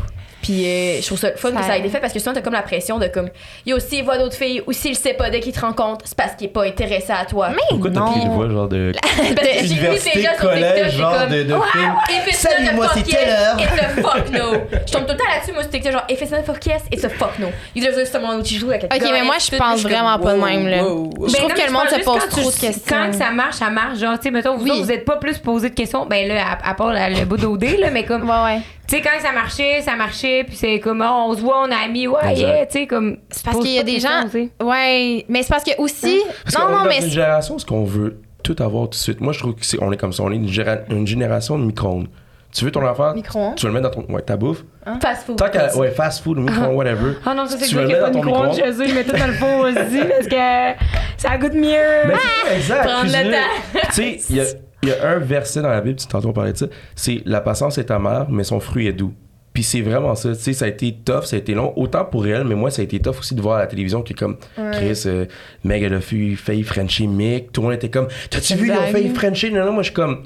puis 0.46 0.64
euh, 0.64 1.00
je 1.00 1.06
trouve 1.06 1.18
ça 1.18 1.30
le 1.30 1.36
fun 1.36 1.50
Ça- 1.52 1.56
que 1.60 1.64
ça 1.64 1.76
ait 1.76 1.80
été 1.80 1.88
fait 1.88 1.98
parce 2.00 2.12
que 2.12 2.18
souvent 2.20 2.32
t'as 2.34 2.40
comme 2.40 2.52
la 2.52 2.62
pression 2.62 2.98
de 2.98 3.06
comme 3.08 3.28
yo 3.66 3.78
s'il 3.80 4.04
voit 4.04 4.16
d'autres 4.18 4.36
filles 4.36 4.62
ou 4.66 4.72
s'il 4.72 4.94
sait 4.96 5.14
pas 5.14 5.28
dès 5.30 5.40
qu'il 5.40 5.52
te 5.52 5.60
rencontre 5.60 6.04
c'est 6.06 6.16
parce 6.16 6.34
qu'il 6.36 6.46
est 6.46 6.50
pas 6.50 6.64
intéressé 6.64 7.12
à 7.12 7.24
toi 7.24 7.48
mais 7.50 7.56
Pourquoi 7.70 7.90
t'as 7.90 8.00
pris 8.02 8.28
voix 8.28 8.48
genre 8.48 8.68
de 8.68 8.92
parce 9.02 9.12
que 9.48 9.66
j'ai 9.66 9.74
vu 9.74 9.96
ces 9.98 10.10
université, 10.10 10.22
gars 10.22 10.34
sur 10.38 10.52
TikTok 10.52 10.88
genre 10.90 11.18
comme 11.18 11.30
de, 11.30 11.42
de 11.42 11.54
film? 11.72 11.94
if 12.10 12.26
it's 12.28 12.36
Salut, 12.38 12.64
not 12.66 12.72
moi, 12.74 12.88
fuck 12.88 13.04
c'est 13.06 13.12
yes, 13.12 13.56
it's 13.58 13.82
a 13.82 13.88
fuck 14.02 14.30
no. 14.30 14.52
Je 14.86 14.92
tombe 14.92 15.06
tout 15.06 15.12
le 15.12 15.18
temps 15.18 15.24
là-dessus, 15.34 15.52
moi, 15.52 15.62
c'était 15.64 15.90
genre, 15.90 16.04
if 16.08 16.20
it's 16.22 16.30
not 16.30 16.38
a 16.38 16.42
fuck 16.44 16.64
yes, 16.66 16.82
it's 16.92 17.04
a 17.04 17.08
fuck 17.08 17.38
no. 17.38 17.48
Either 17.74 17.92
there's 17.92 18.10
someone 18.10 18.36
who 18.38 18.44
joue 18.44 18.70
avec 18.70 18.84
Ok, 18.84 19.02
mais 19.10 19.22
moi, 19.22 19.36
je 19.38 19.56
pense 19.56 19.82
vraiment 19.82 20.18
pas 20.18 20.34
de 20.34 20.40
même, 20.40 20.68
là. 20.68 20.78
Je 20.78 20.82
Ben 20.82 21.32
trouve 21.32 21.48
non, 21.48 21.54
que 21.54 21.60
mais 21.60 21.66
le 21.66 21.72
monde 21.72 21.88
se 21.88 22.04
pose 22.04 22.20
juste 22.20 22.28
trop 22.30 22.50
de 22.50 22.54
tu- 22.54 22.60
questions. 22.60 22.82
Quand 22.96 23.12
ça 23.12 23.30
marche, 23.30 23.56
ça 23.56 23.70
marche. 23.70 23.98
Genre, 23.98 24.16
tu 24.18 24.24
sais, 24.24 24.30
mettons, 24.30 24.56
vous 24.56 24.90
êtes 24.92 25.04
pas 25.04 25.16
plus 25.16 25.38
posé 25.38 25.70
de 25.70 25.74
questions. 25.74 26.06
Ben 26.06 26.28
là, 26.28 26.58
à, 26.62 26.74
part 26.74 26.92
le 26.92 27.24
bout 27.24 27.36
d'OD, 27.38 27.64
là, 27.80 27.90
mais 27.90 28.04
comme. 28.04 28.22
Ouais, 28.28 28.44
ouais. 28.54 28.60
Tu 28.88 28.94
sais, 28.96 29.02
quand 29.02 29.20
ça 29.20 29.32
marchait, 29.32 29.80
ça 29.82 29.96
marchait, 29.96 30.35
puis 30.44 30.56
c'est 30.56 30.80
comme, 30.80 31.00
oh, 31.06 31.26
on 31.30 31.34
se 31.34 31.40
voit, 31.40 31.62
on 31.62 31.70
a 31.70 31.88
mis, 31.88 32.06
ouais, 32.08 32.34
yeah, 32.34 32.66
tu 32.66 32.72
sais, 32.80 32.86
comme. 32.86 33.18
C'est 33.30 33.44
parce 33.44 33.58
qu'il 33.58 33.70
y 33.72 33.78
a 33.78 33.82
des 33.82 34.00
gens. 34.00 34.24
Ouais, 34.62 35.24
mais 35.28 35.42
c'est 35.42 35.50
parce 35.50 35.64
que 35.64 35.80
aussi. 35.80 36.22
Parce 36.44 36.56
Non, 36.58 36.66
qu'on 36.66 36.72
non, 36.84 36.84
est 36.86 36.88
mais. 37.00 37.04
une 37.04 37.10
génération 37.10 37.58
ce 37.58 37.66
qu'on 37.66 37.84
veut 37.84 38.20
tout 38.42 38.56
avoir 38.60 38.84
tout 38.84 38.90
de 38.90 38.94
suite. 38.94 39.20
Moi, 39.20 39.32
je 39.32 39.38
trouve 39.40 39.54
que 39.54 39.64
c'est, 39.66 39.82
on 39.82 39.90
est 39.92 39.96
comme 39.96 40.12
ça. 40.12 40.22
On 40.22 40.30
est 40.30 40.36
une, 40.36 40.48
géra- 40.48 40.82
une 40.90 41.06
génération 41.06 41.58
de 41.58 41.64
micro-ondes. 41.64 42.08
Tu 42.54 42.64
veux 42.64 42.70
ton 42.70 42.86
affaire? 42.86 43.12
Micro-ondes? 43.14 43.56
Tu 43.56 43.66
veux 43.66 43.72
le 43.72 43.80
mettre 43.80 43.94
dans 43.94 44.02
ton, 44.02 44.14
ouais, 44.14 44.22
ta 44.22 44.36
bouffe? 44.36 44.64
Fast 45.02 45.24
food. 45.26 45.36
Tant 45.36 45.48
qu'à, 45.50 45.76
ouais, 45.76 45.90
fast 45.90 46.22
food, 46.22 46.38
micro-ondes, 46.38 46.74
whatever. 46.76 47.14
Ah 47.26 47.34
non, 47.34 47.44
ça, 47.46 47.56
c'est 47.58 47.66
Tu 47.66 47.74
que 47.74 47.80
a 47.80 47.82
pas 47.82 47.88
mettre 47.88 48.10
de 48.12 48.16
micro-ondes? 48.24 48.54
chez 48.54 48.70
eux, 48.70 48.86
je 48.88 48.94
mets 48.94 49.04
tout 49.04 49.16
dans 49.16 49.26
le 49.26 49.32
four 49.34 49.58
aussi, 49.60 49.98
parce 50.08 50.26
que 50.28 50.84
ça 51.18 51.36
goûte 51.38 51.54
mieux. 51.54 52.06
Mais 52.06 52.14
ça, 52.14 52.54
exact. 52.54 52.82
Prendre 52.88 53.06
le 53.06 53.30
temps. 53.32 53.80
Tu 53.88 53.92
sais, 53.92 54.20
il 54.30 54.36
y 54.36 54.40
a, 54.40 54.44
il 54.84 54.88
y 54.88 54.92
a 54.92 55.08
un 55.10 55.18
verset 55.18 55.60
dans 55.60 55.68
la 55.70 55.80
Bible, 55.80 55.96
tu 55.98 56.06
on 56.16 56.32
parlait 56.32 56.52
de 56.52 56.56
ça, 56.56 56.66
c'est 56.94 57.20
la 57.26 57.40
patience 57.40 57.76
est 57.78 57.90
amère, 57.90 58.26
mais 58.30 58.44
son 58.44 58.60
fruit 58.60 58.86
est 58.86 58.92
doux. 58.92 59.12
Puis 59.56 59.62
c'est 59.62 59.80
vraiment 59.80 60.14
ça, 60.14 60.34
tu 60.36 60.42
sais, 60.42 60.52
ça 60.52 60.66
a 60.66 60.68
été 60.68 60.94
tough, 61.02 61.22
ça 61.24 61.36
a 61.36 61.38
été 61.38 61.54
long, 61.54 61.72
autant 61.76 62.04
pour 62.04 62.26
elle, 62.26 62.44
mais 62.44 62.54
moi 62.54 62.70
ça 62.70 62.82
a 62.82 62.84
été 62.84 63.00
tough 63.00 63.20
aussi 63.20 63.34
de 63.34 63.40
voir 63.40 63.56
à 63.56 63.60
la 63.60 63.66
télévision 63.66 64.02
qui 64.02 64.12
est 64.12 64.16
comme 64.16 64.36
Chris, 64.72 65.04
euh, 65.06 65.24
Meg 65.64 65.82
elle 65.82 65.94
a 65.94 66.00
fait 66.02 66.34
failli 66.36 66.62
Frenchie 66.62 67.06
Mick, 67.08 67.52
tout 67.52 67.62
le 67.62 67.68
monde 67.68 67.74
était 67.76 67.88
comme 67.88 68.06
T'as-tu 68.28 68.54
vu, 68.56 68.66
ils 68.66 68.72
ont 68.72 68.92
failli 68.92 69.08
Frenchie? 69.14 69.50
Non, 69.50 69.64
non, 69.64 69.72
moi 69.72 69.82
je 69.82 69.86
suis 69.86 69.94
comme 69.94 70.24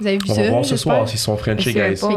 Vous 0.00 0.06
avez 0.06 0.16
vu 0.16 0.22
On 0.30 0.34
ça? 0.34 0.42
va 0.44 0.48
voir 0.48 0.64
ce 0.64 0.76
soir 0.78 1.06
s'ils 1.06 1.18
sont 1.18 1.36
Frenchie, 1.36 1.74
guys. 1.74 2.00
pas. 2.00 2.08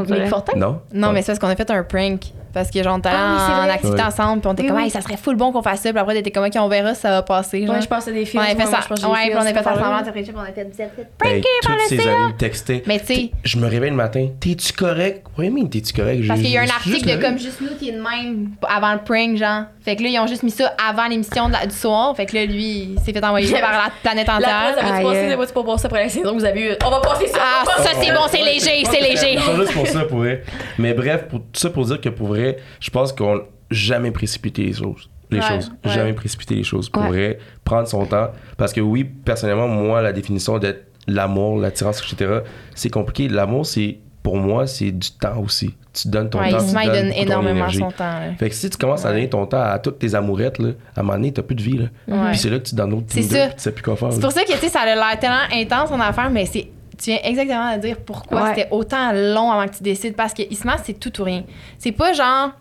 Non? 0.56 0.80
Non, 0.94 1.08
Ouais. 1.10 1.14
mais 1.16 1.22
c'est 1.22 1.34
parce 1.34 1.40
qu'on 1.40 1.48
a 1.50 1.56
fait 1.58 1.70
un 1.70 1.84
prank. 1.84 2.22
Parce 2.54 2.70
que 2.70 2.84
genre, 2.84 2.96
allé 3.04 3.16
Ah 3.18 3.36
oui, 3.64 3.70
en 3.70 3.74
activité 3.74 3.98
Ouais. 4.02 4.08
ensemble, 4.08 4.42
puis 4.42 4.48
on 4.50 4.54
était 4.54 4.62
Oui, 4.64 4.68
comme, 4.70 4.78
oui. 4.78 4.84
hey, 4.84 4.90
ça 4.92 5.02
serait 5.02 5.18
full 5.18 5.36
bon 5.36 5.52
qu'on 5.52 5.64
fasse 5.64 5.82
ça, 5.82 5.90
puis 5.90 6.00
après, 6.00 6.14
t'étais 6.14 6.32
comme, 6.32 6.46
ok, 6.46 6.54
on 6.58 6.68
verra 6.68 6.94
si 6.94 7.02
ça 7.02 7.10
va 7.10 7.22
passer. 7.24 7.66
Genre. 7.66 7.76
Ouais, 7.76 7.82
je 7.82 7.88
pense 7.88 8.08
à 8.08 8.12
des 8.12 8.26
films. 8.26 8.44
on 8.44 8.52
a 8.52 8.56
fait 8.56 8.66
ça. 8.72 8.80
je 8.84 8.88
pense 8.88 9.00
que 9.02 9.06
j'ai 9.08 9.12
Ouais, 9.12 9.26
puis 9.30 9.36
on 9.36 9.40
a 9.42 9.46
fait 9.46 9.54
ça. 9.64 9.72
ensemble, 9.72 9.82
après, 10.08 10.24
on 10.36 10.40
a 10.40 10.46
fait 10.46 10.60
Hey, 10.60 10.72
pranké 11.18 11.44
par 11.66 11.76
le 11.76 11.82
ces 11.88 12.00
amis 12.00 12.34
me 12.34 12.38
textaient. 12.38 12.84
Mais 12.86 13.00
tu 13.00 13.06
sais, 13.08 13.32
Je 13.44 13.58
me 13.58 13.68
réveille 13.68 13.90
le 13.90 13.96
matin, 13.96 14.28
t'es-tu 14.40 14.74
correct? 14.74 15.26
Oui, 15.38 15.50
mais 15.50 15.68
t'es-tu 15.68 15.94
correct? 15.94 16.28
parce 16.28 16.40
qu'il 16.40 16.52
y 16.52 16.58
a 16.58 16.62
un 16.62 16.66
article 16.70 17.18
de 17.18 17.22
comme 17.22 17.38
juste 17.40 17.60
nous 17.62 17.76
qui 17.78 17.90
est 17.90 17.94
de 17.94 18.02
même 18.02 18.50
avant 18.68 18.94
le 18.94 19.00
prank, 19.00 19.36
genre. 19.38 19.64
Fait 19.84 19.96
que 19.98 20.04
là, 20.04 20.10
ils 20.10 20.20
ont 20.20 20.28
juste 20.28 20.44
mis 20.44 20.52
ça 20.52 20.74
avant 20.90 21.08
l'émission 21.08 21.50
la- 21.50 21.66
du 21.66 21.76
soir. 21.76 22.16
Fait 22.16 22.26
que 22.26 22.36
là, 22.36 22.46
lui, 22.46 22.94
il 22.96 23.00
s'est 23.04 23.12
fait 23.12 23.24
envoyer 23.26 23.52
par 23.60 23.72
la 23.74 23.92
planète 24.02 24.28
La 24.28 24.36
entière. 24.36 24.76
presse, 24.78 24.92
Aïe. 24.94 25.04
passer, 25.04 25.30
ça 25.30 25.36
va-tu 25.36 25.54
pas 25.54 25.64
passer 25.64 25.86
après 25.88 26.04
la 26.04 26.10
saison 26.10 26.30
que 26.34 26.40
vous 26.40 26.46
avez 26.46 26.62
eu? 26.62 26.76
On 26.86 26.90
va 26.90 27.00
passer 27.02 27.28
ça! 27.28 27.40
Ah, 27.44 27.82
ça, 27.84 27.90
c'est 28.00 28.12
bon, 28.14 28.22
c'est 28.30 28.42
léger, 28.44 28.84
c'est 28.90 29.02
léger. 29.02 29.40
C'est 29.44 29.56
juste 29.56 29.74
pour 29.74 29.88
ça, 29.88 30.06
pour 30.06 30.20
vrai. 30.20 30.44
Mais 30.78 30.94
bref, 30.94 31.24
pour, 31.30 31.40
tout 31.40 31.46
ça 31.60 31.70
pour 31.70 31.86
dire 31.86 32.00
que 32.00 32.10
pour 32.10 32.28
vrai, 32.28 32.43
je 32.80 32.90
pense 32.90 33.12
qu'on 33.14 33.42
jamais 33.72 34.12
précipiter 34.12 34.64
les 34.66 34.74
choses. 34.74 35.10
Les 35.32 35.40
Ouais, 35.40 35.48
choses. 35.48 35.72
ouais. 35.86 35.92
Jamais 35.92 36.14
précipiter 36.14 36.56
les 36.56 36.64
choses. 36.64 36.90
Pour 36.90 37.04
vrai, 37.04 37.40
prendre 37.64 37.88
son 37.88 38.06
temps. 38.06 38.28
Parce 38.58 38.72
que 38.74 38.82
oui, 38.82 39.04
personnellement, 39.04 39.68
moi, 39.68 40.02
la 40.02 40.14
définition 40.14 40.60
d'être 40.60 40.86
l'amour, 41.08 41.58
l'attirance, 41.60 42.02
etc., 42.02 42.40
c'est 42.76 42.90
compliqué. 42.90 43.28
L'amour, 43.30 43.66
c'est, 43.66 43.98
pour 44.22 44.38
moi, 44.38 44.68
c'est 44.68 44.92
du 44.92 45.10
temps 45.12 45.40
aussi. 45.44 45.74
Tu 45.92 46.08
donnes 46.08 46.30
ton 46.30 46.40
Ouais, 46.40 46.50
temps. 46.52 46.58
il 46.62 46.68
tu 46.70 46.74
met, 46.76 46.84
il 46.84 46.88
donnes 46.88 46.96
donne 46.96 47.12
ton 47.14 47.22
énormément 47.22 47.70
son 47.70 47.92
temps. 47.92 48.04
là. 48.20 48.34
Fait 48.40 48.50
que 48.50 48.56
si 48.56 48.70
tu 48.70 48.78
commences 48.78 49.06
à 49.06 49.10
donner 49.12 49.30
ton 49.30 49.46
temps 49.46 49.62
à 49.62 49.78
toutes 49.80 50.00
tes 50.00 50.14
amourettes, 50.16 50.60
là, 50.60 50.70
à 50.96 51.00
un 51.00 51.04
moment 51.04 51.18
donné, 51.18 51.32
t'as 51.32 51.42
plus 51.44 51.56
de 51.56 51.62
vie. 51.64 51.78
Là. 51.78 51.86
Ouais. 52.08 52.30
Puis 52.32 52.40
c'est 52.40 52.50
là 52.50 52.60
que 52.60 52.64
tu 52.66 52.76
donnes 52.76 52.90
d'autres 52.92 53.06
C'est 53.10 53.22
tu 53.28 53.54
sais 53.58 53.72
plus 53.72 53.84
quoi 53.84 53.96
faire. 53.96 54.12
C'est 54.14 54.20
pour 54.22 54.32
ça 54.32 54.44
que, 54.44 54.52
tu 54.54 54.58
sais, 54.58 54.70
ça 54.70 54.82
a 54.82 54.86
l'air 54.86 55.20
tellement 55.20 55.36
intense 55.52 55.92
en 55.92 56.00
affaire, 56.00 56.30
mais 56.30 56.46
c'est. 56.46 56.68
Tu 57.04 57.10
viens 57.12 57.20
exactement 57.24 57.76
de 57.76 57.82
dire 57.82 57.98
pourquoi 58.06 58.44
Ouais. 58.44 58.50
c'était 58.56 58.68
autant 58.72 59.12
long 59.12 59.52
avant 59.52 59.68
que 59.68 59.76
tu 59.78 59.84
décides. 59.84 60.16
Parce 60.16 60.34
que 60.34 60.42
Isma, 60.50 60.78
c'est 60.84 60.94
tout 60.94 61.20
ou 61.22 61.24
rien. 61.26 61.44
C'est 61.78 61.92
pas 61.92 62.14
genre. 62.14 62.52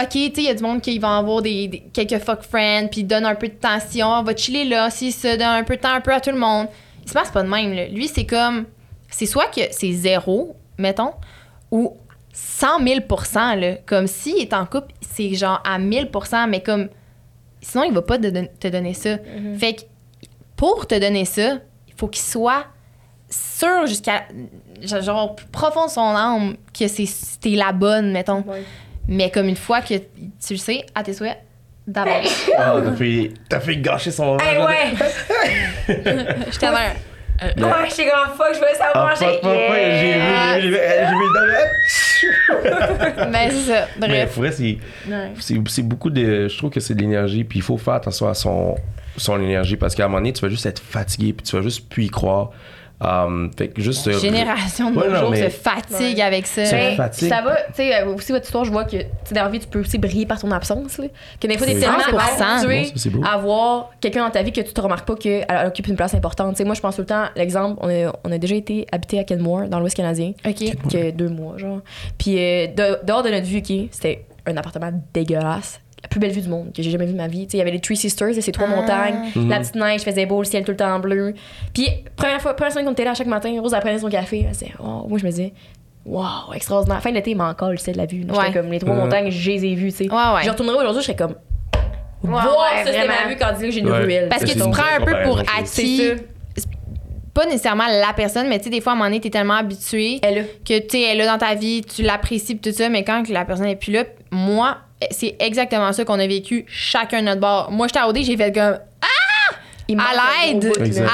OK, 0.00 0.08
tu 0.10 0.18
sais, 0.20 0.30
il 0.36 0.42
y 0.44 0.48
a 0.48 0.54
du 0.54 0.62
monde 0.62 0.80
qui 0.80 0.98
va 1.00 1.16
avoir 1.16 1.42
des, 1.42 1.66
des- 1.66 1.80
quelques 1.92 2.22
fuck 2.22 2.42
friends, 2.42 2.86
puis 2.92 3.02
donne 3.02 3.24
un 3.26 3.34
peu 3.34 3.48
de 3.48 3.54
tension, 3.54 4.06
on 4.06 4.22
va 4.22 4.36
chiller 4.36 4.64
là, 4.64 4.88
si 4.88 5.10
ça 5.10 5.36
donne 5.36 5.48
un 5.48 5.64
peu 5.64 5.74
de 5.74 5.80
temps 5.80 5.92
un 5.92 6.00
peu 6.00 6.12
à 6.14 6.20
tout 6.20 6.30
le 6.30 6.38
monde. 6.38 6.68
Isma, 7.04 7.22
c'est 7.24 7.32
pas 7.32 7.42
de 7.42 7.48
même. 7.48 7.72
Là. 7.74 7.88
Lui, 7.88 8.06
c'est 8.06 8.24
comme. 8.24 8.66
C'est 9.08 9.26
soit 9.26 9.46
que 9.46 9.62
c'est 9.72 9.90
zéro, 9.92 10.54
mettons, 10.78 11.10
ou 11.72 11.96
100 12.32 12.78
000 12.86 13.00
là. 13.34 13.74
Comme 13.84 14.06
s'il 14.06 14.38
est 14.38 14.54
en 14.54 14.64
couple, 14.64 14.92
c'est 15.00 15.34
genre 15.34 15.60
à 15.68 15.80
1000% 15.80 16.48
mais 16.48 16.62
comme. 16.62 16.88
Sinon, 17.60 17.82
il 17.84 17.92
va 17.92 18.02
pas 18.02 18.16
te, 18.16 18.28
don- 18.28 18.48
te 18.60 18.68
donner 18.68 18.94
ça. 18.94 19.16
Fait 19.58 19.74
que 19.74 19.80
pour 20.56 20.86
te 20.86 20.94
donner 20.98 21.24
ça, 21.24 21.54
il 21.88 21.94
faut 21.96 22.06
qu'il 22.06 22.22
soit 22.22 22.64
sûr 23.30 23.86
jusqu'à 23.86 24.24
genre 25.02 25.36
plus 25.36 25.46
profond 25.46 25.86
de 25.86 25.90
son 25.90 26.00
âme 26.00 26.56
que 26.78 26.88
c'est 26.88 27.04
t'es 27.40 27.50
la 27.50 27.72
bonne, 27.72 28.12
mettons. 28.12 28.42
Ouais. 28.46 28.62
Mais 29.08 29.30
comme 29.30 29.48
une 29.48 29.56
fois 29.56 29.80
que 29.80 29.94
tu 29.94 30.52
le 30.52 30.56
sais, 30.56 30.84
à 30.94 31.02
tes 31.02 31.12
souhaits, 31.14 31.38
d'abord. 31.86 32.12
Ah, 32.58 32.74
t'as 32.84 32.92
fait, 32.92 33.32
t'as 33.48 33.60
fait 33.60 33.76
gâcher 33.76 34.10
son 34.10 34.36
Hey, 34.38 34.58
ouais! 34.58 34.92
Je 35.88 36.58
t'en 36.58 36.72
ai 36.72 36.92
Mais- 37.56 37.64
Ouais, 37.64 37.70
j'étais 37.88 38.10
comme 38.10 38.34
fuck, 38.36 38.48
je 38.52 38.58
voulais 38.58 38.70
Ah, 38.80 38.84
savoir. 38.92 39.16
fuck, 39.16 39.28
fuck, 39.28 39.40
fuck, 39.42 39.50
j'ai 39.76 40.12
vu, 40.12 40.20
j'ai 40.60 40.68
vu, 40.68 40.76
j'ai 40.76 41.06
vu 41.06 41.14
le 41.22 41.32
dame. 41.34 43.30
Mais 43.30 43.50
c'est 43.50 43.72
ça. 43.72 43.86
Mais 43.98 44.26
pour 44.26 44.42
vrai, 44.42 44.52
c'est, 44.52 44.76
Ouais. 45.08 45.32
c'est, 45.40 45.54
c'est 45.68 45.82
beaucoup 45.82 46.10
de. 46.10 46.48
Je 46.48 46.58
trouve 46.58 46.68
que 46.70 46.80
c'est 46.80 46.94
de 46.94 47.00
l'énergie, 47.00 47.44
puis 47.44 47.60
il 47.60 47.62
faut 47.62 47.78
faire 47.78 47.94
attention 47.94 48.28
à 48.28 48.34
son, 48.34 48.76
son 49.16 49.40
énergie, 49.40 49.76
parce 49.76 49.94
qu'à 49.94 50.04
un 50.04 50.08
moment 50.08 50.18
donné, 50.18 50.32
tu 50.34 50.42
vas 50.42 50.50
juste 50.50 50.66
être 50.66 50.82
fatigué, 50.82 51.32
puis 51.32 51.44
tu 51.46 51.56
vas 51.56 51.62
juste 51.62 51.88
plus 51.88 52.04
y 52.04 52.08
croire. 52.10 52.50
Um, 53.02 53.50
fait 53.56 53.68
que 53.68 53.80
juste. 53.80 54.06
euh, 54.08 54.18
Génération 54.18 54.90
de 54.90 54.98
Ouais, 54.98 55.08
nos 55.08 55.14
jours 55.16 55.30
mais- 55.30 55.44
se 55.48 55.56
fatigue 55.56 56.16
Ouais. 56.18 56.22
avec 56.22 56.46
ça. 56.46 56.62
Ben, 56.70 56.96
fatigue. 56.96 57.28
Ça 57.30 57.40
va, 57.40 57.56
tu 57.68 57.72
sais, 57.76 57.94
euh, 58.02 58.14
aussi 58.14 58.30
votre 58.32 58.44
histoire, 58.44 58.64
je 58.64 58.70
vois 58.70 58.84
que, 58.84 58.96
dans 59.32 59.42
la 59.44 59.48
vie, 59.48 59.58
tu 59.58 59.66
peux 59.68 59.80
aussi 59.80 59.96
briller 59.96 60.26
par 60.26 60.38
ton 60.38 60.50
absence, 60.50 60.98
là. 60.98 61.06
Que 61.40 61.46
des 61.46 61.56
fois, 61.56 61.66
t'es 61.66 61.80
tellement 61.80 61.98
100%. 61.98 62.44
habitué 62.44 62.78
Non, 62.80 62.84
ça, 62.84 62.92
c'est 62.96 63.10
beau. 63.10 63.22
à 63.26 63.36
voir 63.38 63.90
quelqu'un 64.00 64.24
dans 64.24 64.30
ta 64.30 64.42
vie 64.42 64.52
que 64.52 64.60
tu 64.60 64.72
te 64.74 64.80
remarques 64.80 65.06
pas 65.06 65.16
qu'elle 65.16 65.46
elle 65.48 65.66
occupe 65.68 65.86
une 65.86 65.96
place 65.96 66.12
importante. 66.14 66.50
Tu 66.52 66.58
sais, 66.58 66.64
moi, 66.64 66.74
je 66.74 66.80
pense 66.82 66.96
tout 66.96 67.02
le 67.02 67.06
temps, 67.06 67.24
l'exemple, 67.36 67.78
on 67.82 67.88
a, 67.88 68.12
on 68.24 68.32
a 68.32 68.38
déjà 68.38 68.54
été 68.54 68.86
habité 68.92 69.18
à 69.18 69.24
Kenmore, 69.24 69.68
dans 69.68 69.80
l'Ouest 69.80 69.96
canadien, 69.96 70.32
OK. 70.46 70.64
que 70.92 71.10
deux 71.10 71.28
mois, 71.30 71.56
genre. 71.56 71.80
Puis, 72.18 72.36
euh, 72.38 72.66
de- 72.66 72.98
dehors 73.06 73.22
de 73.22 73.30
notre 73.30 73.46
vue, 73.46 73.62
qui 73.62 73.88
c'était 73.92 74.24
un 74.46 74.56
appartement 74.58 74.90
dégueulasse. 75.14 75.80
La 76.02 76.08
plus 76.08 76.18
belle 76.20 76.30
vue 76.32 76.40
du 76.40 76.48
monde 76.48 76.72
que 76.74 76.82
j'ai 76.82 76.90
jamais 76.90 77.04
vue 77.06 77.12
de 77.12 77.16
ma 77.18 77.28
vie. 77.28 77.46
Tu 77.46 77.52
sais, 77.52 77.56
il 77.56 77.58
y 77.58 77.62
avait 77.62 77.70
les 77.72 77.80
Three 77.80 77.96
Sisters, 77.96 78.30
et 78.30 78.40
ces 78.40 78.52
trois 78.52 78.66
Ah. 78.70 78.76
montagnes. 78.76 79.18
Mhm. 79.36 79.48
La 79.50 79.58
petite 79.60 79.74
neige 79.74 80.00
faisait 80.00 80.24
beau, 80.26 80.38
le 80.40 80.44
ciel 80.46 80.64
tout 80.64 80.70
le 80.70 80.76
temps 80.76 80.98
bleu. 80.98 81.34
Puis, 81.74 81.88
première 82.16 82.40
fois, 82.40 82.54
première 82.54 82.72
semaine 82.72 82.86
qu'on 82.86 82.92
était 82.92 83.04
là 83.04 83.14
chaque 83.14 83.26
matin, 83.26 83.54
Rose 83.60 83.72
elle 83.74 83.80
prenait 83.80 83.98
son 83.98 84.08
café. 84.08 84.44
Elle 84.46 84.52
disait, 84.52 84.72
oh, 84.82 85.04
moi, 85.08 85.18
je 85.18 85.24
me 85.26 85.30
disais, 85.30 85.52
wow, 86.06 86.52
extraordinaire. 86.54 87.02
Fin 87.02 87.10
de 87.10 87.16
l'été, 87.16 87.32
il 87.32 87.36
m'en 87.36 87.52
colle, 87.54 87.78
c'est 87.78 87.92
de 87.92 87.98
la 87.98 88.06
vue. 88.06 88.20
J'étais 88.26 88.32
Ouais. 88.38 88.52
comme 88.52 88.70
les 88.70 88.78
trois 88.78 88.94
montagnes, 88.94 89.30
je 89.30 89.50
les 89.50 89.64
ai 89.66 89.74
vues, 89.74 89.90
tu 89.92 89.98
sais. 90.06 90.10
Ouais, 90.10 90.16
ouais. 90.34 90.42
Je 90.44 90.50
retournerai 90.50 90.76
aujourd'hui, 90.78 91.00
je 91.02 91.06
serais 91.06 91.16
comme, 91.16 91.34
wow, 92.24 92.30
ouais, 92.32 92.84
ça, 92.84 92.86
c'était 92.86 93.06
ma 93.06 93.28
vue 93.28 93.36
quand 93.38 93.52
j'ai 93.60 93.78
une 93.78 93.90
Ouais. 93.90 93.98
ruelle. 93.98 94.28
Parce 94.30 94.42
que 94.44 94.52
tu 94.52 94.58
prends 94.58 94.72
un 94.98 95.04
peu 95.04 95.14
pour 95.24 95.38
acquis. 95.40 95.66
C'est 95.66 96.16
ça. 96.16 96.22
Pas 97.32 97.44
nécessairement 97.46 97.86
la 97.86 98.12
personne, 98.14 98.48
mais 98.48 98.58
tu 98.58 98.64
sais, 98.64 98.70
des 98.70 98.80
fois, 98.80 98.92
à 98.92 98.94
un 98.94 98.98
moment 98.98 99.08
donné, 99.08 99.20
t'es 99.20 99.30
tellement 99.30 99.54
habitué 99.54 100.18
que 100.20 100.78
tu 100.80 100.86
sais, 100.90 101.02
elle 101.02 101.20
est 101.20 101.24
là 101.24 101.32
dans 101.32 101.38
ta 101.46 101.54
vie, 101.54 101.82
tu 101.82 102.02
l'apprécies 102.02 102.58
tout 102.58 102.72
ça, 102.72 102.88
mais 102.88 103.04
quand 103.04 103.22
que 103.24 103.32
la 103.32 103.44
personne 103.44 103.66
est 103.66 103.76
plus 103.76 103.92
là, 103.92 104.02
moi, 104.32 104.78
c'est 105.10 105.36
exactement 105.38 105.92
ça 105.92 106.04
qu'on 106.04 106.18
a 106.18 106.26
vécu 106.26 106.64
chacun 106.68 107.20
de 107.20 107.26
notre 107.26 107.40
bord. 107.40 107.70
Moi, 107.70 107.86
j'étais 107.86 108.00
à 108.00 108.08
OD, 108.08 108.18
j'ai 108.22 108.36
fait 108.36 108.52
comme 108.52 108.78
Il 109.88 109.96
manque 109.96 110.06
à 110.06 110.48
un 110.48 110.52
l'aide, 110.52 110.72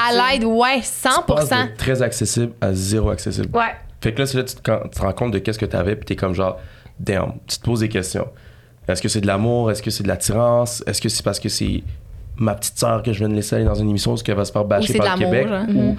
à 0.09 0.33
l'aide, 0.33 0.43
ouais, 0.43 0.81
Tu 0.81 1.25
passes 1.27 1.49
100%. 1.49 1.71
de 1.71 1.75
très 1.77 2.01
accessible 2.01 2.53
à 2.61 2.73
zéro 2.73 3.09
accessible. 3.09 3.49
Ouais. 3.57 3.73
Fait 4.01 4.13
que 4.13 4.19
là, 4.19 4.25
c'est 4.27 4.37
là 4.37 4.43
tu 4.43 4.55
te, 4.55 4.61
quand 4.61 4.81
tu 4.83 4.89
te 4.89 5.01
rends 5.01 5.13
compte 5.13 5.31
de 5.31 5.39
qu'est-ce 5.39 5.57
que 5.57 5.65
t'avais, 5.65 5.95
puis 5.95 6.05
t'es 6.05 6.15
comme 6.15 6.33
genre, 6.33 6.59
damn, 6.99 7.33
tu 7.47 7.57
te 7.57 7.63
poses 7.63 7.79
des 7.79 7.89
questions. 7.89 8.27
Est-ce 8.87 9.01
que 9.01 9.09
c'est 9.09 9.21
de 9.21 9.27
l'amour? 9.27 9.71
Est-ce 9.71 9.81
que 9.81 9.89
c'est 9.89 10.03
de 10.03 10.07
l'attirance? 10.07 10.83
Est-ce 10.87 11.01
que 11.01 11.09
c'est 11.09 11.23
parce 11.23 11.39
que 11.39 11.49
c'est 11.49 11.83
ma 12.37 12.53
petite 12.53 12.77
sœur 12.77 13.01
que 13.01 13.11
je 13.11 13.19
viens 13.19 13.29
de 13.29 13.33
laisser 13.33 13.55
aller 13.55 13.65
dans 13.65 13.73
une 13.75 13.89
émission 13.89 14.13
où 14.13 14.17
elle 14.25 14.35
va 14.35 14.45
se 14.45 14.51
faire 14.51 14.63
bâcher 14.63 14.93
c'est 14.93 14.99
de 14.99 15.03
par 15.03 15.17
le 15.17 15.23
l'amour, 15.23 15.65
Québec? 15.65 15.75
Ou 15.75 15.97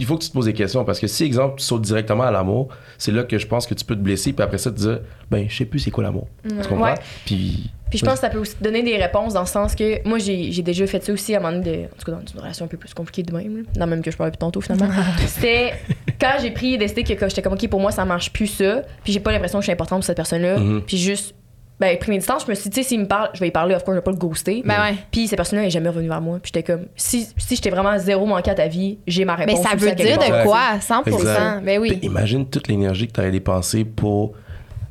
il 0.00 0.06
faut 0.06 0.16
que 0.16 0.22
tu 0.24 0.30
te 0.30 0.34
poses 0.34 0.46
des 0.46 0.52
questions 0.54 0.84
parce 0.84 0.98
que 0.98 1.06
si, 1.06 1.22
exemple, 1.24 1.56
tu 1.60 1.64
sautes 1.64 1.82
directement 1.82 2.24
à 2.24 2.30
l'amour, 2.32 2.68
c'est 2.98 3.12
là 3.12 3.22
que 3.22 3.38
je 3.38 3.46
pense 3.46 3.66
que 3.66 3.74
tu 3.74 3.84
peux 3.84 3.94
te 3.94 4.00
blesser, 4.00 4.32
puis 4.32 4.42
après 4.42 4.58
ça, 4.58 4.70
te 4.72 4.76
dire, 4.76 5.00
ben, 5.30 5.46
je 5.48 5.54
sais 5.56 5.64
plus 5.66 5.78
c'est 5.78 5.90
quoi 5.92 6.02
l'amour. 6.02 6.26
Tu 6.48 6.54
comprends? 6.68 6.84
Ouais. 6.86 6.94
Puis. 7.24 7.70
Puis 7.90 7.98
je 7.98 8.04
pense 8.04 8.14
que 8.14 8.20
ça 8.20 8.30
peut 8.30 8.38
aussi 8.38 8.54
te 8.54 8.62
donner 8.62 8.82
des 8.84 8.96
réponses 8.96 9.34
dans 9.34 9.40
le 9.40 9.46
sens 9.48 9.74
que 9.74 10.06
moi 10.08 10.18
j'ai 10.18 10.52
j'ai 10.52 10.62
déjà 10.62 10.86
fait 10.86 11.02
ça 11.04 11.12
aussi 11.12 11.34
à 11.34 11.38
un 11.38 11.40
moment 11.42 11.58
donné, 11.60 11.76
de, 11.78 11.84
en 11.86 11.98
tout 11.98 12.04
cas 12.06 12.12
dans 12.12 12.20
une 12.34 12.38
relation 12.40 12.64
un 12.64 12.68
peu 12.68 12.76
plus 12.76 12.94
compliquée 12.94 13.24
de 13.24 13.32
même, 13.36 13.56
là, 13.56 13.62
dans 13.74 13.86
le 13.86 13.90
même 13.90 14.02
que 14.02 14.12
je 14.12 14.16
parlais 14.16 14.30
plus 14.30 14.38
tantôt 14.38 14.60
finalement. 14.60 14.88
C'était 15.26 15.72
quand 16.20 16.34
j'ai 16.40 16.52
pris 16.52 16.78
décidé 16.78 17.02
que, 17.02 17.14
que 17.14 17.28
j'étais 17.28 17.42
comme 17.42 17.54
ok 17.54 17.68
pour 17.68 17.80
moi 17.80 17.90
ça 17.90 18.04
marche 18.04 18.32
plus 18.32 18.46
ça, 18.46 18.82
puis 19.02 19.12
j'ai 19.12 19.18
pas 19.18 19.32
l'impression 19.32 19.58
que 19.58 19.62
je 19.62 19.66
suis 19.66 19.72
importante 19.72 19.98
pour 19.98 20.04
cette 20.04 20.16
personne-là, 20.16 20.58
Mhm. 20.60 20.82
puis 20.86 20.98
juste 20.98 21.34
ben 21.80 21.98
pris 21.98 22.10
mes 22.10 22.18
distances, 22.18 22.44
je 22.44 22.50
me 22.50 22.54
suis 22.54 22.70
dit 22.70 22.76
tu 22.76 22.82
sais 22.82 22.88
s'il 22.90 23.00
me 23.00 23.06
parle, 23.06 23.30
je 23.34 23.40
vais 23.40 23.48
y 23.48 23.50
parler 23.50 23.74
of 23.74 23.82
course, 23.84 23.94
je 23.94 24.00
vais 24.00 24.04
pas 24.04 24.10
le 24.10 24.16
ghoster. 24.18 24.62
Ben 24.64 24.74
ouais. 24.80 24.94
Puis 25.10 25.26
cette 25.28 25.36
personne-là 25.36 25.64
est 25.66 25.70
jamais 25.70 25.88
revenue 25.88 26.08
vers 26.08 26.20
moi, 26.20 26.38
puis 26.42 26.52
j'étais 26.54 26.72
comme 26.72 26.86
si 26.94 27.26
si 27.36 27.56
j'étais 27.56 27.70
vraiment 27.70 27.98
zéro 27.98 28.26
manqué 28.26 28.50
à 28.50 28.54
ta 28.54 28.68
vie, 28.68 28.98
j'ai 29.06 29.24
ma 29.24 29.36
Mais 29.36 29.46
réponse. 29.46 29.62
ça 29.64 29.74
aussi 29.74 29.84
veut 29.86 29.94
dire 29.94 30.18
de 30.18 30.42
quoi? 30.44 30.60
100%. 30.80 31.08
Exact. 31.08 31.64
Ben 31.64 31.80
oui. 31.80 31.98
Imagine 32.02 32.46
toute 32.46 32.68
l'énergie 32.68 33.06
que 33.08 33.12
tu 33.12 33.20
aurais 33.20 33.30
dépensée 33.30 33.84
pour 33.84 34.34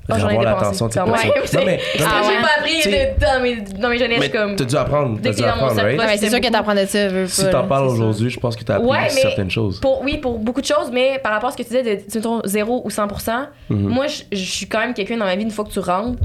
ai 0.09 0.13
avoir 0.13 0.41
l'attention 0.41 0.87
de 0.87 0.93
cette 0.93 1.03
Ouais, 1.03 1.11
personne. 1.11 1.31
c'est- 1.45 1.57
Non, 1.59 1.65
mais, 1.67 1.79
Ah, 1.99 2.21
j'ai 2.23 2.35
mais- 2.35 2.41
pas 2.41 2.49
appris 2.57 2.81
de- 2.83 3.19
dans 3.23 3.43
mes, 3.43 3.79
dans 3.79 3.89
mes 3.89 3.97
jeunesse 3.99 4.17
mais 4.19 4.29
comme. 4.31 4.55
t'as 4.55 4.65
dû 4.65 4.75
apprendre, 4.75 5.19
Dès 5.19 5.21
t'as 5.21 5.29
que 5.29 5.35
dû 5.35 5.41
t'es 5.43 5.47
dans 5.49 5.55
mon 5.57 5.63
apprendre, 5.65 5.81
right? 5.83 5.99
Ouais, 5.99 6.17
c'est 6.17 6.29
sûr 6.31 6.41
que 6.41 6.47
t'apprends 6.49 6.73
de 6.73 6.85
ça. 6.87 7.07
veux 7.09 7.27
Si 7.27 7.47
t'en 7.51 7.67
parles 7.67 7.85
aujourd'hui, 7.87 8.31
je 8.31 8.39
pense 8.39 8.55
que 8.55 8.63
t'as 8.63 8.77
appris 8.77 8.87
Ouais, 8.87 9.03
mais 9.03 9.09
certaines 9.09 9.51
choses. 9.51 9.79
Pour, 9.79 10.01
oui, 10.01 10.17
pour 10.17 10.39
beaucoup 10.39 10.61
de 10.61 10.65
choses, 10.65 10.89
mais 10.91 11.19
par 11.21 11.31
rapport 11.33 11.49
à 11.49 11.51
ce 11.51 11.57
que 11.57 11.61
tu 11.61 11.69
disais 11.69 11.83
de 11.83 12.01
mettons, 12.15 12.41
0 12.43 12.81
ou 12.83 12.89
100%, 12.89 13.45
Mhm. 13.69 13.87
moi, 13.87 14.07
je 14.07 14.23
je 14.31 14.43
suis 14.43 14.65
quand 14.67 14.79
même 14.79 14.95
quelqu'un 14.95 15.17
dans 15.17 15.25
ma 15.25 15.35
vie, 15.35 15.43
une 15.43 15.51
fois 15.51 15.63
que 15.65 15.69
tu 15.71 15.77
rentres, 15.79 16.17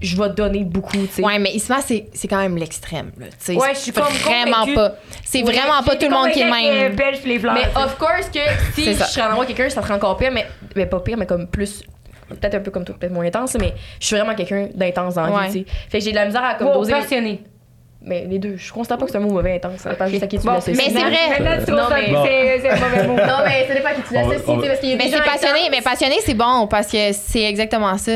je 0.00 0.16
vais 0.16 0.28
te 0.28 0.34
donner 0.34 0.64
beaucoup, 0.64 0.96
tu 0.96 1.08
sais. 1.12 1.22
Ouais, 1.24 1.38
mais 1.38 1.50
Isma, 1.52 1.80
c'est 1.80 2.06
c'est 2.12 2.28
quand 2.28 2.38
même 2.38 2.56
l'extrême, 2.56 3.10
là. 3.18 3.26
tu 3.26 3.32
sais. 3.38 3.54
Ouais, 3.56 3.74
je 3.74 3.78
suis 3.80 3.92
comme 3.92 4.04
vraiment 4.04 4.60
convaincue. 4.60 4.74
pas. 4.74 4.92
C'est 5.24 5.42
Ouais, 5.42 5.52
vraiment 5.52 5.82
pas 5.82 5.96
tout 5.96 6.06
le 6.06 6.12
monde 6.14 6.30
qui 6.30 6.40
est 6.40 6.50
même. 6.50 6.94
Belge 6.94 7.18
les 7.24 7.38
fleurs. 7.38 7.54
Mais 7.54 7.66
of 7.74 7.96
course 7.98 8.28
que 8.32 8.38
si 8.74 8.84
je 8.84 8.92
serais 9.02 9.22
en 9.22 9.30
amour 9.30 9.42
avec 9.42 9.56
quelqu'un, 9.56 9.70
ça 9.74 9.82
serait 9.82 9.94
encore 9.94 10.16
pire, 10.16 10.30
mais, 10.32 10.46
mais 10.76 10.86
pas 10.86 11.00
pire, 11.00 11.16
mais 11.16 11.26
comme 11.26 11.46
plus. 11.48 11.82
Peut-être 12.28 12.56
un 12.56 12.60
peu 12.60 12.70
comme 12.70 12.84
toi, 12.84 12.94
peut-être 12.98 13.12
moins 13.12 13.24
intense, 13.24 13.56
mais 13.58 13.72
je 13.98 14.06
suis 14.06 14.14
vraiment 14.16 14.34
quelqu'un 14.34 14.68
d'intense 14.74 15.14
dans 15.14 15.22
la 15.26 15.32
Ouais. 15.32 15.48
vie, 15.48 15.64
tu 15.64 15.70
sais. 15.70 15.76
Fait 15.88 15.98
que 15.98 16.04
j'ai 16.04 16.10
de 16.10 16.16
la 16.16 16.26
misère 16.26 16.44
à 16.44 16.54
comme 16.54 16.66
Wow, 16.68 16.74
doser. 16.74 16.92
passionné. 16.92 17.40
Mais 18.02 18.26
les 18.28 18.38
deux, 18.38 18.56
je 18.56 18.72
constate 18.72 19.00
pas 19.00 19.06
que 19.06 19.10
c'est 19.10 19.16
un 19.18 19.22
mot 19.22 19.30
mauvais 19.32 19.54
intense. 19.56 19.80
Ça 19.80 19.90
dépend 19.90 20.06
juste 20.06 20.22
à 20.22 20.26
qui 20.28 20.38
tu 20.38 20.44
Bon, 20.46 20.52
l'associes. 20.52 20.76
Mais 20.76 20.84
c'est 20.92 21.00
vrai. 21.04 21.40
Maintenant, 21.40 21.64
tu 21.64 21.70
Non, 21.72 21.82
mais- 21.90 22.04
que 22.04 22.62
c'est 22.62 22.68
le 22.74 22.80
mauvais 22.80 23.06
mot. 23.08 23.16
Non, 23.16 23.38
mais 23.44 23.66
ça 23.66 23.74
dépend 23.74 23.88
à 23.88 23.92
qui 23.94 24.02
tu 24.02 24.14
l'associes, 24.14 24.42
parce 24.46 24.78
qu'il 24.80 24.90
y 24.90 24.92
a 24.92 24.96
Mais 24.96 25.08
c'est 25.10 25.22
passionné, 25.24 25.60
mais 25.70 25.80
passionné, 25.82 26.14
c'est 26.24 26.34
bon 26.34 26.66
parce 26.68 26.86
que 26.92 27.12
c'est 27.12 27.42
exactement 27.42 27.96
ça. 27.98 28.12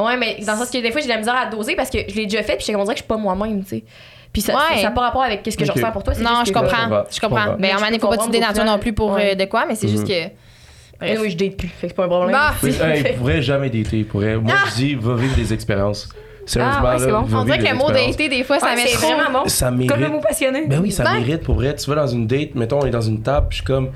Ouais, 0.00 0.16
mais 0.16 0.38
dans 0.44 0.52
le 0.52 0.58
sens 0.58 0.70
que 0.70 0.78
des 0.78 0.90
fois, 0.90 1.00
j'ai 1.00 1.06
de 1.08 1.12
la 1.12 1.18
misère 1.18 1.36
à 1.36 1.46
doser 1.46 1.76
parce 1.76 1.90
que 1.90 1.98
je 2.08 2.14
l'ai 2.14 2.24
déjà 2.26 2.42
fait, 2.42 2.56
puis 2.56 2.64
je 2.66 2.72
dirait 2.72 2.84
que 2.84 2.90
je 2.92 2.96
suis 2.96 3.04
pas 3.04 3.16
moi-même, 3.16 3.62
tu 3.62 3.68
sais. 3.68 3.84
Puis 4.32 4.40
ça 4.42 4.54
Ouais. 4.54 4.76
ça 4.78 4.84
n'a 4.84 4.90
pas 4.92 5.02
rapport 5.02 5.22
avec 5.22 5.40
ce 5.44 5.56
que 5.56 5.64
je 5.64 5.70
Ok. 5.70 5.76
ressens 5.76 5.92
pour 5.92 6.02
toi. 6.02 6.14
Non, 6.14 6.40
juste 6.40 6.46
je 6.46 6.52
que- 6.52 6.58
comprends. 6.58 6.82
comprends. 6.84 7.02
Je 7.10 7.14
Je 7.16 7.20
comprends. 7.20 7.56
Mais 7.58 7.68
Je 7.68 7.74
moment 7.74 7.86
donné, 7.86 7.98
peux 7.98 8.06
faut 8.06 8.08
pas 8.16 8.24
au 8.26 8.32
final. 8.32 8.66
non 8.66 8.78
plus 8.78 8.92
pour 8.94 9.12
Ouais. 9.12 9.32
euh, 9.32 9.34
de 9.34 9.44
quoi, 9.44 9.66
mais 9.68 9.74
c'est 9.74 9.88
juste 9.88 10.06
que. 10.06 10.12
Et 11.04 11.18
oui, 11.18 11.30
je 11.30 11.36
date 11.36 11.56
plus, 11.56 11.68
fait 11.68 11.88
que 11.88 11.88
c'est 11.88 11.94
pas 11.96 12.04
un 12.04 12.08
problème. 12.08 12.30
Bah, 12.32 12.54
Oui, 12.62 12.70
hey, 12.80 13.04
il 13.10 13.16
pourrait 13.16 13.42
jamais 13.42 13.68
dater. 13.68 13.98
il 13.98 14.06
Pourrait... 14.06 14.36
Moi, 14.36 14.54
je 14.70 14.74
dis, 14.76 14.94
va 14.94 15.14
vivre 15.16 15.34
des 15.36 15.52
expériences. 15.52 16.08
Sérieusement, 16.46 16.78
Ah, 16.84 16.92
ouais, 16.94 16.98
c'est 17.00 17.06
là, 17.06 17.12
bon. 17.20 17.22
va 17.26 17.38
On 17.40 17.44
dirait 17.44 17.58
que 17.58 17.68
le 17.68 17.74
mot 17.74 17.88
dater, 17.90 18.28
des 18.28 18.42
fois, 18.44 18.58
ça 18.60 18.74
Ouais, 18.74 18.84
trop. 18.94 19.08
vraiment 19.14 19.42
bon. 19.42 19.48
Ça 19.48 19.66
Comme 19.66 19.78
le 19.80 19.86
mérite. 19.96 20.08
mot 20.12 20.20
passionné. 20.20 20.64
Ben 20.66 20.80
oui, 20.80 20.90
ça 20.92 21.04
Ouais. 21.04 21.18
mérite 21.20 21.42
pour 21.42 21.56
vrai. 21.56 21.74
Tu 21.74 21.88
vas 21.90 21.96
dans 21.96 22.06
une 22.06 22.26
date, 22.26 22.54
mettons, 22.54 22.80
on 22.82 22.86
est 22.86 22.90
dans 22.90 23.00
une 23.02 23.20
table, 23.22 23.48
je 23.50 23.56
suis 23.56 23.64
comme. 23.64 23.90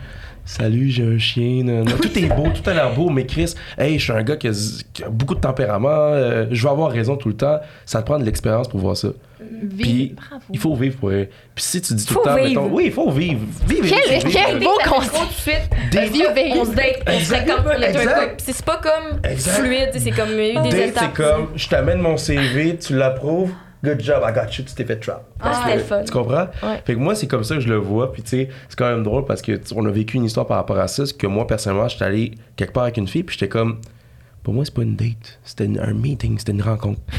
Salut, 0.47 0.91
j'ai 0.91 1.03
un 1.05 1.19
chien. 1.19 1.85
Tout 2.01 2.17
est 2.19 2.29
beau, 2.35 2.47
tout 2.55 2.71
a 2.71 2.73
l'air 2.73 2.95
beau, 2.95 3.11
mais 3.11 3.27
Chris, 3.27 3.55
hey, 3.77 3.99
je 3.99 4.05
suis 4.05 4.13
un 4.13 4.23
gars 4.23 4.37
qui 4.37 4.47
a, 4.47 4.53
qui 4.93 5.03
a 5.03 5.09
beaucoup 5.09 5.35
de 5.35 5.41
tempérament, 5.41 5.89
euh, 5.91 6.47
je 6.53 6.63
veux 6.63 6.71
avoir 6.71 6.91
raison 6.93 7.17
tout 7.17 7.29
le 7.29 7.37
temps. 7.37 7.59
Ça 7.85 8.01
te 8.01 8.07
prend 8.07 8.19
de 8.19 8.25
l'expérience 8.25 8.69
pour 8.69 8.79
voir 8.79 8.97
ça. 8.97 9.09
Puis, 9.79 10.15
Bravo. 10.17 10.43
il 10.53 10.59
faut 10.59 10.75
vivre 10.77 10.97
pour. 10.99 11.11
Puis 11.11 11.65
si 11.65 11.81
tu 11.81 11.95
dis 11.95 12.05
tout 12.07 12.15
Faut 12.15 12.21
le 12.21 12.31
temps, 12.31 12.37
vivre. 12.37 12.63
mettons, 12.63 12.75
oui, 12.75 12.85
il 12.87 12.93
faut 12.93 13.11
vivre. 13.11 13.41
Vivre. 13.69 13.87
Quel- 13.89 14.19
vivre. 14.21 14.29
quel 14.33 14.59
beau 14.61 14.71
concept. 14.89 15.13
trop 15.15 15.25
tout 15.25 15.29
de 15.29 15.33
suite. 15.33 15.71
Date. 15.93 16.11
Vivre, 16.11 16.31
on 16.61 16.65
se 16.65 16.71
date, 16.71 17.03
on 17.09 17.21
se 17.21 17.33
est 17.35 17.51
un 17.51 18.01
Exact. 18.01 18.43
C'est 18.45 18.65
pas 18.65 18.81
comme 18.83 19.21
Exact. 19.25 19.53
fluide, 19.65 19.91
c'est 19.99 20.11
comme 20.13 20.29
il 20.31 20.37
y 20.37 20.57
a 20.57 20.61
eu 20.61 20.63
des 20.63 20.71
Date, 20.71 20.89
étapes. 20.91 21.05
c'est 21.17 21.23
comme, 21.25 21.49
je 21.57 21.69
t'amène 21.69 21.99
mon 21.99 22.17
CV, 22.17 22.77
tu 22.77 22.95
l'approuves, 22.97 23.51
good 23.87 24.01
job, 24.01 24.23
I 24.27 24.33
got 24.33 24.53
you, 24.59 24.65
tu 24.65 24.75
t'es 24.75 24.85
fait 24.85 24.97
trap. 24.97 25.25
Ah, 25.41 25.63
c'était 25.63 25.77
le 25.77 25.83
fun. 25.83 26.03
Tu 26.05 26.13
comprends? 26.13 26.49
Ouais. 26.63 26.83
Fait 26.85 26.95
que 26.95 26.99
moi, 26.99 27.15
c'est 27.15 27.29
comme 27.29 27.45
ça 27.45 27.55
que 27.55 27.61
je 27.61 27.69
le 27.69 27.77
vois. 27.77 28.13
Puis, 28.13 28.23
tu 28.23 28.31
sais, 28.31 28.49
c'est 28.69 28.77
quand 28.77 28.89
même 28.89 29.05
drôle 29.05 29.25
parce 29.25 29.43
que 29.43 29.61
on 29.75 29.87
a 29.87 29.91
vécu 29.91 30.17
une 30.17 30.25
histoire 30.25 30.47
par 30.47 30.57
rapport 30.57 30.79
à 30.79 30.89
ça. 30.89 31.07
C'est 31.07 31.17
que 31.17 31.27
moi, 31.27 31.47
personnellement, 31.47 31.89
j'étais 31.89 32.05
allé 32.05 32.33
quelque 32.57 32.73
part 32.73 32.85
avec 32.85 32.97
une 32.97 33.07
fille, 33.07 33.23
puis 33.23 33.37
j'étais 33.39 33.49
comme, 33.49 33.81
pour 34.43 34.55
moi, 34.55 34.65
c'est 34.65 34.75
pas 34.75 34.83
une 34.83 34.97
date. 34.97 35.39
C'était 35.45 35.69
un 35.81 35.95
meeting, 35.95 36.39
c'était 36.39 36.53
une 36.53 36.63
rencontre. 36.63 37.01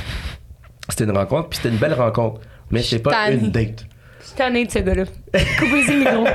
C'était 0.90 1.04
une 1.04 1.18
rencontre, 1.18 1.50
puis 1.50 1.58
c'était 1.58 1.68
une 1.68 1.80
belle 1.80 1.96
rencontre. 1.96 2.40
Mais 2.72 2.82
c'est 2.82 3.00
pas 3.00 3.30
une 3.30 3.52
date. 3.52 3.86
Je 4.22 4.28
suis 4.28 4.36
tannée 4.38 4.66
de 4.66 4.72
ce 4.72 4.80
gars-là. 4.80 5.04
Coupez-y 5.60 5.92
le 5.92 6.00
micro. 6.00 6.26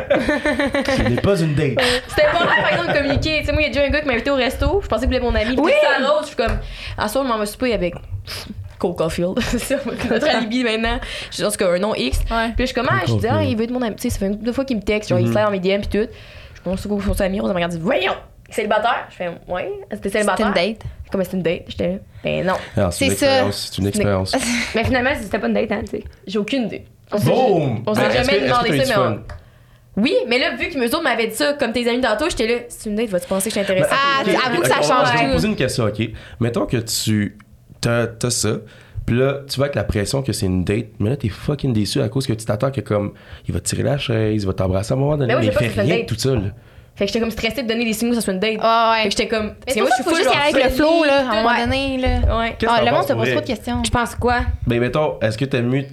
Ce 0.95 1.03
n'est 1.09 1.21
pas 1.23 1.41
une 1.41 1.55
date. 1.55 1.81
C'était 2.07 2.27
important, 2.27 2.55
par 2.61 2.73
exemple, 2.73 2.89
de 2.89 2.99
communiquer. 2.99 3.41
Tu 3.41 3.47
sais, 3.47 3.53
moi, 3.53 3.63
il 3.63 3.65
y 3.65 3.71
a 3.71 3.73
déjà 3.73 3.87
un 3.87 3.89
gars 3.89 4.01
qui 4.03 4.07
m'a 4.09 4.13
invité 4.13 4.31
au 4.31 4.35
resto. 4.35 4.81
Je 4.83 4.89
pensais 4.89 5.07
qu'il 5.07 5.19
voulait 5.19 5.31
mon 5.31 5.35
ami. 5.35 5.57
Oui! 5.57 5.73
Oui! 5.73 6.05
à 6.05 6.07
Rose, 6.07 6.25
je 6.25 6.27
suis 6.29 6.37
comme, 6.37 6.59
à 6.99 7.09
soir, 7.09 7.25
on 7.25 7.29
m'en 7.29 7.39
va 7.39 7.47
souper 7.47 7.73
avec 7.73 7.95
Cole 8.83 8.97
Caulfield. 8.97 9.39
c'est 9.41 9.59
ça, 9.61 9.77
notre 10.11 10.29
alibi 10.37 10.65
maintenant. 10.65 10.99
Je 11.31 11.43
pense 11.45 11.57
un 11.61 11.79
nom 11.79 11.95
X. 11.95 12.19
Ouais. 12.31 12.49
Puis 12.49 12.55
je 12.59 12.65
suis 12.67 12.75
comme, 12.75 12.89
ah, 12.91 13.03
je 13.07 13.15
dis, 13.15 13.27
ah, 13.29 13.43
il 13.45 13.57
veut 13.57 13.65
être 13.65 13.71
mon 13.71 13.81
ami. 13.83 13.95
Tu 13.97 14.03
sais, 14.03 14.11
ça 14.11 14.19
fait 14.19 14.27
une 14.27 14.37
deux 14.37 14.53
fois 14.53 14.65
qu'il 14.65 14.77
me 14.77 14.83
texte. 14.83 15.11
Genre, 15.11 15.19
il 15.21 15.27
Mhm. 15.27 15.33
slide 15.33 15.45
dans 15.45 15.51
mes 15.53 15.61
DM, 15.61 15.81
puis 15.81 16.01
tout. 16.01 16.09
Je 16.55 16.61
pense 16.63 16.77
que 16.83 16.89
c'est 16.89 17.15
son 17.15 17.21
ami. 17.23 17.41
On 17.41 17.47
me 17.49 17.53
regarde, 17.53 17.73
dit, 17.73 17.79
voyons, 17.81 18.13
célibataire. 18.51 19.07
Je 19.11 19.17
fais, 19.17 19.31
ouais, 19.49 19.71
c'était 19.93 20.11
célibataire. 20.11 20.47
une 20.49 20.53
date. 20.55 20.83
Comme 21.11 21.23
c'est 21.25 21.33
une 21.37 21.43
date? 21.43 21.63
J'étais, 21.69 22.01
ben 22.25 22.47
non. 22.47 22.55
Alors, 22.77 22.93
C'est 22.93 23.05
une 23.07 23.11
ça. 23.13 23.27
expérience, 23.27 23.71
C'est 23.73 23.79
une 23.83 23.87
expérience. 23.89 24.37
Mais 24.75 24.83
finalement, 24.85 25.11
c'était 25.21 25.39
pas 25.39 25.47
une 25.49 25.55
date, 25.55 25.71
hein, 25.73 25.81
tu 25.85 25.99
sais. 25.99 26.05
J'ai 26.27 26.39
aucune 26.39 26.65
idée. 26.65 26.85
On 27.13 27.19
s'est- 27.19 27.27
Boom! 27.31 27.83
On 27.87 27.95
s'est 27.95 28.01
Ben, 28.01 28.07
est-ce 28.11 28.19
que- 28.19 28.25
jamais 28.25 28.39
que 28.39 28.45
demandé 28.47 28.85
ça, 28.85 29.11
mais 29.11 29.17
Oui, 30.03 30.15
mais 30.27 30.39
là, 30.39 30.55
vu 30.57 30.71
que 30.71 30.79
mes 30.79 30.87
autres 30.87 31.03
m'avaient 31.03 31.27
dit 31.27 31.35
ça, 31.35 31.53
comme 31.53 31.73
tes 31.73 31.87
amis 31.89 32.01
tantôt, 32.01 32.31
j'étais 32.31 32.47
là, 32.47 32.61
c'est 32.71 32.89
une 32.89 32.97
date, 32.97 33.09
vas-tu 33.11 33.27
penser 33.27 33.51
que 33.51 33.57
je 33.61 33.63
suis 33.65 33.73
intéressée? 33.73 33.93
Ah, 33.95 34.23
Ok, 34.23 34.29
avoue 34.47 34.57
ok, 34.57 34.63
que 34.63 34.69
ça 34.69 34.77
change 34.83 35.09
Je 35.13 35.19
vais 35.19 35.29
te 35.29 35.33
poser 35.35 35.49
une 35.49 35.57
question, 35.57 35.85
OK? 35.85 36.01
Mettons 36.41 36.65
que 36.65 36.79
tu 36.79 37.37
t'as 37.83 38.07
as 38.27 38.31
ça, 38.31 38.57
puis 39.05 39.19
là, 39.19 39.41
tu 39.51 39.59
vas 39.59 39.65
avec 39.67 39.75
la 39.75 39.85
pression 39.85 40.23
que 40.23 40.33
c'est 40.33 40.47
une 40.47 40.65
date, 40.65 40.87
mais 41.01 41.11
là, 41.11 41.17
t'es 41.17 41.29
fucking 41.29 41.73
déçu 41.75 42.01
à 42.01 42.09
cause 42.09 42.27
que 42.27 42.33
tu 42.33 42.45
t'attends 42.47 42.71
que 42.71 42.81
comme, 42.81 43.13
il 43.47 43.53
va 43.53 43.61
te 43.61 43.67
tirer 43.69 43.83
la 43.83 43.99
chaise, 43.99 44.43
il 44.43 44.47
va 44.47 44.53
t'embrasser 44.55 44.93
à 44.95 44.97
un 44.97 45.01
moment 45.01 45.17
donné, 45.17 45.27
Mais 45.27 45.35
moi, 45.35 45.41
mais 45.41 45.47
il 45.49 45.53
pas 45.53 45.61
fait 45.75 45.81
rien 45.83 45.97
date. 45.99 46.07
tout 46.07 46.15
seul. 46.19 46.55
Fait 46.95 47.05
que 47.05 47.09
j'étais 47.09 47.21
comme 47.21 47.31
stressée 47.31 47.63
de 47.63 47.69
donner 47.69 47.85
des 47.85 47.95
signaux 47.95 48.11
que 48.13 48.17
ça 48.17 48.21
soit 48.23 48.35
une 48.35 48.39
date. 48.41 48.59
Ah 48.61 48.93
Fait 48.95 49.03
ouais. 49.03 49.05
que 49.09 49.11
j'étais 49.17 49.29
comme. 49.29 49.53
C'est 49.67 49.81
moi, 49.81 49.91
je 49.99 50.03
suis 50.03 50.15
juste 50.15 50.31
avec 50.31 50.65
le 50.65 50.71
flow, 50.71 51.05
là, 51.05 51.29
à 51.29 51.33
un 51.33 51.43
moment 51.43 51.59
donné, 51.65 51.99
là. 51.99 52.39
Ouais. 52.39 52.57
Ah, 52.69 52.83
le 52.85 52.91
monde 52.93 53.05
se 53.09 53.13
pose 53.15 53.31
trop 53.31 53.41
de 53.41 53.47
questions. 53.47 53.83
Je 53.85 53.91
pense 53.91 54.15
quoi? 54.15 54.41
Ben, 54.67 54.79
mettons, 54.79 55.19
est-ce 55.21 55.37
que 55.39 55.45
t'aimes 55.47 55.69
mieux 55.69 55.85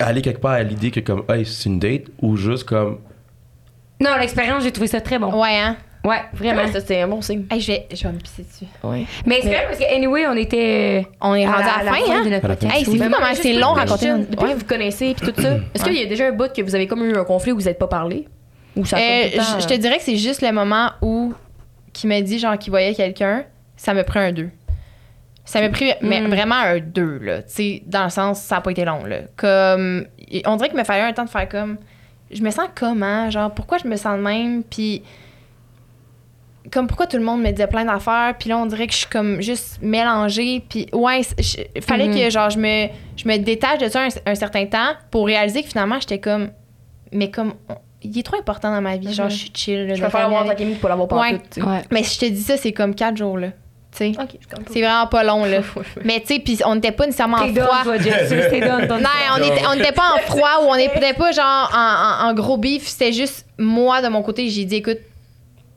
aller 0.00 0.22
quelque 0.22 0.40
part 0.40 0.52
à 0.52 0.62
l'idée 0.62 0.90
que 0.90 1.00
comme, 1.00 1.24
hey, 1.30 1.44
c'est 1.46 1.68
une 1.68 1.78
date, 1.78 2.02
ou 2.20 2.36
juste 2.36 2.64
comme, 2.64 2.98
Non, 4.00 4.10
l'expérience, 4.20 4.62
j'ai 4.62 4.70
trouvé 4.72 4.86
ça 4.88 5.00
très 5.00 5.18
bon. 5.18 5.32
Ouais, 5.40 5.56
hein. 5.58 5.76
Ouais, 6.08 6.20
vraiment. 6.32 6.66
Ça, 6.72 6.80
c'était 6.80 7.00
un 7.02 7.08
bon 7.08 7.20
signe. 7.20 7.44
Hey, 7.50 7.60
je 7.60 7.66
vais, 7.72 7.86
je 7.92 8.02
vais 8.02 8.12
me 8.12 8.18
pisser 8.18 8.42
dessus. 8.42 8.64
Ouais. 8.82 9.04
Mais 9.26 9.40
c'est 9.42 9.48
vrai 9.48 9.64
parce 9.66 9.78
que, 9.78 9.94
anyway, 9.94 10.26
on 10.26 10.36
était. 10.36 11.06
On 11.20 11.34
est 11.34 11.44
à 11.46 11.52
rendu 11.52 11.68
à 11.68 11.82
la 11.84 11.92
fin, 11.92 11.98
hein? 12.10 12.24
de 12.24 12.30
notre 12.30 12.46
podcast. 12.48 12.74
Hey, 12.76 12.84
c'est 12.84 12.90
Oui. 12.92 12.98
fou 12.98 13.04
comment 13.10 13.34
c'est 13.34 13.52
long 13.52 13.72
raconter. 13.72 14.10
Depuis 14.12 14.44
Ouais. 14.46 14.54
que 14.54 14.58
vous 14.58 14.64
connaissez 14.64 15.14
puis 15.14 15.32
tout 15.32 15.40
ça, 15.40 15.56
est-ce 15.74 15.84
qu'il 15.84 15.94
y 15.94 16.02
a 16.02 16.06
déjà 16.06 16.26
un 16.28 16.32
bout 16.32 16.52
que 16.52 16.62
vous 16.62 16.74
avez 16.74 16.86
comme 16.86 17.04
eu 17.04 17.16
un 17.16 17.24
conflit 17.24 17.52
où 17.52 17.56
vous 17.58 17.64
n'êtes 17.66 17.78
pas 17.78 17.88
parlé? 17.88 18.26
Ou 18.76 18.84
ça 18.84 18.96
Euh, 18.96 19.28
je 19.60 19.66
te 19.66 19.74
dirais 19.74 19.98
que 19.98 20.04
c'est 20.04 20.16
juste 20.16 20.40
le 20.42 20.52
moment 20.52 20.90
où 21.02 21.34
qui 21.92 22.06
m'a 22.06 22.20
dit 22.20 22.38
genre 22.38 22.56
qu'il 22.58 22.70
voyait 22.70 22.94
quelqu'un, 22.94 23.44
ça 23.76 23.92
me 23.94 24.02
pris 24.04 24.18
un 24.20 24.32
2. 24.32 24.50
Ça 25.44 25.60
m'a 25.60 25.68
pris 25.70 25.92
mais 26.02 26.20
Mm. 26.20 26.26
vraiment 26.28 26.54
un 26.56 26.78
2 26.78 27.18
là, 27.22 27.38
tu 27.42 27.48
sais 27.48 27.82
dans 27.86 28.04
le 28.04 28.10
sens 28.10 28.40
ça 28.40 28.58
a 28.58 28.60
pas 28.60 28.70
été 28.70 28.84
long 28.84 29.04
là. 29.04 29.20
Comme 29.36 30.06
on 30.46 30.56
dirait 30.56 30.68
qu'il 30.68 30.78
me 30.78 30.84
fallait 30.84 31.02
un 31.02 31.12
temps 31.12 31.24
de 31.24 31.30
faire 31.30 31.48
comme 31.48 31.78
je 32.30 32.42
me 32.42 32.50
sens 32.50 32.66
comment, 32.74 33.30
genre 33.30 33.50
pourquoi 33.50 33.78
je 33.78 33.88
me 33.88 33.96
sens 33.96 34.16
de 34.18 34.22
même? 34.22 34.62
Puis 34.62 35.02
comme 36.72 36.86
pourquoi 36.86 37.06
tout 37.06 37.16
le 37.16 37.22
monde 37.22 37.40
me 37.42 37.50
disait 37.50 37.66
plein 37.66 37.84
d'affaires 37.84 38.34
puis 38.38 38.48
là 38.48 38.58
on 38.58 38.66
dirait 38.66 38.86
que 38.86 38.92
je 38.92 38.98
suis 38.98 39.06
comme 39.08 39.40
juste 39.40 39.78
mélangée 39.82 40.62
puis 40.68 40.86
ouais 40.92 41.20
je- 41.38 41.80
fallait 41.80 42.08
Mhm. 42.08 42.14
que 42.18 42.30
genre 42.30 42.50
je 42.50 42.58
me 42.58 42.88
je 43.16 43.28
me 43.28 43.36
détache 43.38 43.78
de 43.78 43.88
ça 43.88 44.02
un, 44.02 44.08
un 44.26 44.34
certain 44.34 44.66
temps 44.66 44.92
pour 45.10 45.26
réaliser 45.26 45.62
que 45.62 45.68
finalement 45.68 45.98
j'étais 46.00 46.18
comme 46.18 46.50
mais 47.12 47.30
comme 47.30 47.54
il 48.02 48.16
est 48.18 48.22
trop 48.22 48.36
important 48.38 48.70
dans 48.72 48.80
ma 48.80 48.96
vie 48.96 49.12
genre 49.12 49.26
Mhm. 49.26 49.30
je 49.32 49.36
suis 49.36 49.50
chill 49.54 49.86
là, 49.86 49.94
Je 49.94 50.00
préfère 50.02 50.26
avoir 50.26 50.44
ta 50.46 50.56
chimie 50.56 50.74
pour 50.74 50.88
l'avoir 50.88 51.08
pas 51.08 51.20
Ouais. 51.20 51.32
tout. 51.38 51.42
tu 51.52 51.60
sais. 51.60 51.66
Ouais. 51.66 51.82
mais 51.90 52.02
si 52.02 52.14
je 52.14 52.20
te 52.20 52.26
dis 52.32 52.42
ça 52.42 52.56
c'est 52.56 52.72
comme 52.72 52.94
quatre 52.94 53.16
jours 53.16 53.38
là 53.38 53.48
tu 53.90 53.98
sais 53.98 54.20
Ok, 54.20 54.36
je 54.40 54.46
comprends. 54.54 54.72
c'est 54.72 54.80
vraiment 54.82 55.06
pas 55.06 55.24
long 55.24 55.44
là 55.46 55.60
mais 56.04 56.20
tu 56.20 56.34
sais 56.34 56.38
puis 56.40 56.58
on 56.66 56.74
n'était 56.74 56.92
pas 56.92 57.06
nécessairement 57.06 57.38
en 57.38 57.48
froid 57.48 57.82
toi, 57.84 57.96
non, 57.96 59.08
on 59.34 59.42
était, 59.42 59.66
on 59.66 59.72
était 59.72 59.92
pas 59.92 60.14
en 60.14 60.18
froid 60.18 60.62
ou 60.62 60.66
on 60.68 60.76
n'était 60.76 61.14
pas 61.14 61.32
genre 61.32 61.70
en, 61.74 62.26
en- 62.26 62.28
en 62.30 62.34
gros 62.34 62.56
beef. 62.58 62.86
C'était 62.86 63.12
juste 63.12 63.46
moi 63.58 64.02
de 64.02 64.08
mon 64.08 64.22
côté. 64.22 64.48
J'ai 64.50 64.64
dit, 64.66 64.76
écoute, 64.76 64.98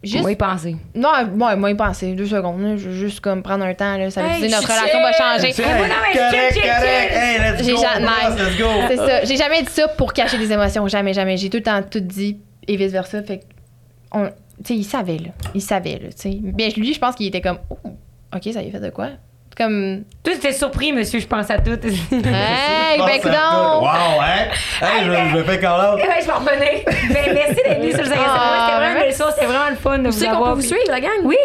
juste. 0.04 0.24
Va 0.24 0.32
y 0.32 0.36
penser. 0.36 0.76
Non, 0.96 1.10
moi, 1.36 1.56
moi, 1.56 1.72
y 1.72 1.76
penser. 1.76 2.14
Deux 2.14 2.26
secondes. 2.28 2.62
là. 2.62 2.78
Je 2.78 2.90
veux 2.90 2.96
juste 2.96 3.20
comme 3.20 3.44
prendre 3.44 3.64
un 3.66 3.74
temps. 3.74 3.98
Là. 3.98 4.10
Ça 4.10 4.22
veut 4.22 4.30
Hey, 4.30 4.42
dire 4.48 4.52
notre 4.52 4.68
relation 4.68 5.02
va 5.02 5.12
changer. 5.14 5.54
Mais 5.58 5.64
correct, 5.64 6.54
chill, 6.54 6.62
correct, 6.62 7.12
chill. 7.12 7.22
hey, 7.22 7.40
let's 7.40 7.68
go, 7.68 7.82
ja- 7.82 8.00
nice. 8.00 8.40
let's 8.40 8.58
go. 8.58 8.68
C'est 8.88 8.98
ça. 8.98 9.24
J'ai 9.26 9.38
jamais 9.38 9.62
dit 9.64 9.72
ça 9.72 9.88
pour 9.90 10.14
cacher 10.14 10.38
des 10.38 10.52
émotions. 10.52 10.88
Jamais, 10.88 11.14
jamais. 11.14 11.38
J'ai 11.38 11.50
tout 11.50 11.58
le 11.58 11.64
temps 11.64 11.82
tout 11.84 12.00
dit 12.00 12.38
et 12.68 12.76
vice 12.78 12.92
versa. 12.92 13.22
Fait 13.24 13.40
que, 13.40 13.44
on- 14.12 14.28
tu 14.64 14.74
sais, 14.74 14.76
il 14.76 14.84
savait, 14.84 15.18
là. 15.18 15.30
Il 15.56 15.62
savait, 15.62 15.94
là. 16.00 16.10
Tu 16.10 16.14
sais. 16.18 16.38
Bien, 16.42 16.70
lui, 16.78 16.94
je 16.94 17.00
pense 17.00 17.16
qu'il 17.16 17.26
était 17.28 17.42
comme, 17.42 17.58
oh, 17.70 17.78
OK, 18.36 18.44
ça 18.54 18.62
y 18.62 18.68
est 18.68 18.72
fait 18.72 18.80
de 18.80 18.90
quoi? 18.92 19.10
Comme, 19.58 20.04
Toi, 20.24 20.34
t'étais 20.36 20.54
surpris, 20.54 20.94
monsieur, 20.94 21.20
je 21.20 21.26
pense 21.26 21.50
à 21.50 21.58
tout. 21.58 21.72
hey, 21.72 21.80
ben, 22.12 23.06
tout. 23.16 23.22
coudonc! 23.24 23.80
Wow, 23.82 24.22
hein? 24.22 24.50
Hey, 24.80 25.04
je, 25.06 25.12
je 25.32 25.38
me 25.38 25.44
fais 25.44 25.60
call 25.60 25.72
out. 25.82 25.96
Ouais, 26.00 26.22
je 26.22 26.26
vais 26.28 26.32
revenir. 26.34 26.86
Ben, 26.86 27.34
merci 27.34 27.56
d'être 27.56 27.80
venu 27.82 27.90
sur 27.92 28.02
le 28.02 28.06
5 28.06 28.18
Ah, 28.24 28.68
C'était 28.68 28.78
vraiment 28.78 28.80
ben, 28.80 28.88
une 28.94 29.00
belle 29.00 29.16
chose. 29.16 29.32
C'était 29.34 29.46
vraiment 29.48 29.70
le 29.72 29.76
fun 29.78 29.98
de 29.98 30.04
Vous 30.04 30.12
vous 30.12 30.24
savez 30.24 30.38
qu'on 30.38 30.44
peut 30.44 30.52
vous 30.52 30.62
suivre, 30.62 30.84
la 30.90 31.00
gang? 31.00 31.10
Oui. 31.24 31.36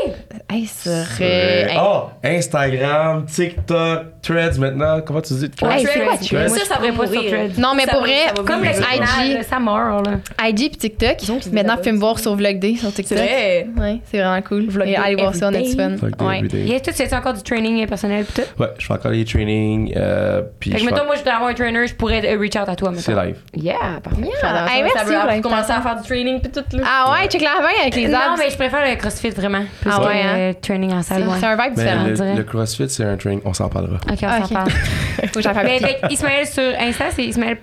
Hey, 0.50 0.66
serait. 0.66 1.70
Hey. 1.72 1.78
Oh, 1.80 2.02
Instagram, 2.22 3.24
TikTok, 3.26 4.02
Threads 4.22 4.58
maintenant. 4.58 5.00
Comment 5.00 5.22
tu 5.22 5.32
dis? 5.34 5.44
Hey, 5.44 5.50
Threads? 5.50 5.86
c'est 5.92 6.04
quoi, 6.04 6.16
Threads? 6.18 6.48
Ça, 6.50 6.64
ça 6.74 6.80
va 6.80 6.92
pas 6.92 7.06
sur. 7.06 7.26
Threads. 7.26 7.58
Non, 7.58 7.74
mais 7.74 7.86
pour 7.86 8.00
vrai, 8.00 8.18
Comme 8.46 8.62
le 8.62 8.70
IG. 8.70 9.42
ça 9.42 9.58
meurt, 9.58 10.06
là. 10.06 10.48
IG 10.48 10.68
puis 10.68 10.76
TikTok. 10.76 11.16
Maintenant, 11.50 11.76
disent 11.76 11.84
fais 11.84 11.92
me 11.92 11.98
voir 11.98 12.18
sur 12.18 12.34
Vlog 12.36 12.58
Day 12.58 12.74
sur 12.76 12.90
C'est 12.90 13.02
TikTok. 13.02 13.18
vrai. 13.18 13.66
Ouais, 13.78 14.00
c'est 14.10 14.18
vraiment 14.20 14.42
cool. 14.42 14.66
Vlog 14.68 14.86
Et 14.86 14.90
Day 14.92 14.96
allez 15.02 15.16
voir 15.16 15.34
ça, 15.34 15.48
on 15.50 15.54
a 15.54 15.62
du 15.62 15.72
fun. 15.74 15.92
Ouais. 16.20 16.42
Et 16.54 16.80
tu 16.80 16.92
fais 16.92 17.14
encore 17.14 17.32
du 17.32 17.42
training 17.42 17.86
personnel 17.86 18.24
pis 18.26 18.42
tout? 18.42 18.64
Ouais, 18.66 18.74
je 18.78 18.86
fais 18.86 18.92
encore 18.92 19.10
les 19.12 19.24
trainings. 19.24 19.92
Euh, 19.96 20.42
puis 20.60 20.70
Fait 20.70 20.76
que, 20.78 20.84
fais- 20.84 20.90
mettons, 20.90 21.04
moi, 21.06 21.14
je 21.14 21.20
voudrais 21.20 21.34
avoir 21.34 21.50
un 21.50 21.54
trainer, 21.54 21.86
je 21.86 21.94
pourrais 21.94 22.24
euh, 22.34 22.38
reach 22.38 22.56
out 22.56 22.68
à 22.68 22.76
toi, 22.76 22.92
C'est 22.96 23.14
live. 23.14 23.36
Yeah, 23.54 24.00
parfait. 24.02 24.22
Ça. 24.40 24.66
Hey, 24.68 24.82
Merci 24.82 24.98
ça 24.98 25.04
veut 25.34 25.40
commencer 25.42 25.72
à 25.72 25.80
faire 25.80 25.96
du 26.00 26.02
training 26.06 26.40
puis 26.40 26.50
tout 26.50 26.76
là. 26.76 26.82
Ah 26.86 27.12
ouais, 27.12 27.28
check 27.28 27.42
la 27.42 27.60
main 27.60 27.68
avec 27.82 27.94
les 27.96 28.08
Non, 28.08 28.18
abs. 28.18 28.38
mais 28.38 28.50
je 28.50 28.56
préfère 28.56 28.88
le 28.88 28.96
CrossFit, 28.96 29.30
vraiment. 29.30 29.62
Plus 29.80 29.90
Ah 29.92 29.98
que 29.98 30.06
ouais, 30.06 30.22
hein? 30.22 30.36
euh, 30.36 30.52
training 30.60 30.92
en 30.92 31.02
salle. 31.02 31.24
C'est 31.32 31.40
c'est 31.40 31.46
un 31.46 31.56
vibe 31.56 31.72
Mais 31.76 31.84
différent. 31.84 32.02
on 32.04 32.06
le, 32.08 32.12
dirait. 32.14 32.34
le 32.34 32.44
CrossFit, 32.44 32.88
c'est 32.88 33.04
un 33.04 33.16
training, 33.16 33.40
on 33.44 33.52
s'en 33.54 33.68
parlera. 33.68 33.96
Ok, 34.10 34.18
on 34.22 34.26
Ah, 34.28 34.42
s'en 34.44 34.54
parle. 34.54 34.70
Faut 35.26 35.26
que 35.34 35.42
j'en 35.42 35.54
fasse 35.54 35.64
Mais 35.64 35.98
Ismaël 36.10 36.46
sur 36.46 36.62
Insta, 36.80 37.04
c'est 37.10 37.24
Ismaël. 37.24 37.58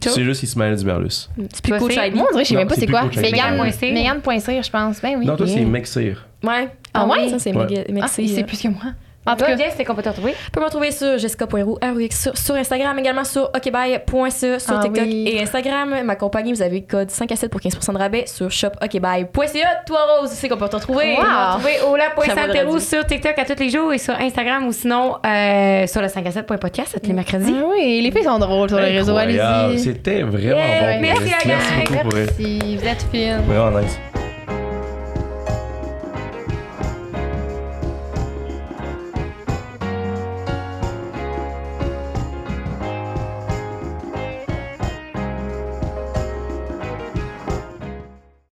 C'est 0.00 0.24
juste 0.24 0.42
Ismaël 0.42 0.76
Dumerlus. 0.76 1.28
C'est 1.52 1.62
plus 1.62 1.78
coach 1.78 1.94
c'est- 1.94 2.10
Moi, 2.10 2.26
on 2.28 2.32
dirait, 2.32 2.44
je 2.44 2.48
sais 2.48 2.54
Non, 2.54 2.60
même 2.60 2.68
pas 2.68 2.74
c'est 2.74 2.80
c'est 2.82 2.86
quoi. 2.86 3.02
C'est 3.12 4.20
Poincer, 4.22 4.62
je 4.62 4.70
pense. 4.70 5.00
Ben 5.00 5.16
oui. 5.18 5.26
Non, 5.26 5.36
toi, 5.36 5.46
c'est 5.46 5.54
Yeah. 5.56 5.66
Mexir. 5.66 6.26
Ouais. 6.42 6.68
Ah 6.94 7.00
Ah 7.02 7.06
ouais? 7.06 7.28
Ça, 7.28 7.38
c'est 7.38 7.52
Ouais. 7.54 7.66
Meg- 7.66 7.84
Ah, 7.88 7.92
Mexi. 7.92 8.22
il 8.22 8.28
sait 8.30 8.44
plus 8.44 8.60
que 8.60 8.68
moi. 8.68 8.80
En 9.26 9.36
tout 9.36 9.44
cas, 9.44 9.56
Jess, 9.56 9.74
c'est 9.76 9.84
qu'on 9.84 9.94
peut 9.94 10.02
te 10.02 10.08
retrouver. 10.08 10.32
Tu 10.44 10.50
peux 10.50 10.60
me 10.60 10.64
retrouver 10.66 10.90
sur 10.92 11.18
jessica.roux, 11.18 11.78
sur, 12.10 12.36
sur 12.36 12.54
Instagram, 12.54 12.98
également 12.98 13.24
sur 13.24 13.50
okbye.ca, 13.54 14.58
sur 14.58 14.74
Ah 14.76 14.82
TikTok 14.82 15.04
oui. 15.04 15.24
et 15.28 15.42
Instagram. 15.42 16.02
Ma 16.04 16.16
compagnie, 16.16 16.52
vous 16.52 16.62
avez 16.62 16.80
le 16.80 16.86
code 16.86 17.10
5 17.10 17.30
à 17.32 17.36
7 17.36 17.50
pour 17.50 17.60
15% 17.60 17.92
de 17.92 17.98
rabais 17.98 18.24
sur 18.26 18.50
shopokbye.ca. 18.50 19.68
Toi, 19.86 19.98
Rose, 20.20 20.30
c'est 20.30 20.48
qu'on 20.48 20.56
peut 20.56 20.68
te 20.68 20.76
retrouver. 20.76 21.14
Wow. 21.16 21.22
Retrouver 21.54 21.78
va 21.80 21.88
Ola.santerou 21.88 22.72
radio. 22.72 22.78
sur 22.78 23.04
TikTok 23.06 23.38
à 23.38 23.44
tous 23.44 23.58
les 23.62 23.70
jours 23.70 23.92
et 23.92 23.98
sur 23.98 24.14
Instagram 24.14 24.66
ou 24.66 24.72
sinon 24.72 25.16
euh, 25.26 25.86
sur 25.86 26.02
le 26.02 26.08
5 26.08 26.26
à 26.26 26.30
7.podcast 26.30 26.96
à 26.96 27.00
tous 27.00 27.06
les 27.08 27.12
mercredis. 27.12 27.54
Ah 27.58 27.64
oui, 27.70 28.00
les 28.02 28.10
filles 28.10 28.24
sont 28.24 28.38
drôles 28.38 28.68
sur 28.68 28.78
les 28.80 28.96
réseaux, 28.98 29.16
allez-y. 29.16 29.78
C'était 29.78 30.22
vraiment 30.22 30.56
Yeah. 30.56 30.94
bon. 30.96 31.00
Merci, 31.02 31.24
la 31.24 31.28
gang. 31.30 31.40
Merci 31.46 31.72
beaucoup 31.92 32.08
pour 32.08 32.18
elle. 32.18 32.26
Merci, 32.38 32.76
vous 32.76 32.86
êtes 32.86 33.06
fine. 33.12 33.40
Vraiment 33.46 33.80
nice. 33.80 34.15